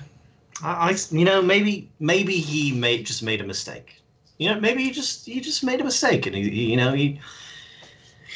I, 0.63 0.89
I- 0.91 0.97
you 1.11 1.25
know, 1.25 1.41
maybe 1.41 1.89
maybe 1.99 2.33
he 2.37 2.71
made 2.73 3.05
just 3.05 3.23
made 3.23 3.41
a 3.41 3.45
mistake. 3.47 4.01
You 4.37 4.49
know, 4.49 4.59
maybe 4.59 4.83
he 4.83 4.91
just 4.91 5.25
he 5.25 5.39
just 5.39 5.63
made 5.63 5.79
a 5.81 5.83
mistake, 5.85 6.25
and 6.25 6.35
he, 6.35 6.49
he 6.49 6.71
you 6.71 6.77
know 6.77 6.93
he 6.93 7.19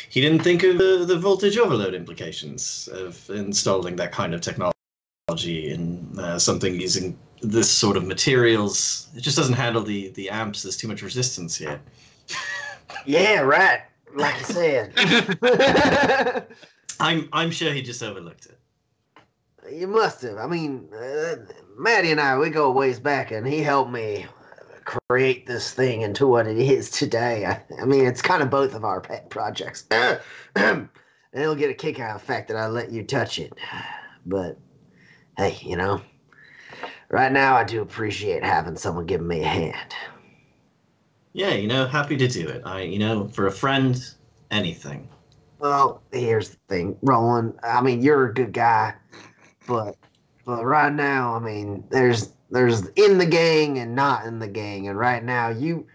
he 0.10 0.22
didn't 0.22 0.42
think 0.44 0.64
of 0.64 0.78
the, 0.78 1.06
the 1.06 1.18
voltage 1.18 1.58
overload 1.58 1.94
implications 1.94 2.88
of 2.92 3.30
installing 3.30 3.96
that 3.98 4.12
kind 4.12 4.34
of 4.34 4.42
technology 4.42 4.74
in 5.72 6.18
uh, 6.20 6.38
something 6.40 6.80
using 6.80 7.18
this 7.52 7.72
sort 7.72 7.98
of 7.98 8.06
materials. 8.06 9.08
It 9.16 9.22
just 9.22 9.38
doesn't 9.38 9.56
handle 9.56 9.84
the 9.84 10.10
the 10.10 10.30
amps. 10.30 10.64
There's 10.64 10.78
too 10.78 10.88
much 10.88 11.02
resistance 11.02 11.56
here. 11.56 11.80
Yeah, 13.06 13.42
right. 13.42 13.82
Like 14.16 14.36
I 14.36 14.42
said. 14.42 16.48
I'm 17.00 17.30
I'm 17.34 17.52
sure 17.52 17.72
he 17.72 17.82
just 17.82 18.02
overlooked 18.02 18.48
it. 18.48 18.60
you 19.72 19.88
must 19.88 20.22
have. 20.22 20.38
I 20.38 20.48
mean, 20.48 20.90
uh, 20.94 21.36
Maddie 21.78 22.12
and 22.12 22.22
I, 22.22 22.38
we 22.38 22.50
go 22.50 22.72
ways 22.72 23.00
back, 23.00 23.32
and 23.32 23.46
he 23.46 23.62
helped 23.62 23.92
me 23.92 24.26
create 24.86 25.46
this 25.46 25.74
thing 25.74 26.02
into 26.02 26.28
what 26.28 26.48
it 26.48 26.58
is 26.58 26.90
today. 26.90 27.46
I, 27.46 27.62
I 27.82 27.86
mean, 27.86 28.06
it's 28.06 28.22
kind 28.22 28.42
of 28.42 28.50
both 28.50 28.74
of 28.74 28.86
our 28.86 29.02
pet 29.02 29.30
projects. 29.30 29.86
and 29.92 30.90
he'll 31.34 31.56
get 31.56 31.70
a 31.70 31.74
kick 31.74 32.00
out 32.00 32.16
of 32.16 32.22
the 32.22 32.28
fact 32.28 32.48
that 32.48 32.58
I 32.58 32.68
let 32.68 32.92
you 32.92 33.04
touch 33.04 33.40
it. 33.40 33.54
But 34.26 34.58
hey, 35.38 35.58
you 35.62 35.76
know, 35.76 36.02
right 37.16 37.32
now 37.32 37.56
I 37.56 37.64
do 37.64 37.82
appreciate 37.82 38.44
having 38.44 38.76
someone 38.76 39.06
giving 39.06 39.30
me 39.30 39.42
a 39.42 39.48
hand. 39.48 39.96
Yeah, 41.32 41.54
you 41.54 41.66
know, 41.66 41.88
happy 41.88 42.18
to 42.18 42.28
do 42.28 42.46
it. 42.46 42.62
I, 42.66 42.82
you 42.82 43.00
know, 43.00 43.30
for 43.30 43.48
a 43.48 43.52
friend, 43.52 43.98
anything. 44.52 45.08
Well, 45.60 46.02
here's 46.12 46.50
the 46.50 46.58
thing, 46.68 46.98
Roland. 47.02 47.58
I 47.64 47.82
mean, 47.82 48.02
you're 48.02 48.26
a 48.26 48.34
good 48.34 48.52
guy, 48.52 48.96
but 49.66 49.96
but 50.46 50.66
right 50.66 50.92
now, 50.92 51.34
I 51.36 51.40
mean, 51.40 51.86
there's 51.90 52.34
there's 52.52 52.86
in 52.98 53.18
the 53.18 53.26
gang 53.26 53.80
and 53.80 53.96
not 53.96 54.26
in 54.26 54.40
the 54.40 54.50
gang, 54.50 54.90
and 54.90 55.00
right 55.00 55.24
now 55.24 55.48
you 55.48 55.88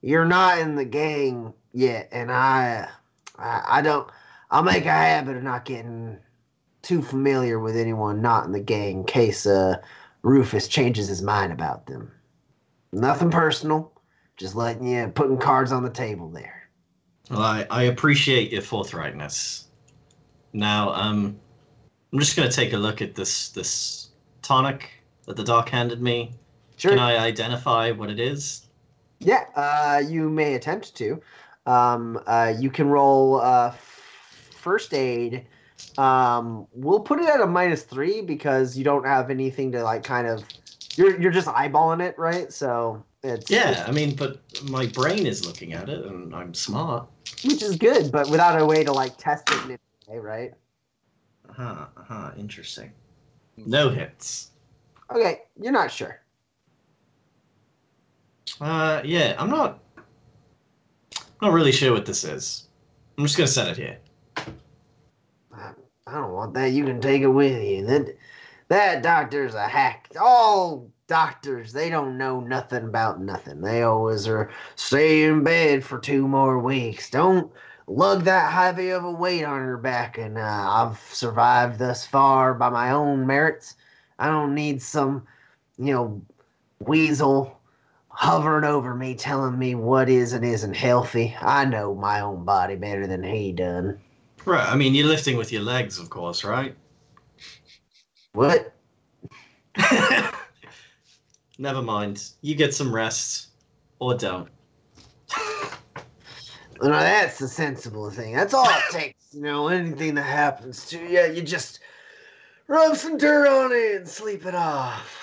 you're 0.00 0.24
not 0.24 0.60
in 0.60 0.76
the 0.76 0.84
gang 0.84 1.54
yet, 1.72 2.08
and 2.12 2.30
I 2.30 2.88
I, 3.36 3.64
I 3.66 3.82
don't. 3.82 4.08
I'll 4.48 4.62
make 4.62 4.86
a 4.86 4.92
habit 4.92 5.36
of 5.36 5.42
not 5.42 5.64
getting 5.64 6.18
too 6.82 7.02
familiar 7.02 7.58
with 7.58 7.76
anyone 7.76 8.22
not 8.22 8.44
in 8.44 8.52
the 8.52 8.60
gang 8.60 8.98
in 8.98 9.04
case 9.04 9.44
uh, 9.44 9.76
Rufus 10.22 10.68
changes 10.68 11.08
his 11.08 11.22
mind 11.22 11.52
about 11.52 11.86
them. 11.86 12.12
Nothing 12.92 13.30
personal, 13.30 13.92
just 14.36 14.54
letting 14.54 14.86
you 14.86 15.08
putting 15.08 15.38
cards 15.38 15.72
on 15.72 15.82
the 15.82 15.90
table 15.90 16.28
there. 16.28 16.68
Well, 17.30 17.40
I, 17.40 17.66
I 17.70 17.82
appreciate 17.84 18.52
your 18.52 18.62
forthrightness. 18.62 19.64
Now, 20.52 20.92
um, 20.92 21.38
I'm 22.12 22.18
just 22.18 22.36
gonna 22.36 22.50
take 22.50 22.72
a 22.72 22.78
look 22.78 23.00
at 23.00 23.14
this 23.14 23.48
this 23.50 24.10
tonic 24.42 24.90
that 25.26 25.36
the 25.36 25.44
doc 25.44 25.70
handed 25.70 26.02
me. 26.02 26.34
Sure. 26.76 26.90
Can 26.90 26.98
I 26.98 27.16
identify 27.16 27.90
what 27.90 28.10
it 28.10 28.20
is? 28.20 28.66
Yeah, 29.20 29.44
uh, 29.54 30.02
you 30.06 30.28
may 30.28 30.54
attempt 30.54 30.94
to. 30.96 31.22
Um, 31.64 32.20
uh, 32.26 32.52
you 32.58 32.70
can 32.70 32.88
roll 32.88 33.40
uh, 33.40 33.68
f- 33.68 34.50
first 34.56 34.92
aid. 34.94 35.46
Um, 35.98 36.66
we'll 36.72 37.00
put 37.00 37.20
it 37.20 37.28
at 37.28 37.40
a 37.40 37.46
minus 37.46 37.82
three 37.82 38.22
because 38.22 38.76
you 38.76 38.84
don't 38.84 39.04
have 39.04 39.30
anything 39.30 39.72
to 39.72 39.82
like 39.82 40.04
kind 40.04 40.26
of. 40.26 40.44
You're 40.96 41.20
you're 41.20 41.32
just 41.32 41.48
eyeballing 41.48 42.00
it, 42.06 42.18
right? 42.18 42.52
So 42.52 43.04
it's 43.22 43.50
Yeah, 43.50 43.84
I 43.86 43.92
mean, 43.92 44.14
but 44.14 44.40
my 44.62 44.86
brain 44.86 45.26
is 45.26 45.46
looking 45.46 45.72
at 45.72 45.88
it, 45.88 46.04
and 46.04 46.34
I'm 46.34 46.54
smart. 46.54 47.08
which 47.44 47.62
is 47.62 47.76
good, 47.76 48.12
but 48.12 48.28
without 48.28 48.60
a 48.60 48.64
way 48.64 48.84
to 48.84 48.92
like 48.92 49.16
test 49.18 49.48
it 49.50 49.64
in 49.64 49.70
any 49.72 49.78
way, 50.08 50.18
right? 50.18 50.54
Uh 51.48 51.52
huh. 51.52 51.86
Uh 51.96 52.02
huh. 52.04 52.30
Interesting. 52.38 52.92
No 53.56 53.90
hits. 53.90 54.50
Okay, 55.14 55.40
you're 55.60 55.72
not 55.72 55.90
sure. 55.90 56.20
Uh, 58.60 59.02
yeah, 59.04 59.34
I'm 59.38 59.50
not. 59.50 59.80
Not 61.40 61.52
really 61.52 61.72
sure 61.72 61.92
what 61.92 62.06
this 62.06 62.24
is. 62.24 62.68
I'm 63.18 63.24
just 63.24 63.36
gonna 63.36 63.48
set 63.48 63.68
it 63.68 63.76
here. 63.76 63.98
I 66.06 66.14
don't 66.14 66.32
want 66.32 66.54
that. 66.54 66.72
You 66.72 66.84
can 66.84 67.00
take 67.00 67.22
it 67.22 67.28
with 67.28 67.62
you. 67.62 67.86
That 67.86 68.16
that 68.68 69.02
doctor's 69.02 69.54
a 69.54 69.68
hack. 69.68 70.08
All 70.20 70.90
doctors, 71.06 71.72
they 71.72 71.90
don't 71.90 72.18
know 72.18 72.40
nothing 72.40 72.84
about 72.84 73.20
nothing. 73.20 73.60
They 73.60 73.82
always 73.82 74.26
are 74.26 74.50
stay 74.74 75.24
in 75.24 75.44
bed 75.44 75.84
for 75.84 75.98
two 75.98 76.26
more 76.26 76.58
weeks. 76.58 77.08
Don't 77.08 77.52
lug 77.86 78.24
that 78.24 78.52
heavy 78.52 78.90
of 78.90 79.04
a 79.04 79.12
weight 79.12 79.44
on 79.44 79.64
your 79.64 79.76
back. 79.76 80.18
And 80.18 80.38
uh, 80.38 80.40
I've 80.42 80.98
survived 80.98 81.78
thus 81.78 82.04
far 82.06 82.54
by 82.54 82.68
my 82.70 82.90
own 82.90 83.26
merits. 83.26 83.76
I 84.18 84.26
don't 84.26 84.54
need 84.54 84.82
some, 84.82 85.26
you 85.78 85.94
know, 85.94 86.22
weasel 86.80 87.60
hovering 88.08 88.64
over 88.64 88.94
me 88.94 89.14
telling 89.14 89.58
me 89.58 89.74
what 89.74 90.08
is 90.08 90.32
and 90.32 90.44
isn't 90.44 90.74
healthy. 90.74 91.36
I 91.40 91.64
know 91.64 91.94
my 91.94 92.20
own 92.20 92.44
body 92.44 92.74
better 92.74 93.06
than 93.06 93.22
he 93.22 93.52
done. 93.52 94.00
Right. 94.44 94.68
I 94.68 94.76
mean, 94.76 94.94
you're 94.94 95.06
lifting 95.06 95.36
with 95.36 95.52
your 95.52 95.62
legs, 95.62 95.98
of 95.98 96.10
course, 96.10 96.44
right? 96.44 96.74
What? 98.32 98.74
Never 101.58 101.82
mind. 101.82 102.30
You 102.40 102.54
get 102.54 102.74
some 102.74 102.94
rest, 102.94 103.48
or 103.98 104.14
don't. 104.16 104.48
Well, 105.36 105.70
now 106.90 107.00
that's 107.00 107.38
the 107.38 107.48
sensible 107.48 108.10
thing. 108.10 108.34
That's 108.34 108.54
all 108.54 108.68
it 108.68 108.82
takes. 108.90 109.32
You 109.32 109.42
know, 109.42 109.68
anything 109.68 110.14
that 110.16 110.22
happens 110.22 110.86
to 110.86 110.98
you, 110.98 111.32
you 111.32 111.42
just 111.42 111.80
rub 112.66 112.96
some 112.96 113.16
dirt 113.16 113.46
on 113.46 113.72
it 113.72 113.96
and 113.96 114.08
sleep 114.08 114.46
it 114.46 114.54
off. 114.54 115.18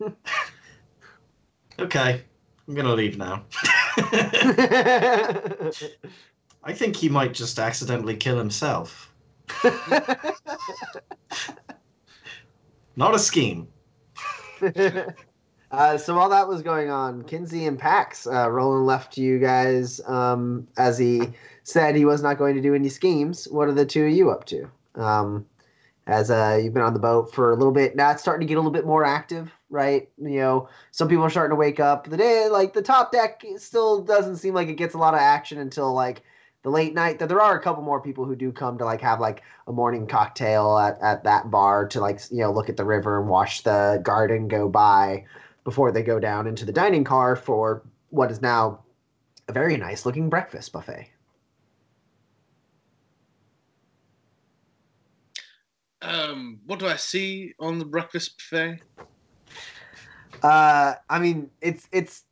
Okay, 1.80 2.22
I'm 2.68 2.74
gonna 2.74 2.92
leave 2.92 3.16
now. 3.16 3.42
I 6.62 6.72
think 6.72 6.96
he 6.96 7.08
might 7.08 7.32
just 7.32 7.58
accidentally 7.58 8.16
kill 8.16 8.38
himself. 8.38 9.12
Not 12.96 13.14
a 13.14 13.18
scheme. 13.18 13.68
uh, 15.70 15.96
so 15.96 16.16
while 16.16 16.28
that 16.28 16.46
was 16.46 16.60
going 16.62 16.90
on, 16.90 17.22
Kinsey 17.24 17.66
and 17.66 17.78
Pax, 17.78 18.26
uh, 18.26 18.50
Roland 18.50 18.86
left 18.86 19.16
you 19.16 19.38
guys 19.38 20.00
um, 20.06 20.68
as 20.76 20.98
he 20.98 21.30
said 21.62 21.96
he 21.96 22.04
was 22.04 22.22
not 22.22 22.36
going 22.36 22.56
to 22.56 22.62
do 22.62 22.74
any 22.74 22.88
schemes. 22.88 23.48
What 23.48 23.68
are 23.68 23.72
the 23.72 23.86
two 23.86 24.04
of 24.04 24.12
you 24.12 24.30
up 24.30 24.44
to? 24.46 24.70
Um, 24.96 25.46
as 26.06 26.30
uh, 26.30 26.58
you've 26.62 26.74
been 26.74 26.82
on 26.82 26.92
the 26.92 26.98
boat 26.98 27.32
for 27.32 27.52
a 27.52 27.56
little 27.56 27.72
bit, 27.72 27.94
now 27.94 28.10
it's 28.10 28.20
starting 28.20 28.46
to 28.46 28.50
get 28.50 28.56
a 28.56 28.60
little 28.60 28.72
bit 28.72 28.84
more 28.84 29.04
active, 29.04 29.52
right? 29.70 30.08
You 30.18 30.40
know, 30.40 30.68
some 30.90 31.08
people 31.08 31.24
are 31.24 31.30
starting 31.30 31.50
to 31.50 31.56
wake 31.56 31.78
up. 31.78 32.08
The 32.08 32.16
day, 32.16 32.48
like 32.50 32.72
the 32.72 32.82
top 32.82 33.12
deck, 33.12 33.44
still 33.56 34.02
doesn't 34.02 34.36
seem 34.36 34.52
like 34.52 34.68
it 34.68 34.74
gets 34.74 34.94
a 34.94 34.98
lot 34.98 35.14
of 35.14 35.20
action 35.20 35.58
until 35.58 35.94
like 35.94 36.22
the 36.62 36.70
late 36.70 36.94
night. 36.94 37.18
That 37.18 37.28
there 37.28 37.40
are 37.40 37.58
a 37.58 37.62
couple 37.62 37.82
more 37.82 38.00
people 38.00 38.24
who 38.24 38.36
do 38.36 38.52
come 38.52 38.78
to 38.78 38.84
like 38.84 39.00
have 39.00 39.20
like 39.20 39.42
a 39.66 39.72
morning 39.72 40.06
cocktail 40.06 40.78
at, 40.78 41.00
at 41.00 41.24
that 41.24 41.50
bar 41.50 41.86
to 41.88 42.00
like 42.00 42.20
you 42.30 42.38
know 42.38 42.52
look 42.52 42.68
at 42.68 42.76
the 42.76 42.84
river 42.84 43.20
and 43.20 43.28
watch 43.28 43.62
the 43.62 44.00
garden 44.02 44.48
go 44.48 44.68
by 44.68 45.24
before 45.64 45.92
they 45.92 46.02
go 46.02 46.18
down 46.18 46.46
into 46.46 46.64
the 46.64 46.72
dining 46.72 47.04
car 47.04 47.36
for 47.36 47.82
what 48.10 48.30
is 48.30 48.40
now 48.40 48.82
a 49.48 49.52
very 49.52 49.76
nice 49.76 50.06
looking 50.06 50.28
breakfast 50.28 50.72
buffet. 50.72 51.10
Um, 56.02 56.60
what 56.64 56.78
do 56.78 56.86
I 56.86 56.96
see 56.96 57.54
on 57.60 57.78
the 57.78 57.84
breakfast 57.84 58.38
buffet? 58.38 58.80
Uh, 60.42 60.94
I 61.08 61.18
mean, 61.18 61.50
it's 61.60 61.86
it's 61.92 62.24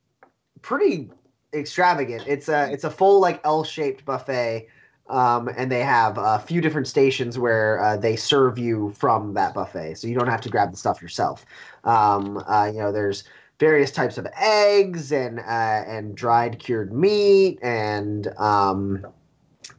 pretty 0.62 1.10
extravagant. 1.54 2.24
It's 2.26 2.48
a 2.48 2.70
it's 2.70 2.84
a 2.84 2.90
full 2.90 3.20
like 3.20 3.40
L-shaped 3.44 4.04
buffet, 4.04 4.68
um, 5.08 5.48
and 5.56 5.70
they 5.70 5.82
have 5.82 6.18
a 6.18 6.38
few 6.38 6.60
different 6.60 6.86
stations 6.86 7.38
where 7.38 7.80
uh, 7.82 7.96
they 7.96 8.16
serve 8.16 8.58
you 8.58 8.92
from 8.96 9.34
that 9.34 9.54
buffet, 9.54 9.94
so 9.94 10.06
you 10.06 10.14
don't 10.14 10.28
have 10.28 10.40
to 10.42 10.48
grab 10.48 10.70
the 10.70 10.76
stuff 10.76 11.00
yourself. 11.00 11.46
Um, 11.84 12.42
uh, 12.46 12.70
you 12.72 12.78
know, 12.80 12.92
there's 12.92 13.24
various 13.58 13.90
types 13.90 14.18
of 14.18 14.26
eggs 14.40 15.12
and 15.12 15.40
uh, 15.40 15.42
and 15.86 16.16
dried 16.16 16.58
cured 16.58 16.92
meat 16.92 17.58
and 17.62 18.28
um, 18.38 19.06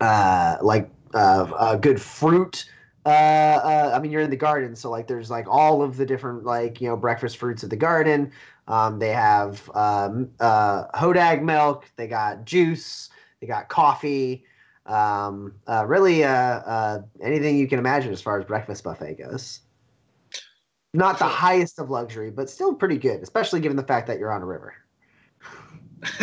uh, 0.02 0.58
like 0.62 0.90
uh, 1.14 1.48
uh, 1.58 1.76
good 1.76 2.02
fruit. 2.02 2.70
Uh, 3.06 3.10
uh, 3.10 3.92
I 3.96 4.00
mean, 4.00 4.12
you're 4.12 4.22
in 4.22 4.30
the 4.30 4.36
garden, 4.36 4.76
so 4.76 4.90
like 4.90 5.08
there's 5.08 5.32
like 5.32 5.48
all 5.48 5.82
of 5.82 5.98
the 5.98 6.06
different 6.06 6.44
like 6.44 6.82
you 6.82 6.90
know 6.90 6.98
breakfast 6.98 7.38
fruits 7.38 7.64
of 7.64 7.70
the 7.70 7.78
garden. 7.78 8.32
Um, 8.70 9.00
they 9.00 9.10
have 9.10 9.70
um, 9.74 10.30
uh, 10.40 10.86
hodag 10.94 11.42
milk. 11.42 11.86
They 11.96 12.08
got 12.08 12.46
juice. 12.46 13.10
They 13.42 13.48
got 13.48 13.68
coffee. 13.68 14.46
Um, 14.86 15.56
uh, 15.68 15.86
really, 15.88 16.24
uh, 16.24 16.30
uh, 16.32 17.02
anything 17.22 17.58
you 17.58 17.68
can 17.68 17.80
imagine 17.80 18.14
as 18.14 18.22
far 18.22 18.40
as 18.40 18.46
breakfast 18.46 18.84
buffet 18.84 19.18
goes. 19.18 19.62
Not 20.94 21.20
the 21.20 21.26
highest 21.26 21.80
of 21.80 21.90
luxury, 21.90 22.32
but 22.32 22.50
still 22.50 22.74
pretty 22.74 22.98
good, 22.98 23.22
especially 23.22 23.60
given 23.60 23.76
the 23.76 23.84
fact 23.84 24.08
that 24.08 24.20
you're 24.20 24.32
on 24.32 24.42
a 24.42 24.46
river. 24.46 24.76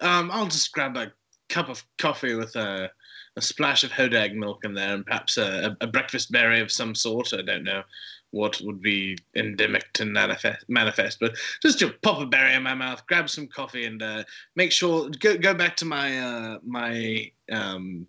um, 0.00 0.30
I'll 0.30 0.46
just 0.46 0.72
grab 0.72 0.96
a 0.96 1.12
cup 1.48 1.68
of 1.68 1.84
coffee 1.98 2.34
with 2.34 2.54
a, 2.56 2.90
a 3.36 3.40
splash 3.40 3.82
of 3.84 3.90
hodag 3.90 4.34
milk 4.34 4.64
in 4.64 4.74
there, 4.74 4.94
and 4.94 5.04
perhaps 5.04 5.36
a, 5.38 5.76
a 5.80 5.86
breakfast 5.86 6.32
berry 6.32 6.60
of 6.60 6.70
some 6.70 6.94
sort. 6.94 7.32
I 7.34 7.42
don't 7.42 7.64
know 7.64 7.82
what 8.30 8.60
would 8.62 8.82
be 8.82 9.16
endemic 9.34 9.92
to 9.94 10.04
manifest, 10.04 10.64
manifest 10.68 11.18
but 11.20 11.34
just 11.62 11.78
to 11.78 11.90
pop 12.02 12.20
a 12.20 12.26
berry 12.26 12.54
in 12.54 12.62
my 12.62 12.74
mouth, 12.74 13.06
grab 13.06 13.30
some 13.30 13.46
coffee, 13.46 13.86
and 13.86 14.02
uh, 14.02 14.24
make 14.56 14.72
sure 14.72 15.08
go 15.20 15.36
go 15.36 15.54
back 15.54 15.76
to 15.76 15.84
my 15.84 16.18
uh, 16.18 16.58
my 16.64 17.30
um, 17.50 18.06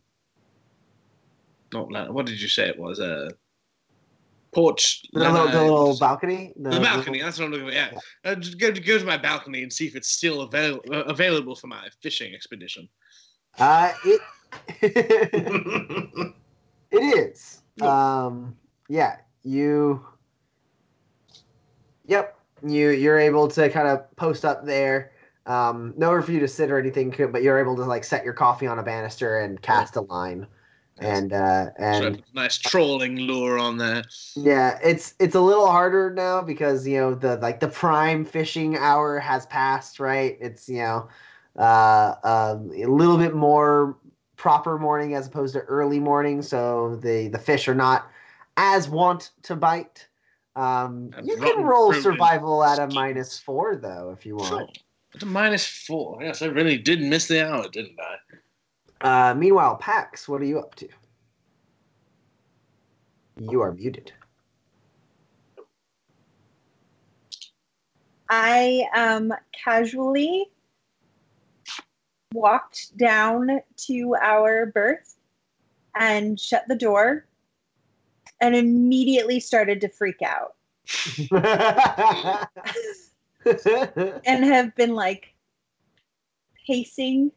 not 1.73 2.13
what 2.13 2.25
did 2.25 2.41
you 2.41 2.47
say 2.47 2.67
it 2.67 2.79
was 2.79 2.99
a 2.99 3.31
porch 4.53 5.03
The 5.13 5.19
the 5.19 5.29
uh, 5.29 5.45
little 5.45 5.97
balcony. 5.97 6.53
the 6.55 6.79
balcony. 6.79 7.21
That's 7.21 7.37
what 7.39 7.45
I'm 7.45 7.51
looking 7.51 7.67
for. 7.67 7.73
Yeah, 7.73 7.99
uh, 8.25 8.35
just 8.35 8.59
go 8.59 8.71
to 8.71 8.81
go 8.81 8.97
to 8.97 9.05
my 9.05 9.17
balcony 9.17 9.63
and 9.63 9.71
see 9.71 9.85
if 9.87 9.95
it's 9.95 10.09
still 10.09 10.41
avail- 10.41 10.81
uh, 10.91 11.03
available 11.03 11.55
for 11.55 11.67
my 11.67 11.87
fishing 12.01 12.33
expedition. 12.33 12.89
Uh, 13.59 13.91
it 14.05 14.21
it 16.91 17.17
is. 17.17 17.61
Um, 17.81 18.55
yeah, 18.89 19.17
you. 19.47 20.05
Yep, 22.05 22.37
you 22.65 22.89
you're 22.89 23.19
able 23.19 23.47
to 23.49 23.69
kind 23.69 23.87
of 23.87 24.15
post 24.15 24.45
up 24.45 24.65
there. 24.65 25.11
Um, 25.45 25.93
nowhere 25.95 26.21
for 26.21 26.33
you 26.33 26.41
to 26.41 26.47
sit 26.47 26.69
or 26.71 26.77
anything, 26.77 27.13
but 27.31 27.41
you're 27.41 27.59
able 27.59 27.75
to 27.77 27.85
like 27.85 28.03
set 28.03 28.25
your 28.25 28.33
coffee 28.33 28.67
on 28.67 28.79
a 28.79 28.83
banister 28.83 29.39
and 29.39 29.61
cast 29.61 29.95
a 29.95 30.01
line, 30.01 30.45
and 30.99 31.31
uh, 31.31 31.67
and 31.77 32.23
a 32.33 32.37
nice 32.37 32.57
trolling 32.57 33.17
lure 33.17 33.57
on 33.57 33.77
there. 33.77 34.03
yeah, 34.35 34.77
it's 34.83 35.13
it's 35.19 35.35
a 35.35 35.39
little 35.39 35.67
harder 35.67 36.11
now 36.13 36.41
because 36.41 36.85
you 36.85 36.97
know 36.97 37.15
the 37.15 37.37
like 37.37 37.59
the 37.61 37.69
prime 37.69 38.25
fishing 38.25 38.77
hour 38.77 39.19
has 39.19 39.45
passed, 39.45 39.99
right? 39.99 40.37
It's 40.41 40.67
you 40.67 40.79
know 40.79 41.07
uh, 41.57 42.15
um, 42.23 42.71
a 42.75 42.85
little 42.85 43.17
bit 43.17 43.33
more 43.33 43.97
proper 44.35 44.77
morning 44.77 45.15
as 45.15 45.27
opposed 45.27 45.53
to 45.53 45.61
early 45.61 45.99
morning, 45.99 46.41
so 46.41 46.97
the 46.97 47.29
the 47.29 47.39
fish 47.39 47.67
are 47.67 47.75
not 47.75 48.09
as 48.57 48.89
want 48.89 49.31
to 49.43 49.55
bite. 49.55 50.07
Um, 50.55 51.11
you 51.23 51.37
can 51.37 51.63
roll 51.63 51.91
fruit 51.91 52.01
survival 52.01 52.63
at 52.63 52.79
a 52.79 52.87
minus 52.87 53.37
four 53.37 53.75
though 53.75 54.09
if 54.17 54.25
you 54.25 54.37
Sure. 54.39 54.57
want. 54.57 54.79
At 55.15 55.23
a 55.23 55.25
minus 55.27 55.65
four. 55.65 56.21
Yes, 56.21 56.41
I 56.41 56.47
really 56.47 56.77
did 56.77 57.01
miss 57.01 57.27
the 57.27 57.47
hour, 57.47 57.69
didn't 57.69 57.97
I? 57.99 59.29
Uh, 59.29 59.35
meanwhile, 59.35 59.77
Pax, 59.77 60.27
what 60.27 60.41
are 60.41 60.45
you 60.45 60.59
up 60.59 60.73
to? 60.75 60.89
You 63.39 63.61
are 63.61 63.71
muted. 63.71 64.11
I 68.29 68.83
um 68.95 69.31
casually 69.53 70.47
walked 72.33 72.97
down 72.97 73.61
to 73.77 74.15
our 74.21 74.65
berth 74.65 75.17
and 75.95 76.39
shut 76.39 76.67
the 76.67 76.75
door 76.75 77.25
and 78.41 78.55
immediately 78.55 79.39
started 79.39 79.81
to 79.81 79.89
freak 79.89 80.21
out 80.21 80.55
and 84.25 84.45
have 84.45 84.75
been 84.75 84.93
like 84.93 85.33
pacing 86.65 87.31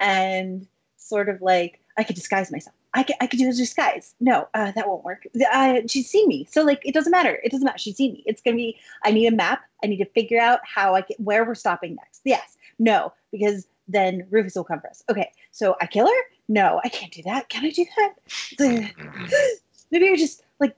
and 0.00 0.66
sort 0.96 1.28
of 1.28 1.40
like 1.42 1.80
I 1.98 2.04
could 2.04 2.16
disguise 2.16 2.52
myself. 2.52 2.74
I 2.94 3.02
could, 3.02 3.16
I 3.20 3.26
could 3.26 3.38
do 3.38 3.48
a 3.48 3.52
disguise. 3.52 4.14
No, 4.20 4.48
uh, 4.54 4.72
that 4.72 4.88
won't 4.88 5.04
work. 5.04 5.26
Uh, 5.52 5.80
she's 5.86 6.08
seen 6.08 6.28
me, 6.28 6.46
so 6.50 6.62
like 6.62 6.80
it 6.84 6.94
doesn't 6.94 7.10
matter. 7.10 7.38
It 7.44 7.52
doesn't 7.52 7.64
matter. 7.64 7.78
She's 7.78 7.96
seen 7.96 8.14
me. 8.14 8.22
It's 8.26 8.40
gonna 8.40 8.56
be. 8.56 8.78
I 9.04 9.10
need 9.10 9.26
a 9.26 9.36
map. 9.36 9.62
I 9.84 9.86
need 9.86 9.98
to 9.98 10.06
figure 10.06 10.40
out 10.40 10.60
how 10.64 10.94
I 10.94 11.02
get 11.02 11.20
where 11.20 11.44
we're 11.44 11.54
stopping 11.54 11.94
next. 11.94 12.22
Yes, 12.24 12.56
no, 12.78 13.12
because 13.32 13.66
then 13.86 14.26
Rufus 14.30 14.56
will 14.56 14.64
come 14.64 14.80
for 14.80 14.88
us. 14.88 15.02
Okay, 15.10 15.30
so 15.50 15.76
I 15.80 15.86
kill 15.86 16.06
her. 16.06 16.22
No, 16.48 16.80
I 16.84 16.88
can't 16.88 17.12
do 17.12 17.22
that. 17.24 17.48
Can 17.50 17.64
I 17.64 17.70
do 17.70 17.84
that? 17.96 18.14
Maybe 19.90 20.08
I 20.08 20.16
just 20.16 20.42
like 20.60 20.76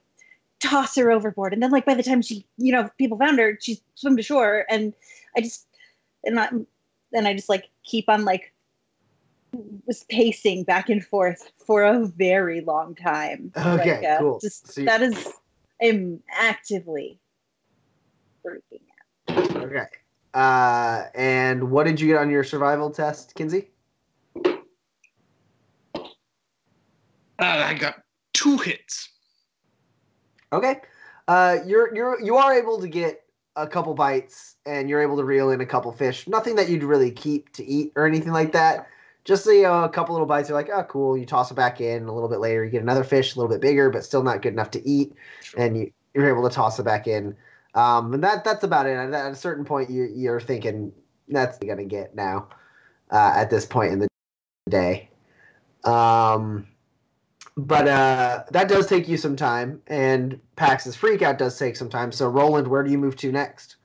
toss 0.59 0.95
her 0.95 1.11
overboard, 1.11 1.53
and 1.53 1.61
then 1.61 1.71
like 1.71 1.85
by 1.85 1.93
the 1.93 2.03
time 2.03 2.21
she, 2.21 2.45
you 2.57 2.71
know, 2.71 2.89
people 2.97 3.17
found 3.17 3.39
her, 3.39 3.57
she 3.61 3.79
swam 3.95 4.17
to 4.17 4.23
shore, 4.23 4.65
and 4.69 4.93
I 5.35 5.41
just 5.41 5.67
and 6.23 6.39
I, 6.39 6.49
then 7.11 7.25
I 7.25 7.33
just 7.33 7.49
like 7.49 7.69
keep 7.83 8.09
on 8.09 8.25
like 8.25 8.53
was 9.87 10.03
pacing 10.09 10.63
back 10.63 10.89
and 10.89 11.03
forth 11.03 11.51
for 11.65 11.83
a 11.83 12.05
very 12.05 12.61
long 12.61 12.95
time. 12.95 13.51
Okay, 13.57 14.01
like, 14.01 14.03
uh, 14.03 14.17
cool. 14.19 14.39
Just 14.39 14.67
So 14.71 14.81
you- 14.81 14.85
that 14.87 15.01
is, 15.01 15.33
I'm 15.81 16.21
actively 16.31 17.19
freaking 18.45 18.81
out. 19.29 19.55
Okay. 19.63 19.85
Uh, 20.33 21.05
and 21.15 21.71
what 21.71 21.85
did 21.85 21.99
you 21.99 22.07
get 22.07 22.17
on 22.17 22.29
your 22.29 22.43
survival 22.43 22.91
test, 22.91 23.33
Kinsey? 23.33 23.69
Ah, 27.39 27.67
I 27.67 27.73
got 27.73 28.03
two 28.39 28.57
hits. 28.57 29.09
Okay. 30.53 30.81
Uh, 31.27 31.57
you're 31.65 31.93
you're 31.93 32.21
you 32.21 32.37
are 32.37 32.53
able 32.53 32.79
to 32.79 32.87
get 32.87 33.23
a 33.55 33.67
couple 33.67 33.93
bites, 33.93 34.55
and 34.65 34.89
you're 34.89 35.01
able 35.01 35.17
to 35.17 35.25
reel 35.25 35.51
in 35.51 35.59
a 35.59 35.65
couple 35.65 35.91
fish. 35.91 36.27
Nothing 36.27 36.55
that 36.55 36.69
you'd 36.69 36.83
really 36.83 37.11
keep 37.11 37.51
to 37.53 37.65
eat 37.65 37.91
or 37.95 38.07
anything 38.07 38.31
like 38.31 38.53
that. 38.53 38.87
Just 39.25 39.45
you 39.45 39.63
know, 39.63 39.83
a 39.83 39.89
couple 39.89 40.15
little 40.15 40.25
bites. 40.25 40.47
You're 40.47 40.57
like, 40.57 40.69
oh, 40.73 40.83
cool. 40.83 41.17
You 41.17 41.25
toss 41.25 41.51
it 41.51 41.55
back 41.55 41.81
in. 41.81 42.05
A 42.05 42.13
little 42.13 42.29
bit 42.29 42.39
later, 42.39 42.63
you 42.63 42.71
get 42.71 42.81
another 42.81 43.03
fish, 43.03 43.35
a 43.35 43.37
little 43.37 43.53
bit 43.53 43.61
bigger, 43.61 43.89
but 43.89 44.05
still 44.05 44.23
not 44.23 44.41
good 44.41 44.53
enough 44.53 44.71
to 44.71 44.87
eat, 44.87 45.13
and 45.57 45.77
you 45.77 45.91
you're 46.13 46.29
able 46.29 46.47
to 46.47 46.55
toss 46.55 46.79
it 46.79 46.83
back 46.83 47.07
in. 47.07 47.35
Um, 47.75 48.13
and 48.13 48.23
that 48.23 48.45
that's 48.45 48.63
about 48.63 48.87
it. 48.87 48.93
At 48.93 49.13
at 49.13 49.31
a 49.31 49.35
certain 49.35 49.65
point, 49.65 49.89
you 49.89 50.09
you're 50.15 50.39
thinking 50.39 50.93
that's 51.27 51.57
gonna 51.59 51.83
get 51.83 52.15
now. 52.15 52.47
Uh, 53.11 53.33
at 53.35 53.49
this 53.49 53.65
point 53.65 53.91
in 53.91 53.99
the 53.99 54.07
day. 54.69 55.09
Um, 55.83 56.67
but 57.57 57.87
uh, 57.87 58.43
that 58.51 58.67
does 58.67 58.87
take 58.87 59.07
you 59.07 59.17
some 59.17 59.35
time, 59.35 59.81
and 59.87 60.39
Pax's 60.55 60.95
freakout 60.95 61.37
does 61.37 61.57
take 61.57 61.75
some 61.75 61.89
time. 61.89 62.11
So, 62.11 62.29
Roland, 62.29 62.67
where 62.67 62.83
do 62.83 62.91
you 62.91 62.97
move 62.97 63.15
to 63.17 63.31
next? 63.31 63.77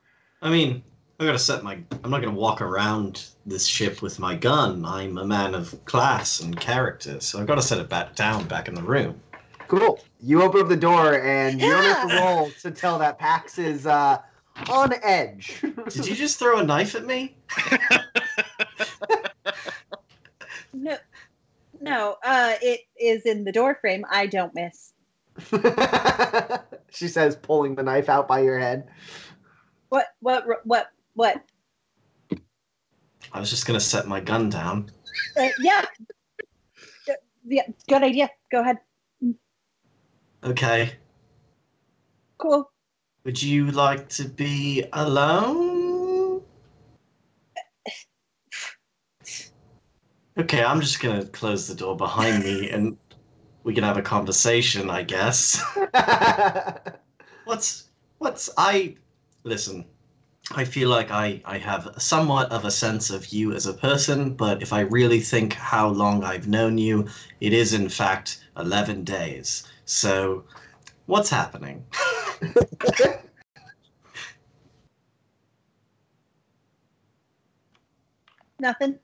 I 0.42 0.50
mean, 0.50 0.82
I 1.18 1.24
gotta 1.24 1.38
set 1.38 1.62
my. 1.62 1.78
I'm 2.02 2.10
not 2.10 2.22
gonna 2.22 2.34
walk 2.34 2.60
around 2.60 3.26
this 3.46 3.66
ship 3.66 4.02
with 4.02 4.18
my 4.18 4.34
gun. 4.34 4.84
I'm 4.84 5.18
a 5.18 5.24
man 5.24 5.54
of 5.54 5.84
class 5.84 6.40
and 6.40 6.58
character, 6.58 7.20
so 7.20 7.40
I've 7.40 7.46
got 7.46 7.56
to 7.56 7.62
set 7.62 7.78
it 7.78 7.88
back 7.88 8.14
down, 8.14 8.46
back 8.46 8.68
in 8.68 8.74
the 8.74 8.82
room. 8.82 9.20
Cool. 9.68 10.00
You 10.20 10.42
open 10.42 10.60
up 10.60 10.68
the 10.68 10.76
door, 10.76 11.20
and 11.20 11.60
you 11.60 11.70
don't 11.70 11.84
have 11.84 12.08
to 12.08 12.16
roll 12.16 12.50
to 12.62 12.70
tell 12.70 12.98
that 12.98 13.18
Pax 13.18 13.58
is 13.58 13.86
uh, 13.86 14.18
on 14.68 14.94
edge. 15.02 15.62
Did 15.88 16.06
you 16.06 16.14
just 16.14 16.38
throw 16.38 16.58
a 16.58 16.64
knife 16.64 16.94
at 16.94 17.06
me? 17.06 17.36
No, 20.74 20.96
no. 21.80 22.16
Uh, 22.24 22.54
it 22.60 22.80
is 22.98 23.26
in 23.26 23.44
the 23.44 23.52
door 23.52 23.76
frame. 23.80 24.04
I 24.10 24.26
don't 24.26 24.54
miss. 24.54 24.92
she 26.90 27.08
says, 27.08 27.36
pulling 27.36 27.74
the 27.74 27.82
knife 27.82 28.08
out 28.08 28.28
by 28.28 28.40
your 28.40 28.58
head. 28.58 28.88
What? 29.88 30.06
What? 30.20 30.44
What? 30.64 30.88
What? 31.14 31.42
I 33.32 33.40
was 33.40 33.50
just 33.50 33.66
gonna 33.66 33.80
set 33.80 34.06
my 34.06 34.20
gun 34.20 34.48
down. 34.48 34.90
Uh, 35.36 35.48
yeah. 35.58 35.84
Yeah. 37.44 37.62
Good 37.88 38.02
idea. 38.02 38.30
Go 38.50 38.60
ahead. 38.60 38.78
Okay. 40.44 40.92
Cool. 42.38 42.70
Would 43.24 43.42
you 43.42 43.70
like 43.70 44.08
to 44.10 44.28
be 44.28 44.84
alone? 44.92 45.73
Okay, 50.36 50.64
I'm 50.64 50.80
just 50.80 51.00
gonna 51.00 51.24
close 51.26 51.68
the 51.68 51.74
door 51.76 51.96
behind 51.96 52.42
me 52.42 52.68
and 52.70 52.96
we 53.62 53.72
can 53.74 53.84
have 53.84 53.96
a 53.96 54.02
conversation, 54.02 54.90
I 54.90 55.02
guess. 55.02 55.62
What's 57.44 57.90
what's 58.18 58.50
I 58.56 58.96
listen, 59.44 59.84
I 60.52 60.64
feel 60.64 60.88
like 60.88 61.10
I, 61.10 61.42
I 61.44 61.58
have 61.58 61.94
somewhat 61.98 62.50
of 62.50 62.64
a 62.64 62.70
sense 62.70 63.10
of 63.10 63.28
you 63.28 63.52
as 63.52 63.66
a 63.66 63.74
person, 63.74 64.34
but 64.34 64.62
if 64.62 64.72
I 64.72 64.80
really 64.80 65.20
think 65.20 65.52
how 65.54 65.88
long 65.88 66.24
I've 66.24 66.48
known 66.48 66.78
you, 66.78 67.06
it 67.40 67.52
is 67.52 67.74
in 67.74 67.88
fact 67.88 68.44
eleven 68.56 69.04
days. 69.04 69.68
So 69.84 70.44
what's 71.06 71.30
happening? 71.30 71.84
Nothing. 78.58 78.98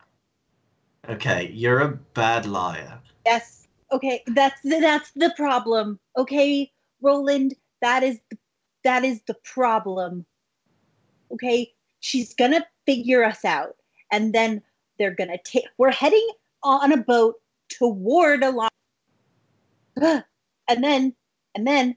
Okay, 1.10 1.50
you're 1.52 1.80
a 1.80 1.88
bad 2.14 2.46
liar. 2.46 3.00
Yes. 3.26 3.66
Okay. 3.90 4.22
That's 4.28 4.60
the, 4.62 4.78
that's 4.78 5.10
the 5.16 5.34
problem. 5.36 5.98
Okay, 6.16 6.70
Roland. 7.02 7.54
That 7.82 8.04
is 8.04 8.20
that 8.84 9.04
is 9.04 9.20
the 9.26 9.34
problem. 9.42 10.24
Okay. 11.32 11.72
She's 11.98 12.32
gonna 12.32 12.64
figure 12.86 13.24
us 13.24 13.44
out, 13.44 13.74
and 14.12 14.32
then 14.32 14.62
they're 14.98 15.14
gonna 15.14 15.38
take. 15.44 15.64
We're 15.78 15.90
heading 15.90 16.26
on 16.62 16.92
a 16.92 16.96
boat 16.96 17.34
toward 17.68 18.44
a 18.44 18.50
lot, 18.50 18.72
and 19.96 20.84
then 20.84 21.12
and 21.56 21.66
then 21.66 21.96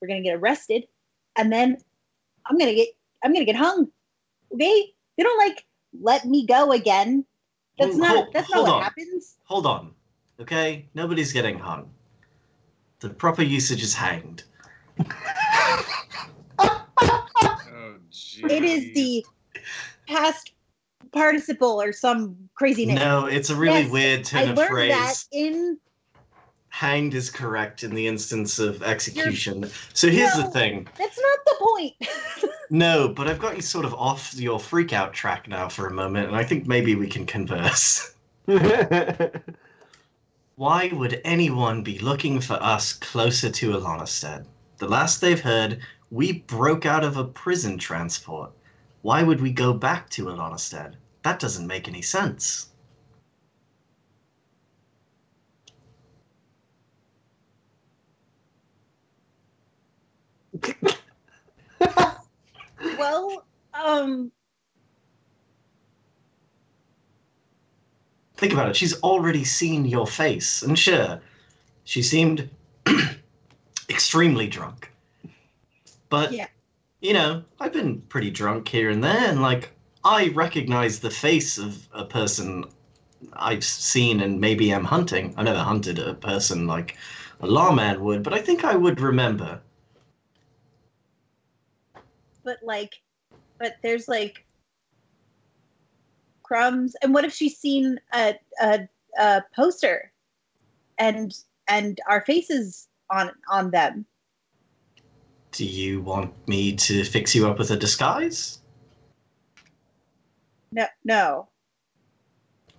we're 0.00 0.06
gonna 0.06 0.22
get 0.22 0.36
arrested, 0.36 0.84
and 1.36 1.52
then 1.52 1.78
I'm 2.46 2.56
gonna 2.56 2.74
get 2.74 2.90
I'm 3.24 3.32
gonna 3.32 3.44
get 3.44 3.56
hung. 3.56 3.88
Okay. 4.54 4.92
They 5.16 5.24
don't 5.24 5.38
like 5.38 5.66
let 6.00 6.26
me 6.26 6.46
go 6.46 6.70
again. 6.70 7.24
That's 7.80 7.92
Hold- 7.92 8.00
not 8.02 8.14
hold- 8.16 8.32
that's 8.34 8.50
not 8.50 8.56
hold 8.56 8.68
what 8.68 8.74
on. 8.76 8.82
happens. 8.82 9.36
Hold 9.44 9.66
on. 9.66 9.94
Okay? 10.38 10.86
Nobody's 10.94 11.32
getting 11.32 11.58
hung. 11.58 11.90
The 13.00 13.08
proper 13.08 13.42
usage 13.42 13.82
is 13.82 13.94
hanged. 13.94 14.44
Oh, 16.58 17.96
jeez. 18.12 18.50
It 18.50 18.62
is 18.64 18.94
the 18.94 19.24
past 20.06 20.52
participle 21.12 21.80
or 21.80 21.92
some 21.92 22.36
craziness. 22.54 22.96
No, 22.98 23.24
it's 23.26 23.48
a 23.48 23.56
really 23.56 23.80
Yes, 23.82 23.90
weird 23.90 24.20
I 24.20 24.22
turn 24.22 24.48
of 24.50 24.56
learned 24.58 24.70
phrase. 24.70 24.90
that 24.92 25.24
in 25.32 25.78
Hanged 26.68 27.14
is 27.14 27.30
correct 27.30 27.82
in 27.82 27.94
the 27.94 28.06
instance 28.06 28.58
of 28.58 28.82
execution. 28.82 29.68
So 29.94 30.08
here's 30.08 30.34
the 30.34 30.44
thing. 30.50 30.86
that's 30.98 31.18
not 31.18 31.38
the 31.46 31.56
point. 31.58 31.94
No, 32.70 33.08
but 33.08 33.28
I've 33.28 33.38
got 33.38 33.56
you 33.56 33.60
sort 33.62 33.84
of 33.84 33.92
off 33.94 34.32
your 34.34 34.58
freakout 34.58 35.12
track 35.12 35.46
now 35.46 35.68
for 35.68 35.86
a 35.86 35.92
moment, 35.92 36.28
and 36.28 36.36
I 36.36 36.42
think 36.44 36.66
maybe 36.66 36.94
we 36.94 37.06
can 37.06 37.26
converse. 37.26 38.14
Why 40.54 40.88
would 40.92 41.20
anyone 41.24 41.82
be 41.82 41.98
looking 41.98 42.40
for 42.40 42.54
us 42.62 42.92
closer 42.92 43.50
to 43.50 43.72
Alonstead? 43.72 44.46
The 44.78 44.86
last 44.86 45.20
they've 45.20 45.40
heard, 45.40 45.80
we 46.08 46.30
broke 46.30 46.86
out 46.86 47.02
of 47.02 47.16
a 47.16 47.24
prison 47.24 47.78
transport. 47.78 48.52
Why 49.02 49.24
would 49.24 49.40
we 49.40 49.50
go 49.52 49.72
back 49.72 50.08
to 50.10 50.28
Elonisted? 50.28 50.98
That 51.22 51.40
doesn't 51.40 51.66
make 51.66 51.88
any 51.88 52.02
sense. 52.02 52.68
Well, 62.98 63.46
um, 63.74 64.32
Think 68.40 68.54
about 68.54 68.70
it. 68.70 68.76
She's 68.76 68.98
already 69.02 69.44
seen 69.44 69.84
your 69.84 70.06
face, 70.06 70.62
and 70.62 70.78
sure, 70.78 71.20
she 71.84 72.02
seemed 72.02 72.48
extremely 73.90 74.46
drunk. 74.48 74.90
But 76.08 76.32
Yeah. 76.32 76.46
you 77.02 77.12
know, 77.12 77.44
I've 77.60 77.74
been 77.74 78.00
pretty 78.02 78.30
drunk 78.30 78.68
here 78.68 78.88
and 78.88 79.04
there, 79.04 79.28
and 79.30 79.42
like 79.42 79.72
I 80.04 80.28
recognize 80.28 81.00
the 81.00 81.10
face 81.10 81.58
of 81.58 81.86
a 81.92 82.04
person 82.06 82.64
I've 83.34 83.62
seen 83.62 84.20
and 84.20 84.40
maybe 84.40 84.72
am 84.72 84.84
hunting. 84.84 85.34
I 85.36 85.42
never 85.42 85.58
hunted 85.58 85.98
a 85.98 86.14
person 86.14 86.66
like 86.66 86.96
a 87.40 87.46
lawman 87.46 88.00
would, 88.02 88.22
but 88.22 88.32
I 88.32 88.40
think 88.40 88.64
I 88.64 88.74
would 88.74 89.00
remember. 89.00 89.60
But 92.50 92.66
like, 92.66 92.96
but 93.60 93.76
there's 93.82 94.08
like 94.08 94.44
crumbs. 96.42 96.96
And 97.00 97.14
what 97.14 97.24
if 97.24 97.32
she's 97.32 97.56
seen 97.56 98.00
a 98.12 98.34
a, 98.60 98.88
a 99.18 99.42
poster, 99.54 100.12
and 100.98 101.32
and 101.68 102.00
our 102.08 102.22
faces 102.22 102.88
on 103.08 103.30
on 103.48 103.70
them? 103.70 104.04
Do 105.52 105.64
you 105.64 106.00
want 106.02 106.32
me 106.48 106.74
to 106.74 107.04
fix 107.04 107.34
you 107.34 107.48
up 107.48 107.58
with 107.58 107.70
a 107.70 107.76
disguise? 107.76 108.58
No, 110.72 110.86
no. 111.04 111.48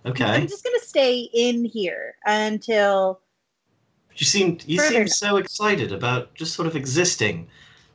Okay. 0.04 0.24
I'm 0.24 0.48
just 0.48 0.64
gonna 0.64 0.78
stay 0.80 1.30
in 1.32 1.64
here 1.64 2.16
until 2.26 3.20
You 4.16 4.26
seem 4.26 4.58
you 4.66 4.78
seem 4.78 5.08
so 5.08 5.36
excited 5.36 5.92
about 5.92 6.34
just 6.34 6.54
sort 6.54 6.68
of 6.68 6.76
existing 6.76 7.48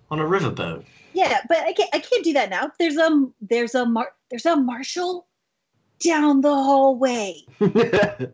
on 0.10 0.20
a 0.20 0.24
riverboat. 0.24 0.86
Yeah. 1.18 1.42
But 1.50 1.60
I 1.60 1.74
can't 1.74 1.90
I 1.94 2.00
can't 2.00 2.24
do 2.24 2.34
that 2.34 2.50
now. 2.50 2.72
There's 2.78 2.98
a 2.98 3.26
there's 3.42 3.76
a 3.76 3.86
mar- 3.86 4.14
there's 4.30 4.46
a 4.46 4.56
marshal 4.56 5.28
down 6.00 6.42
the 6.42 6.54
hallway. 6.54 7.42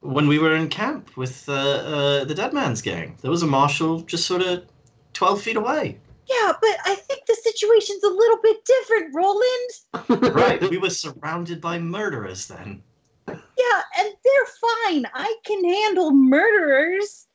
When 0.00 0.28
we 0.28 0.38
were 0.38 0.54
in 0.54 0.68
camp 0.68 1.16
with 1.16 1.48
uh, 1.48 1.52
uh, 1.52 2.24
the 2.24 2.34
Dead 2.34 2.52
Man's 2.52 2.80
gang, 2.80 3.16
there 3.22 3.30
was 3.30 3.42
a 3.42 3.46
marshal 3.46 4.02
just 4.02 4.24
sort 4.24 4.40
of 4.40 4.64
twelve 5.14 5.42
feet 5.42 5.56
away. 5.56 5.98
Yeah, 6.28 6.52
but 6.60 6.76
I 6.84 6.94
think 6.94 7.26
the 7.26 7.34
situation's 7.34 8.04
a 8.04 8.08
little 8.08 8.38
bit 8.40 8.64
different, 8.64 9.14
Roland. 9.14 10.34
Right, 10.34 10.70
we 10.70 10.78
were 10.78 10.90
surrounded 11.04 11.60
by 11.60 11.78
murderers 11.80 12.46
then. 12.46 12.82
Yeah, 13.26 13.80
and 13.98 14.08
they're 14.24 14.52
fine. 14.68 15.06
I 15.12 15.34
can 15.44 15.64
handle 15.64 16.12
murderers. 16.12 17.25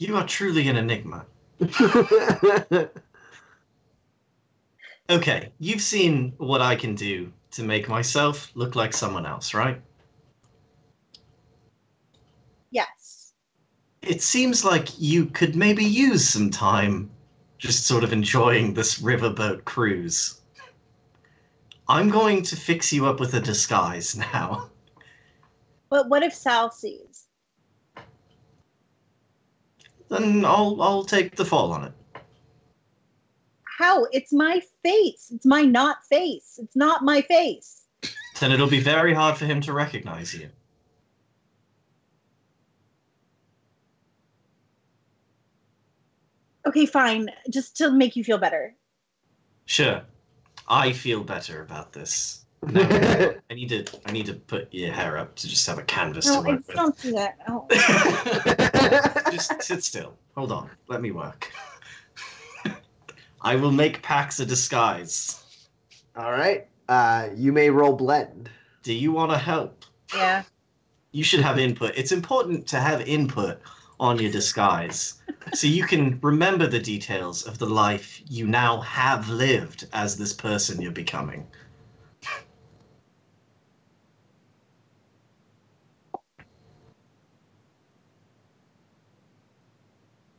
You 0.00 0.16
are 0.16 0.26
truly 0.26 0.66
an 0.66 0.76
enigma. 0.76 1.26
Okay, 5.10 5.50
you've 5.58 5.80
seen 5.80 6.34
what 6.38 6.60
I 6.60 6.76
can 6.76 6.94
do 6.94 7.32
to 7.50 7.64
make 7.64 7.88
myself 7.88 8.52
look 8.54 8.76
like 8.76 8.92
someone 8.92 9.26
else, 9.26 9.54
right? 9.54 9.82
Yes. 12.70 13.32
It 14.02 14.22
seems 14.22 14.64
like 14.64 15.00
you 15.00 15.26
could 15.26 15.56
maybe 15.56 15.84
use 15.84 16.28
some 16.28 16.48
time 16.48 17.10
just 17.58 17.88
sort 17.88 18.04
of 18.04 18.12
enjoying 18.12 18.72
this 18.72 19.00
riverboat 19.00 19.64
cruise. 19.64 20.42
I'm 21.88 22.08
going 22.08 22.42
to 22.44 22.54
fix 22.54 22.92
you 22.92 23.06
up 23.06 23.18
with 23.18 23.34
a 23.34 23.40
disguise 23.40 24.16
now. 24.32 24.70
But 25.88 26.08
what 26.08 26.22
if 26.22 26.32
Sal 26.32 26.70
sees? 26.70 27.26
Then 30.10 30.44
I'll 30.44 30.82
I'll 30.82 31.04
take 31.04 31.36
the 31.36 31.44
fall 31.44 31.72
on 31.72 31.84
it. 31.84 31.92
How? 33.62 34.04
It's 34.12 34.32
my 34.32 34.60
face. 34.82 35.30
It's 35.32 35.46
my 35.46 35.62
not 35.62 36.04
face. 36.04 36.58
It's 36.62 36.76
not 36.76 37.02
my 37.02 37.22
face. 37.22 37.84
Then 38.40 38.52
it'll 38.52 38.68
be 38.68 38.80
very 38.80 39.14
hard 39.14 39.38
for 39.38 39.46
him 39.46 39.60
to 39.62 39.72
recognize 39.72 40.34
you. 40.34 40.48
Okay, 46.66 46.86
fine. 46.86 47.30
Just 47.48 47.76
to 47.78 47.90
make 47.90 48.16
you 48.16 48.24
feel 48.24 48.38
better. 48.38 48.74
Sure. 49.64 50.02
I 50.68 50.92
feel 50.92 51.24
better 51.24 51.62
about 51.62 51.92
this. 51.92 52.39
No, 52.62 52.82
I 53.50 53.54
need 53.54 53.70
to 53.70 53.86
I 54.06 54.12
need 54.12 54.26
to 54.26 54.34
put 54.34 54.72
your 54.72 54.92
hair 54.92 55.16
up 55.16 55.34
to 55.36 55.48
just 55.48 55.66
have 55.66 55.78
a 55.78 55.82
canvas 55.82 56.26
No, 56.26 56.42
to 56.42 56.48
work 56.48 56.58
it's 56.60 56.68
with. 56.68 56.76
don't 56.76 56.98
do 57.02 57.12
that. 57.12 57.38
Oh. 57.48 57.66
just 59.32 59.62
sit 59.62 59.82
still. 59.82 60.16
Hold 60.36 60.52
on. 60.52 60.70
Let 60.88 61.00
me 61.00 61.10
work. 61.10 61.50
I 63.42 63.56
will 63.56 63.72
make 63.72 64.02
Pax 64.02 64.40
a 64.40 64.46
disguise. 64.46 65.42
All 66.16 66.32
right. 66.32 66.66
Uh, 66.88 67.30
you 67.34 67.52
may 67.52 67.70
roll 67.70 67.94
blend. 67.94 68.50
Do 68.82 68.92
you 68.92 69.12
want 69.12 69.30
to 69.32 69.38
help? 69.38 69.84
Yeah. 70.14 70.42
You 71.12 71.24
should 71.24 71.40
have 71.40 71.58
input. 71.58 71.92
It's 71.96 72.12
important 72.12 72.66
to 72.68 72.78
have 72.78 73.00
input 73.02 73.60
on 73.98 74.18
your 74.18 74.30
disguise 74.30 75.20
so 75.54 75.66
you 75.66 75.84
can 75.84 76.18
remember 76.22 76.66
the 76.66 76.78
details 76.78 77.46
of 77.46 77.58
the 77.58 77.66
life 77.66 78.20
you 78.28 78.46
now 78.46 78.80
have 78.80 79.28
lived 79.28 79.86
as 79.92 80.16
this 80.16 80.32
person 80.32 80.80
you're 80.80 80.92
becoming. 80.92 81.46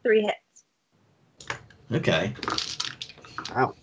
Three 0.04 0.22
hits. 0.22 0.64
Okay. 1.92 2.34
Wow. 3.56 3.76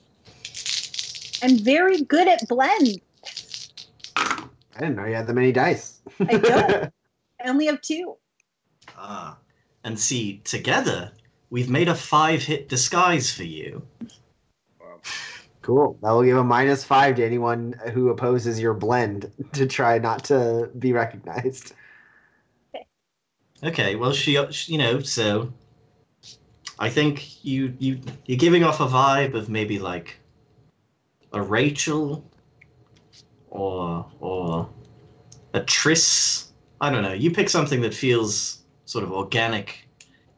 I'm 1.42 1.56
very 1.58 2.02
good 2.02 2.26
at 2.28 2.46
blend. 2.48 3.00
I 4.16 4.80
didn't 4.80 4.96
know 4.96 5.04
you 5.04 5.14
had 5.14 5.26
that 5.26 5.34
many 5.34 5.52
dice. 5.52 6.00
I 6.20 6.38
don't. 6.38 6.92
I 7.44 7.48
only 7.48 7.66
have 7.66 7.80
two. 7.80 8.16
Ah. 8.96 9.38
And 9.84 9.98
see, 9.98 10.40
together, 10.44 11.12
we've 11.50 11.70
made 11.70 11.88
a 11.88 11.94
five 11.94 12.42
hit 12.42 12.68
disguise 12.68 13.32
for 13.32 13.44
you. 13.44 13.82
Wow. 14.80 15.00
cool. 15.62 15.98
That 16.02 16.10
will 16.10 16.24
give 16.24 16.36
a 16.36 16.44
minus 16.44 16.82
five 16.82 17.16
to 17.16 17.24
anyone 17.24 17.74
who 17.92 18.08
opposes 18.08 18.60
your 18.60 18.74
blend 18.74 19.30
to 19.52 19.66
try 19.66 19.98
not 19.98 20.24
to 20.24 20.70
be 20.78 20.92
recognized. 20.92 21.74
Okay, 23.62 23.96
well, 23.96 24.12
she, 24.12 24.40
she- 24.52 24.72
you 24.72 24.78
know, 24.78 25.00
so 25.00 25.52
I 26.78 26.88
think 26.88 27.44
you 27.44 27.74
you 27.78 28.00
you're 28.26 28.38
giving 28.38 28.62
off 28.62 28.80
a 28.80 28.86
vibe 28.86 29.34
of 29.34 29.48
maybe 29.48 29.78
like 29.78 30.18
a 31.32 31.42
Rachel 31.42 32.24
or 33.50 34.08
or 34.20 34.68
a 35.54 35.60
Triss. 35.60 36.48
I 36.80 36.90
don't 36.90 37.02
know. 37.02 37.12
You 37.12 37.32
pick 37.32 37.48
something 37.48 37.80
that 37.80 37.94
feels 37.94 38.62
sort 38.84 39.04
of 39.04 39.12
organic 39.12 39.88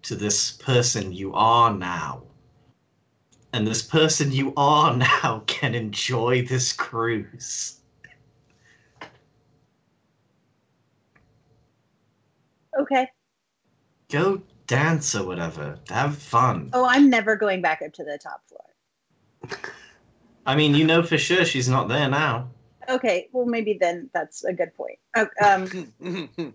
to 0.02 0.16
this 0.16 0.52
person 0.52 1.12
you 1.12 1.34
are 1.34 1.74
now. 1.74 2.22
And 3.52 3.66
this 3.66 3.82
person 3.82 4.32
you 4.32 4.54
are 4.56 4.96
now 5.22 5.42
can 5.46 5.74
enjoy 5.74 6.46
this 6.46 6.72
cruise. 6.72 7.80
Okay. 12.78 13.06
Go 14.08 14.40
dance 14.70 15.16
or 15.16 15.26
whatever. 15.26 15.76
Have 15.88 16.16
fun. 16.16 16.70
Oh, 16.72 16.86
I'm 16.88 17.10
never 17.10 17.34
going 17.34 17.60
back 17.60 17.82
up 17.82 17.92
to 17.94 18.04
the 18.04 18.16
top 18.22 18.42
floor. 18.48 19.58
I 20.46 20.54
mean, 20.54 20.74
you 20.76 20.86
know 20.86 21.02
for 21.02 21.18
sure 21.18 21.44
she's 21.44 21.68
not 21.68 21.88
there 21.88 22.08
now. 22.08 22.48
Okay. 22.88 23.28
Well, 23.32 23.46
maybe 23.46 23.76
then 23.78 24.08
that's 24.14 24.44
a 24.44 24.52
good 24.52 24.72
point. 24.76 24.98
Oh, 25.16 25.26
um, 25.44 25.92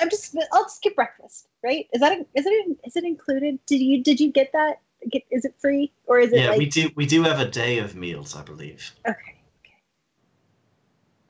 I'm 0.00 0.10
just. 0.10 0.36
I'll 0.52 0.68
skip 0.68 0.94
breakfast. 0.94 1.48
Right? 1.64 1.88
Is 1.94 2.00
that 2.02 2.18
that? 2.18 2.26
Is 2.34 2.46
it? 2.46 2.76
Is 2.84 2.96
it 2.96 3.04
included? 3.04 3.58
Did 3.64 3.80
you? 3.80 4.02
Did 4.02 4.20
you 4.20 4.30
get 4.30 4.52
that? 4.52 4.80
Get, 5.10 5.22
is 5.30 5.46
it 5.46 5.54
free 5.58 5.90
or 6.06 6.18
is 6.18 6.30
it 6.32 6.40
Yeah, 6.40 6.50
like? 6.50 6.58
we 6.58 6.66
do. 6.66 6.90
We 6.96 7.06
do 7.06 7.22
have 7.22 7.40
a 7.40 7.46
day 7.46 7.78
of 7.78 7.96
meals, 7.96 8.36
I 8.36 8.42
believe. 8.42 8.92
Okay. 9.08 9.40
Okay. 9.64 9.82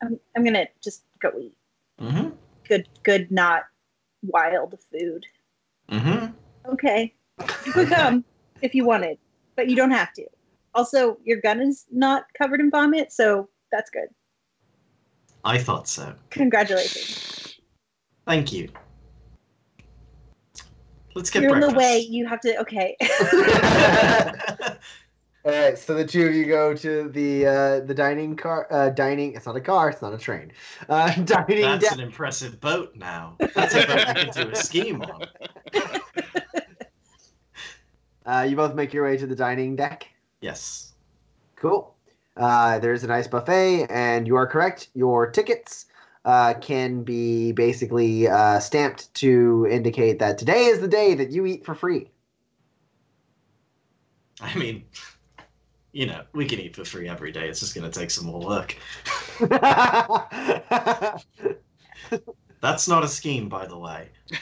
I'm. 0.02 0.18
I'm 0.36 0.42
gonna 0.44 0.66
just 0.82 1.04
go 1.20 1.30
eat. 1.38 1.56
Mm-hmm. 2.00 2.30
Good. 2.68 2.88
Good. 3.04 3.30
Not 3.30 3.62
wild 4.22 4.76
food. 4.90 5.26
Mm-hmm. 5.90 6.26
Okay. 6.72 7.14
You 7.66 7.72
could 7.72 7.88
come 7.88 8.24
if 8.62 8.74
you 8.74 8.84
wanted, 8.84 9.18
but 9.56 9.68
you 9.68 9.76
don't 9.76 9.90
have 9.90 10.12
to. 10.14 10.26
Also, 10.74 11.18
your 11.24 11.40
gun 11.40 11.60
is 11.60 11.86
not 11.90 12.24
covered 12.36 12.60
in 12.60 12.70
vomit, 12.70 13.12
so 13.12 13.48
that's 13.72 13.90
good. 13.90 14.08
I 15.44 15.58
thought 15.58 15.88
so. 15.88 16.14
Congratulations. 16.30 17.58
Thank 18.26 18.52
you. 18.52 18.68
Let's 21.14 21.30
get 21.30 21.42
You're 21.42 21.54
in 21.54 21.60
the 21.60 21.70
way. 21.70 21.98
You 21.98 22.26
have 22.26 22.40
to. 22.42 22.56
Okay. 22.60 22.96
All 25.42 25.52
right, 25.52 25.78
so 25.78 25.94
the 25.94 26.04
two 26.04 26.26
of 26.26 26.34
you 26.34 26.44
go 26.44 26.74
to 26.74 27.08
the 27.08 27.46
uh, 27.46 27.80
the 27.80 27.94
dining 27.94 28.36
car. 28.36 28.66
Uh, 28.70 28.90
dining. 28.90 29.34
It's 29.34 29.46
not 29.46 29.56
a 29.56 29.60
car. 29.60 29.88
It's 29.88 30.02
not 30.02 30.12
a 30.12 30.18
train. 30.18 30.52
Uh, 30.88 31.14
dining. 31.24 31.62
That's 31.62 31.92
an 31.92 32.00
impressive 32.00 32.60
boat 32.60 32.94
now. 32.94 33.36
That's 33.54 33.74
a 33.74 33.86
boat 33.86 34.08
you 34.08 34.32
can 34.32 34.46
do 34.46 34.50
a 34.52 34.56
scheme 34.56 35.02
on. 35.02 35.22
Uh, 38.26 38.46
you 38.48 38.54
both 38.54 38.74
make 38.74 38.92
your 38.92 39.04
way 39.04 39.16
to 39.16 39.26
the 39.26 39.34
dining 39.34 39.74
deck. 39.74 40.06
Yes. 40.40 40.92
Cool. 41.56 41.96
Uh, 42.36 42.78
there's 42.78 43.02
a 43.02 43.06
nice 43.06 43.26
buffet, 43.26 43.86
and 43.90 44.26
you 44.26 44.36
are 44.36 44.46
correct. 44.46 44.88
Your 44.94 45.28
tickets 45.28 45.86
uh, 46.24 46.54
can 46.60 47.02
be 47.02 47.52
basically 47.52 48.28
uh, 48.28 48.60
stamped 48.60 49.12
to 49.14 49.66
indicate 49.70 50.18
that 50.18 50.38
today 50.38 50.66
is 50.66 50.80
the 50.80 50.86
day 50.86 51.14
that 51.14 51.30
you 51.30 51.46
eat 51.46 51.64
for 51.64 51.74
free. 51.74 52.10
I 54.40 54.54
mean, 54.56 54.84
you 55.92 56.06
know, 56.06 56.22
we 56.32 56.46
can 56.46 56.60
eat 56.60 56.76
for 56.76 56.84
free 56.84 57.08
every 57.08 57.32
day. 57.32 57.48
It's 57.48 57.60
just 57.60 57.74
going 57.74 57.90
to 57.90 57.98
take 57.98 58.10
some 58.10 58.26
more 58.26 58.40
work. 58.40 58.76
That's 62.60 62.86
not 62.88 63.04
a 63.04 63.08
scheme, 63.08 63.48
by 63.48 63.66
the 63.66 63.78
way. 63.78 64.10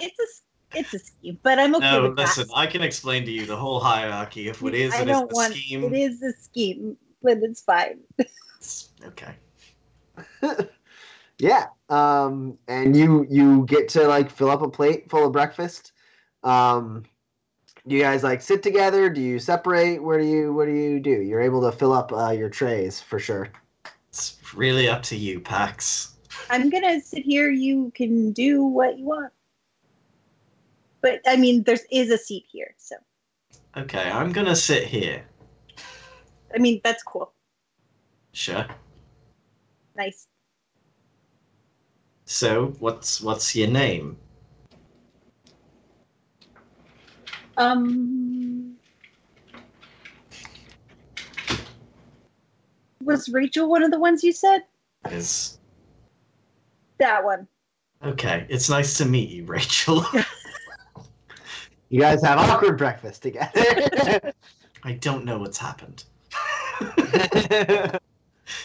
It's 0.00 0.18
a 0.18 0.78
it's 0.78 0.94
a 0.94 0.98
scheme, 0.98 1.38
but 1.42 1.58
I'm 1.58 1.74
okay 1.76 1.90
No, 1.92 2.08
with 2.08 2.18
listen, 2.18 2.46
that. 2.48 2.54
I 2.54 2.66
can 2.66 2.82
explain 2.82 3.24
to 3.24 3.30
you 3.30 3.46
the 3.46 3.56
whole 3.56 3.80
hierarchy 3.80 4.48
of 4.48 4.60
what 4.60 4.74
is 4.74 4.92
I 4.94 5.00
and 5.00 5.10
is 5.10 5.22
a 5.22 5.34
scheme. 5.52 5.84
It 5.84 5.96
is 5.96 6.22
a 6.22 6.32
scheme, 6.32 6.96
but 7.22 7.38
it's 7.42 7.62
fine. 7.62 8.00
Okay. 9.06 9.34
yeah. 11.38 11.66
Um, 11.88 12.58
and 12.66 12.96
you 12.96 13.24
you 13.30 13.64
get 13.66 13.88
to 13.90 14.06
like 14.08 14.30
fill 14.30 14.50
up 14.50 14.62
a 14.62 14.68
plate 14.68 15.08
full 15.08 15.24
of 15.26 15.32
breakfast. 15.32 15.92
Um, 16.42 17.04
do 17.88 17.96
you 17.96 18.02
guys 18.02 18.22
like 18.22 18.42
sit 18.42 18.62
together? 18.62 19.08
Do 19.10 19.20
you 19.20 19.38
separate? 19.38 20.02
Where 20.02 20.18
do 20.18 20.26
you 20.26 20.52
what 20.52 20.66
do 20.66 20.72
you 20.72 21.00
do? 21.00 21.10
You're 21.10 21.40
able 21.40 21.62
to 21.62 21.76
fill 21.76 21.92
up 21.92 22.12
uh, 22.12 22.30
your 22.30 22.48
trays 22.48 23.00
for 23.00 23.18
sure. 23.18 23.48
It's 24.08 24.36
really 24.54 24.88
up 24.88 25.02
to 25.04 25.16
you, 25.16 25.40
Pax. 25.40 26.14
I'm 26.50 26.70
gonna 26.70 27.00
sit 27.00 27.24
here. 27.24 27.50
You 27.50 27.90
can 27.94 28.32
do 28.32 28.62
what 28.62 28.98
you 28.98 29.04
want. 29.04 29.32
But 31.00 31.20
I 31.26 31.36
mean, 31.36 31.62
there's 31.64 31.82
is 31.90 32.10
a 32.10 32.18
seat 32.18 32.44
here, 32.50 32.74
so 32.76 32.96
Okay, 33.78 34.10
I'm 34.10 34.32
going 34.32 34.46
to 34.46 34.56
sit 34.56 34.84
here. 34.84 35.24
I 36.54 36.58
mean 36.58 36.80
that's 36.82 37.02
cool. 37.02 37.32
Sure. 38.32 38.66
Nice. 39.96 40.26
So, 42.24 42.74
what's 42.78 43.20
what's 43.20 43.54
your 43.54 43.68
name? 43.68 44.16
Um, 47.58 48.76
was 53.02 53.28
Rachel 53.28 53.68
one 53.68 53.82
of 53.82 53.90
the 53.90 53.98
ones 53.98 54.22
you 54.22 54.32
said? 54.32 54.60
Is 55.10 55.58
That 56.98 57.24
one. 57.24 57.48
okay. 58.04 58.46
It's 58.48 58.70
nice 58.70 58.96
to 58.98 59.04
meet 59.04 59.30
you, 59.30 59.44
Rachel. 59.44 60.04
You 61.90 62.00
guys 62.00 62.22
have 62.22 62.38
awkward 62.38 62.76
breakfast 62.76 63.22
together. 63.22 63.50
I 64.84 64.92
don't 64.92 65.24
know 65.24 65.38
what's 65.38 65.56
happened. 65.56 66.04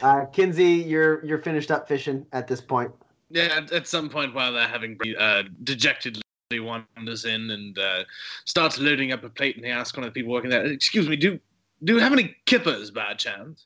uh, 0.01 0.25
Kinsey, 0.33 0.65
you're 0.65 1.23
you're 1.23 1.37
finished 1.37 1.71
up 1.71 1.87
fishing 1.87 2.25
at 2.33 2.49
this 2.49 2.59
point. 2.59 2.91
Yeah, 3.29 3.43
at, 3.43 3.71
at 3.71 3.87
some 3.87 4.09
point 4.09 4.35
while 4.35 4.51
they're 4.51 4.67
having 4.67 4.97
uh, 5.17 5.43
dejectedly 5.63 6.22
wanders 6.59 7.25
in 7.25 7.49
and 7.51 7.77
uh, 7.77 8.03
starts 8.45 8.79
loading 8.79 9.11
up 9.11 9.23
a 9.23 9.29
plate, 9.29 9.55
and 9.55 9.65
he 9.65 9.71
asks 9.71 9.97
one 9.97 10.05
of 10.05 10.13
the 10.13 10.19
people 10.19 10.33
working 10.33 10.49
there, 10.49 10.65
"Excuse 10.65 11.07
me, 11.07 11.15
do 11.15 11.39
do 11.83 11.93
you 11.93 11.99
have 11.99 12.13
any 12.13 12.35
kippers 12.45 12.91
by 12.91 13.13
chance?" 13.13 13.65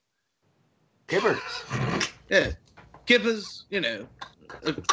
Kippers. 1.08 1.40
Yeah, 2.30 2.52
kippers. 3.06 3.66
You 3.70 3.82
know, 3.82 4.08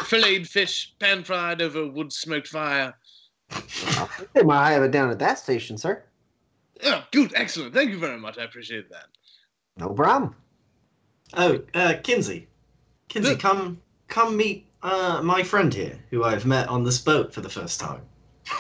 filleted 0.04 0.48
fish, 0.48 0.94
pan 0.98 1.24
fried 1.24 1.60
over 1.62 1.86
wood 1.88 2.12
smoked 2.12 2.48
fire. 2.48 2.94
They 4.34 4.42
might 4.42 4.72
have 4.72 4.82
it 4.82 4.90
down 4.90 5.10
at 5.10 5.18
that 5.20 5.38
station, 5.38 5.78
sir. 5.78 6.02
Oh, 6.84 7.04
good, 7.12 7.32
excellent. 7.36 7.74
Thank 7.74 7.90
you 7.90 7.98
very 7.98 8.18
much. 8.18 8.38
I 8.38 8.44
appreciate 8.44 8.90
that. 8.90 9.06
No 9.76 9.90
problem. 9.90 10.34
Oh, 11.34 11.60
uh, 11.74 11.94
Kinsey. 12.02 12.46
Kinsey, 13.08 13.32
Yeah. 13.32 13.38
come 13.38 13.80
come 14.08 14.36
meet 14.36 14.66
uh, 14.84 15.20
my 15.22 15.42
friend 15.42 15.72
here, 15.72 15.98
who 16.10 16.24
I've 16.24 16.46
met 16.46 16.68
on 16.68 16.84
this 16.84 16.98
boat 16.98 17.32
for 17.32 17.40
the 17.40 17.48
first 17.48 17.80
time. 17.80 18.02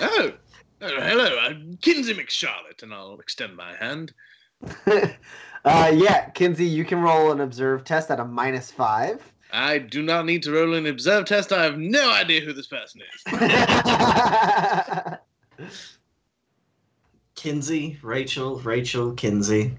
Oh, 0.00 0.32
oh 0.80 1.00
hello, 1.00 1.38
I'm 1.38 1.78
Kinsey 1.82 2.14
McCharlotte, 2.14 2.82
and 2.82 2.92
I'll 2.92 3.20
extend 3.20 3.54
my 3.54 3.76
hand. 3.76 4.12
uh, 4.86 5.92
yeah, 5.94 6.30
Kinsey, 6.30 6.64
you 6.64 6.84
can 6.84 7.02
roll 7.02 7.30
an 7.30 7.40
observe 7.40 7.84
test 7.84 8.10
at 8.10 8.20
a 8.20 8.24
minus 8.24 8.70
five. 8.70 9.22
I 9.52 9.78
do 9.78 10.02
not 10.02 10.24
need 10.24 10.42
to 10.44 10.52
roll 10.52 10.74
an 10.74 10.86
observe 10.86 11.26
test. 11.26 11.52
I 11.52 11.62
have 11.62 11.78
no 11.78 12.10
idea 12.10 12.40
who 12.40 12.54
this 12.54 12.66
person 12.66 13.02
is. 13.28 15.18
Kinsey, 17.36 17.98
Rachel, 18.02 18.58
Rachel, 18.60 19.12
Kinsey. 19.12 19.76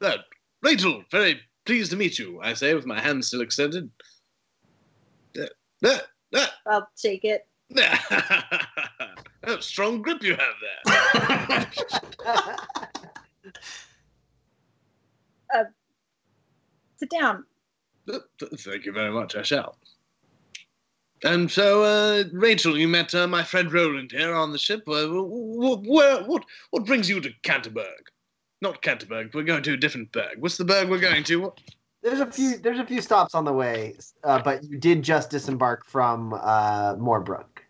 Uh, 0.00 0.18
Rachel, 0.62 1.02
very 1.10 1.40
pleased 1.64 1.90
to 1.90 1.96
meet 1.96 2.18
you, 2.18 2.40
I 2.40 2.54
say, 2.54 2.74
with 2.74 2.86
my 2.86 3.00
hand 3.00 3.24
still 3.24 3.40
extended. 3.40 3.90
Uh, 5.84 5.88
uh, 5.88 6.38
uh, 6.38 6.46
I'll 6.66 6.88
take 6.96 7.24
it. 7.24 7.46
oh, 9.46 9.60
strong 9.60 10.02
grip 10.02 10.22
you 10.22 10.36
have 10.36 10.54
there. 10.84 11.66
Sit 16.96 17.10
down. 17.10 17.44
Uh, 18.10 18.18
Thank 18.56 18.86
you 18.86 18.92
very 18.92 19.10
much, 19.10 19.36
I 19.36 19.42
shall. 19.42 19.76
And 21.24 21.50
so, 21.50 21.82
uh, 21.82 22.24
Rachel, 22.32 22.78
you 22.78 22.88
met 22.88 23.14
uh, 23.14 23.26
my 23.26 23.42
friend 23.42 23.72
Roland 23.72 24.12
here 24.12 24.34
on 24.34 24.52
the 24.52 24.58
ship. 24.58 24.82
Uh, 24.86 25.06
wh- 25.06 25.26
wh- 25.28 25.82
where, 25.88 26.22
what, 26.24 26.44
what 26.70 26.84
brings 26.86 27.08
you 27.08 27.20
to 27.20 27.30
Canterburg? 27.42 28.10
Not 28.62 28.82
Canterburg. 28.82 29.34
We're 29.34 29.42
going 29.42 29.62
to 29.64 29.74
a 29.74 29.76
different 29.76 30.12
berg. 30.12 30.38
What's 30.38 30.56
the 30.56 30.64
berg 30.64 30.88
we're 30.88 30.98
going 30.98 31.24
to? 31.24 31.36
What? 31.36 31.60
There's 32.06 32.20
a 32.20 32.30
few 32.30 32.56
there's 32.58 32.78
a 32.78 32.86
few 32.86 33.00
stops 33.00 33.34
on 33.34 33.44
the 33.44 33.52
way, 33.52 33.96
uh, 34.22 34.40
but 34.40 34.62
you 34.62 34.78
did 34.78 35.02
just 35.02 35.28
disembark 35.28 35.84
from 35.84 36.34
uh, 36.34 36.94
Moorbrook. 36.94 37.62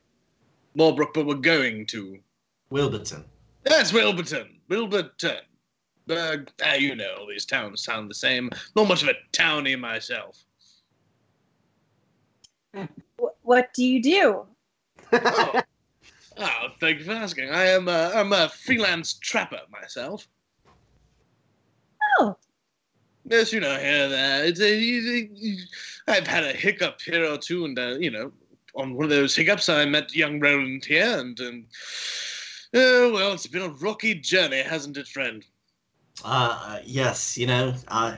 Morbrook, 0.76 1.14
but 1.14 1.24
we're 1.24 1.36
going 1.36 1.86
to. 1.86 2.18
Wilburton. 2.68 3.24
That's 3.62 3.94
Wilburton. 3.94 4.60
Wilburton. 4.68 5.38
Berg. 6.06 6.50
Ah, 6.62 6.74
you 6.74 6.94
know, 6.94 7.14
all 7.18 7.26
these 7.26 7.46
towns 7.46 7.82
sound 7.82 8.10
the 8.10 8.14
same. 8.14 8.50
Not 8.74 8.88
much 8.88 9.02
of 9.02 9.08
a 9.08 9.14
townie 9.32 9.78
myself. 9.78 10.44
What 13.42 13.72
do 13.72 13.82
you 13.82 14.02
do? 14.02 14.46
Oh. 15.12 15.62
oh, 16.36 16.68
thank 16.80 16.98
you 16.98 17.04
for 17.04 17.12
asking. 17.12 17.48
I 17.48 17.64
am 17.66 17.88
a, 17.88 18.10
I'm 18.14 18.32
a 18.32 18.50
freelance 18.50 19.14
trapper 19.14 19.60
myself. 19.70 20.28
Oh, 22.18 22.36
Yes, 23.28 23.52
you 23.52 23.60
know, 23.60 23.76
here, 23.78 24.08
there. 24.08 24.44
It's 24.44 24.60
a, 24.60 24.76
you- 24.76 25.28
you- 25.34 25.64
I've 26.06 26.26
had 26.26 26.44
a 26.44 26.52
hiccup 26.52 27.00
here 27.00 27.24
or 27.24 27.36
two, 27.38 27.64
and 27.64 27.78
uh, 27.78 27.96
you 27.98 28.10
know, 28.10 28.32
on 28.76 28.94
one 28.94 29.04
of 29.04 29.10
those 29.10 29.34
hiccups, 29.34 29.68
I 29.68 29.84
met 29.84 30.14
young 30.14 30.38
Roland 30.38 30.84
here, 30.84 31.18
and 31.18 31.38
um, 31.40 31.66
oh 32.74 33.12
well, 33.12 33.32
it's 33.32 33.46
been 33.48 33.62
a 33.62 33.68
rocky 33.70 34.14
journey, 34.14 34.62
hasn't 34.62 34.96
it, 34.96 35.08
friend? 35.08 35.44
Uh, 36.24 36.78
yes, 36.84 37.36
you 37.36 37.46
know, 37.46 37.74
uh, 37.88 38.16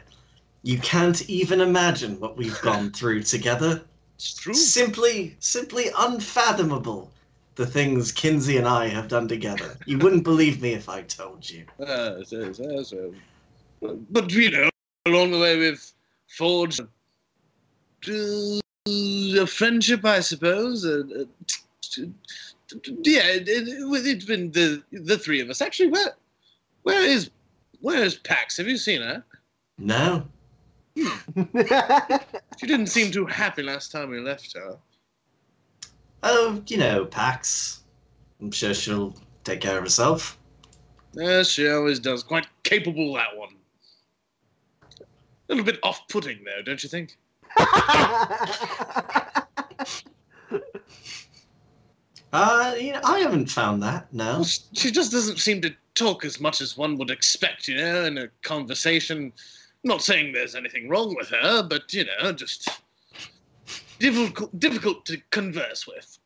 you 0.63 0.79
can't 0.79 1.29
even 1.31 1.61
imagine 1.61 2.21
what 2.21 2.37
we've 2.37 2.61
gone 2.61 2.91
through 2.99 3.23
together. 3.23 3.83
It's 4.17 4.35
true. 4.35 4.55
Simply, 4.55 5.37
simply 5.41 5.87
unfathomable. 5.99 7.11
The 7.55 7.67
things 7.67 8.13
Kinsey 8.13 8.57
and 8.57 8.69
I 8.69 8.87
have 8.87 9.09
done 9.09 9.27
together. 9.27 9.77
You 9.87 9.99
wouldn't 9.99 10.23
believe 10.23 10.61
me 10.63 10.75
if 10.75 10.89
I 10.89 11.03
told 11.03 11.49
you. 11.49 11.65
Uh, 11.85 12.23
so, 12.23 12.53
so, 12.53 12.83
so. 12.83 13.15
But 14.11 14.31
you 14.33 14.51
know, 14.51 14.69
along 15.09 15.33
the 15.33 15.39
way 15.39 15.59
we've 15.59 15.85
forged 16.29 16.81
uh, 16.81 18.61
a 18.87 19.47
friendship, 19.47 20.05
I 20.05 20.21
suppose. 20.21 20.85
Uh, 20.85 21.03
uh, 21.15 22.05
yeah, 23.03 23.27
it, 23.27 23.49
it, 23.49 23.67
it's 24.07 24.25
been 24.25 24.51
the 24.53 24.83
the 24.93 25.19
three 25.19 25.41
of 25.41 25.51
us. 25.51 25.61
Actually, 25.61 25.91
where 25.91 26.15
where 26.83 27.03
is 27.03 27.31
where 27.81 28.03
is 28.03 28.17
Pax? 28.17 28.57
Have 28.59 28.69
you 28.69 28.77
seen 28.77 29.01
her? 29.03 29.25
No, 29.79 30.27
She 32.59 32.67
didn't 32.67 32.89
seem 32.89 33.13
too 33.13 33.27
happy 33.27 33.63
last 33.63 33.93
time 33.93 34.11
we 34.11 34.21
left 34.21 34.57
her. 34.57 34.77
oh, 36.23 36.63
you 36.67 36.77
know, 36.77 37.05
Pax. 37.05 37.83
I'm 38.41 38.51
sure 38.51 38.75
she'll 38.75 39.15
take 39.45 39.61
care 39.61 39.77
of 39.77 39.85
herself. 39.85 40.39
Yes, 41.13 41.49
she 41.49 41.69
always 41.69 41.99
does. 41.99 42.23
Quite 42.23 42.47
capable, 42.63 43.15
that 43.15 43.37
one. 43.37 43.55
A 45.49 45.55
little 45.55 45.65
bit 45.65 45.79
off-putting, 45.83 46.45
though, 46.45 46.63
don't 46.63 46.83
you 46.83 46.89
think? 46.89 47.17
Uh, 52.33 52.75
you 52.79 52.93
know, 52.93 53.01
I 53.05 53.21
haven't 53.21 53.51
found 53.51 53.83
that. 53.83 54.13
No. 54.13 54.45
She 54.45 54.91
just 54.91 55.13
doesn't 55.13 55.39
seem 55.39 55.63
to 55.63 55.75
talk 55.95 56.25
as 56.25 56.41
much 56.41 56.61
as 56.61 56.77
one 56.77 56.97
would 56.99 57.11
expect, 57.11 57.69
you 57.69 57.77
know, 57.77 58.05
in 58.05 58.19
a 58.19 58.29
conversation. 58.43 59.33
Not 59.83 60.03
saying 60.03 60.33
there's 60.33 60.55
anything 60.55 60.89
wrong 60.89 61.15
with 61.17 61.29
her, 61.31 61.63
but 61.63 61.93
you 61.95 62.05
know, 62.05 62.33
just 62.33 62.69
difficult 63.99 64.59
difficult 64.59 65.07
to 65.07 65.19
converse 65.31 65.87
with. 65.87 66.19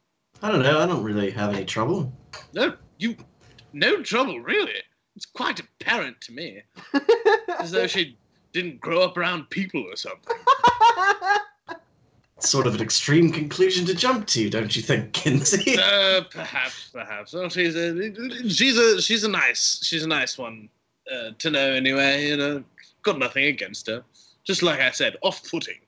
I 0.43 0.51
don't 0.51 0.63
know. 0.63 0.81
I 0.81 0.87
don't 0.87 1.05
really 1.05 1.31
have 1.31 1.55
any 1.55 1.65
trouble. 1.65 2.13
No, 2.53 2.75
you, 2.99 3.17
no 3.73 4.03
trouble 4.03 4.41
really. 4.41 4.75
It's 5.15 5.27
quite 5.27 5.61
apparent 5.61 6.21
to 6.23 6.33
me, 6.33 6.63
as 7.61 7.71
though 7.71 7.87
she 7.87 8.17
didn't 8.53 8.81
grow 8.81 9.01
up 9.01 9.17
around 9.17 9.51
people 9.51 9.83
or 9.83 9.97
something. 9.97 10.37
Sort 12.39 12.67
of 12.67 12.75
an 12.75 12.81
extreme 12.81 13.31
conclusion 13.31 13.87
to 13.87 13.95
jump 13.95 14.27
to, 14.29 14.51
don't 14.51 14.75
you 14.75 14.83
think, 14.83 15.13
Kinsey? 15.13 15.77
Uh, 15.79 16.23
perhaps, 16.31 16.91
perhaps. 16.93 17.33
Well, 17.33 17.49
she's 17.49 17.77
a, 17.77 18.49
she's 18.49 18.77
a, 18.77 19.01
she's 19.01 19.23
a 19.23 19.29
nice, 19.29 19.79
she's 19.85 20.03
a 20.03 20.09
nice 20.09 20.37
one 20.37 20.69
uh, 21.11 21.31
to 21.39 21.51
know 21.51 21.73
anyway. 21.73 22.27
You 22.27 22.37
know, 22.37 22.65
got 23.03 23.19
nothing 23.19 23.45
against 23.45 23.87
her. 23.87 24.03
Just 24.45 24.63
like 24.63 24.81
I 24.81 24.91
said, 24.91 25.17
off-putting. 25.23 25.79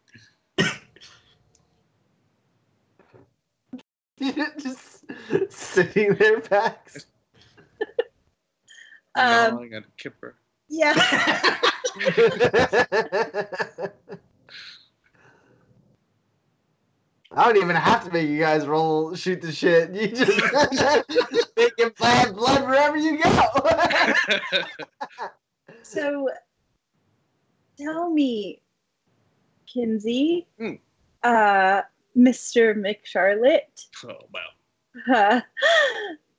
Just 4.58 5.04
sitting 5.50 6.14
there, 6.14 6.40
Pax. 6.40 7.06
Um, 9.16 9.54
no, 9.54 9.62
I 9.62 9.68
got 9.68 9.82
a 9.84 9.92
kipper. 9.96 10.34
Yeah. 10.68 11.60
I 17.36 17.46
don't 17.46 17.56
even 17.56 17.76
have 17.76 18.04
to 18.04 18.12
make 18.12 18.28
you 18.28 18.38
guys 18.38 18.66
roll 18.66 19.14
shoot 19.14 19.40
the 19.40 19.52
shit. 19.52 19.90
You 19.94 20.08
just 20.08 21.52
make 21.56 21.72
it 21.78 21.96
bad 21.98 22.34
blood 22.34 22.64
wherever 22.64 22.96
you 22.96 23.22
go. 23.22 23.70
so 25.82 26.28
tell 27.78 28.10
me, 28.10 28.60
Kinsey, 29.66 30.46
Hmm. 30.58 30.74
uh, 31.22 31.82
Mr. 32.16 32.74
McCharlotte, 32.76 33.86
oh 34.04 34.18
well. 34.32 34.42
uh, 35.14 35.40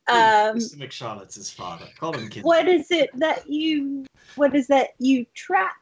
um, 0.08 0.58
Mr. 0.58 0.78
McCharlotte's 0.78 1.36
his 1.36 1.52
father. 1.52 1.88
Call 1.98 2.14
him 2.14 2.30
Kinsey. 2.30 2.42
what 2.42 2.68
is 2.68 2.92
it 2.92 3.10
that 3.16 3.50
you, 3.50 4.06
what 4.36 4.56
is 4.56 4.68
that 4.68 4.90
you 5.00 5.26
trap? 5.34 5.76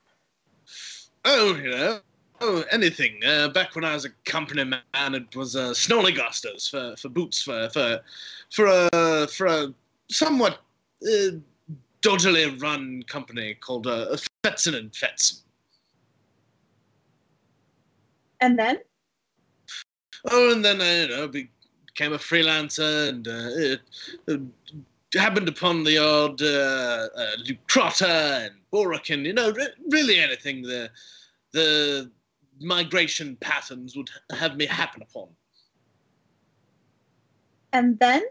Oh, 1.25 1.55
you 1.55 1.69
know, 1.69 1.99
oh, 2.41 2.63
anything. 2.71 3.19
Uh, 3.25 3.49
back 3.49 3.75
when 3.75 3.83
I 3.83 3.93
was 3.93 4.05
a 4.05 4.09
company 4.25 4.63
man, 4.63 5.15
it 5.15 5.35
was 5.35 5.55
uh, 5.55 5.69
Snolligasters 5.71 6.69
for, 6.69 6.95
for 6.97 7.09
boots 7.09 7.41
for 7.41 7.69
for 7.69 7.99
for 8.51 8.65
a 8.67 9.27
for 9.27 9.47
a 9.47 9.73
somewhat 10.09 10.59
uh, 11.05 11.37
dodgily 12.01 12.45
run 12.61 13.03
company 13.07 13.55
called 13.55 13.87
uh, 13.87 14.15
Fetson 14.43 14.75
and 14.75 14.91
Fetson. 14.91 15.41
And 18.41 18.59
then, 18.59 18.79
Oh, 20.31 20.51
and 20.51 20.63
then 20.63 20.81
I 20.81 21.01
you 21.01 21.07
know, 21.09 21.27
became 21.93 22.13
a 22.13 22.17
freelancer 22.17 23.09
and 23.09 23.27
uh, 23.27 24.33
uh, 24.33 24.37
happened 25.19 25.47
upon 25.47 25.83
the 25.83 25.97
odd 25.97 26.41
uh, 26.41 27.07
uh, 27.15 27.35
Lucrota 27.45 28.45
and 28.45 28.55
Borakin, 28.71 29.25
you 29.25 29.33
know, 29.33 29.51
re- 29.51 29.73
really 29.89 30.19
anything 30.19 30.61
the 30.63 30.89
the 31.51 32.09
migration 32.59 33.35
patterns 33.37 33.95
would 33.95 34.09
have 34.31 34.55
me 34.55 34.65
happen 34.65 35.03
upon. 35.03 35.27
and 37.73 37.99
then, 37.99 38.23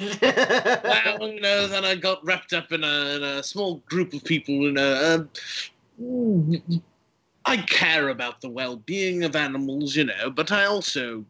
well, 0.00 1.28
you 1.28 1.40
know, 1.40 1.68
then 1.68 1.84
I 1.84 1.94
got 1.94 2.24
wrapped 2.24 2.52
up 2.52 2.72
in 2.72 2.82
a, 2.82 3.16
in 3.16 3.22
a 3.22 3.42
small 3.42 3.76
group 3.88 4.12
of 4.14 4.24
people, 4.24 4.54
you 4.54 4.72
know. 4.72 5.26
Um, 6.00 6.62
I 7.44 7.58
care 7.58 8.08
about 8.08 8.40
the 8.40 8.50
well-being 8.50 9.22
of 9.22 9.36
animals, 9.36 9.94
you 9.94 10.04
know, 10.04 10.30
but 10.30 10.50
I 10.50 10.64
also, 10.64 11.24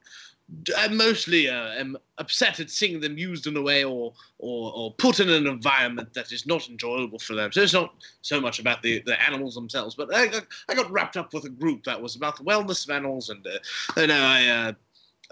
I 0.76 0.88
mostly 0.88 1.48
uh, 1.48 1.72
am 1.72 1.96
upset 2.18 2.60
at 2.60 2.70
seeing 2.70 3.00
them 3.00 3.18
used 3.18 3.46
in 3.46 3.56
a 3.56 3.62
way 3.62 3.82
or, 3.82 4.12
or 4.38 4.72
or 4.74 4.94
put 4.94 5.18
in 5.18 5.28
an 5.28 5.46
environment 5.46 6.14
that 6.14 6.30
is 6.30 6.46
not 6.46 6.68
enjoyable 6.68 7.18
for 7.18 7.34
them. 7.34 7.50
So 7.50 7.62
it's 7.62 7.72
not 7.72 7.94
so 8.22 8.40
much 8.40 8.60
about 8.60 8.80
the, 8.82 9.02
the 9.06 9.20
animals 9.26 9.54
themselves, 9.56 9.96
but 9.96 10.14
I 10.14 10.28
got, 10.28 10.46
I 10.68 10.74
got 10.74 10.90
wrapped 10.90 11.16
up 11.16 11.34
with 11.34 11.44
a 11.46 11.50
group 11.50 11.82
that 11.84 12.00
was 12.00 12.14
about 12.14 12.36
the 12.36 12.44
wellness 12.44 12.84
of 12.84 12.94
animals, 12.94 13.28
and 13.30 13.44
uh, 13.46 14.06
know, 14.06 14.22
I 14.22 14.46
uh, 14.46 14.72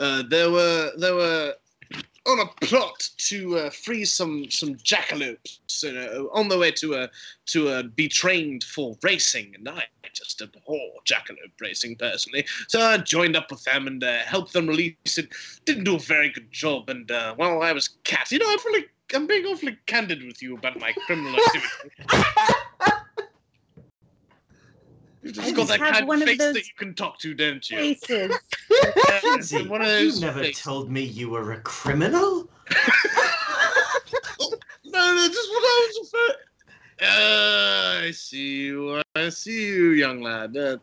uh, 0.00 0.22
there 0.28 0.50
were 0.50 0.90
there 0.98 1.14
were 1.14 1.54
on 2.26 2.40
a 2.40 2.46
plot 2.66 3.08
to 3.18 3.58
uh, 3.58 3.70
free 3.70 4.04
some 4.04 4.50
some 4.50 4.74
jackalopes 4.76 5.82
you 5.82 5.92
know, 5.92 6.30
on 6.32 6.48
the 6.48 6.58
way 6.58 6.70
to 6.70 6.94
uh, 6.94 7.06
to 7.46 7.82
be 7.82 8.08
trained 8.08 8.64
for 8.64 8.96
racing, 9.02 9.54
and 9.54 9.68
I 9.68 9.84
just 10.14 10.40
abhor 10.40 10.78
jackalope 11.04 11.60
racing 11.60 11.96
personally. 11.96 12.46
So 12.68 12.80
I 12.80 12.98
joined 12.98 13.36
up 13.36 13.50
with 13.50 13.62
them 13.64 13.86
and 13.86 14.02
uh, 14.02 14.18
helped 14.18 14.52
them 14.52 14.66
release 14.66 15.18
it. 15.18 15.28
Didn't 15.64 15.84
do 15.84 15.96
a 15.96 16.00
very 16.00 16.30
good 16.30 16.50
job, 16.50 16.88
and 16.88 17.10
uh, 17.10 17.34
well, 17.36 17.62
I 17.62 17.72
was 17.72 17.88
cat. 18.04 18.30
You 18.30 18.38
know, 18.38 18.48
I'm 18.48 18.58
really 18.64 18.86
I'm 19.12 19.26
being 19.26 19.44
awfully 19.46 19.76
candid 19.86 20.24
with 20.24 20.42
you 20.42 20.56
about 20.56 20.78
my 20.80 20.92
criminal 21.06 21.34
activity. 21.34 21.90
You've 25.24 25.32
just 25.34 25.48
I 25.48 25.50
got 25.52 25.56
just 25.56 25.68
that 25.70 25.80
have 25.80 25.94
kind 25.94 26.06
one 26.06 26.18
of 26.18 26.22
of 26.22 26.28
face 26.28 26.38
those 26.38 26.54
that 26.54 26.66
you 26.68 26.74
can 26.76 26.94
talk 26.94 27.18
to, 27.20 27.32
don't 27.34 27.68
you? 27.70 27.78
faces. 27.78 28.36
Yeah, 28.70 29.62
one 29.68 29.80
of 29.82 29.88
you 30.00 30.20
never 30.20 30.40
faces. 30.42 30.62
told 30.62 30.90
me 30.90 31.00
you 31.02 31.30
were 31.30 31.52
a 31.52 31.60
criminal. 31.60 32.48
No, 34.86 35.12
no, 35.12 35.26
just 35.26 35.50
what 35.50 35.62
I 35.64 35.88
was 35.88 36.12
referring. 36.12 36.36
Uh, 37.02 38.06
I 38.06 38.10
see 38.12 38.66
you. 38.66 39.02
I 39.16 39.28
see 39.30 39.66
you, 39.66 39.90
young 39.90 40.22
lad. 40.22 40.56
Uh, 40.56 40.76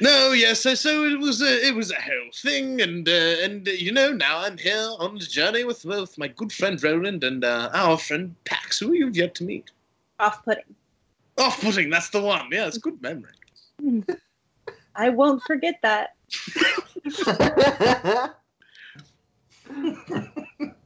no, 0.00 0.32
yes. 0.32 0.60
So, 0.60 0.74
so 0.74 1.04
it 1.04 1.18
was 1.18 1.42
a, 1.42 1.66
it 1.66 1.74
was 1.74 1.90
a 1.90 2.00
whole 2.00 2.30
thing, 2.34 2.80
and 2.80 3.06
uh, 3.06 3.12
and 3.42 3.68
uh, 3.68 3.72
you 3.72 3.92
know, 3.92 4.12
now 4.12 4.38
I'm 4.38 4.56
here 4.56 4.88
on 4.98 5.16
the 5.18 5.26
journey 5.26 5.64
with 5.64 5.84
with 5.84 6.16
my 6.16 6.28
good 6.28 6.50
friend 6.52 6.82
Roland 6.82 7.22
and 7.22 7.44
uh, 7.44 7.68
our 7.74 7.98
friend 7.98 8.34
Pax, 8.46 8.78
who 8.78 8.94
you've 8.94 9.16
yet 9.16 9.34
to 9.36 9.44
meet. 9.44 9.70
Off-putting. 10.18 10.74
Off-putting, 11.38 11.90
that's 11.90 12.08
the 12.10 12.20
one. 12.20 12.48
Yeah, 12.50 12.66
it's 12.66 12.76
a 12.76 12.80
good 12.80 13.00
memory. 13.02 13.32
I 14.96 15.10
won't 15.10 15.42
forget 15.42 15.78
that. 15.82 16.14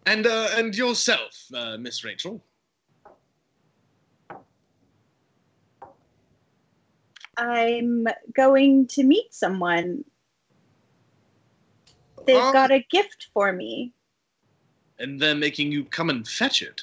And 0.07 0.27
uh, 0.27 0.49
and 0.55 0.75
yourself, 0.75 1.47
uh, 1.55 1.77
Miss 1.79 2.03
Rachel. 2.03 2.43
I'm 7.37 8.07
going 8.35 8.89
to 8.89 9.05
meet 9.05 9.33
someone. 9.33 10.05
They've 12.27 12.37
Um, 12.37 12.53
got 12.53 12.73
a 12.73 12.85
gift 12.91 13.29
for 13.33 13.53
me. 13.53 13.93
And 14.99 15.21
they're 15.21 15.37
making 15.37 15.71
you 15.71 15.85
come 15.85 16.11
and 16.11 16.27
fetch 16.27 16.61
it. 16.61 16.83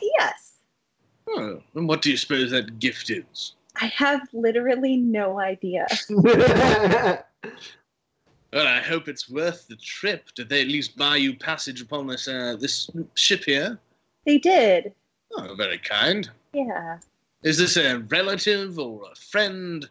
Yes. 0.00 0.54
Oh, 1.28 1.60
and 1.74 1.88
what 1.88 2.02
do 2.02 2.10
you 2.10 2.16
suppose 2.16 2.50
that 2.50 2.78
gift 2.78 3.10
is? 3.10 3.54
I 3.80 3.86
have 3.86 4.28
literally 4.32 4.96
no 4.96 5.38
idea. 5.38 5.86
Well, 8.52 8.66
I 8.66 8.80
hope 8.80 9.08
it's 9.08 9.28
worth 9.28 9.68
the 9.68 9.76
trip. 9.76 10.30
Did 10.34 10.48
they 10.48 10.62
at 10.62 10.68
least 10.68 10.96
buy 10.96 11.16
you 11.16 11.36
passage 11.36 11.82
upon 11.82 12.06
this 12.06 12.26
uh, 12.28 12.56
this 12.58 12.90
ship 13.14 13.44
here? 13.44 13.78
They 14.24 14.38
did. 14.38 14.94
Oh, 15.36 15.54
very 15.54 15.78
kind. 15.78 16.30
Yeah. 16.54 16.98
Is 17.42 17.58
this 17.58 17.76
a 17.76 17.98
relative 17.98 18.78
or 18.78 19.02
a 19.12 19.14
friend? 19.14 19.88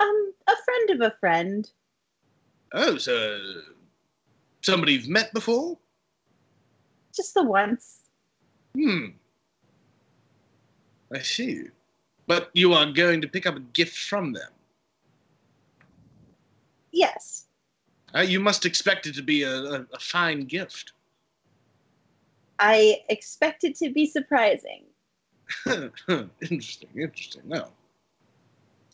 Um, 0.00 0.32
a 0.48 0.56
friend 0.64 0.90
of 0.90 1.12
a 1.12 1.16
friend. 1.20 1.70
Oh, 2.72 2.98
so 2.98 3.40
somebody 4.62 4.94
you've 4.94 5.08
met 5.08 5.32
before? 5.32 5.78
Just 7.14 7.34
the 7.34 7.44
once. 7.44 7.95
Hmm. 8.76 9.06
I 11.12 11.20
see. 11.20 11.64
But 12.26 12.50
you 12.52 12.74
are 12.74 12.86
going 12.86 13.20
to 13.22 13.28
pick 13.28 13.46
up 13.46 13.56
a 13.56 13.60
gift 13.60 13.96
from 13.96 14.32
them. 14.32 14.50
Yes. 16.92 17.46
Uh, 18.14 18.20
you 18.20 18.40
must 18.40 18.66
expect 18.66 19.06
it 19.06 19.14
to 19.14 19.22
be 19.22 19.42
a, 19.42 19.54
a, 19.54 19.86
a 19.92 19.98
fine 19.98 20.40
gift. 20.40 20.92
I 22.58 22.98
expect 23.08 23.64
it 23.64 23.76
to 23.76 23.90
be 23.90 24.06
surprising. 24.06 24.84
interesting, 26.40 26.88
interesting. 26.96 27.42
No. 27.46 27.68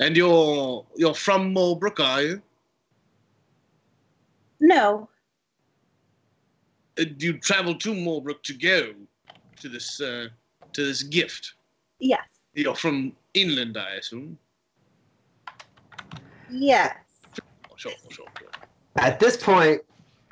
And 0.00 0.16
you're 0.16 0.84
you're 0.96 1.14
from 1.14 1.54
Mulbrook, 1.54 2.00
are 2.00 2.22
you? 2.22 2.42
No. 4.60 5.08
Uh, 6.98 7.04
you 7.18 7.38
travel 7.38 7.74
to 7.76 7.94
Mulbrook 7.94 8.42
to 8.42 8.54
go 8.54 8.94
to 9.62 9.68
this 9.68 10.00
uh, 10.00 10.28
to 10.72 10.84
this 10.84 11.02
gift. 11.02 11.54
Yes. 11.98 12.26
You're 12.54 12.74
from 12.74 13.12
inland, 13.32 13.78
I 13.78 13.94
assume. 13.94 14.38
Yes. 16.50 16.94
Sure, 17.76 17.92
sure, 18.10 18.26
sure. 18.38 18.48
At 18.96 19.18
this 19.18 19.42
point, 19.42 19.80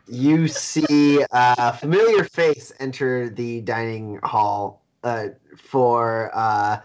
you 0.06 0.48
see 0.48 1.24
a 1.30 1.72
familiar 1.72 2.24
face 2.24 2.72
enter 2.78 3.30
the 3.30 3.62
dining 3.62 4.18
hall 4.22 4.82
uh, 5.02 5.28
for 5.56 6.30
uh, 6.34 6.78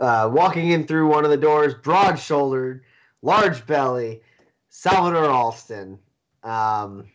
uh, 0.00 0.30
walking 0.32 0.70
in 0.70 0.86
through 0.86 1.08
one 1.08 1.24
of 1.24 1.30
the 1.30 1.36
doors, 1.36 1.74
broad 1.74 2.18
shouldered, 2.18 2.82
large 3.22 3.66
belly, 3.66 4.22
Salvador 4.70 5.28
Alston 5.28 5.98
um, 6.42 7.06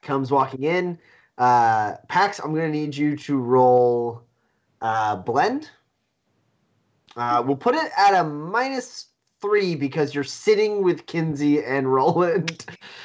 comes 0.00 0.30
walking 0.32 0.64
in. 0.64 0.98
Uh, 1.42 1.96
Pax, 2.08 2.38
I'm 2.38 2.54
going 2.54 2.70
to 2.70 2.78
need 2.78 2.96
you 2.96 3.16
to 3.16 3.36
roll 3.36 4.22
uh, 4.80 5.16
blend. 5.16 5.68
Uh, 7.16 7.42
we'll 7.44 7.56
put 7.56 7.74
it 7.74 7.90
at 7.98 8.14
a 8.14 8.22
minus 8.22 9.08
three 9.40 9.74
because 9.74 10.14
you're 10.14 10.22
sitting 10.22 10.84
with 10.84 11.04
Kinsey 11.06 11.64
and 11.64 11.92
Roland. 11.92 12.64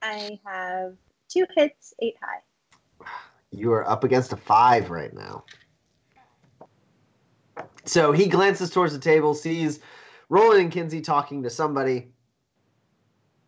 I 0.00 0.40
have 0.46 0.94
two 1.28 1.44
hits, 1.54 1.92
eight 2.00 2.16
high. 2.22 2.53
You 3.56 3.72
are 3.72 3.88
up 3.88 4.04
against 4.04 4.32
a 4.32 4.36
five 4.36 4.90
right 4.90 5.12
now. 5.12 5.44
So 7.84 8.12
he 8.12 8.26
glances 8.26 8.70
towards 8.70 8.92
the 8.92 8.98
table, 8.98 9.34
sees 9.34 9.80
Roland 10.28 10.60
and 10.60 10.72
Kinsey 10.72 11.00
talking 11.00 11.42
to 11.42 11.50
somebody. 11.50 12.08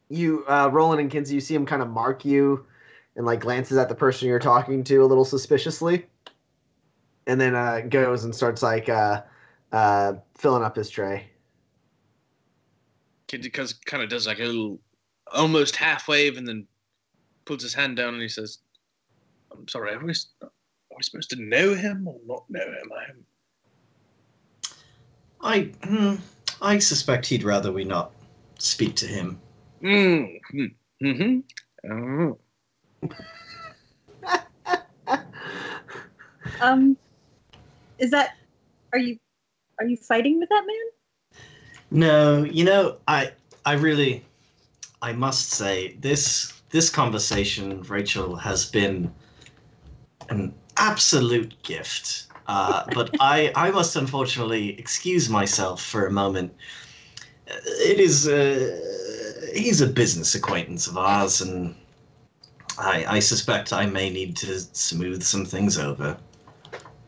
You, 0.08 0.44
uh, 0.48 0.70
Roland 0.72 1.00
and 1.00 1.10
Kinsey, 1.10 1.34
you 1.34 1.40
see 1.40 1.54
him 1.54 1.66
kind 1.66 1.82
of 1.82 1.88
mark 1.88 2.24
you 2.24 2.66
and 3.16 3.26
like 3.26 3.40
glances 3.40 3.78
at 3.78 3.88
the 3.88 3.94
person 3.94 4.28
you're 4.28 4.38
talking 4.38 4.84
to 4.84 4.98
a 4.98 5.06
little 5.06 5.24
suspiciously. 5.24 6.06
And 7.26 7.40
then 7.40 7.54
uh, 7.54 7.80
goes 7.88 8.24
and 8.24 8.34
starts 8.34 8.62
like 8.62 8.88
uh, 8.88 9.22
uh, 9.72 10.14
filling 10.36 10.62
up 10.62 10.76
his 10.76 10.90
tray. 10.90 11.28
Because 13.28 13.72
kind 13.72 14.02
of 14.02 14.08
does 14.08 14.26
like 14.26 14.38
a 14.38 14.44
little 14.44 14.78
almost 15.32 15.74
half 15.74 16.06
wave 16.06 16.36
and 16.36 16.46
then 16.46 16.68
puts 17.44 17.64
his 17.64 17.74
hand 17.74 17.96
down 17.96 18.14
and 18.14 18.22
he 18.22 18.28
says, 18.28 18.58
"I'm 19.58 19.68
sorry. 19.68 19.92
Are 19.94 20.04
we, 20.04 20.12
are 20.42 20.50
we 20.96 21.02
supposed 21.02 21.30
to 21.30 21.36
know 21.36 21.74
him 21.74 22.06
or 22.06 22.18
not 22.26 22.44
know 22.48 22.60
him? 22.60 22.90
I'm 22.92 23.26
I 25.40 25.60
hmm, 25.84 26.14
I 26.60 26.78
suspect 26.78 27.26
he'd 27.26 27.44
rather 27.44 27.70
we 27.72 27.84
not 27.84 28.12
speak 28.58 28.96
to 28.96 29.06
him. 29.06 29.40
Mm, 29.82 30.40
mm, 30.54 30.74
mm-hmm. 31.02 31.90
Oh. 31.92 32.38
Um, 36.60 36.96
is 37.98 38.10
that? 38.12 38.30
Are 38.92 38.98
you? 38.98 39.18
Are 39.78 39.86
you 39.86 39.96
fighting 39.96 40.38
with 40.38 40.48
that 40.48 40.64
man? 40.66 41.38
No, 41.90 42.44
you 42.44 42.64
know, 42.64 42.96
I 43.06 43.32
I 43.64 43.74
really 43.74 44.24
I 45.02 45.12
must 45.12 45.50
say 45.50 45.96
this 46.00 46.52
this 46.70 46.88
conversation, 46.90 47.82
Rachel, 47.82 48.36
has 48.36 48.64
been 48.70 49.12
an 50.28 50.54
absolute 50.76 51.60
gift. 51.62 52.26
Uh, 52.46 52.84
but 52.94 53.10
I 53.20 53.52
I 53.54 53.70
must 53.70 53.96
unfortunately 53.96 54.78
excuse 54.78 55.28
myself 55.28 55.82
for 55.82 56.06
a 56.06 56.10
moment. 56.10 56.52
Uh, 57.50 57.54
It 57.64 58.00
is 58.00 58.26
uh, 58.28 59.50
he's 59.54 59.80
a 59.80 59.86
business 59.86 60.34
acquaintance 60.34 60.86
of 60.86 60.96
ours, 60.96 61.40
and 61.40 61.74
I 62.78 63.16
I 63.16 63.20
suspect 63.20 63.72
I 63.72 63.86
may 63.86 64.10
need 64.10 64.36
to 64.38 64.60
smooth 64.60 65.22
some 65.22 65.44
things 65.44 65.78
over. 65.78 66.16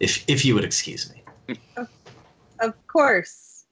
If 0.00 0.24
if 0.28 0.44
you 0.44 0.54
would 0.54 0.64
excuse 0.64 1.10
me. 1.12 1.22
Of 2.60 2.74
course. 2.86 3.64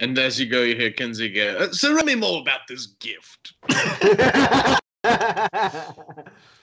And 0.00 0.16
as 0.18 0.38
you 0.38 0.46
go, 0.46 0.62
you 0.62 0.76
hear 0.76 0.92
Kinsey 0.92 1.28
go, 1.30 1.56
"Uh, 1.58 1.72
So 1.72 1.94
tell 1.94 2.04
me 2.04 2.14
more 2.14 2.40
about 2.40 2.66
this 2.68 2.86
gift. 3.00 3.54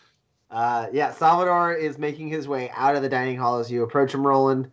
uh, 0.51 0.87
yeah, 0.91 1.11
Salvador 1.11 1.73
is 1.73 1.97
making 1.97 2.29
his 2.29 2.47
way 2.47 2.69
out 2.75 2.95
of 2.95 3.01
the 3.01 3.09
dining 3.09 3.37
hall 3.37 3.59
as 3.59 3.71
you 3.71 3.83
approach 3.83 4.13
him, 4.13 4.25
Roland. 4.25 4.69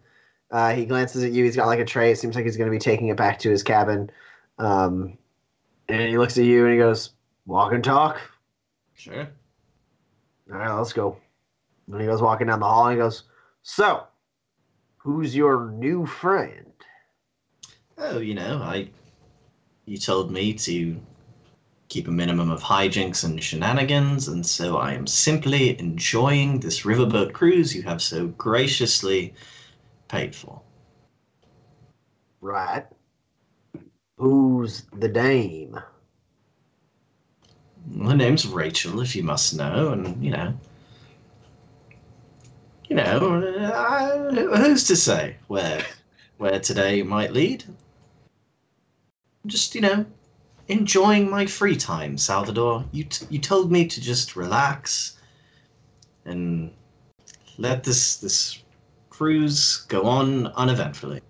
Uh, 0.51 0.73
he 0.75 0.85
glances 0.85 1.25
at 1.25 1.33
you. 1.33 1.45
He's 1.45 1.57
got 1.57 1.67
like 1.67 1.81
a 1.81 1.85
tray. 1.85 2.11
It 2.11 2.19
seems 2.19 2.37
like 2.37 2.45
he's 2.45 2.57
going 2.57 2.71
to 2.71 2.77
be 2.77 2.79
taking 2.79 3.09
it 3.09 3.17
back 3.17 3.39
to 3.41 3.51
his 3.51 3.63
cabin. 3.63 4.11
Um, 4.59 5.17
and 5.89 6.03
he 6.03 6.19
looks 6.19 6.37
at 6.37 6.45
you 6.45 6.65
and 6.65 6.73
he 6.73 6.79
goes, 6.79 7.11
Walk 7.47 7.73
and 7.73 7.83
talk. 7.83 8.21
Sure. 8.95 9.27
All 10.53 10.59
right, 10.59 10.77
let's 10.77 10.93
go. 10.93 11.17
And 11.91 12.01
he 12.01 12.07
goes 12.07 12.23
walking 12.23 12.47
down 12.47 12.61
the 12.61 12.67
hall 12.67 12.87
and 12.87 12.97
he 12.97 13.03
goes, 13.03 13.25
So, 13.63 14.05
who's 14.99 15.35
your 15.35 15.71
new 15.71 16.07
friend? 16.07 16.73
Oh, 17.99 18.19
you 18.19 18.35
know, 18.35 18.59
I. 18.63 18.91
You 19.85 19.99
told 19.99 20.31
me 20.31 20.55
to 20.55 21.01
keep 21.93 22.09
a 22.09 22.11
minimum 22.11 22.51
of 22.51 22.63
hijinks 22.63 23.23
and 23.23 23.45
shenanigans, 23.45 24.27
and 24.27 24.47
so 24.47 24.79
I 24.79 24.95
am 24.95 25.07
simply 25.07 25.79
enjoying 25.79 26.59
this 26.59 26.85
riverboat 26.85 27.35
cruise 27.35 27.75
you 27.77 27.83
have 27.83 28.01
so 28.01 28.29
graciously 28.29 29.35
paid 30.09 30.35
for. 30.35 30.63
Right. 32.41 32.87
Who's 34.17 34.85
the 34.97 35.09
dame? 35.09 35.79
Her 38.03 38.17
name's 38.17 38.47
Rachel, 38.47 39.03
if 39.03 39.15
you 39.15 39.23
must 39.23 39.55
know, 39.55 39.91
and 39.91 40.25
you 40.25 40.31
know. 40.31 40.55
You 42.89 42.97
know, 42.97 43.35
uh, 43.35 44.57
who's 44.57 44.85
to 44.85 44.97
say 44.97 45.37
where 45.49 45.85
where 46.39 46.59
today 46.59 47.03
might 47.03 47.35
lead? 47.35 47.65
Just 49.45 49.75
you 49.75 49.83
know, 49.83 50.07
enjoying 50.73 51.31
my 51.31 51.47
free 51.47 51.77
time, 51.77 52.17
Salvador. 52.19 52.85
You 52.93 53.05
t- 53.05 53.27
you 53.29 53.39
told 53.39 53.71
me 53.71 53.87
to 53.87 54.01
just 54.01 54.37
relax 54.37 55.19
and 56.25 56.73
let 57.59 57.85
this 57.85 58.17
this 58.17 58.63
cruise 59.11 59.85
go 59.89 60.05
on 60.05 60.49
uneventfully. 60.49 61.21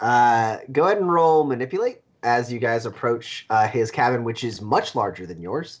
Uh, 0.00 0.58
go 0.72 0.84
ahead 0.84 0.98
and 0.98 1.12
roll 1.12 1.44
manipulate 1.44 2.00
as 2.22 2.52
you 2.52 2.58
guys 2.58 2.86
approach 2.86 3.46
uh, 3.50 3.68
his 3.68 3.90
cabin, 3.90 4.24
which 4.24 4.44
is 4.44 4.60
much 4.60 4.94
larger 4.94 5.26
than 5.26 5.40
yours. 5.40 5.80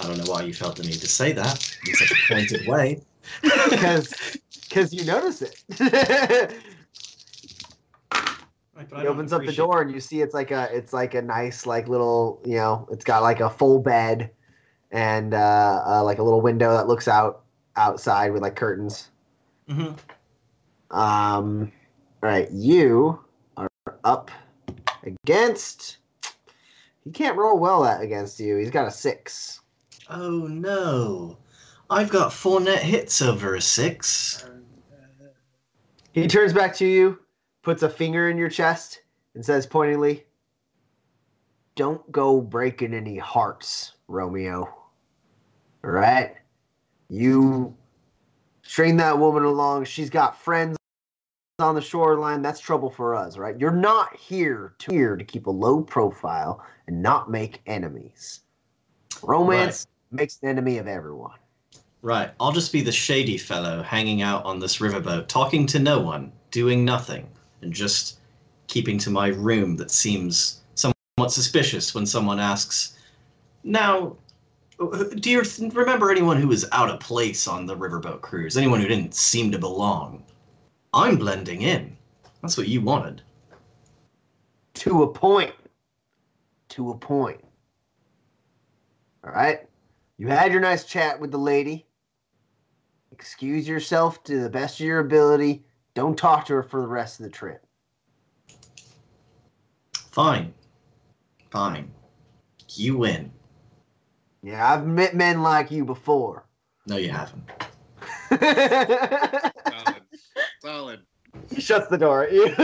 I 0.00 0.06
don't 0.06 0.16
know 0.16 0.30
why 0.30 0.42
you 0.42 0.54
felt 0.54 0.76
the 0.76 0.82
need 0.82 1.00
to 1.00 1.06
say 1.06 1.32
that 1.32 1.76
in 1.86 1.94
such 1.94 2.10
a 2.10 2.32
pointed 2.32 2.66
way. 2.66 3.00
Because 3.42 4.38
because 4.68 4.94
you 4.94 5.04
notice 5.04 5.42
it. 5.42 6.54
Right, 8.80 8.98
I 8.98 9.02
he 9.02 9.06
opens 9.08 9.32
up 9.32 9.44
the 9.44 9.52
door 9.52 9.82
and 9.82 9.92
you 9.92 10.00
see 10.00 10.22
it's 10.22 10.32
like 10.32 10.50
a 10.50 10.68
it's 10.74 10.92
like 10.92 11.14
a 11.14 11.20
nice 11.20 11.66
like 11.66 11.88
little 11.88 12.40
you 12.46 12.56
know 12.56 12.88
it's 12.90 13.04
got 13.04 13.22
like 13.22 13.40
a 13.40 13.50
full 13.50 13.78
bed 13.78 14.30
and 14.90 15.34
uh, 15.34 15.82
uh 15.86 16.02
like 16.04 16.18
a 16.18 16.22
little 16.22 16.40
window 16.40 16.72
that 16.72 16.88
looks 16.88 17.06
out 17.06 17.42
outside 17.76 18.32
with 18.32 18.42
like 18.42 18.56
curtains. 18.56 19.10
Mm-hmm. 19.68 20.96
Um, 20.96 21.72
all 22.22 22.28
right, 22.28 22.50
you 22.50 23.20
are 23.56 23.68
up 24.04 24.30
against. 25.04 25.98
He 27.04 27.10
can't 27.10 27.36
roll 27.36 27.58
well 27.58 27.84
at 27.84 28.02
against 28.02 28.40
you. 28.40 28.56
He's 28.56 28.70
got 28.70 28.86
a 28.86 28.90
six. 28.90 29.60
Oh 30.08 30.46
no. 30.46 31.38
I've 31.88 32.08
got 32.08 32.32
four 32.32 32.60
net 32.60 32.82
hits 32.82 33.20
over 33.20 33.56
a 33.56 33.60
six. 33.60 34.44
He 36.12 36.26
turns 36.26 36.52
back 36.52 36.74
to 36.76 36.86
you, 36.86 37.19
puts 37.62 37.82
a 37.82 37.88
finger 37.88 38.28
in 38.30 38.36
your 38.36 38.48
chest, 38.48 39.02
and 39.34 39.44
says 39.44 39.66
pointedly, 39.66 40.24
Don't 41.74 42.10
go 42.10 42.40
breaking 42.40 42.94
any 42.94 43.18
hearts, 43.18 43.92
Romeo. 44.08 44.68
All 45.84 45.90
right? 45.90 46.34
You 47.08 47.76
string 48.62 48.96
that 48.98 49.18
woman 49.18 49.44
along. 49.44 49.84
She's 49.84 50.10
got 50.10 50.38
friends 50.38 50.76
on 51.58 51.74
the 51.74 51.80
shoreline. 51.80 52.42
That's 52.42 52.60
trouble 52.60 52.90
for 52.90 53.14
us, 53.14 53.36
right? 53.36 53.58
You're 53.58 53.70
not 53.70 54.16
here 54.16 54.74
to, 54.78 54.92
here 54.92 55.16
to 55.16 55.24
keep 55.24 55.46
a 55.46 55.50
low 55.50 55.82
profile 55.82 56.64
and 56.86 57.02
not 57.02 57.30
make 57.30 57.60
enemies. 57.66 58.40
Romance 59.22 59.86
makes 60.10 60.38
an 60.42 60.48
enemy 60.48 60.78
of 60.78 60.86
everyone. 60.86 61.36
Right, 62.02 62.30
I'll 62.40 62.52
just 62.52 62.72
be 62.72 62.80
the 62.80 62.92
shady 62.92 63.36
fellow 63.36 63.82
hanging 63.82 64.22
out 64.22 64.44
on 64.46 64.58
this 64.58 64.78
riverboat, 64.78 65.26
talking 65.28 65.66
to 65.66 65.78
no 65.78 66.00
one, 66.00 66.32
doing 66.50 66.82
nothing, 66.82 67.28
and 67.62 67.72
just 67.72 68.18
keeping 68.66 68.98
to 68.98 69.10
my 69.10 69.28
room 69.28 69.76
that 69.76 69.90
seems 69.90 70.60
somewhat 70.74 71.32
suspicious 71.32 71.94
when 71.94 72.06
someone 72.06 72.38
asks, 72.38 72.96
Now, 73.64 74.16
do 74.78 75.30
you 75.30 75.42
remember 75.72 76.10
anyone 76.10 76.40
who 76.40 76.48
was 76.48 76.64
out 76.72 76.88
of 76.88 77.00
place 77.00 77.46
on 77.46 77.66
the 77.66 77.76
riverboat 77.76 78.22
cruise? 78.22 78.56
Anyone 78.56 78.80
who 78.80 78.88
didn't 78.88 79.14
seem 79.14 79.50
to 79.52 79.58
belong? 79.58 80.24
I'm 80.94 81.16
blending 81.16 81.62
in. 81.62 81.96
That's 82.40 82.56
what 82.56 82.68
you 82.68 82.80
wanted. 82.80 83.22
To 84.74 85.02
a 85.02 85.12
point. 85.12 85.52
To 86.70 86.90
a 86.90 86.96
point. 86.96 87.40
All 89.24 89.32
right. 89.32 89.60
You 90.16 90.28
had 90.28 90.52
your 90.52 90.60
nice 90.60 90.84
chat 90.84 91.20
with 91.20 91.30
the 91.30 91.38
lady. 91.38 91.86
Excuse 93.12 93.68
yourself 93.68 94.22
to 94.24 94.40
the 94.40 94.48
best 94.48 94.80
of 94.80 94.86
your 94.86 95.00
ability. 95.00 95.64
Don't 95.94 96.16
talk 96.16 96.44
to 96.46 96.54
her 96.54 96.62
for 96.62 96.80
the 96.80 96.86
rest 96.86 97.20
of 97.20 97.24
the 97.24 97.30
trip. 97.30 97.66
Fine. 100.10 100.54
Fine. 101.50 101.90
You 102.74 102.96
win. 102.98 103.32
Yeah, 104.42 104.72
I've 104.72 104.86
met 104.86 105.14
men 105.14 105.42
like 105.42 105.70
you 105.70 105.84
before. 105.84 106.46
No, 106.86 106.96
you 106.96 107.10
haven't. 107.10 107.44
Solid. 108.30 110.02
Solid. 110.62 111.00
he 111.52 111.60
shuts 111.60 111.88
the 111.88 111.98
door. 111.98 112.26
You- 112.30 112.46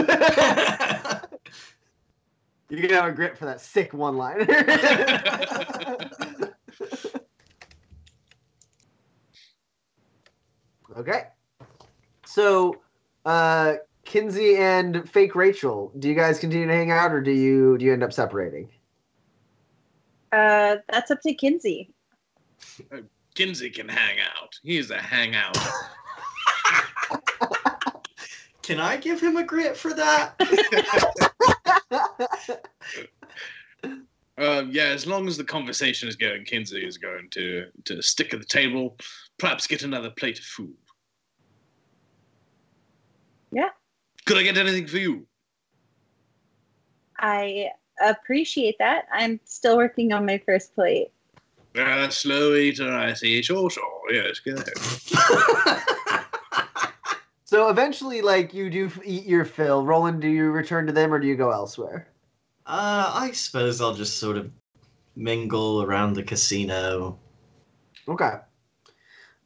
You're 2.69 2.83
gonna 2.83 2.95
have 3.01 3.13
a 3.13 3.15
grip 3.15 3.37
for 3.37 3.45
that 3.45 3.61
sick 3.61 3.93
one 3.93 4.17
liner. 4.17 4.45
okay. 10.99 11.25
So 12.25 12.75
uh 13.27 13.75
Kinsey 14.07 14.57
and 14.57 15.09
fake 15.11 15.35
Rachel, 15.35 15.93
do 15.99 16.09
you 16.09 16.15
guys 16.15 16.39
continue 16.39 16.67
to 16.67 16.73
hang 16.73 16.91
out 16.93 17.13
or 17.13 17.21
do 17.21 17.33
you 17.33 17.77
do 17.77 17.85
you 17.85 17.93
end 17.93 18.03
up 18.03 18.13
separating? 18.13 18.69
Uh, 20.33 20.77
that's 20.89 21.11
up 21.11 21.21
to 21.23 21.35
Kinsey. 21.35 21.91
Kinsey 23.35 23.71
can 23.71 23.89
hang 23.89 24.19
out. 24.21 24.55
He's 24.63 24.91
a 24.91 24.99
hangout. 24.99 25.57
Can 28.63 28.81
I 28.81 28.97
give 28.97 29.21
him 29.21 29.37
a 29.37 29.45
grit 29.45 29.77
for 29.77 29.95
that? 29.95 30.35
Um, 34.37 34.71
yeah, 34.73 34.89
as 34.89 35.07
long 35.07 35.29
as 35.29 35.37
the 35.37 35.45
conversation 35.45 36.09
is 36.09 36.17
going, 36.17 36.45
Kinsey 36.45 36.85
is 36.85 36.99
going 36.99 37.29
to 37.31 37.67
to 37.85 38.03
stick 38.03 38.35
at 38.35 38.41
the 38.41 38.47
table, 38.47 38.97
perhaps 39.39 39.69
get 39.69 39.85
another 39.85 40.11
plate 40.11 40.41
of 40.41 40.45
food. 40.45 40.75
Yeah. 43.57 43.71
Could 44.27 44.37
I 44.37 44.43
get 44.43 44.59
anything 44.59 44.87
for 44.87 44.99
you? 44.99 45.27
I 47.19 47.71
appreciate 48.07 48.77
that. 48.81 49.07
I'm 49.11 49.41
still 49.47 49.79
working 49.79 50.13
on 50.13 50.27
my 50.27 50.37
first 50.45 50.75
plate. 50.75 51.11
Uh, 51.75 52.11
slow 52.11 52.55
eater, 52.55 52.93
I 52.93 53.15
see. 53.15 53.41
Sure, 53.41 53.71
sure. 53.71 54.13
Yes, 54.13 54.41
go 54.41 54.57
ahead. 54.57 54.75
so 57.47 57.71
eventually, 57.71 58.21
like 58.21 58.53
you 58.53 58.69
do 58.69 58.91
eat 59.03 59.25
your 59.25 59.47
fill. 59.47 59.87
Roland, 59.87 60.21
do 60.21 60.29
you 60.29 60.51
return 60.51 60.87
to 60.87 60.93
them 60.93 61.15
or 61.15 61.19
do 61.19 61.27
you 61.27 61.37
go 61.37 61.51
elsewhere? 61.51 62.09
Uh, 62.67 63.11
I 63.15 63.31
suppose 63.33 63.81
I'll 63.81 63.95
just 63.95 64.19
sort 64.19 64.37
of 64.37 64.51
mingle 65.15 65.83
around 65.83 66.13
the 66.13 66.23
casino. 66.23 67.19
Okay. 68.07 68.35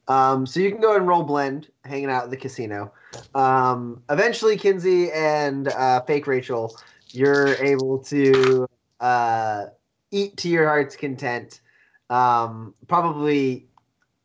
Um, 0.09 0.47
so 0.47 0.59
you 0.59 0.73
can 0.73 0.81
go 0.81 0.97
and 0.97 1.07
roll 1.07 1.23
blend, 1.23 1.69
hanging 1.85 2.11
out 2.11 2.24
at 2.24 2.31
the 2.31 2.37
casino. 2.37 2.93
Um, 3.35 4.03
eventually, 4.11 4.57
Kinsey 4.57 5.11
and 5.12 5.69
uh, 5.69 6.03
fake 6.03 6.27
Rachel, 6.27 6.77
you're 7.12 7.57
able 7.57 7.99
to 8.05 8.66
uh, 9.01 9.66
eat 10.11 10.37
to 10.39 10.49
your 10.49 10.66
heart's 10.66 10.97
content. 10.97 11.61
Um, 12.09 12.74
probably 12.89 13.69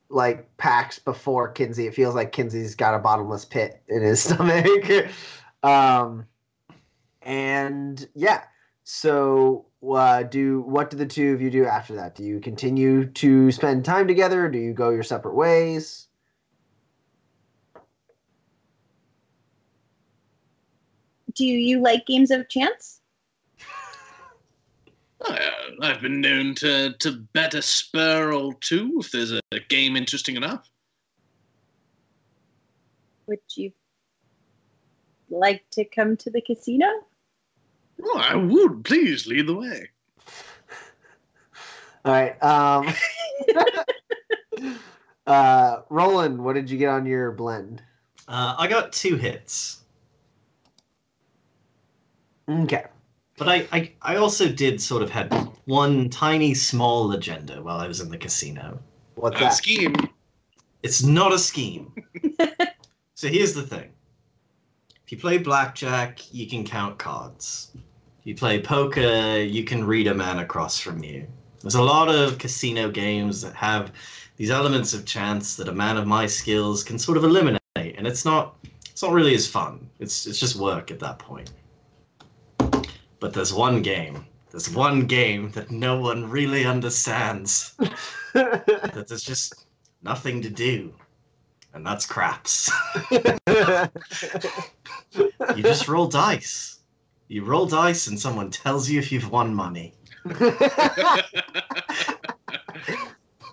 like 0.10 0.56
Pax 0.58 1.00
before 1.00 1.50
Kinsey. 1.52 1.88
It 1.88 1.94
feels 1.94 2.16
like 2.16 2.32
Kinsey's 2.32 2.76
got 2.76 2.96
a 2.96 3.00
bottomless 3.00 3.46
pit 3.46 3.82
in 3.88 4.02
his 4.02 4.22
stomach. 4.24 5.10
um, 5.64 6.26
and 7.22 8.08
yeah, 8.14 8.44
so, 8.84 9.66
uh, 9.88 10.24
do 10.24 10.62
what 10.62 10.92
do 10.92 10.98
the 10.98 11.08
two 11.08 11.34
of 11.34 11.42
you 11.42 11.50
do 11.50 11.66
after 11.66 11.96
that? 11.96 12.16
Do 12.16 12.24
you 12.24 12.40
continue 12.40 13.06
to 13.06 13.52
spend 13.52 13.84
time 13.84 14.08
together? 14.08 14.48
Do 14.48 14.60
you 14.60 14.74
go 14.74 14.92
your 14.92 15.04
separate 15.04 15.36
ways? 15.36 16.08
Do 21.36 21.46
you 21.46 21.82
like 21.82 22.06
games 22.06 22.32
of 22.32 22.48
chance? 22.50 23.02
Uh, 25.22 25.38
I've 25.82 26.02
been 26.02 26.22
known 26.22 26.56
to, 26.56 26.94
to 27.00 27.12
bet 27.34 27.54
a 27.54 27.62
spur 27.62 28.34
or 28.34 28.54
two 28.56 28.98
if 29.00 29.12
there's 29.12 29.32
a, 29.32 29.42
a 29.52 29.60
game 29.60 29.96
interesting 29.96 30.36
enough. 30.36 30.70
Would 33.28 33.40
you 33.56 33.72
like 35.30 35.64
to 35.72 35.84
come 35.84 36.16
to 36.18 36.30
the 36.30 36.42
casino? 36.42 36.86
Oh, 38.04 38.20
I 38.20 38.36
would. 38.36 38.84
Please 38.86 39.26
lead 39.26 39.48
the 39.48 39.56
way. 39.56 39.90
All 42.04 42.12
right. 42.12 42.44
Um, 42.44 42.94
uh, 45.28 45.82
Roland, 45.90 46.44
what 46.44 46.54
did 46.54 46.70
you 46.70 46.78
get 46.78 46.90
on 46.90 47.06
your 47.06 47.32
blend? 47.32 47.82
Uh, 48.28 48.56
I 48.58 48.68
got 48.68 48.94
two 48.94 49.16
hits, 49.18 49.82
Okay. 52.48 52.84
but 53.38 53.50
I, 53.50 53.68
I, 53.72 53.92
I 54.02 54.16
also 54.18 54.48
did 54.50 54.80
sort 54.82 55.02
of 55.02 55.10
had 55.10 55.34
one 55.66 56.10
tiny 56.10 56.54
small 56.54 57.12
agenda 57.12 57.62
while 57.62 57.80
I 57.80 57.88
was 57.88 58.00
in 58.00 58.10
the 58.10 58.18
casino. 58.18 58.80
What's 59.16 59.40
that? 59.40 59.54
scheme. 59.54 59.96
It's 60.84 61.04
not 61.04 61.34
a 61.34 61.40
scheme. 61.40 61.92
so 63.16 63.28
here's 63.28 63.54
the 63.54 63.64
thing. 63.64 63.90
If 65.06 65.12
you 65.12 65.18
play 65.18 65.38
blackjack, 65.38 66.34
you 66.34 66.48
can 66.48 66.64
count 66.64 66.98
cards. 66.98 67.72
If 67.76 68.26
you 68.26 68.36
play 68.36 68.62
poker, 68.62 69.38
you 69.38 69.64
can 69.64 69.84
read 69.86 70.08
a 70.08 70.14
man 70.14 70.40
across 70.40 70.80
from 70.80 71.04
you. 71.04 71.28
There's 71.62 71.76
a 71.76 71.82
lot 71.82 72.10
of 72.10 72.38
casino 72.38 72.90
games 72.92 73.42
that 73.42 73.56
have 73.56 73.92
these 74.38 74.52
elements 74.52 74.94
of 74.94 75.06
chance 75.06 75.56
that 75.56 75.68
a 75.68 75.72
man 75.72 75.98
of 75.98 76.06
my 76.06 76.28
skills 76.28 76.84
can 76.84 77.00
sort 77.00 77.18
of 77.18 77.24
eliminate, 77.24 77.60
and 77.76 78.06
it's 78.06 78.26
not 78.26 78.56
it's 78.90 79.02
not 79.02 79.12
really 79.12 79.36
as 79.36 79.48
fun. 79.48 79.90
It's 80.00 80.28
it's 80.28 80.40
just 80.40 80.56
work 80.56 80.92
at 80.92 81.00
that 81.00 81.20
point. 81.20 81.52
But 83.26 83.34
there's 83.34 83.52
one 83.52 83.82
game. 83.82 84.24
There's 84.52 84.70
one 84.70 85.08
game 85.08 85.50
that 85.54 85.72
no 85.72 86.00
one 86.00 86.30
really 86.30 86.64
understands 86.64 87.74
that 88.36 89.06
there's 89.08 89.24
just 89.24 89.66
nothing 90.04 90.44
to 90.44 90.50
do. 90.52 90.94
And 91.74 91.84
that's 91.84 92.06
craps. 92.06 92.70
you 93.10 93.40
just 95.64 95.88
roll 95.88 96.06
dice. 96.06 96.82
You 97.28 97.46
roll 97.46 97.66
dice 97.66 98.06
and 98.06 98.20
someone 98.20 98.52
tells 98.52 98.88
you 98.88 99.00
if 99.00 99.12
you've 99.12 99.32
won 99.32 99.56
money. 99.56 99.96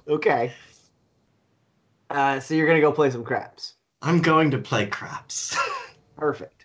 okay. 0.06 0.52
Uh, 2.10 2.40
so 2.40 2.52
you're 2.52 2.66
gonna 2.66 2.82
go 2.82 2.92
play 2.92 3.08
some 3.10 3.24
craps. 3.24 3.76
I'm 4.02 4.20
going 4.20 4.50
to 4.50 4.58
play 4.58 4.84
craps. 4.84 5.56
Perfect. 6.18 6.61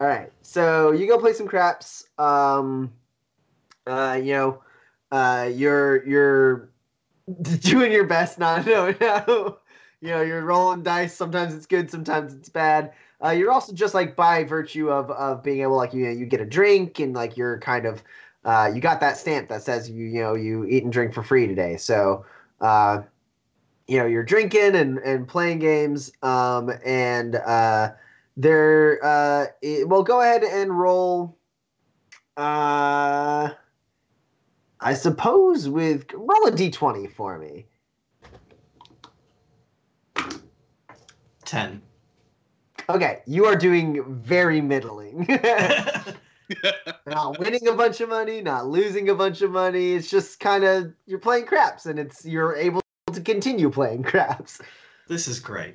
All 0.00 0.06
right. 0.06 0.32
So 0.42 0.92
you 0.92 1.06
go 1.06 1.18
play 1.18 1.32
some 1.32 1.46
craps. 1.46 2.06
Um, 2.18 2.92
uh, 3.86 4.20
you 4.22 4.32
know, 4.34 4.62
uh, 5.12 5.50
you're 5.52 6.04
you're 6.06 6.70
doing 7.60 7.92
your 7.92 8.06
best 8.06 8.38
not 8.38 8.66
no 8.66 8.94
no. 9.00 9.58
You 10.00 10.10
know, 10.10 10.22
you're 10.22 10.44
rolling 10.44 10.82
dice. 10.82 11.14
Sometimes 11.14 11.54
it's 11.54 11.66
good, 11.66 11.90
sometimes 11.90 12.34
it's 12.34 12.48
bad. 12.48 12.92
Uh, 13.24 13.30
you're 13.30 13.50
also 13.50 13.72
just 13.74 13.94
like 13.94 14.16
by 14.16 14.44
virtue 14.44 14.90
of 14.90 15.10
of 15.10 15.42
being 15.42 15.62
able 15.62 15.76
like 15.76 15.94
you 15.94 16.06
know, 16.06 16.12
you 16.12 16.26
get 16.26 16.40
a 16.40 16.46
drink 16.46 17.00
and 17.00 17.14
like 17.14 17.36
you're 17.36 17.58
kind 17.60 17.86
of 17.86 18.02
uh, 18.44 18.70
you 18.74 18.80
got 18.80 19.00
that 19.00 19.18
stamp 19.18 19.48
that 19.48 19.62
says 19.62 19.90
you 19.90 20.06
you 20.06 20.20
know 20.22 20.34
you 20.34 20.64
eat 20.66 20.84
and 20.84 20.92
drink 20.92 21.14
for 21.14 21.22
free 21.22 21.46
today. 21.46 21.76
So 21.76 22.24
uh, 22.60 23.02
you 23.86 23.98
know 23.98 24.06
you're 24.06 24.24
drinking 24.24 24.76
and 24.76 24.98
and 24.98 25.26
playing 25.28 25.58
games 25.58 26.12
um, 26.22 26.70
and 26.84 27.36
uh, 27.36 27.92
there 28.40 29.04
uh 29.04 29.46
it, 29.62 29.88
well 29.88 30.02
go 30.02 30.20
ahead 30.20 30.42
and 30.42 30.78
roll 30.78 31.36
uh 32.36 33.50
i 34.80 34.94
suppose 34.94 35.68
with 35.68 36.06
roll 36.14 36.46
a 36.46 36.50
d20 36.50 37.10
for 37.12 37.38
me 37.38 37.66
10. 41.44 41.82
okay 42.88 43.20
you 43.26 43.44
are 43.44 43.56
doing 43.56 44.02
very 44.22 44.60
middling 44.60 45.26
not 47.06 47.38
winning 47.38 47.68
a 47.68 47.72
bunch 47.72 48.00
of 48.00 48.08
money 48.08 48.40
not 48.40 48.66
losing 48.66 49.08
a 49.10 49.14
bunch 49.14 49.42
of 49.42 49.50
money 49.50 49.92
it's 49.92 50.08
just 50.08 50.40
kind 50.40 50.64
of 50.64 50.92
you're 51.06 51.18
playing 51.18 51.44
craps 51.44 51.86
and 51.86 51.98
it's 51.98 52.24
you're 52.24 52.56
able 52.56 52.80
to 53.12 53.20
continue 53.20 53.68
playing 53.70 54.02
craps 54.10 54.60
this 55.10 55.26
is 55.26 55.40
great. 55.40 55.74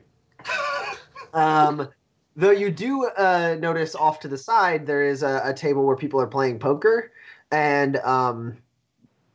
Um, 1.33 1.89
though 2.35 2.51
you 2.51 2.69
do 2.69 3.05
uh, 3.17 3.57
notice 3.59 3.95
off 3.95 4.19
to 4.21 4.27
the 4.27 4.37
side 4.37 4.85
there 4.85 5.03
is 5.03 5.23
a, 5.23 5.41
a 5.45 5.53
table 5.53 5.85
where 5.85 5.95
people 5.95 6.19
are 6.19 6.27
playing 6.27 6.59
poker, 6.59 7.11
and 7.51 7.97
um, 7.97 8.57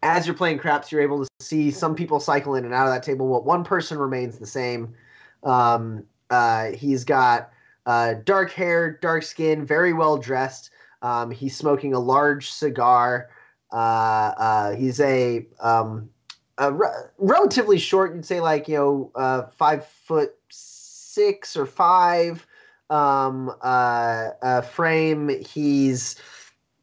as 0.03 0.27
you're 0.27 0.37
playing 0.37 0.59
craps, 0.59 0.91
you're 0.91 1.03
able 1.03 1.25
to 1.25 1.31
see 1.41 1.71
some 1.71 1.95
people 1.95 2.21
cycle 2.21 2.55
in 2.55 2.65
and 2.65 2.75
out 2.75 2.87
of 2.87 2.93
that 2.93 3.03
table. 3.03 3.31
But 3.31 3.45
one 3.45 3.65
person 3.65 3.99
remains 3.99 4.39
the 4.39 4.47
same. 4.47 4.95
Um, 5.45 6.05
uh, 6.31 6.71
he's 6.73 7.05
got 7.05 7.51
uh, 7.87 8.15
dark 8.25 8.53
hair, 8.53 8.99
dark 9.03 9.23
skin, 9.23 9.65
very 9.65 9.93
well 9.93 10.17
dressed. 10.17 10.71
Um, 11.03 11.31
he's 11.31 11.57
smoking 11.57 11.95
a 11.95 11.99
large 11.99 12.51
cigar. 12.51 13.31
Uh, 13.73 14.33
uh, 14.37 14.77
he's 14.77 15.01
a 15.01 15.47
um, 15.61 16.11
uh, 16.61 16.73
re- 16.73 16.89
relatively 17.19 17.79
short. 17.79 18.15
You'd 18.15 18.27
say 18.27 18.41
like 18.41 18.69
you 18.69 18.77
know 18.77 19.11
uh, 19.15 19.43
five 19.57 19.87
foot 19.87 20.35
six 20.49 21.57
or 21.57 21.67
five 21.67 22.47
um, 22.91 23.53
uh, 23.63 24.31
uh, 24.43 24.61
frame. 24.63 25.29
He's 25.29 26.17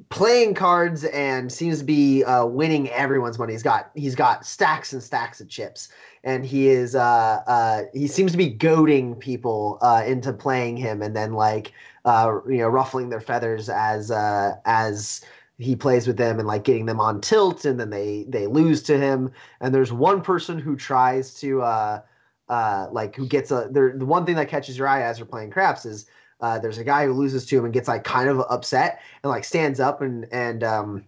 playing 0.09 0.53
cards 0.53 1.03
and 1.05 1.51
seems 1.51 1.79
to 1.79 1.84
be 1.85 2.23
uh, 2.23 2.45
winning 2.45 2.89
everyone's 2.89 3.38
money. 3.38 3.53
He's 3.53 3.63
got 3.63 3.91
he's 3.95 4.15
got 4.15 4.45
stacks 4.45 4.93
and 4.93 5.01
stacks 5.03 5.41
of 5.41 5.49
chips, 5.49 5.89
and 6.23 6.45
he 6.45 6.67
is 6.67 6.95
uh, 6.95 7.41
uh, 7.47 7.84
he 7.93 8.07
seems 8.07 8.31
to 8.31 8.38
be 8.38 8.49
goading 8.49 9.15
people 9.15 9.77
uh, 9.81 10.03
into 10.05 10.34
playing 10.34 10.77
him, 10.77 11.01
and 11.01 11.15
then 11.15 11.34
like 11.34 11.73
uh, 12.05 12.39
you 12.47 12.57
know 12.57 12.69
ruffling 12.69 13.09
their 13.09 13.21
feathers 13.21 13.69
as 13.69 14.11
uh, 14.11 14.55
as 14.65 15.21
he 15.59 15.75
plays 15.75 16.05
with 16.05 16.17
them 16.17 16.38
and 16.38 16.47
like 16.47 16.63
getting 16.63 16.85
them 16.85 16.99
on 16.99 17.19
tilt, 17.19 17.65
and 17.65 17.79
then 17.79 17.89
they 17.89 18.25
they 18.29 18.47
lose 18.47 18.84
to 18.84 18.97
him. 18.97 19.31
And 19.59 19.73
there's 19.73 19.91
one 19.91 20.21
person 20.21 20.59
who 20.59 20.75
tries 20.75 21.34
to 21.39 21.61
uh, 21.63 22.01
uh, 22.49 22.87
like 22.91 23.15
who 23.15 23.27
gets 23.27 23.51
a 23.51 23.67
there. 23.71 23.93
The 23.97 24.05
one 24.05 24.25
thing 24.25 24.35
that 24.35 24.49
catches 24.49 24.77
your 24.77 24.87
eye 24.87 25.03
as 25.03 25.19
you're 25.19 25.25
playing 25.25 25.51
craps 25.51 25.85
is 25.85 26.07
uh, 26.41 26.59
there's 26.59 26.77
a 26.77 26.83
guy 26.83 27.05
who 27.05 27.13
loses 27.13 27.45
to 27.47 27.57
him 27.57 27.65
and 27.65 27.73
gets 27.73 27.87
like 27.87 28.03
kind 28.03 28.29
of 28.29 28.39
upset 28.49 29.01
and 29.23 29.29
like 29.29 29.43
stands 29.43 29.79
up 29.79 30.01
and 30.01 30.27
and 30.31 30.63
um, 30.63 31.05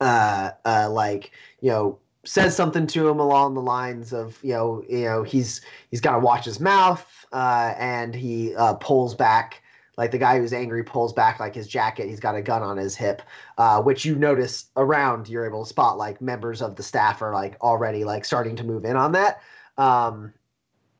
uh, 0.00 0.50
uh, 0.64 0.88
like 0.90 1.32
you 1.60 1.70
know 1.70 1.98
says 2.24 2.56
something 2.56 2.86
to 2.86 3.08
him 3.08 3.20
along 3.20 3.54
the 3.54 3.60
lines 3.60 4.12
of 4.12 4.38
you 4.42 4.52
know 4.52 4.82
you 4.88 5.04
know 5.04 5.22
he's 5.22 5.60
he's 5.90 6.00
got 6.00 6.12
to 6.12 6.18
watch 6.18 6.44
his 6.44 6.60
mouth 6.60 7.26
uh, 7.32 7.74
and 7.78 8.14
he 8.14 8.54
uh, 8.56 8.74
pulls 8.74 9.14
back 9.14 9.62
like 9.96 10.10
the 10.10 10.18
guy 10.18 10.38
who's 10.38 10.52
angry 10.52 10.82
pulls 10.82 11.12
back 11.12 11.38
like 11.38 11.54
his 11.54 11.68
jacket 11.68 12.08
he's 12.08 12.20
got 12.20 12.34
a 12.34 12.42
gun 12.42 12.62
on 12.62 12.76
his 12.76 12.96
hip 12.96 13.22
uh, 13.58 13.80
which 13.82 14.04
you 14.04 14.14
notice 14.14 14.66
around 14.76 15.28
you're 15.28 15.46
able 15.46 15.64
to 15.64 15.68
spot 15.68 15.98
like 15.98 16.20
members 16.20 16.62
of 16.62 16.76
the 16.76 16.82
staff 16.82 17.20
are 17.20 17.32
like 17.32 17.60
already 17.60 18.04
like 18.04 18.24
starting 18.24 18.56
to 18.56 18.64
move 18.64 18.84
in 18.84 18.96
on 18.96 19.12
that 19.12 19.40
um, 19.76 20.32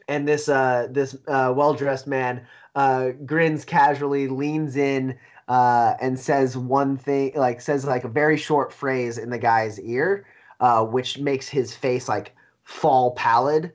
and 0.08 0.28
this 0.28 0.48
uh, 0.48 0.88
this 0.90 1.16
uh, 1.28 1.52
well-dressed 1.54 2.06
man 2.06 2.46
uh, 2.74 3.10
grins 3.24 3.64
casually 3.64 4.28
leans 4.28 4.76
in 4.76 5.16
uh, 5.48 5.94
and 6.00 6.18
says 6.18 6.56
one 6.56 6.96
thing 6.96 7.32
like 7.36 7.60
says 7.60 7.84
like 7.84 8.04
a 8.04 8.08
very 8.08 8.36
short 8.36 8.72
phrase 8.72 9.18
in 9.18 9.30
the 9.30 9.38
guy's 9.38 9.80
ear 9.80 10.26
uh, 10.60 10.84
which 10.84 11.18
makes 11.18 11.48
his 11.48 11.74
face 11.74 12.08
like 12.08 12.34
fall 12.62 13.12
pallid. 13.12 13.72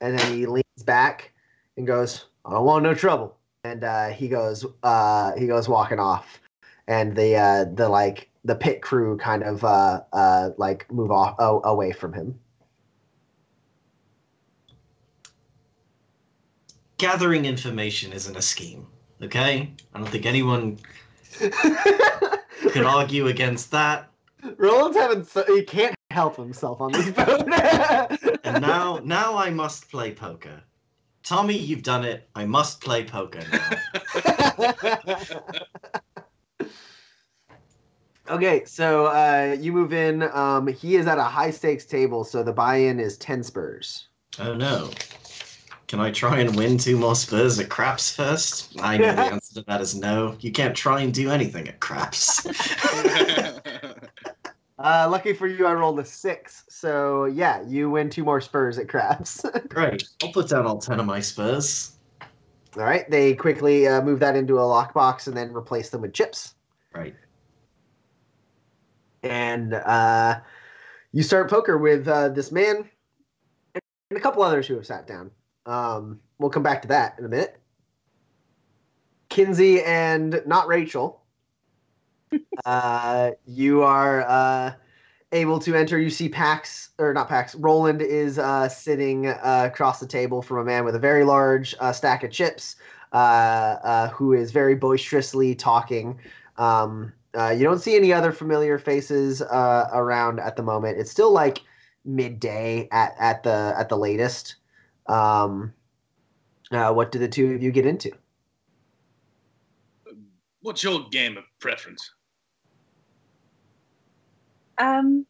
And 0.00 0.18
then 0.18 0.34
he 0.34 0.46
leans 0.46 0.82
back 0.86 1.32
and 1.76 1.86
goes 1.86 2.26
i 2.46 2.52
don't 2.52 2.64
want 2.64 2.82
no 2.84 2.94
trouble. 2.94 3.36
And 3.64 3.84
uh, 3.84 4.08
he 4.08 4.28
goes 4.28 4.62
he 4.62 5.46
goes 5.46 5.68
walking 5.68 5.98
off. 5.98 6.40
And 6.88 7.14
the 7.14 7.70
the 7.74 7.88
like 7.88 8.30
the 8.44 8.54
pit 8.54 8.80
crew 8.80 9.18
kind 9.18 9.42
of 9.42 9.62
like 10.58 10.90
move 10.90 11.10
off 11.10 11.36
away 11.38 11.92
from 11.92 12.14
him 12.14 12.38
Gathering 17.00 17.46
information 17.46 18.12
isn't 18.12 18.36
a 18.36 18.42
scheme, 18.42 18.86
okay? 19.22 19.72
I 19.94 19.98
don't 19.98 20.06
think 20.06 20.26
anyone 20.26 20.78
could 21.38 22.84
argue 22.84 23.28
against 23.28 23.70
that. 23.70 24.10
Roland's 24.58 24.98
having 24.98 25.24
so, 25.24 25.42
he 25.46 25.62
can't 25.62 25.94
help 26.10 26.36
himself 26.36 26.78
on 26.82 26.92
this 26.92 27.10
boat. 27.12 27.48
And 28.44 28.60
now, 28.60 29.00
now 29.02 29.38
I 29.38 29.48
must 29.48 29.90
play 29.90 30.12
poker. 30.12 30.60
Tommy, 31.22 31.56
you've 31.56 31.82
done 31.82 32.04
it. 32.04 32.28
I 32.34 32.44
must 32.44 32.82
play 32.82 33.02
poker 33.04 33.40
now. 33.50 33.70
okay, 38.28 38.66
so 38.66 39.06
uh, 39.06 39.56
you 39.58 39.72
move 39.72 39.94
in. 39.94 40.24
Um, 40.34 40.66
he 40.66 40.96
is 40.96 41.06
at 41.06 41.16
a 41.16 41.22
high 41.22 41.50
stakes 41.50 41.86
table, 41.86 42.24
so 42.24 42.42
the 42.42 42.52
buy-in 42.52 43.00
is 43.00 43.16
ten 43.16 43.42
spurs. 43.42 44.08
Oh 44.38 44.52
no. 44.54 44.90
Can 45.90 45.98
I 45.98 46.12
try 46.12 46.38
and 46.38 46.54
win 46.54 46.78
two 46.78 46.96
more 46.96 47.16
spurs 47.16 47.58
at 47.58 47.68
craps 47.68 48.14
first? 48.14 48.80
I 48.80 48.96
know 48.96 49.12
the 49.12 49.22
answer 49.32 49.54
to 49.54 49.62
that 49.66 49.80
is 49.80 49.96
no. 49.96 50.36
You 50.38 50.52
can't 50.52 50.76
try 50.76 51.00
and 51.00 51.12
do 51.12 51.32
anything 51.32 51.66
at 51.66 51.80
craps. 51.80 52.46
Uh, 54.82 55.06
lucky 55.10 55.34
for 55.34 55.46
you, 55.46 55.66
I 55.66 55.74
rolled 55.74 56.00
a 56.00 56.04
six. 56.06 56.64
So 56.70 57.26
yeah, 57.26 57.60
you 57.66 57.90
win 57.90 58.08
two 58.08 58.24
more 58.24 58.40
spurs 58.40 58.78
at 58.78 58.88
craps. 58.88 59.44
Great. 59.68 60.08
I'll 60.22 60.32
put 60.32 60.48
down 60.48 60.64
all 60.64 60.78
ten 60.78 60.98
of 60.98 61.04
my 61.04 61.20
spurs. 61.20 61.98
All 62.78 62.84
right, 62.84 63.04
they 63.10 63.34
quickly 63.34 63.86
uh, 63.86 64.00
move 64.00 64.20
that 64.20 64.36
into 64.36 64.58
a 64.58 64.62
lockbox 64.62 65.26
and 65.26 65.36
then 65.36 65.52
replace 65.52 65.90
them 65.90 66.00
with 66.00 66.14
chips. 66.14 66.54
Right. 66.94 67.14
And 69.22 69.74
uh, 69.74 70.40
you 71.12 71.22
start 71.24 71.50
poker 71.50 71.76
with 71.76 72.08
uh, 72.08 72.30
this 72.30 72.50
man 72.50 72.88
and 73.74 74.18
a 74.18 74.20
couple 74.20 74.42
others 74.42 74.66
who 74.66 74.76
have 74.76 74.86
sat 74.86 75.06
down. 75.06 75.30
Um, 75.66 76.20
we'll 76.38 76.50
come 76.50 76.62
back 76.62 76.82
to 76.82 76.88
that 76.88 77.18
in 77.18 77.24
a 77.24 77.28
minute. 77.28 77.60
Kinsey 79.28 79.82
and 79.82 80.42
not 80.46 80.66
Rachel. 80.66 81.22
uh, 82.64 83.30
you 83.46 83.82
are 83.82 84.22
uh, 84.22 84.72
able 85.32 85.58
to 85.60 85.74
enter. 85.74 85.98
You 85.98 86.10
see 86.10 86.28
Pax, 86.28 86.90
or 86.98 87.14
not 87.14 87.28
Pax, 87.28 87.54
Roland 87.54 88.02
is 88.02 88.38
uh, 88.38 88.68
sitting 88.68 89.28
uh, 89.28 89.68
across 89.72 90.00
the 90.00 90.06
table 90.06 90.42
from 90.42 90.58
a 90.58 90.64
man 90.64 90.84
with 90.84 90.94
a 90.94 90.98
very 90.98 91.24
large 91.24 91.74
uh, 91.80 91.92
stack 91.92 92.24
of 92.24 92.30
chips 92.30 92.76
uh, 93.12 93.16
uh, 93.16 94.08
who 94.08 94.32
is 94.32 94.50
very 94.52 94.74
boisterously 94.74 95.54
talking. 95.54 96.18
Um, 96.56 97.12
uh, 97.36 97.50
you 97.50 97.64
don't 97.64 97.78
see 97.78 97.96
any 97.96 98.12
other 98.12 98.32
familiar 98.32 98.78
faces 98.78 99.40
uh, 99.42 99.88
around 99.92 100.40
at 100.40 100.56
the 100.56 100.62
moment. 100.62 100.98
It's 100.98 101.10
still 101.10 101.32
like 101.32 101.60
midday 102.04 102.88
at, 102.90 103.14
at 103.18 103.42
the 103.42 103.74
at 103.76 103.88
the 103.88 103.96
latest. 103.96 104.56
Um, 105.10 105.74
uh, 106.70 106.92
what 106.92 107.10
do 107.10 107.18
the 107.18 107.28
two 107.28 107.52
of 107.54 107.62
you 107.62 107.72
get 107.72 107.84
into? 107.84 108.12
What's 110.62 110.84
your 110.84 111.08
game 111.10 111.36
of 111.36 111.44
preference? 111.58 112.08
Um. 114.78 115.26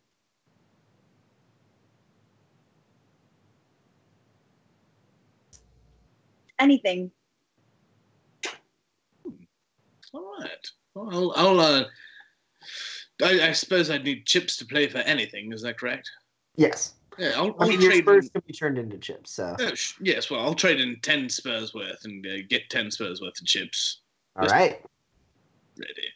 Anything. 6.58 7.10
All 10.12 10.36
right. 10.40 10.70
Well, 10.94 11.08
I'll. 11.10 11.32
I'll 11.36 11.60
uh, 11.60 11.84
I, 13.22 13.48
I 13.48 13.52
suppose 13.52 13.90
I'd 13.90 14.04
need 14.04 14.26
chips 14.26 14.56
to 14.58 14.66
play 14.66 14.88
for 14.88 14.98
anything. 14.98 15.52
Is 15.52 15.62
that 15.62 15.78
correct? 15.78 16.10
Yes, 16.56 16.94
Yeah, 17.20 17.32
I'll, 17.36 17.54
I 17.58 17.64
I'll 17.64 17.68
mean 17.68 17.82
your 17.82 17.90
trade. 17.90 18.04
spurs 18.04 18.24
In, 18.24 18.30
can 18.30 18.42
be 18.46 18.52
turned 18.54 18.78
into 18.78 18.96
chips. 18.96 19.32
So 19.32 19.54
sh- 19.74 19.92
yes, 20.00 20.30
well, 20.30 20.40
I'll 20.40 20.54
trade 20.54 20.80
in 20.80 20.98
ten 21.02 21.28
spurs 21.28 21.74
worth 21.74 22.04
and 22.04 22.26
uh, 22.26 22.42
get 22.48 22.70
ten 22.70 22.90
spurs 22.90 23.20
worth 23.20 23.38
of 23.38 23.46
chips 23.46 24.00
all 24.36 24.48
right. 24.48 24.80
ready. 25.78 26.08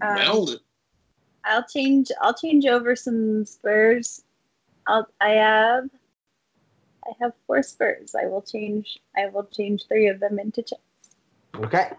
Um, 0.00 0.14
well, 0.14 0.56
I'll 1.44 1.64
change. 1.64 2.10
I'll 2.22 2.34
change 2.34 2.64
over 2.64 2.96
some 2.96 3.44
spurs. 3.44 4.24
I'll. 4.86 5.06
I 5.20 5.30
have. 5.30 5.84
I 7.04 7.10
have 7.20 7.32
four 7.46 7.62
spurs. 7.62 8.14
I 8.14 8.26
will 8.26 8.42
change. 8.42 8.98
I 9.14 9.26
will 9.26 9.44
change 9.44 9.86
three 9.86 10.08
of 10.08 10.18
them 10.18 10.38
into 10.38 10.62
chips. 10.62 10.80
Okay. 11.56 11.90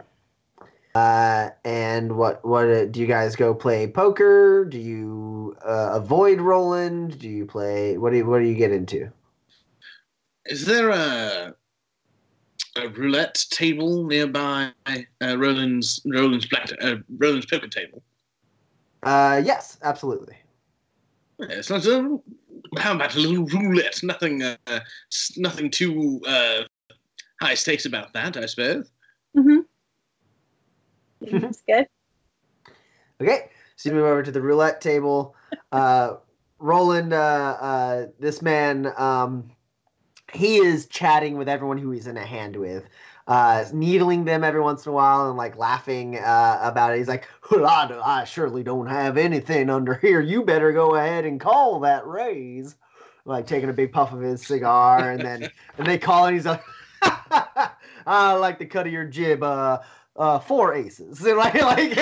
Uh, 0.95 1.49
and 1.65 2.17
what 2.17 2.45
what 2.45 2.69
uh, 2.69 2.85
do 2.85 2.99
you 2.99 3.07
guys 3.07 3.35
go 3.35 3.53
play 3.53 3.87
poker? 3.87 4.63
Do 4.65 4.77
you 4.77 5.57
uh, 5.65 5.91
avoid 5.93 6.39
Roland? 6.39 7.17
Do 7.17 7.27
you 7.27 7.45
play 7.45 7.97
what 7.97 8.11
do 8.11 8.17
you, 8.17 8.25
what 8.25 8.39
do 8.39 8.45
you 8.45 8.55
get 8.55 8.71
into? 8.71 9.11
is 10.45 10.65
there 10.65 10.89
a 10.89 11.55
a 12.75 12.89
roulette 12.89 13.45
table 13.51 14.05
nearby 14.05 14.71
uh, 14.87 15.37
Roland's 15.37 16.01
Roland's 16.05 16.47
black 16.47 16.71
uh, 16.81 16.95
Roland's 17.17 17.45
poker 17.45 17.67
table? 17.67 18.01
Uh, 19.03 19.41
yes, 19.43 19.77
absolutely. 19.83 20.35
Yeah, 21.39 21.47
it's 21.49 21.69
not 21.69 21.85
a, 21.85 22.19
how 22.79 22.95
about 22.95 23.15
a 23.15 23.19
little 23.19 23.45
roulette? 23.45 24.01
Nothing, 24.01 24.41
uh, 24.41 24.79
nothing 25.37 25.69
too 25.69 26.21
uh, 26.25 26.63
high 27.41 27.53
stakes 27.53 27.85
about 27.85 28.11
that, 28.13 28.37
I 28.37 28.45
suppose. 28.47 28.91
Mm-hmm. 29.37 29.59
Seems 31.29 31.63
good. 31.67 31.87
Okay, 33.21 33.49
so 33.75 33.89
you 33.89 33.95
move 33.95 34.05
over 34.05 34.23
to 34.23 34.31
the 34.31 34.41
roulette 34.41 34.81
table. 34.81 35.35
Uh, 35.71 36.15
Roland, 36.59 37.13
uh, 37.13 37.57
uh, 37.59 38.05
this 38.19 38.41
man, 38.41 38.91
um, 38.97 39.51
he 40.31 40.57
is 40.57 40.87
chatting 40.87 41.37
with 41.37 41.49
everyone 41.49 41.77
who 41.77 41.91
he's 41.91 42.07
in 42.07 42.17
a 42.17 42.25
hand 42.25 42.55
with, 42.55 42.87
uh, 43.27 43.65
needling 43.73 44.25
them 44.25 44.43
every 44.43 44.61
once 44.61 44.85
in 44.85 44.91
a 44.91 44.93
while 44.93 45.27
and 45.29 45.37
like 45.37 45.57
laughing 45.57 46.17
uh, 46.17 46.59
about 46.61 46.93
it. 46.93 46.97
He's 46.97 47.07
like, 47.07 47.27
well, 47.51 47.65
I, 47.65 48.21
I 48.21 48.23
surely 48.23 48.63
don't 48.63 48.87
have 48.87 49.17
anything 49.17 49.69
under 49.69 49.95
here. 49.95 50.21
You 50.21 50.43
better 50.43 50.71
go 50.71 50.95
ahead 50.95 51.25
and 51.25 51.39
call 51.39 51.79
that 51.81 52.07
raise. 52.07 52.75
Like 53.25 53.47
taking 53.47 53.69
a 53.69 53.73
big 53.73 53.93
puff 53.93 54.11
of 54.11 54.19
his 54.19 54.45
cigar, 54.45 55.11
and 55.11 55.21
then 55.21 55.49
and 55.77 55.87
they 55.87 55.97
call 55.97 56.25
and 56.25 56.35
he's 56.35 56.45
like, 56.45 56.61
I 58.05 58.33
like 58.33 58.59
the 58.59 58.65
cut 58.65 58.85
of 58.85 58.91
your 58.91 59.05
jib. 59.05 59.43
Uh, 59.43 59.79
uh, 60.15 60.39
four 60.39 60.73
aces. 60.73 61.21
And 61.25 61.37
like, 61.37 61.61
like 61.61 61.97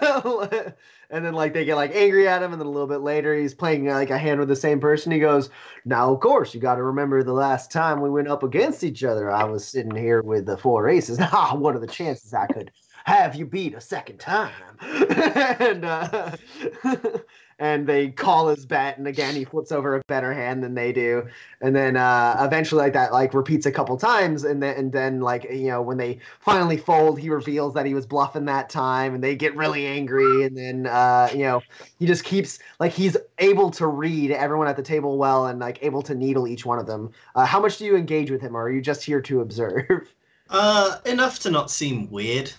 and 1.10 1.24
then 1.24 1.34
like 1.34 1.52
they 1.52 1.64
get 1.64 1.76
like 1.76 1.94
angry 1.94 2.26
at 2.26 2.42
him, 2.42 2.52
and 2.52 2.60
then 2.60 2.66
a 2.66 2.70
little 2.70 2.86
bit 2.86 3.00
later 3.00 3.34
he's 3.34 3.54
playing 3.54 3.88
uh, 3.88 3.94
like 3.94 4.10
a 4.10 4.18
hand 4.18 4.40
with 4.40 4.48
the 4.48 4.56
same 4.56 4.80
person. 4.80 5.12
He 5.12 5.18
goes, 5.18 5.50
"Now, 5.84 6.12
of 6.12 6.20
course, 6.20 6.54
you 6.54 6.60
got 6.60 6.76
to 6.76 6.82
remember 6.82 7.22
the 7.22 7.32
last 7.32 7.70
time 7.70 8.00
we 8.00 8.08
went 8.08 8.28
up 8.28 8.42
against 8.42 8.82
each 8.82 9.04
other. 9.04 9.30
I 9.30 9.44
was 9.44 9.66
sitting 9.66 9.94
here 9.94 10.22
with 10.22 10.46
the 10.46 10.56
four 10.56 10.88
aces. 10.88 11.18
Ah, 11.32 11.54
what 11.54 11.76
are 11.76 11.80
the 11.80 11.86
chances 11.86 12.32
I 12.32 12.46
could 12.46 12.70
have 13.16 13.34
you 13.34 13.46
beat 13.46 13.74
a 13.74 13.80
second 13.80 14.18
time?" 14.18 14.52
and 14.80 15.84
uh, 15.84 16.36
and 17.60 17.86
they 17.86 18.08
call 18.08 18.48
his 18.48 18.64
bet, 18.64 18.98
and 18.98 19.06
again 19.06 19.34
he 19.34 19.44
flips 19.44 19.70
over 19.70 19.96
a 19.96 20.02
better 20.08 20.32
hand 20.32 20.64
than 20.64 20.74
they 20.74 20.92
do, 20.92 21.26
and 21.60 21.76
then 21.76 21.96
uh, 21.96 22.36
eventually 22.40 22.80
like 22.82 22.94
that 22.94 23.12
like 23.12 23.34
repeats 23.34 23.66
a 23.66 23.70
couple 23.70 23.96
times, 23.96 24.44
and 24.44 24.62
then 24.62 24.76
and 24.76 24.92
then 24.92 25.20
like 25.20 25.44
you 25.44 25.68
know 25.68 25.82
when 25.82 25.98
they 25.98 26.18
finally 26.40 26.78
fold, 26.78 27.20
he 27.20 27.28
reveals 27.28 27.74
that 27.74 27.84
he 27.84 27.94
was 27.94 28.06
bluffing 28.06 28.46
that 28.46 28.70
time, 28.70 29.14
and 29.14 29.22
they 29.22 29.36
get 29.36 29.54
really 29.54 29.86
angry, 29.86 30.44
and 30.44 30.56
then 30.56 30.86
uh, 30.86 31.28
you 31.32 31.40
know 31.40 31.62
he 31.98 32.06
just 32.06 32.24
keeps 32.24 32.58
like 32.80 32.92
he's 32.92 33.16
able 33.38 33.70
to 33.70 33.86
read 33.86 34.30
everyone 34.30 34.66
at 34.66 34.76
the 34.76 34.82
table 34.82 35.18
well, 35.18 35.46
and 35.46 35.60
like 35.60 35.78
able 35.82 36.02
to 36.02 36.14
needle 36.14 36.48
each 36.48 36.64
one 36.64 36.78
of 36.78 36.86
them. 36.86 37.10
Uh, 37.34 37.44
how 37.44 37.60
much 37.60 37.76
do 37.76 37.84
you 37.84 37.96
engage 37.96 38.30
with 38.30 38.40
him, 38.40 38.56
or 38.56 38.62
are 38.62 38.70
you 38.70 38.80
just 38.80 39.04
here 39.04 39.20
to 39.20 39.40
observe? 39.40 40.12
Uh, 40.52 40.98
enough 41.06 41.38
to 41.38 41.48
not 41.48 41.70
seem 41.70 42.10
weird. 42.10 42.52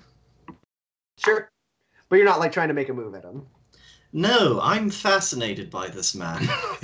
Sure, 1.23 1.51
but 2.09 2.15
you're 2.17 2.25
not 2.25 2.39
like 2.39 2.51
trying 2.51 2.67
to 2.67 2.73
make 2.73 2.89
a 2.89 2.93
move 2.93 3.15
at 3.15 3.23
him. 3.23 3.45
No, 4.13 4.59
I'm 4.61 4.89
fascinated 4.89 5.69
by 5.69 5.87
this 5.87 6.13
man. 6.13 6.37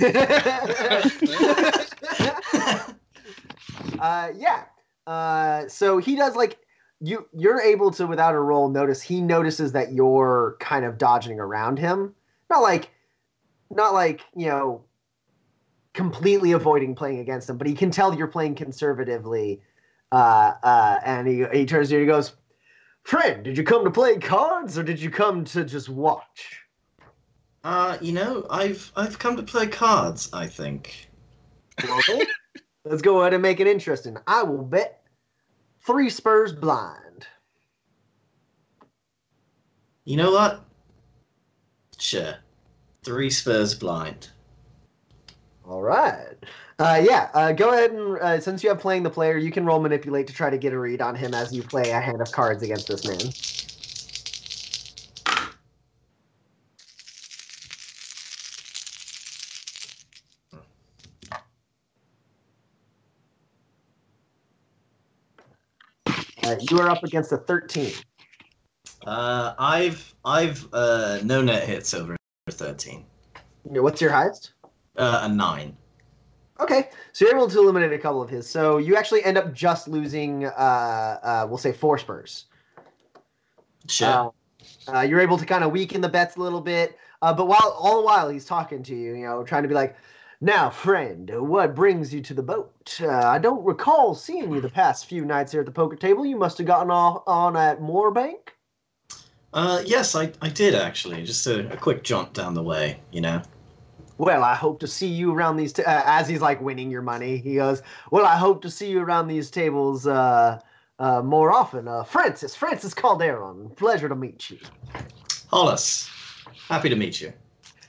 uh, 3.98 4.30
yeah. 4.34 4.64
Uh, 5.06 5.68
so 5.68 5.98
he 5.98 6.16
does 6.16 6.36
like 6.36 6.58
you. 7.00 7.28
You're 7.34 7.60
able 7.60 7.90
to, 7.92 8.06
without 8.06 8.34
a 8.34 8.40
roll, 8.40 8.70
notice 8.70 9.02
he 9.02 9.20
notices 9.20 9.72
that 9.72 9.92
you're 9.92 10.56
kind 10.60 10.86
of 10.86 10.96
dodging 10.96 11.38
around 11.38 11.78
him. 11.78 12.14
Not 12.48 12.62
like, 12.62 12.90
not 13.70 13.92
like 13.92 14.22
you 14.34 14.46
know, 14.46 14.84
completely 15.92 16.52
avoiding 16.52 16.94
playing 16.94 17.18
against 17.18 17.50
him, 17.50 17.58
but 17.58 17.66
he 17.66 17.74
can 17.74 17.90
tell 17.90 18.14
you're 18.14 18.26
playing 18.26 18.54
conservatively. 18.54 19.60
Uh, 20.12 20.52
uh, 20.62 20.98
and 21.04 21.28
he 21.28 21.44
he 21.52 21.66
turns 21.66 21.88
to 21.88 21.94
you 21.94 22.00
and 22.00 22.08
he 22.08 22.14
goes, 22.14 22.32
"Friend, 23.04 23.42
did 23.44 23.56
you 23.56 23.64
come 23.64 23.84
to 23.84 23.90
play 23.90 24.18
cards 24.18 24.78
or 24.78 24.82
did 24.82 25.00
you 25.00 25.10
come 25.10 25.44
to 25.46 25.64
just 25.64 25.88
watch?" 25.88 26.60
uh, 27.64 27.98
you 28.00 28.12
know, 28.12 28.46
I've 28.48 28.90
I've 28.96 29.18
come 29.18 29.36
to 29.36 29.42
play 29.42 29.66
cards. 29.66 30.30
I 30.32 30.46
think. 30.46 31.10
Okay. 31.84 32.26
Let's 32.84 33.02
go 33.02 33.20
ahead 33.20 33.34
and 33.34 33.42
make 33.42 33.60
it 33.60 33.66
interesting. 33.66 34.16
I 34.26 34.42
will 34.42 34.62
bet 34.62 35.02
three 35.84 36.08
Spurs 36.08 36.52
blind. 36.52 37.26
You 40.04 40.16
know 40.16 40.32
what? 40.32 40.64
Sure. 41.98 42.36
Three 43.02 43.28
Spurs 43.28 43.74
blind. 43.74 44.30
All 45.66 45.82
right. 45.82 46.36
Uh, 46.78 47.02
yeah. 47.04 47.28
Uh, 47.34 47.52
go 47.52 47.70
ahead 47.72 47.90
and 47.90 48.18
uh, 48.18 48.40
since 48.40 48.62
you 48.62 48.68
have 48.68 48.78
playing 48.78 49.02
the 49.02 49.10
player, 49.10 49.36
you 49.36 49.50
can 49.50 49.66
roll 49.66 49.80
manipulate 49.80 50.28
to 50.28 50.32
try 50.32 50.48
to 50.48 50.58
get 50.58 50.72
a 50.72 50.78
read 50.78 51.00
on 51.00 51.14
him 51.14 51.34
as 51.34 51.52
you 51.52 51.62
play 51.62 51.90
a 51.90 52.00
hand 52.00 52.20
of 52.22 52.30
cards 52.30 52.62
against 52.62 52.86
this 52.86 53.04
man. 53.04 53.32
Uh, 66.44 66.56
you 66.70 66.78
are 66.78 66.88
up 66.88 67.02
against 67.02 67.32
a 67.32 67.38
13. 67.38 67.92
Uh, 69.04 69.54
I've 69.58 70.14
I've 70.24 70.66
uh 70.72 71.20
no 71.22 71.40
net 71.40 71.68
hits 71.68 71.94
over 71.94 72.16
thirteen. 72.50 73.04
What's 73.62 74.00
your 74.00 74.10
highest? 74.10 74.52
Uh, 74.96 75.20
a 75.22 75.28
nine. 75.28 75.76
Okay, 76.60 76.90
so 77.12 77.24
you're 77.24 77.36
able 77.36 77.48
to 77.48 77.58
eliminate 77.58 77.92
a 77.92 77.98
couple 77.98 78.20
of 78.20 78.28
his. 78.28 78.48
So 78.48 78.78
you 78.78 78.96
actually 78.96 79.24
end 79.24 79.38
up 79.38 79.54
just 79.54 79.86
losing, 79.86 80.46
uh, 80.46 81.18
uh, 81.22 81.46
we'll 81.48 81.58
say, 81.58 81.72
four 81.72 81.98
Spurs. 81.98 82.46
Sure. 83.86 84.32
Uh, 84.88 84.96
uh, 84.96 85.00
you're 85.02 85.20
able 85.20 85.38
to 85.38 85.46
kind 85.46 85.62
of 85.62 85.70
weaken 85.70 86.00
the 86.00 86.08
bets 86.08 86.36
a 86.36 86.40
little 86.40 86.60
bit, 86.60 86.98
uh, 87.22 87.32
but 87.32 87.46
while 87.46 87.76
all 87.78 87.98
the 87.98 88.02
while 88.02 88.28
he's 88.28 88.44
talking 88.44 88.82
to 88.82 88.94
you, 88.94 89.14
you 89.14 89.24
know, 89.24 89.44
trying 89.44 89.62
to 89.62 89.68
be 89.68 89.74
like, 89.74 89.96
"Now, 90.40 90.68
friend, 90.68 91.30
what 91.48 91.74
brings 91.74 92.12
you 92.12 92.20
to 92.22 92.34
the 92.34 92.42
boat? 92.42 92.98
Uh, 93.00 93.08
I 93.08 93.38
don't 93.38 93.64
recall 93.64 94.14
seeing 94.14 94.52
you 94.52 94.60
the 94.60 94.68
past 94.68 95.06
few 95.06 95.24
nights 95.24 95.52
here 95.52 95.60
at 95.60 95.66
the 95.66 95.72
poker 95.72 95.96
table. 95.96 96.26
You 96.26 96.36
must 96.36 96.58
have 96.58 96.66
gotten 96.66 96.90
off 96.90 97.22
on 97.26 97.56
at 97.56 97.80
Moorbank." 97.80 98.48
Uh, 99.52 99.82
yes, 99.86 100.14
I, 100.14 100.32
I 100.42 100.48
did 100.48 100.74
actually. 100.74 101.22
Just 101.22 101.46
a, 101.46 101.72
a 101.72 101.76
quick 101.76 102.02
jaunt 102.02 102.34
down 102.34 102.54
the 102.54 102.62
way, 102.62 103.00
you 103.12 103.20
know. 103.20 103.42
Well, 104.18 104.42
I 104.42 104.54
hope 104.56 104.80
to 104.80 104.88
see 104.88 105.06
you 105.06 105.32
around 105.32 105.56
these. 105.56 105.72
T- 105.72 105.84
uh, 105.84 106.02
as 106.04 106.28
he's 106.28 106.40
like 106.40 106.60
winning 106.60 106.90
your 106.90 107.02
money, 107.02 107.38
he 107.38 107.54
goes, 107.54 107.82
"Well, 108.10 108.26
I 108.26 108.36
hope 108.36 108.60
to 108.62 108.70
see 108.70 108.90
you 108.90 109.00
around 109.00 109.28
these 109.28 109.50
tables 109.50 110.06
uh, 110.08 110.60
uh, 110.98 111.22
more 111.22 111.52
often." 111.52 111.86
Uh, 111.86 112.02
Francis, 112.02 112.56
Francis 112.56 112.94
Calderon, 112.94 113.70
pleasure 113.76 114.08
to 114.08 114.16
meet 114.16 114.50
you. 114.50 114.58
Hollis, 115.46 116.10
happy 116.68 116.88
to 116.88 116.96
meet 116.96 117.20
you. 117.20 117.32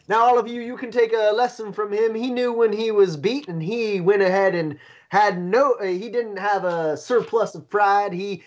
Now, 0.08 0.24
all 0.24 0.40
of 0.40 0.48
you, 0.48 0.62
you 0.62 0.78
can 0.78 0.92
take 0.92 1.14
a 1.14 1.32
lesson 1.34 1.74
from 1.74 1.92
him. 1.92 2.16
He 2.16 2.32
knew 2.32 2.54
when 2.54 2.74
he 2.74 2.92
was 2.92 3.18
beaten. 3.18 3.60
He 3.60 4.00
went 4.00 4.22
ahead 4.22 4.56
and 4.56 4.78
had 5.10 5.42
no. 5.42 5.74
Uh, 5.74 5.86
he 5.86 6.10
didn't 6.10 6.38
have 6.38 6.64
a 6.64 6.96
surplus 6.96 7.56
of 7.56 7.68
pride. 7.70 8.14
He 8.14 8.44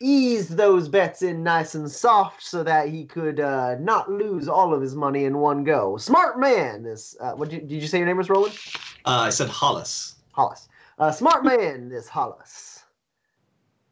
eased 0.00 0.56
those 0.56 0.88
bets 0.88 1.22
in 1.22 1.42
nice 1.42 1.74
and 1.74 1.90
soft 1.90 2.42
so 2.42 2.62
that 2.62 2.88
he 2.88 3.04
could 3.04 3.40
uh, 3.40 3.76
not 3.78 4.10
lose 4.10 4.48
all 4.48 4.74
of 4.74 4.80
his 4.80 4.94
money 4.94 5.24
in 5.24 5.38
one 5.38 5.64
go. 5.64 5.96
Smart 5.96 6.38
man. 6.38 6.82
This. 6.82 7.16
Uh, 7.20 7.32
what 7.32 7.48
did 7.48 7.62
you, 7.62 7.68
did 7.68 7.82
you 7.82 7.88
say 7.88 7.98
your 7.98 8.06
name 8.06 8.16
was 8.16 8.28
Roland? 8.28 8.58
Uh, 9.04 9.24
I 9.26 9.30
said 9.30 9.48
Hollis. 9.48 10.16
Hollis. 10.32 10.68
Uh, 10.98 11.10
smart 11.10 11.44
man. 11.44 11.88
This 11.88 12.08
Hollis. 12.08 12.84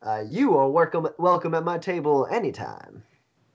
Uh, 0.02 0.24
you 0.28 0.56
are 0.56 0.68
welcome 0.68 1.08
welcome 1.18 1.54
at 1.54 1.64
my 1.64 1.78
table 1.78 2.26
anytime. 2.30 3.02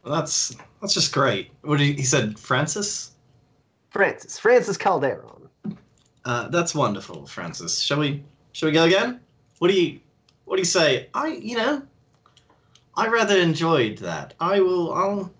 Well, 0.04 0.16
that's 0.16 0.56
that's 0.82 0.94
just 0.94 1.14
great. 1.14 1.52
What 1.62 1.78
did 1.78 1.86
he, 1.86 1.94
he 1.94 2.04
said? 2.04 2.40
Francis. 2.40 3.12
Francis. 3.92 4.40
Francis 4.40 4.78
Calderon. 4.78 5.50
Uh, 6.26 6.48
that's 6.50 6.74
wonderful, 6.74 7.26
Francis. 7.26 7.80
Shall 7.80 8.00
we? 8.00 8.24
Shall 8.54 8.68
we 8.68 8.74
go 8.74 8.86
again? 8.86 9.20
What 9.60 9.70
do 9.70 9.80
you? 9.80 10.00
What 10.46 10.56
do 10.56 10.62
you 10.62 10.66
say? 10.66 11.10
I, 11.14 11.28
you 11.28 11.56
know, 11.56 11.84
I 13.00 13.08
rather 13.08 13.38
enjoyed 13.38 13.98
that. 14.00 14.34
I 14.40 14.60
will. 14.60 14.94
I'll. 14.94 15.34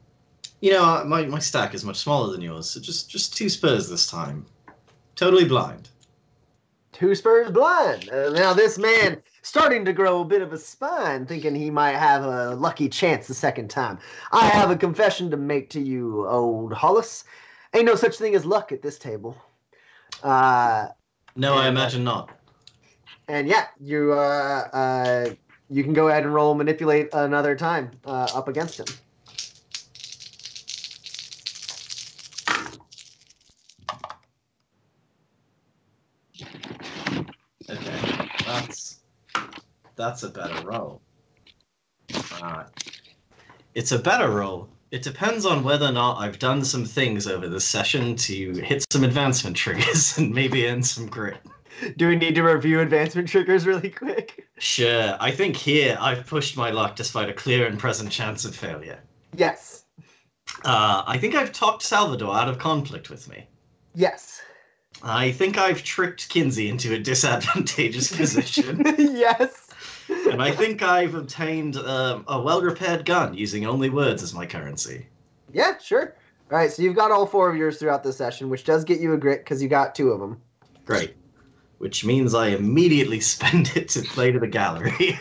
You 0.62 0.72
know, 0.72 1.04
my 1.06 1.26
my 1.26 1.40
stack 1.40 1.74
is 1.74 1.84
much 1.86 1.98
smaller 1.98 2.32
than 2.32 2.42
yours, 2.42 2.70
so 2.70 2.80
just 2.80 3.10
just 3.10 3.36
two 3.36 3.50
spurs 3.50 3.90
this 3.90 4.10
time. 4.10 4.46
Totally 5.16 5.46
blind. 5.46 5.90
Two 6.92 7.16
Spurs 7.16 7.52
blind. 7.52 8.10
Uh, 8.10 8.30
now 8.32 8.52
this 8.54 8.78
man 8.78 9.22
starting 9.42 9.86
to 9.86 9.94
grow 9.94 10.22
a 10.22 10.26
bit 10.26 10.42
of 10.42 10.52
a 10.52 10.58
spine, 10.58 11.26
thinking 11.26 11.56
he 11.56 11.70
might 11.70 11.96
have 11.96 12.24
a 12.26 12.56
lucky 12.56 12.90
chance 12.90 13.28
the 13.28 13.34
second 13.34 13.70
time. 13.70 14.00
I 14.34 14.48
have 14.48 14.70
a 14.70 14.76
confession 14.76 15.32
to 15.32 15.38
make 15.38 15.70
to 15.72 15.80
you, 15.80 16.28
old 16.28 16.74
Hollis. 16.74 17.24
Ain't 17.74 17.86
no 17.86 17.96
such 17.96 18.18
thing 18.18 18.36
as 18.36 18.46
luck 18.46 18.72
at 18.74 18.82
this 18.82 18.98
table. 18.98 19.38
Uh, 20.24 20.88
No, 21.36 21.54
I 21.54 21.68
And, 21.68 21.78
uh, 21.78 21.82
imagine 21.82 22.04
not. 22.04 22.30
and 23.30 23.48
yeah, 23.48 23.68
you 23.80 24.12
uh, 24.14 24.68
uh, 24.74 25.30
you 25.70 25.84
can 25.84 25.94
go 25.94 26.08
ahead 26.08 26.24
and 26.24 26.34
roll 26.34 26.56
manipulate 26.56 27.10
another 27.14 27.56
time 27.56 27.92
uh, 28.06 28.28
up 28.34 28.48
against 28.48 28.80
him. 28.80 28.88
Okay, 37.70 38.30
that's 38.46 39.00
that's 39.96 40.24
a 40.24 40.30
better 40.30 40.66
roll. 40.66 41.02
It's 43.76 43.92
a 43.92 44.00
better 44.00 44.30
roll. 44.30 44.68
It 44.92 45.04
depends 45.04 45.46
on 45.46 45.64
whether 45.64 45.86
or 45.86 45.92
not 45.92 46.18
I've 46.18 46.40
done 46.40 46.66
some 46.66 46.84
things 46.84 47.28
over 47.28 47.48
this 47.48 47.64
session 47.64 48.16
to 48.16 48.54
hit 48.54 48.84
some 48.92 49.04
advancement 49.04 49.56
triggers 49.56 50.18
and 50.18 50.34
maybe 50.34 50.68
earn 50.68 50.82
some 50.82 51.08
grit. 51.08 51.38
Do 51.98 52.08
we 52.08 52.16
need 52.16 52.36
to 52.36 52.44
review 52.44 52.80
advancement 52.82 53.28
triggers 53.28 53.66
really 53.66 53.90
quick? 53.90 54.48
Sure, 54.58 55.18
I 55.20 55.32
think 55.32 55.56
here 55.56 55.98
I've 56.00 56.26
pushed 56.28 56.58
my 56.58 56.72
luck 56.72 56.96
despite 56.96 57.30
a 57.30 57.34
clear 57.34 57.66
and 57.68 57.80
present 57.80 58.12
chance 58.12 58.46
of 58.46 58.56
failure. 58.56 59.00
Yes. 59.36 59.86
Uh, 60.66 61.04
I 61.06 61.18
think 61.18 61.36
I've 61.36 61.52
talked 61.52 61.84
Salvador 61.84 62.36
out 62.36 62.50
of 62.50 62.58
conflict 62.58 63.10
with 63.10 63.30
me. 63.30 63.48
Yes. 63.96 64.42
I 65.04 65.32
think 65.32 65.58
I've 65.58 65.84
tricked 65.84 66.30
Kinsey 66.30 66.68
into 66.70 66.94
a 66.94 67.00
disadvantageous 67.00 68.12
position. 68.18 68.82
yes. 68.98 69.70
and 70.10 70.42
I 70.42 70.52
think 70.52 70.82
I've 70.82 71.16
obtained 71.16 71.78
um, 71.78 72.26
a 72.28 72.42
well 72.42 72.62
repaired 72.62 73.06
gun 73.06 73.34
using 73.34 73.66
only 73.66 73.90
words 73.90 74.24
as 74.24 74.34
my 74.34 74.46
currency. 74.46 75.06
Yeah, 75.54 75.78
sure. 75.78 76.16
All 76.52 76.58
right, 76.58 76.72
so 76.72 76.82
you've 76.82 76.96
got 76.96 77.12
all 77.12 77.26
four 77.28 77.50
of 77.50 77.56
yours 77.56 77.78
throughout 77.78 78.04
the 78.04 78.12
session, 78.12 78.50
which 78.50 78.64
does 78.64 78.84
get 78.84 79.00
you 79.00 79.14
a 79.14 79.18
grit 79.18 79.44
because 79.46 79.62
you 79.62 79.70
got 79.70 79.94
two 79.94 80.10
of 80.10 80.20
them. 80.20 80.42
Great. 80.86 81.16
Which 81.80 82.06
means 82.06 82.34
I 82.36 82.48
immediately 82.50 83.20
spend 83.34 83.76
it 83.76 83.90
to 83.90 84.02
play 84.04 84.32
to 84.32 84.40
the 84.40 84.48
gallery. 84.48 85.20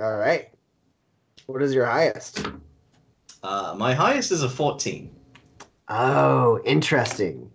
All 0.00 0.16
right. 0.16 0.48
What 1.46 1.62
is 1.62 1.74
your 1.74 1.84
highest? 1.86 2.46
Uh, 3.42 3.74
my 3.76 3.92
highest 3.92 4.32
is 4.32 4.42
a 4.42 4.48
14. 4.48 5.14
Oh, 5.88 6.58
interesting. 6.64 7.50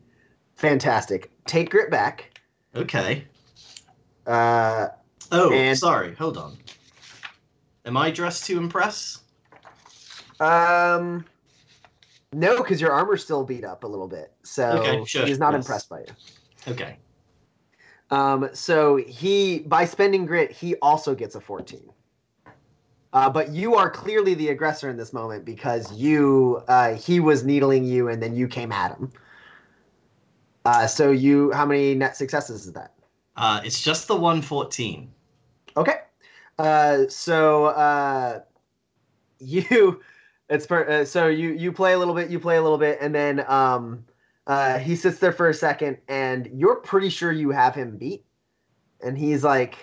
Fantastic. 0.56 1.32
Take 1.46 1.72
grit 1.72 1.90
back. 1.90 2.40
Okay. 2.76 3.26
Uh, 4.28 4.90
Oh, 5.32 5.52
And- 5.54 5.78
sorry. 5.78 6.14
Hold 6.16 6.38
on. 6.38 6.58
Am 7.86 7.96
I 7.98 8.12
dressed 8.12 8.46
to 8.46 8.58
impress? 8.58 9.20
um, 10.40 11.26
no, 12.34 12.58
because 12.58 12.80
your 12.80 12.92
armor's 12.92 13.24
still 13.24 13.44
beat 13.44 13.64
up 13.64 13.84
a 13.84 13.88
little 13.88 14.08
bit, 14.08 14.32
so 14.44 14.70
Okay, 14.80 15.04
sure, 15.06 15.26
he's 15.26 15.40
not 15.40 15.54
yes. 15.54 15.64
impressed 15.66 15.90
by 15.90 16.00
you. 16.00 16.06
Okay. 16.68 16.98
Um, 18.12 18.50
so 18.54 18.98
he, 18.98 19.60
by 19.60 19.86
spending 19.86 20.26
grit, 20.26 20.52
he 20.52 20.76
also 20.78 21.14
gets 21.14 21.36
a 21.36 21.42
14. 21.42 21.82
Uh, 23.12 23.30
but 23.30 23.50
you 23.50 23.76
are 23.76 23.90
clearly 23.90 24.34
the 24.34 24.50
aggressor 24.50 24.90
in 24.90 24.98
this 24.98 25.14
moment 25.14 25.46
because 25.46 25.92
you, 25.94 26.64
uh, 26.68 26.94
he 26.94 27.20
was 27.20 27.44
needling 27.44 27.84
you 27.84 28.08
and 28.08 28.22
then 28.22 28.36
you 28.36 28.48
came 28.48 28.72
at 28.72 28.92
him. 28.92 29.12
Uh, 30.66 30.86
so 30.86 31.12
you, 31.12 31.52
how 31.52 31.66
many 31.66 31.96
net 31.96 32.16
successes 32.16 32.66
is 32.66 32.74
that? 32.74 32.94
Uh, 33.36 33.62
it's 33.64 33.82
just 33.82 34.08
the 34.08 34.16
114. 34.16 35.10
Okay. 35.78 35.96
Uh, 36.60 37.08
so 37.08 37.66
uh, 37.68 38.42
you, 39.40 40.02
it's 40.50 40.68
per, 40.68 40.84
uh, 40.88 41.06
so 41.06 41.28
you 41.28 41.50
you 41.50 41.72
play 41.72 41.94
a 41.94 41.98
little 41.98 42.14
bit, 42.14 42.30
you 42.30 42.40
play 42.40 42.58
a 42.58 42.62
little 42.62 42.78
bit, 42.78 42.98
and 43.00 43.14
then 43.16 43.46
um, 43.48 44.04
uh, 44.50 44.80
he 44.80 44.96
sits 44.96 45.20
there 45.20 45.32
for 45.32 45.48
a 45.48 45.54
second, 45.54 46.00
and 46.08 46.50
you're 46.52 46.78
pretty 46.78 47.10
sure 47.10 47.32
you 47.32 47.52
have 47.52 47.76
him 47.76 47.98
beat, 47.98 48.26
and 49.00 49.16
he's 49.16 49.44
like, 49.44 49.78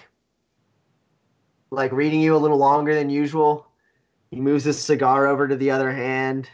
like 1.71 1.93
reading 1.93 2.21
you 2.21 2.35
a 2.35 2.37
little 2.37 2.57
longer 2.57 2.93
than 2.93 3.09
usual. 3.09 3.69
He 4.33 4.41
moves 4.41 4.65
his 4.65 4.77
cigar 4.83 5.29
over 5.29 5.47
to 5.47 5.55
the 5.55 5.71
other 5.71 5.93
hand, 5.93 6.51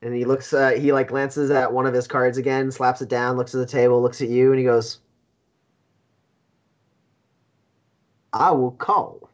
and 0.00 0.14
he 0.14 0.24
looks. 0.24 0.54
Uh, 0.54 0.70
he 0.70 0.90
like 0.90 1.08
glances 1.08 1.50
at 1.50 1.70
one 1.70 1.84
of 1.84 1.92
his 1.92 2.06
cards 2.06 2.38
again, 2.38 2.72
slaps 2.72 3.02
it 3.02 3.10
down, 3.10 3.36
looks 3.36 3.54
at 3.54 3.58
the 3.58 3.66
table, 3.66 4.00
looks 4.00 4.22
at 4.22 4.30
you, 4.30 4.48
and 4.50 4.58
he 4.58 4.64
goes. 4.64 5.00
I 8.32 8.52
will 8.52 8.72
call. 8.72 9.30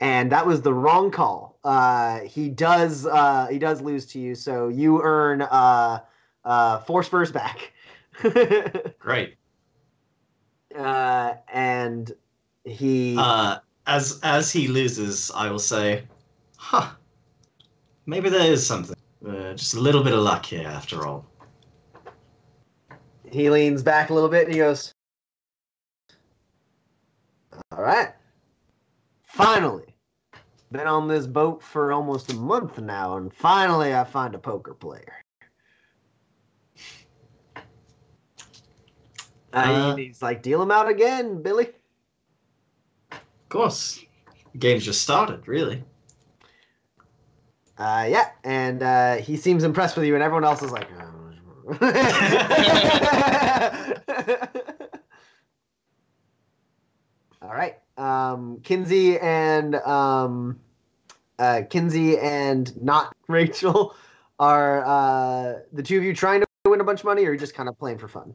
And 0.00 0.32
that 0.32 0.46
was 0.46 0.62
the 0.62 0.72
wrong 0.72 1.10
call. 1.10 1.58
Uh, 1.62 2.20
he 2.20 2.48
does 2.48 3.04
uh, 3.04 3.48
he 3.50 3.58
does 3.58 3.82
lose 3.82 4.06
to 4.06 4.18
you, 4.18 4.34
so 4.34 4.68
you 4.68 5.02
earn 5.02 5.42
uh, 5.42 6.00
uh, 6.44 6.78
four 6.80 7.02
spurs 7.02 7.32
back. 7.32 7.72
Great. 8.98 9.36
uh, 10.76 11.34
and 11.52 12.12
he 12.64 13.16
Uh, 13.18 13.58
as 13.86 14.20
as 14.22 14.52
he 14.52 14.68
loses, 14.68 15.30
I 15.34 15.50
will 15.50 15.58
say, 15.58 16.04
"Huh, 16.56 16.90
maybe 18.06 18.28
there 18.28 18.50
is 18.50 18.66
something. 18.66 18.96
Uh, 19.26 19.54
just 19.54 19.74
a 19.74 19.80
little 19.80 20.02
bit 20.02 20.12
of 20.12 20.20
luck 20.20 20.44
here, 20.46 20.66
after 20.66 21.06
all." 21.06 21.26
he 23.30 23.48
leans 23.48 23.82
back 23.82 24.10
a 24.10 24.14
little 24.14 24.28
bit 24.28 24.44
and 24.44 24.52
he 24.52 24.58
goes, 24.58 24.92
"All 27.72 27.82
right, 27.82 28.12
finally." 29.24 29.84
Been 30.70 30.86
on 30.86 31.06
this 31.06 31.26
boat 31.26 31.62
for 31.62 31.92
almost 31.92 32.32
a 32.32 32.36
month 32.36 32.78
now, 32.78 33.16
and 33.18 33.32
finally 33.32 33.94
I 33.94 34.04
find 34.04 34.34
a 34.34 34.38
poker 34.38 34.72
player. 34.72 35.21
Uh, 39.52 39.96
he's 39.96 40.22
like, 40.22 40.42
deal 40.42 40.62
him 40.62 40.70
out 40.70 40.88
again, 40.88 41.42
Billy. 41.42 41.68
Of 43.10 43.48
course, 43.48 44.04
the 44.52 44.58
game's 44.58 44.84
just 44.84 45.02
started, 45.02 45.46
really. 45.46 45.84
Uh, 47.78 48.06
yeah, 48.08 48.30
and 48.44 48.82
uh, 48.82 49.16
he 49.16 49.36
seems 49.36 49.64
impressed 49.64 49.96
with 49.96 50.06
you, 50.06 50.14
and 50.14 50.22
everyone 50.22 50.44
else 50.44 50.62
is 50.62 50.70
like, 50.70 50.88
oh. 51.00 51.08
all 57.42 57.52
right. 57.52 57.76
Um, 57.96 58.60
Kinsey 58.62 59.18
and 59.18 59.74
um, 59.76 60.58
uh, 61.38 61.62
Kinsey 61.68 62.18
and 62.18 62.80
not 62.82 63.14
Rachel 63.28 63.94
are 64.38 64.84
uh, 64.84 65.60
the 65.72 65.82
two 65.82 65.98
of 65.98 66.04
you 66.04 66.14
trying 66.14 66.40
to 66.40 66.46
win 66.66 66.80
a 66.80 66.84
bunch 66.84 67.00
of 67.00 67.04
money, 67.04 67.24
or 67.24 67.30
are 67.30 67.32
you 67.32 67.38
just 67.38 67.54
kind 67.54 67.68
of 67.68 67.78
playing 67.78 67.98
for 67.98 68.08
fun? 68.08 68.34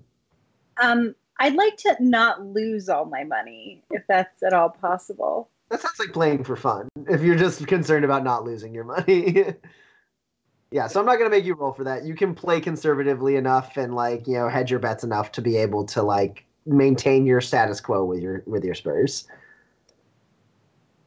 Um, 0.81 1.15
I'd 1.39 1.55
like 1.55 1.77
to 1.77 1.95
not 1.99 2.43
lose 2.43 2.89
all 2.89 3.05
my 3.05 3.23
money, 3.23 3.83
if 3.91 4.03
that's 4.07 4.41
at 4.43 4.53
all 4.53 4.69
possible. 4.69 5.49
That 5.69 5.81
sounds 5.81 5.99
like 5.99 6.13
playing 6.13 6.43
for 6.43 6.55
fun. 6.55 6.87
If 7.09 7.21
you're 7.21 7.35
just 7.35 7.65
concerned 7.67 8.05
about 8.05 8.23
not 8.23 8.43
losing 8.43 8.73
your 8.73 8.85
money. 8.85 9.45
yeah, 10.71 10.87
so 10.87 10.99
I'm 10.99 11.05
not 11.05 11.17
gonna 11.17 11.29
make 11.29 11.45
you 11.45 11.55
roll 11.55 11.73
for 11.73 11.83
that. 11.83 12.05
You 12.05 12.15
can 12.15 12.33
play 12.33 12.61
conservatively 12.61 13.35
enough 13.35 13.77
and 13.77 13.93
like, 13.93 14.27
you 14.27 14.33
know, 14.33 14.49
hedge 14.49 14.71
your 14.71 14.79
bets 14.79 15.03
enough 15.03 15.31
to 15.33 15.41
be 15.41 15.57
able 15.57 15.85
to 15.87 16.01
like 16.01 16.45
maintain 16.65 17.25
your 17.25 17.41
status 17.41 17.79
quo 17.81 18.03
with 18.05 18.21
your 18.21 18.43
with 18.45 18.63
your 18.63 18.75
Spurs. 18.75 19.27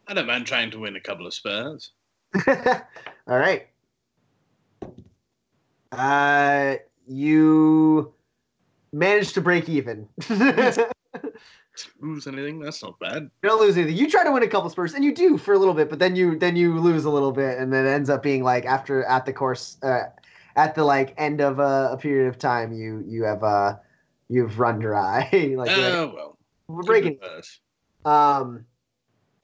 I 0.07 0.15
don't 0.15 0.27
mind 0.27 0.47
trying 0.47 0.71
to 0.73 0.79
win 0.79 0.97
a 0.97 1.01
couple 1.01 1.27
of 1.27 1.35
spurs. 1.35 1.93
All 2.47 3.39
right. 3.39 3.69
Uh 5.93 6.77
you 7.07 8.13
managed 8.93 9.35
to 9.35 9.41
break 9.41 9.69
even. 9.69 10.09
Lose 12.01 12.27
anything? 12.27 12.59
That's 12.59 12.83
not 12.83 12.99
bad. 12.99 13.31
You 13.43 13.49
don't 13.49 13.61
lose 13.61 13.77
anything. 13.77 13.97
You 13.97 14.11
try 14.11 14.25
to 14.25 14.33
win 14.33 14.43
a 14.43 14.49
couple 14.49 14.69
spurs, 14.71 14.95
and 14.95 15.05
you 15.05 15.15
do 15.15 15.39
for 15.39 15.55
a 15.55 15.59
little 15.59 15.73
bit, 15.75 15.89
but 15.89 15.99
then 15.99 16.15
you 16.17 16.39
then 16.39 16.57
you 16.57 16.79
lose 16.79 17.05
a 17.05 17.11
little 17.11 17.33
bit, 17.33 17.59
and 17.59 17.73
then 17.73 17.87
it 17.87 17.91
ends 17.91 18.11
up 18.11 18.23
being 18.23 18.43
like 18.43 18.67
after 18.67 19.05
at 19.05 19.25
the 19.25 19.33
course, 19.33 19.79
uh, 19.83 20.03
at 20.57 20.75
the 20.75 20.85
like 20.85 21.15
end 21.17 21.41
of 21.41 21.59
a, 21.59 21.91
a 21.93 21.97
period 21.97 22.29
of 22.29 22.39
time, 22.39 22.73
you 22.73 23.05
you 23.07 23.23
have 23.23 23.43
uh 23.43 23.77
you've 24.29 24.59
run 24.59 24.79
dry. 24.79 25.21
like, 25.33 25.33
you're 25.43 25.57
like, 25.57 25.71
Oh 25.71 26.12
well. 26.15 26.39
we're 26.69 26.83
breaking. 26.83 27.19
Um, 28.05 28.65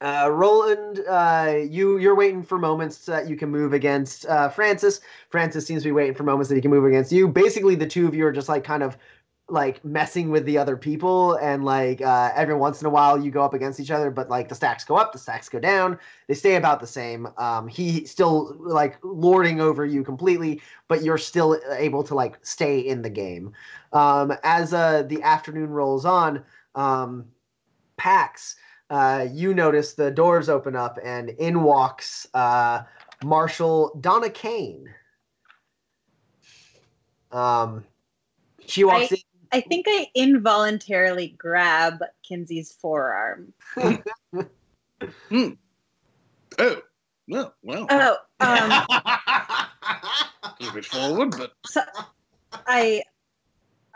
uh, 0.01 0.28
Roland, 0.31 1.01
uh, 1.09 1.56
you 1.70 1.98
you're 1.98 2.14
waiting 2.14 2.43
for 2.43 2.59
moments 2.59 3.06
that 3.06 3.28
you 3.28 3.36
can 3.36 3.51
move 3.51 3.73
against 3.73 4.27
uh, 4.27 4.48
Francis. 4.48 5.01
Francis 5.31 5.66
seems 5.66 5.82
to 5.82 5.89
be 5.89 5.93
waiting 5.93 6.14
for 6.14 6.23
moments 6.23 6.48
that 6.48 6.55
he 6.55 6.60
can 6.60 6.70
move 6.70 6.85
against 6.85 7.12
you. 7.12 7.28
Basically, 7.28 7.74
the 7.74 7.86
two 7.86 8.06
of 8.06 8.14
you 8.14 8.27
are 8.27 8.32
just 8.32 8.48
like 8.48 8.62
kind 8.62 8.82
of 8.82 8.98
like 9.48 9.85
messing 9.85 10.31
with 10.31 10.44
the 10.44 10.59
other 10.59 10.77
people, 10.77 11.35
and 11.35 11.64
like 11.64 12.01
uh, 12.02 12.32
every 12.35 12.55
once 12.55 12.81
in 12.81 12.86
a 12.86 12.90
while 12.90 13.23
you 13.23 13.31
go 13.31 13.43
up 13.43 13.55
against 13.55 13.78
each 13.81 13.90
other, 13.90 14.10
but 14.10 14.28
like 14.28 14.48
the 14.48 14.55
stacks 14.55 14.85
go 14.85 14.97
up, 14.97 15.12
the 15.12 15.18
stacks 15.18 15.48
go 15.48 15.60
down. 15.60 15.98
They 16.27 16.35
stay 16.35 16.56
about 16.56 16.81
the 16.81 16.86
same. 16.86 17.28
Um, 17.36 17.68
he 17.68 18.05
still 18.05 18.56
like 18.59 18.98
lording 19.02 19.60
over 19.60 19.85
you 19.85 20.02
completely, 20.02 20.60
but 20.89 21.02
you're 21.02 21.18
still 21.18 21.60
able 21.70 22.02
to 22.05 22.14
like 22.14 22.39
stay 22.44 22.81
in 22.81 23.02
the 23.02 23.10
game. 23.10 23.52
Um, 23.93 24.32
as 24.43 24.73
uh, 24.74 25.05
the 25.05 25.23
afternoon 25.23 25.70
rolls 25.70 26.05
on, 26.05 26.44
um, 26.74 27.27
Pax 27.97 28.56
uh, 28.90 29.27
you 29.31 29.52
notice 29.55 29.94
the 29.94 30.10
doors 30.10 30.48
open 30.48 30.77
up 30.77 30.98
and 31.02 31.31
in 31.31 31.62
walks 31.62 32.27
uh, 32.35 32.82
Marshal 33.24 33.98
Donna 34.01 34.31
Kane. 34.31 34.93
Um, 37.32 37.85
she 38.66 38.85
walks 38.85 39.12
I 39.12 39.16
think 39.61 39.87
I 39.89 40.09
involuntarily 40.15 41.28
grab 41.39 42.01
Kinsey's 42.23 42.73
forearm. 42.73 43.53
Oh, 46.59 46.81
well, 47.28 47.55
well. 47.62 47.87
Oh, 47.91 48.16
um, 48.41 48.87
a 50.61 50.73
bit 50.73 50.85
forward, 50.85 51.35
but 51.37 51.53
so 51.66 51.83
I 52.66 53.03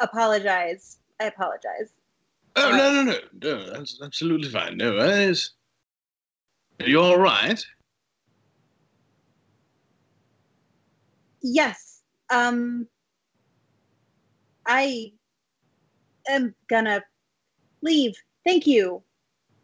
apologize. 0.01 0.99
I 1.21 1.25
apologize. 1.27 1.93
oh 2.57 2.71
no, 2.71 3.03
no, 3.03 3.13
no, 3.13 3.19
no. 3.43 3.71
That's 3.73 4.01
absolutely 4.03 4.49
fine. 4.49 4.77
No 4.77 4.93
worries. 4.93 5.53
Are 6.81 6.89
you 6.89 7.01
all 7.01 7.19
right? 7.19 7.65
Yes. 11.43 12.03
Um 12.31 12.87
I 14.67 15.13
am 16.29 16.55
gonna 16.69 17.03
leave. 17.83 18.15
Thank 18.45 18.67
you 18.67 19.03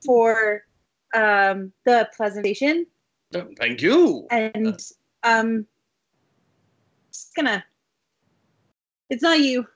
for 0.04 0.62
um 1.14 1.72
the 1.84 2.08
presentation 2.16 2.86
Oh, 3.34 3.48
thank 3.58 3.82
you. 3.82 4.26
and 4.30 4.80
um 5.22 5.66
just 7.12 7.34
gonna 7.34 7.64
it's 9.08 9.22
not 9.22 9.38
you. 9.40 9.66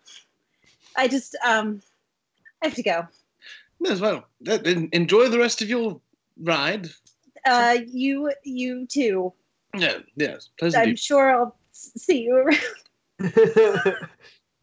I 0.97 1.09
just 1.09 1.37
um 1.45 1.81
I 2.63 2.67
have 2.67 2.75
to 2.75 2.83
go. 2.83 3.07
Yes, 3.81 4.01
well, 4.01 4.27
enjoy 4.93 5.29
the 5.29 5.39
rest 5.39 5.63
of 5.63 5.69
your 5.69 6.01
ride. 6.39 6.89
Uh 7.45 7.79
you 7.87 8.33
you 8.45 8.87
too. 8.87 9.33
Yeah, 9.77 9.99
yes, 10.17 10.51
pleasant. 10.59 10.89
I'm 10.89 10.97
sure 10.97 11.31
I'll 11.31 11.57
see 11.73 12.23
you 12.23 12.35
around. 12.37 12.59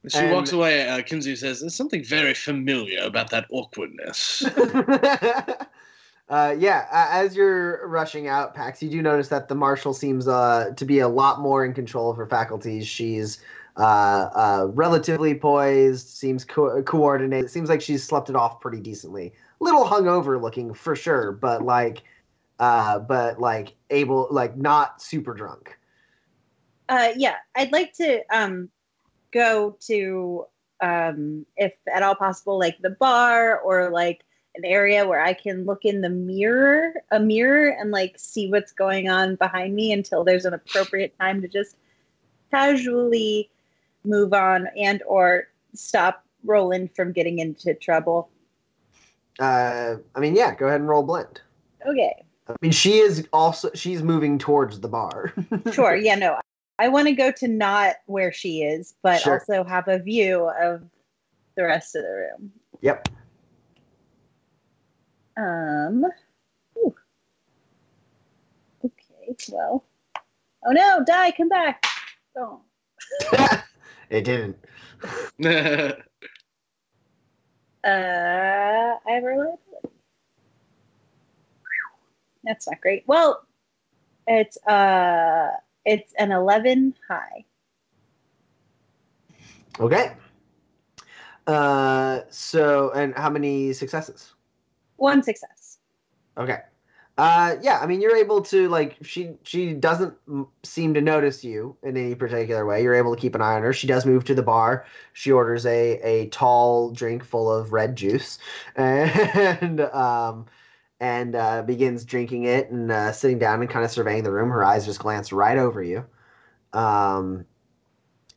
She 0.10 0.20
and- 0.20 0.32
walks 0.32 0.52
away. 0.52 0.88
Uh, 0.88 1.02
Kinsey 1.02 1.36
says, 1.36 1.62
"There's 1.62 1.76
something 1.76 2.04
very 2.04 2.34
familiar 2.34 3.04
about 3.04 3.30
that 3.32 3.46
awkwardness." 3.50 4.46
Uh, 6.30 6.54
yeah, 6.60 6.88
a- 6.92 7.24
as 7.24 7.36
you're 7.36 7.88
rushing 7.88 8.28
out, 8.28 8.54
Pax, 8.54 8.84
you 8.84 8.90
do 8.90 9.02
notice 9.02 9.30
that 9.30 9.48
the 9.48 9.56
marshal 9.56 9.94
seems 9.94 10.28
uh, 10.28 10.72
to 10.76 10.84
be 10.84 11.00
a 11.00 11.08
lot 11.08 11.40
more 11.40 11.64
in 11.64 11.74
control 11.74 12.12
of 12.12 12.18
her 12.18 12.26
faculties. 12.26 12.86
She's 12.86 13.40
uh, 13.78 14.30
uh, 14.36 14.68
relatively 14.74 15.36
poised, 15.36 16.08
seems 16.10 16.44
co- 16.44 16.82
coordinated. 16.84 17.50
Seems 17.50 17.70
like 17.70 17.82
she's 17.82 18.04
slept 18.04 18.30
it 18.30 18.36
off 18.36 18.60
pretty 18.60 18.82
decently. 18.82 19.34
Little 19.60 19.86
hungover 19.86 20.42
looking 20.42 20.74
for 20.74 20.96
sure, 20.96 21.32
but 21.32 21.64
like, 21.64 22.04
uh, 22.60 23.00
but 23.00 23.40
like 23.40 23.76
able, 23.90 24.28
like 24.30 24.58
not 24.58 25.02
super 25.02 25.34
drunk. 25.34 25.78
Uh, 26.90 27.10
yeah, 27.16 27.36
I'd 27.56 27.72
like 27.72 27.94
to 27.94 28.22
um, 28.36 28.70
go 29.32 29.78
to, 29.88 30.46
um, 30.82 31.46
if 31.56 31.74
at 31.94 32.04
all 32.04 32.16
possible, 32.16 32.60
like 32.60 32.78
the 32.82 32.92
bar 32.92 33.60
or 33.60 33.90
like 33.90 34.24
an 34.56 34.66
area 34.66 35.08
where 35.08 35.22
I 35.22 35.34
can 35.34 35.66
look 35.66 35.86
in 35.86 36.02
the 36.02 36.10
mirror, 36.10 36.94
a 37.12 37.20
mirror, 37.20 37.70
and 37.70 37.92
like 37.92 38.16
see 38.18 38.50
what's 38.50 38.72
going 38.72 39.10
on 39.10 39.36
behind 39.36 39.76
me 39.76 39.92
until 39.92 40.24
there's 40.24 40.46
an 40.46 40.54
appropriate 40.54 41.18
time 41.20 41.42
to 41.42 41.48
just 41.48 41.78
casually 42.52 43.50
move 44.04 44.34
on 44.34 44.68
and 44.78 45.04
or 45.04 45.48
stop 45.74 46.26
Roland 46.44 46.96
from 46.96 47.12
getting 47.12 47.40
into 47.40 47.74
trouble. 47.74 48.30
Uh, 49.40 49.98
I 50.16 50.20
mean, 50.20 50.36
yeah, 50.36 50.56
go 50.56 50.68
ahead 50.68 50.80
and 50.80 50.90
roll 50.90 51.04
blend. 51.04 51.42
Okay, 51.86 52.26
I 52.48 52.56
mean, 52.62 52.72
she 52.72 52.98
is 52.98 53.28
also 53.34 53.70
she's 53.74 54.02
moving 54.02 54.38
towards 54.38 54.80
the 54.80 54.88
bar. 54.88 55.34
sure. 55.72 55.96
Yeah, 55.96 56.16
no, 56.16 56.40
I 56.80 56.88
want 56.90 57.08
to 57.08 57.14
go 57.14 57.32
to 57.32 57.48
not 57.48 57.96
where 58.06 58.32
she 58.32 58.62
is, 58.62 58.96
but 59.02 59.22
Sure. 59.22 59.40
also 59.40 59.64
have 59.64 59.88
a 59.88 60.00
view 60.00 60.50
of 60.62 60.84
the 61.56 61.64
rest 61.64 61.96
of 61.96 62.04
the 62.04 62.10
room. 62.10 62.52
yep. 62.82 63.08
Um. 65.38 66.06
ooh. 66.78 66.96
Okay. 68.84 69.36
Well. 69.52 69.84
Oh 70.66 70.72
no! 70.72 71.04
Die! 71.06 71.32
Come 71.32 71.50
back! 71.50 71.86
Oh. 72.36 72.62
it 74.10 74.24
didn't. 74.24 74.58
Uh. 77.84 78.98
I 79.08 79.12
have 79.12 79.24
a 79.24 79.28
reliability. 79.28 79.90
That's 82.44 82.68
not 82.68 82.82
great. 82.82 83.04
Well, 83.08 83.46
it's 84.26 84.58
uh, 84.66 85.52
it's 85.88 86.14
an 86.20 86.32
eleven 86.32 86.94
high. 87.08 87.46
Okay. 89.80 90.12
Uh, 91.48 92.22
so 92.30 92.92
and 92.92 93.16
how 93.16 93.30
many 93.30 93.72
successes? 93.74 94.34
One 94.98 95.24
success. 95.24 95.78
Okay. 96.38 96.60
Uh, 97.18 97.56
yeah, 97.62 97.80
I 97.80 97.88
mean, 97.88 98.00
you're 98.00 98.16
able 98.16 98.42
to 98.44 98.70
like 98.70 98.98
she 99.02 99.32
she 99.42 99.74
doesn't 99.74 100.14
seem 100.64 100.94
to 100.94 101.02
notice 101.02 101.44
you 101.44 101.76
in 101.82 101.98
any 101.98 102.14
particular 102.14 102.64
way. 102.66 102.84
You're 102.84 102.94
able 102.94 103.16
to 103.16 103.20
keep 103.20 103.34
an 103.34 103.42
eye 103.42 103.56
on 103.56 103.64
her. 103.64 103.74
She 103.74 103.88
does 103.88 104.06
move 104.06 104.24
to 104.26 104.36
the 104.36 104.44
bar. 104.44 104.86
She 105.14 105.32
orders 105.32 105.66
a 105.66 106.00
a 106.02 106.28
tall 106.30 106.92
drink 106.92 107.24
full 107.24 107.52
of 107.52 107.74
red 107.74 107.96
juice, 107.96 108.38
and 108.76 109.82
um, 109.82 110.46
and 111.00 111.36
uh, 111.36 111.62
begins 111.62 112.06
drinking 112.06 112.44
it 112.46 112.70
and 112.70 112.92
uh, 112.92 113.12
sitting 113.12 113.40
down 113.40 113.62
and 113.62 113.70
kind 113.70 113.86
of 113.86 113.92
surveying 113.92 114.24
the 114.24 114.32
room. 114.32 114.50
Her 114.50 114.64
eyes 114.64 114.86
just 114.86 115.00
glance 115.00 115.32
right 115.32 115.58
over 115.58 115.84
you, 115.84 116.06
um, 116.74 117.46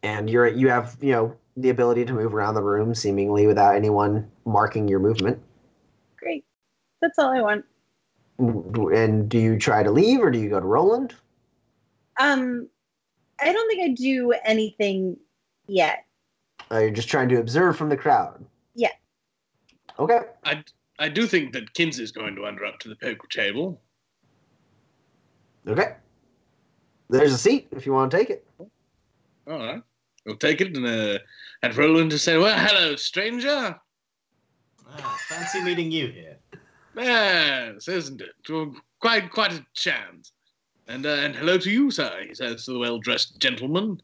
and 0.03 0.29
you're 0.29 0.49
you 0.49 0.69
have 0.69 0.97
you 1.01 1.13
know 1.13 1.37
the 1.57 1.71
ability 1.71 2.05
to 2.07 2.13
move 2.13 2.35
around 2.35 2.55
the 2.55 2.63
room 2.63 2.95
seemingly 2.95 3.47
without 3.47 3.75
anyone 3.75 4.31
marking 4.45 4.89
your 4.89 4.99
movement. 4.99 5.41
Great. 6.17 6.45
That's 7.01 7.19
all 7.19 7.31
I 7.31 7.41
want. 7.41 7.65
And 8.39 9.29
do 9.29 9.39
you 9.39 9.59
try 9.59 9.83
to 9.83 9.91
leave 9.91 10.21
or 10.21 10.31
do 10.31 10.39
you 10.39 10.49
go 10.49 10.61
to 10.61 10.67
Roland? 10.67 11.15
Um, 12.19 12.69
I 13.41 13.53
don't 13.53 13.69
think 13.69 13.83
I 13.83 13.95
do 13.95 14.33
anything 14.45 15.17
yet. 15.67 16.07
Uh, 16.71 16.79
you're 16.79 16.91
just 16.91 17.09
trying 17.09 17.29
to 17.31 17.39
observe 17.39 17.77
from 17.77 17.89
the 17.89 17.97
crowd. 17.97 18.45
Yeah. 18.75 18.93
Okay. 19.99 20.21
I, 20.45 20.63
I 21.01 21.09
do 21.09 21.27
think 21.27 21.55
that 21.55 21.73
Kinsey's 21.73 22.13
going 22.13 22.37
to 22.37 22.43
wander 22.43 22.67
up 22.67 22.79
to 22.81 22.89
the 22.89 22.95
poker 22.95 23.27
table. 23.27 23.81
Okay. 25.67 25.95
There's 27.09 27.33
a 27.33 27.39
seat 27.39 27.69
if 27.73 27.87
you 27.87 27.93
want 27.93 28.11
to 28.11 28.17
take 28.17 28.29
it. 28.29 28.47
All 28.59 29.59
right. 29.59 29.83
We'll 30.27 30.37
take 30.37 30.61
it 30.61 30.77
and, 30.77 30.87
uh, 30.87 31.19
and 31.63 31.77
Roland 31.77 32.11
to 32.11 32.19
say, 32.19 32.37
well, 32.37 32.57
hello, 32.57 32.97
stranger. 32.97 33.75
Ah, 34.87 35.19
fancy 35.29 35.63
meeting 35.63 35.91
you 35.91 36.09
here. 36.09 36.37
Yes, 36.95 37.89
isn't 37.89 38.21
it? 38.21 38.35
Well, 38.49 38.75
quite, 39.01 39.31
quite 39.31 39.55
a 39.55 39.65
chance. 39.73 40.33
And, 40.87 41.07
uh, 41.07 41.11
and 41.11 41.35
hello 41.35 41.57
to 41.57 41.71
you, 41.71 41.91
sir, 41.91 42.25
he 42.29 42.35
says 42.35 42.67
to 42.67 42.73
the 42.73 42.79
well-dressed 42.79 43.39
gentleman. 43.39 44.03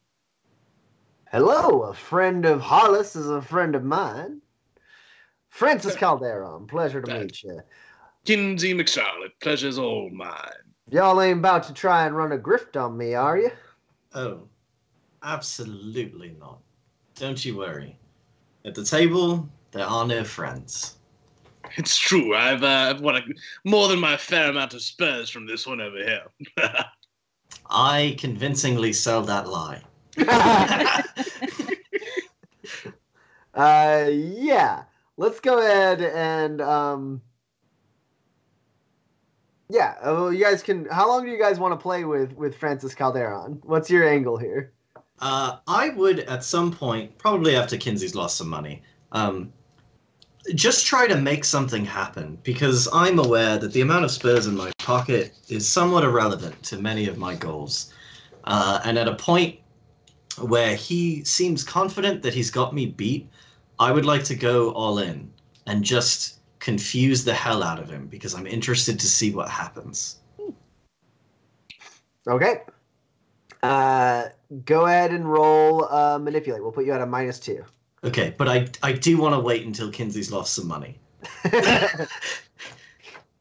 Hello, 1.30 1.82
a 1.82 1.92
friend 1.92 2.46
of 2.46 2.62
Hollis 2.62 3.16
is 3.16 3.28
a 3.28 3.42
friend 3.42 3.74
of 3.74 3.84
mine. 3.84 4.40
Francis 5.56 5.96
Calderon, 5.96 6.66
pleasure 6.66 7.00
to 7.00 7.18
meet 7.18 7.42
you. 7.42 7.62
Kinsey 8.26 8.74
McCharlotte, 8.74 9.32
pleasure's 9.40 9.78
all 9.78 10.10
mine. 10.10 10.36
Y'all 10.90 11.18
ain't 11.22 11.38
about 11.38 11.62
to 11.62 11.72
try 11.72 12.04
and 12.04 12.14
run 12.14 12.32
a 12.32 12.38
grift 12.38 12.78
on 12.78 12.94
me, 12.94 13.14
are 13.14 13.38
you? 13.38 13.50
Oh, 14.14 14.42
absolutely 15.22 16.36
not. 16.38 16.58
Don't 17.14 17.42
you 17.42 17.56
worry. 17.56 17.98
At 18.66 18.74
the 18.74 18.84
table, 18.84 19.48
there 19.70 19.86
are 19.86 20.06
no 20.06 20.24
friends. 20.24 20.98
It's 21.78 21.96
true, 21.96 22.36
I've, 22.36 22.62
uh, 22.62 22.90
I've 22.90 23.00
won 23.00 23.16
a, 23.16 23.22
more 23.64 23.88
than 23.88 23.98
my 23.98 24.18
fair 24.18 24.50
amount 24.50 24.74
of 24.74 24.82
spurs 24.82 25.30
from 25.30 25.46
this 25.46 25.66
one 25.66 25.80
over 25.80 25.96
here. 25.96 26.26
I 27.70 28.14
convincingly 28.18 28.92
sell 28.92 29.22
that 29.22 29.48
lie. 29.48 29.80
uh, 33.54 34.10
yeah. 34.10 34.82
Let's 35.16 35.40
go 35.40 35.58
ahead 35.58 36.02
and 36.02 36.60
um. 36.60 37.22
Yeah, 39.68 39.94
uh, 40.00 40.12
well, 40.12 40.32
you 40.32 40.44
guys 40.44 40.62
can. 40.62 40.86
How 40.86 41.08
long 41.08 41.24
do 41.24 41.30
you 41.30 41.38
guys 41.38 41.58
want 41.58 41.72
to 41.72 41.82
play 41.82 42.04
with 42.04 42.32
with 42.34 42.56
Francis 42.56 42.94
Calderon? 42.94 43.60
What's 43.64 43.90
your 43.90 44.08
angle 44.08 44.36
here? 44.36 44.72
Uh, 45.18 45.58
I 45.66 45.88
would, 45.90 46.20
at 46.20 46.44
some 46.44 46.70
point, 46.70 47.16
probably 47.18 47.56
after 47.56 47.76
Kinsey's 47.76 48.14
lost 48.14 48.36
some 48.36 48.48
money, 48.48 48.82
um, 49.12 49.50
just 50.54 50.86
try 50.86 51.06
to 51.06 51.16
make 51.16 51.44
something 51.44 51.84
happen 51.84 52.38
because 52.42 52.88
I'm 52.92 53.18
aware 53.18 53.58
that 53.58 53.72
the 53.72 53.80
amount 53.80 54.04
of 54.04 54.10
spurs 54.10 54.46
in 54.46 54.56
my 54.56 54.70
pocket 54.78 55.32
is 55.48 55.66
somewhat 55.66 56.04
irrelevant 56.04 56.62
to 56.64 56.78
many 56.78 57.08
of 57.08 57.16
my 57.16 57.34
goals. 57.34 57.92
Uh, 58.44 58.80
and 58.84 58.98
at 58.98 59.08
a 59.08 59.14
point 59.14 59.58
where 60.40 60.76
he 60.76 61.24
seems 61.24 61.64
confident 61.64 62.22
that 62.22 62.34
he's 62.34 62.50
got 62.50 62.74
me 62.74 62.86
beat, 62.86 63.28
I 63.78 63.92
would 63.92 64.06
like 64.06 64.24
to 64.24 64.34
go 64.34 64.70
all 64.72 64.98
in 64.98 65.30
and 65.66 65.84
just 65.84 66.40
confuse 66.60 67.24
the 67.24 67.34
hell 67.34 67.62
out 67.62 67.78
of 67.78 67.90
him 67.90 68.06
because 68.06 68.34
I'm 68.34 68.46
interested 68.46 68.98
to 68.98 69.06
see 69.06 69.32
what 69.32 69.48
happens. 69.48 70.16
Okay. 72.26 72.62
Uh, 73.62 74.24
go 74.64 74.86
ahead 74.86 75.12
and 75.12 75.30
roll 75.30 75.84
uh, 75.92 76.18
manipulate. 76.18 76.62
We'll 76.62 76.72
put 76.72 76.86
you 76.86 76.92
at 76.92 77.00
a 77.00 77.06
minus 77.06 77.38
two. 77.38 77.64
Okay, 78.04 78.34
but 78.36 78.48
I, 78.48 78.68
I 78.82 78.92
do 78.92 79.16
want 79.18 79.34
to 79.34 79.40
wait 79.40 79.66
until 79.66 79.90
Kinsey's 79.90 80.30
lost 80.30 80.54
some 80.54 80.68
money. 80.68 80.98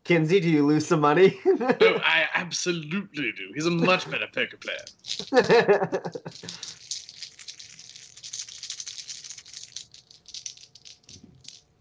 Kinsey, 0.03 0.39
do 0.39 0.49
you 0.49 0.65
lose 0.65 0.85
some 0.85 1.01
money? 1.01 1.39
oh, 1.45 1.99
I 2.03 2.25
absolutely 2.35 3.31
do. 3.31 3.51
He's 3.53 3.65
a 3.65 3.71
much 3.71 4.09
better 4.09 4.27
poker 4.31 4.57
player. 4.57 4.83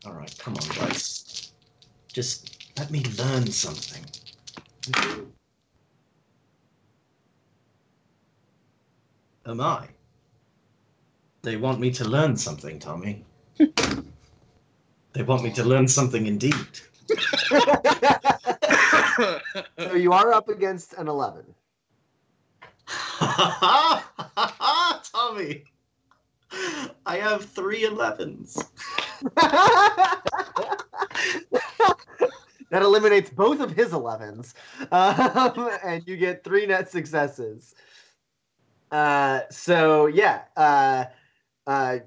All 0.07 0.13
right, 0.13 0.35
come 0.39 0.55
on, 0.55 0.69
guys. 0.77 1.53
Just 2.13 2.73
let 2.79 2.91
me 2.91 3.03
learn 3.19 3.47
something. 3.47 4.05
Am 9.47 9.61
I? 9.61 9.89
They 11.43 11.57
want 11.57 11.81
me 11.81 11.91
to 11.93 12.05
learn 12.05 12.37
something, 12.37 12.79
Tommy. 12.79 13.25
they 13.59 15.23
want 15.23 15.43
me 15.43 15.53
to 15.53 15.65
learn 15.65 15.89
something 15.89 16.27
indeed. 16.27 16.55
so 19.79 19.95
you 19.95 20.13
are 20.13 20.33
up 20.33 20.49
against 20.49 20.95
an 20.95 21.09
11. 21.09 21.45
Tommy, 23.21 24.03
I 27.07 27.17
have 27.17 27.45
three 27.45 27.85
11s. 27.85 28.63
that 32.71 32.83
eliminates 32.83 33.31
both 33.31 33.61
of 33.61 33.71
his 33.71 33.91
11s. 33.91 34.55
Um, 34.93 35.71
and 35.85 36.07
you 36.07 36.17
get 36.17 36.45
three 36.45 36.67
net 36.67 36.91
successes. 36.91 37.75
Uh, 38.91 39.41
so 39.51 40.07
yeah, 40.07 40.43
uh, 40.57 41.05
uh, 41.67 41.99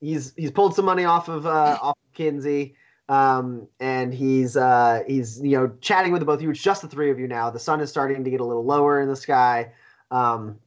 he's 0.00 0.32
he's 0.36 0.50
pulled 0.50 0.74
some 0.74 0.84
money 0.84 1.04
off 1.04 1.28
of 1.28 1.46
uh, 1.46 1.78
off 1.80 1.96
of 1.96 2.14
Kinsey. 2.14 2.74
Um, 3.08 3.68
and 3.78 4.14
he's 4.14 4.56
uh, 4.56 5.02
he's 5.06 5.40
you 5.42 5.56
know 5.56 5.72
chatting 5.80 6.12
with 6.12 6.20
the 6.20 6.26
both 6.26 6.36
of 6.36 6.42
you. 6.42 6.50
It's 6.50 6.62
just 6.62 6.82
the 6.82 6.88
three 6.88 7.10
of 7.10 7.18
you 7.18 7.28
now. 7.28 7.50
The 7.50 7.58
sun 7.58 7.80
is 7.80 7.90
starting 7.90 8.24
to 8.24 8.30
get 8.30 8.40
a 8.40 8.44
little 8.44 8.64
lower 8.64 9.00
in 9.00 9.08
the 9.08 9.16
sky. 9.16 9.72
Um, 10.10 10.58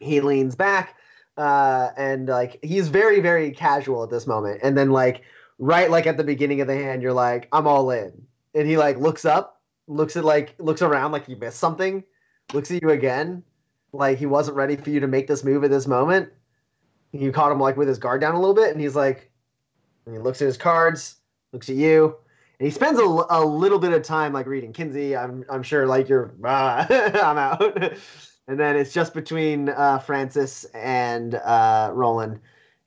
he 0.00 0.20
leans 0.20 0.54
back 0.54 0.97
uh, 1.38 1.92
and 1.96 2.28
like 2.28 2.58
he's 2.62 2.88
very 2.88 3.20
very 3.20 3.50
casual 3.52 4.02
at 4.02 4.10
this 4.10 4.26
moment. 4.26 4.60
And 4.62 4.76
then 4.76 4.90
like 4.90 5.22
right 5.58 5.90
like 5.90 6.06
at 6.06 6.16
the 6.16 6.24
beginning 6.24 6.60
of 6.60 6.66
the 6.66 6.74
hand, 6.74 7.00
you're 7.00 7.12
like 7.12 7.48
I'm 7.52 7.66
all 7.66 7.90
in. 7.90 8.12
And 8.54 8.66
he 8.66 8.76
like 8.76 8.98
looks 8.98 9.24
up, 9.24 9.62
looks 9.86 10.16
at 10.16 10.24
like 10.24 10.54
looks 10.58 10.82
around 10.82 11.12
like 11.12 11.26
he 11.26 11.36
missed 11.36 11.58
something, 11.58 12.02
looks 12.52 12.70
at 12.70 12.82
you 12.82 12.90
again, 12.90 13.42
like 13.92 14.18
he 14.18 14.26
wasn't 14.26 14.56
ready 14.56 14.76
for 14.76 14.90
you 14.90 15.00
to 15.00 15.06
make 15.06 15.28
this 15.28 15.44
move 15.44 15.64
at 15.64 15.70
this 15.70 15.86
moment. 15.86 16.30
You 17.12 17.32
caught 17.32 17.52
him 17.52 17.60
like 17.60 17.76
with 17.76 17.88
his 17.88 17.98
guard 17.98 18.20
down 18.20 18.34
a 18.34 18.40
little 18.40 18.54
bit, 18.54 18.72
and 18.72 18.80
he's 18.80 18.96
like, 18.96 19.30
and 20.04 20.14
he 20.14 20.20
looks 20.20 20.42
at 20.42 20.46
his 20.46 20.58
cards, 20.58 21.16
looks 21.52 21.70
at 21.70 21.76
you, 21.76 22.16
and 22.58 22.66
he 22.66 22.70
spends 22.70 22.98
a, 22.98 23.04
a 23.30 23.44
little 23.44 23.78
bit 23.78 23.92
of 23.92 24.02
time 24.02 24.32
like 24.32 24.46
reading 24.46 24.72
Kinsey. 24.72 25.16
I'm 25.16 25.44
I'm 25.48 25.62
sure 25.62 25.86
like 25.86 26.08
you're 26.08 26.34
ah, 26.44 26.86
I'm 26.90 27.38
out, 27.38 27.96
and 28.48 28.58
then 28.58 28.76
it's 28.76 28.94
just 28.94 29.12
between 29.12 29.68
uh, 29.68 29.98
Francis 29.98 30.64
and 30.74 31.34
uh, 31.34 31.90
Roland, 31.92 32.40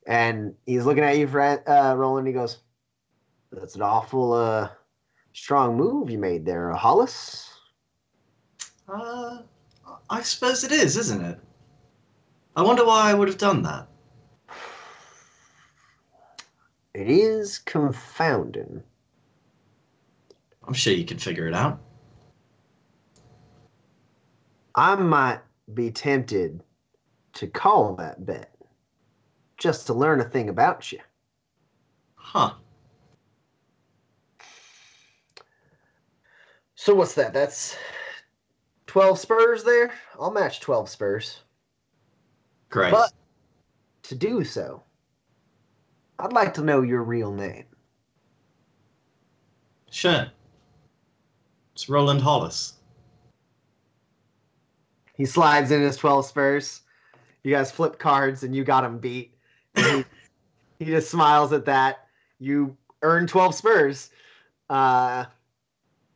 and 0.07 0.55
he's 0.65 0.85
looking 0.85 1.03
at 1.03 1.17
you, 1.17 1.27
Fran- 1.27 1.61
uh, 1.67 1.93
Roland. 1.95 2.27
He 2.27 2.33
goes, 2.33 2.57
"That's 3.51 3.75
an 3.75 3.83
awful 3.83 4.33
uh, 4.33 4.69
strong 5.33 5.77
move 5.77 6.09
you 6.09 6.17
made 6.17 6.45
there, 6.45 6.71
Hollis." 6.71 7.47
Uh, 8.89 9.43
I 10.09 10.21
suppose 10.21 10.63
it 10.63 10.71
is, 10.71 10.97
isn't 10.97 11.23
it? 11.23 11.39
I 12.55 12.63
wonder 12.63 12.83
why 12.83 13.09
I 13.09 13.13
would 13.13 13.27
have 13.27 13.37
done 13.37 13.61
that. 13.61 13.87
It 16.95 17.07
is 17.07 17.59
confounding. 17.59 18.83
I'm 20.67 20.73
sure 20.73 20.91
you 20.91 21.05
can 21.05 21.19
figure 21.19 21.47
it 21.47 21.53
out. 21.53 21.79
I 24.75 24.95
might 24.95 25.39
be 25.75 25.91
tempted 25.91 26.63
to 27.33 27.47
call 27.47 27.95
that 27.95 28.25
bet 28.25 28.53
just 29.57 29.87
to 29.87 29.93
learn 29.93 30.21
a 30.21 30.25
thing 30.25 30.49
about 30.49 30.91
you. 30.91 30.99
Huh. 32.15 32.53
So 36.75 36.95
what's 36.95 37.13
that? 37.15 37.33
That's 37.33 37.77
12 38.87 39.19
Spurs 39.19 39.63
there? 39.63 39.93
I'll 40.19 40.31
match 40.31 40.59
12 40.61 40.89
Spurs. 40.89 41.41
Great. 42.69 42.91
But 42.91 43.13
to 44.03 44.15
do 44.15 44.43
so, 44.43 44.83
I'd 46.17 46.33
like 46.33 46.53
to 46.55 46.63
know 46.63 46.81
your 46.81 47.03
real 47.03 47.31
name. 47.31 47.65
Sure. 49.91 50.27
It's 51.73 51.89
Roland 51.89 52.21
Hollis. 52.21 52.73
He 55.15 55.25
slides 55.25 55.71
in 55.71 55.81
his 55.81 55.97
12 55.97 56.25
Spurs. 56.25 56.81
You 57.43 57.51
guys 57.51 57.71
flip 57.71 57.99
cards 57.99 58.43
and 58.43 58.55
you 58.55 58.63
got 58.63 58.83
him 58.83 58.99
beat. 58.99 59.33
He, 59.75 60.05
he 60.79 60.85
just 60.85 61.09
smiles 61.09 61.53
at 61.53 61.65
that. 61.65 62.07
You 62.39 62.75
earn 63.01 63.27
12 63.27 63.55
Spurs. 63.55 64.09
Uh, 64.69 65.25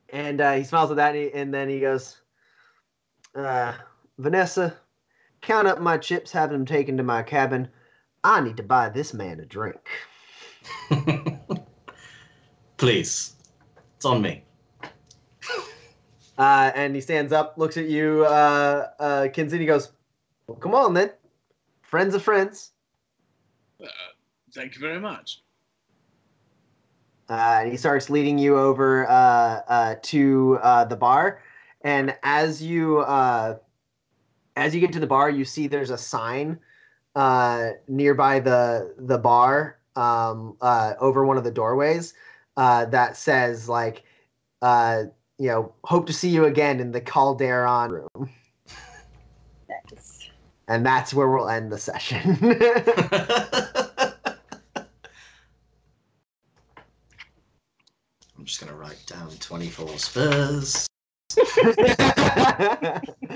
and 0.10 0.40
uh, 0.40 0.54
he 0.54 0.64
smiles 0.64 0.92
at 0.92 0.98
that 0.98 1.16
and, 1.16 1.24
he, 1.26 1.34
and 1.34 1.54
then 1.54 1.68
he 1.68 1.80
goes, 1.80 2.22
uh, 3.36 3.74
Vanessa, 4.18 4.76
count 5.42 5.68
up 5.68 5.82
my 5.82 5.98
chips, 5.98 6.32
have 6.32 6.50
them 6.50 6.66
taken 6.66 6.96
to 6.98 7.04
my 7.04 7.22
cabin. 7.22 7.68
I 8.24 8.42
need 8.42 8.58
to 8.58 8.64
buy 8.64 8.90
this 8.90 9.14
man 9.14 9.40
a 9.40 9.46
drink. 9.46 9.90
Please. 12.78 13.36
It's 13.98 14.06
on 14.06 14.22
me. 14.22 14.45
Uh, 16.38 16.72
and 16.76 16.94
he 16.96 17.02
stands 17.02 17.32
up, 17.32 17.58
looks 17.58 17.78
at 17.78 17.86
you, 17.86 18.26
uh, 18.26 18.88
uh, 19.00 19.28
Kinsey, 19.30 19.56
and 19.56 19.62
he 19.62 19.68
goes, 19.68 19.92
Well, 20.48 20.58
come 20.58 20.76
on 20.76 20.94
then. 20.94 21.12
Friends 21.82 22.14
of 22.14 22.24
friends. 22.24 22.72
Uh, 23.82 23.88
thank 24.54 24.76
you 24.76 24.82
very 24.82 25.00
much. 25.00 25.42
Uh, 27.30 27.60
and 27.62 27.72
he 27.72 27.78
starts 27.78 28.10
leading 28.10 28.38
you 28.38 28.58
over 28.58 29.10
uh, 29.10 29.62
uh, 29.68 29.96
to 30.04 30.60
uh, 30.62 30.86
the 30.86 30.96
bar. 30.96 31.42
And 31.82 32.16
as 32.24 32.62
you 32.62 33.00
uh, 33.00 33.58
as 34.56 34.74
you 34.74 34.82
get 34.82 34.94
to 34.94 35.00
the 35.00 35.08
bar, 35.08 35.30
you 35.30 35.46
see 35.46 35.68
there's 35.68 35.90
a 35.90 35.98
sign 35.98 36.60
uh, 37.16 37.72
nearby 37.88 38.40
the 38.40 38.94
the 38.98 39.18
bar 39.18 39.78
um, 39.96 40.58
uh, 40.62 40.94
over 41.00 41.26
one 41.26 41.38
of 41.38 41.44
the 41.44 41.52
doorways 41.52 42.14
uh, 42.58 42.86
that 42.86 43.18
says 43.18 43.70
like 43.70 44.04
uh, 44.62 45.04
you 45.38 45.48
know 45.48 45.74
hope 45.84 46.08
to 46.08 46.14
see 46.14 46.30
you 46.30 46.46
again 46.46 46.80
in 46.80 46.92
the 46.92 47.02
Calderon 47.02 47.92
room. 47.92 48.30
Nice. 49.70 50.30
And 50.68 50.86
that's 50.86 51.14
where 51.14 51.30
we'll 51.30 51.50
end 51.50 51.72
the 51.72 51.78
session. 51.78 52.38
I'm 58.38 58.46
just 58.46 58.60
gonna 58.60 58.76
write 58.76 59.04
down 59.08 59.30
24 59.40 59.98
Spurs. 59.98 60.88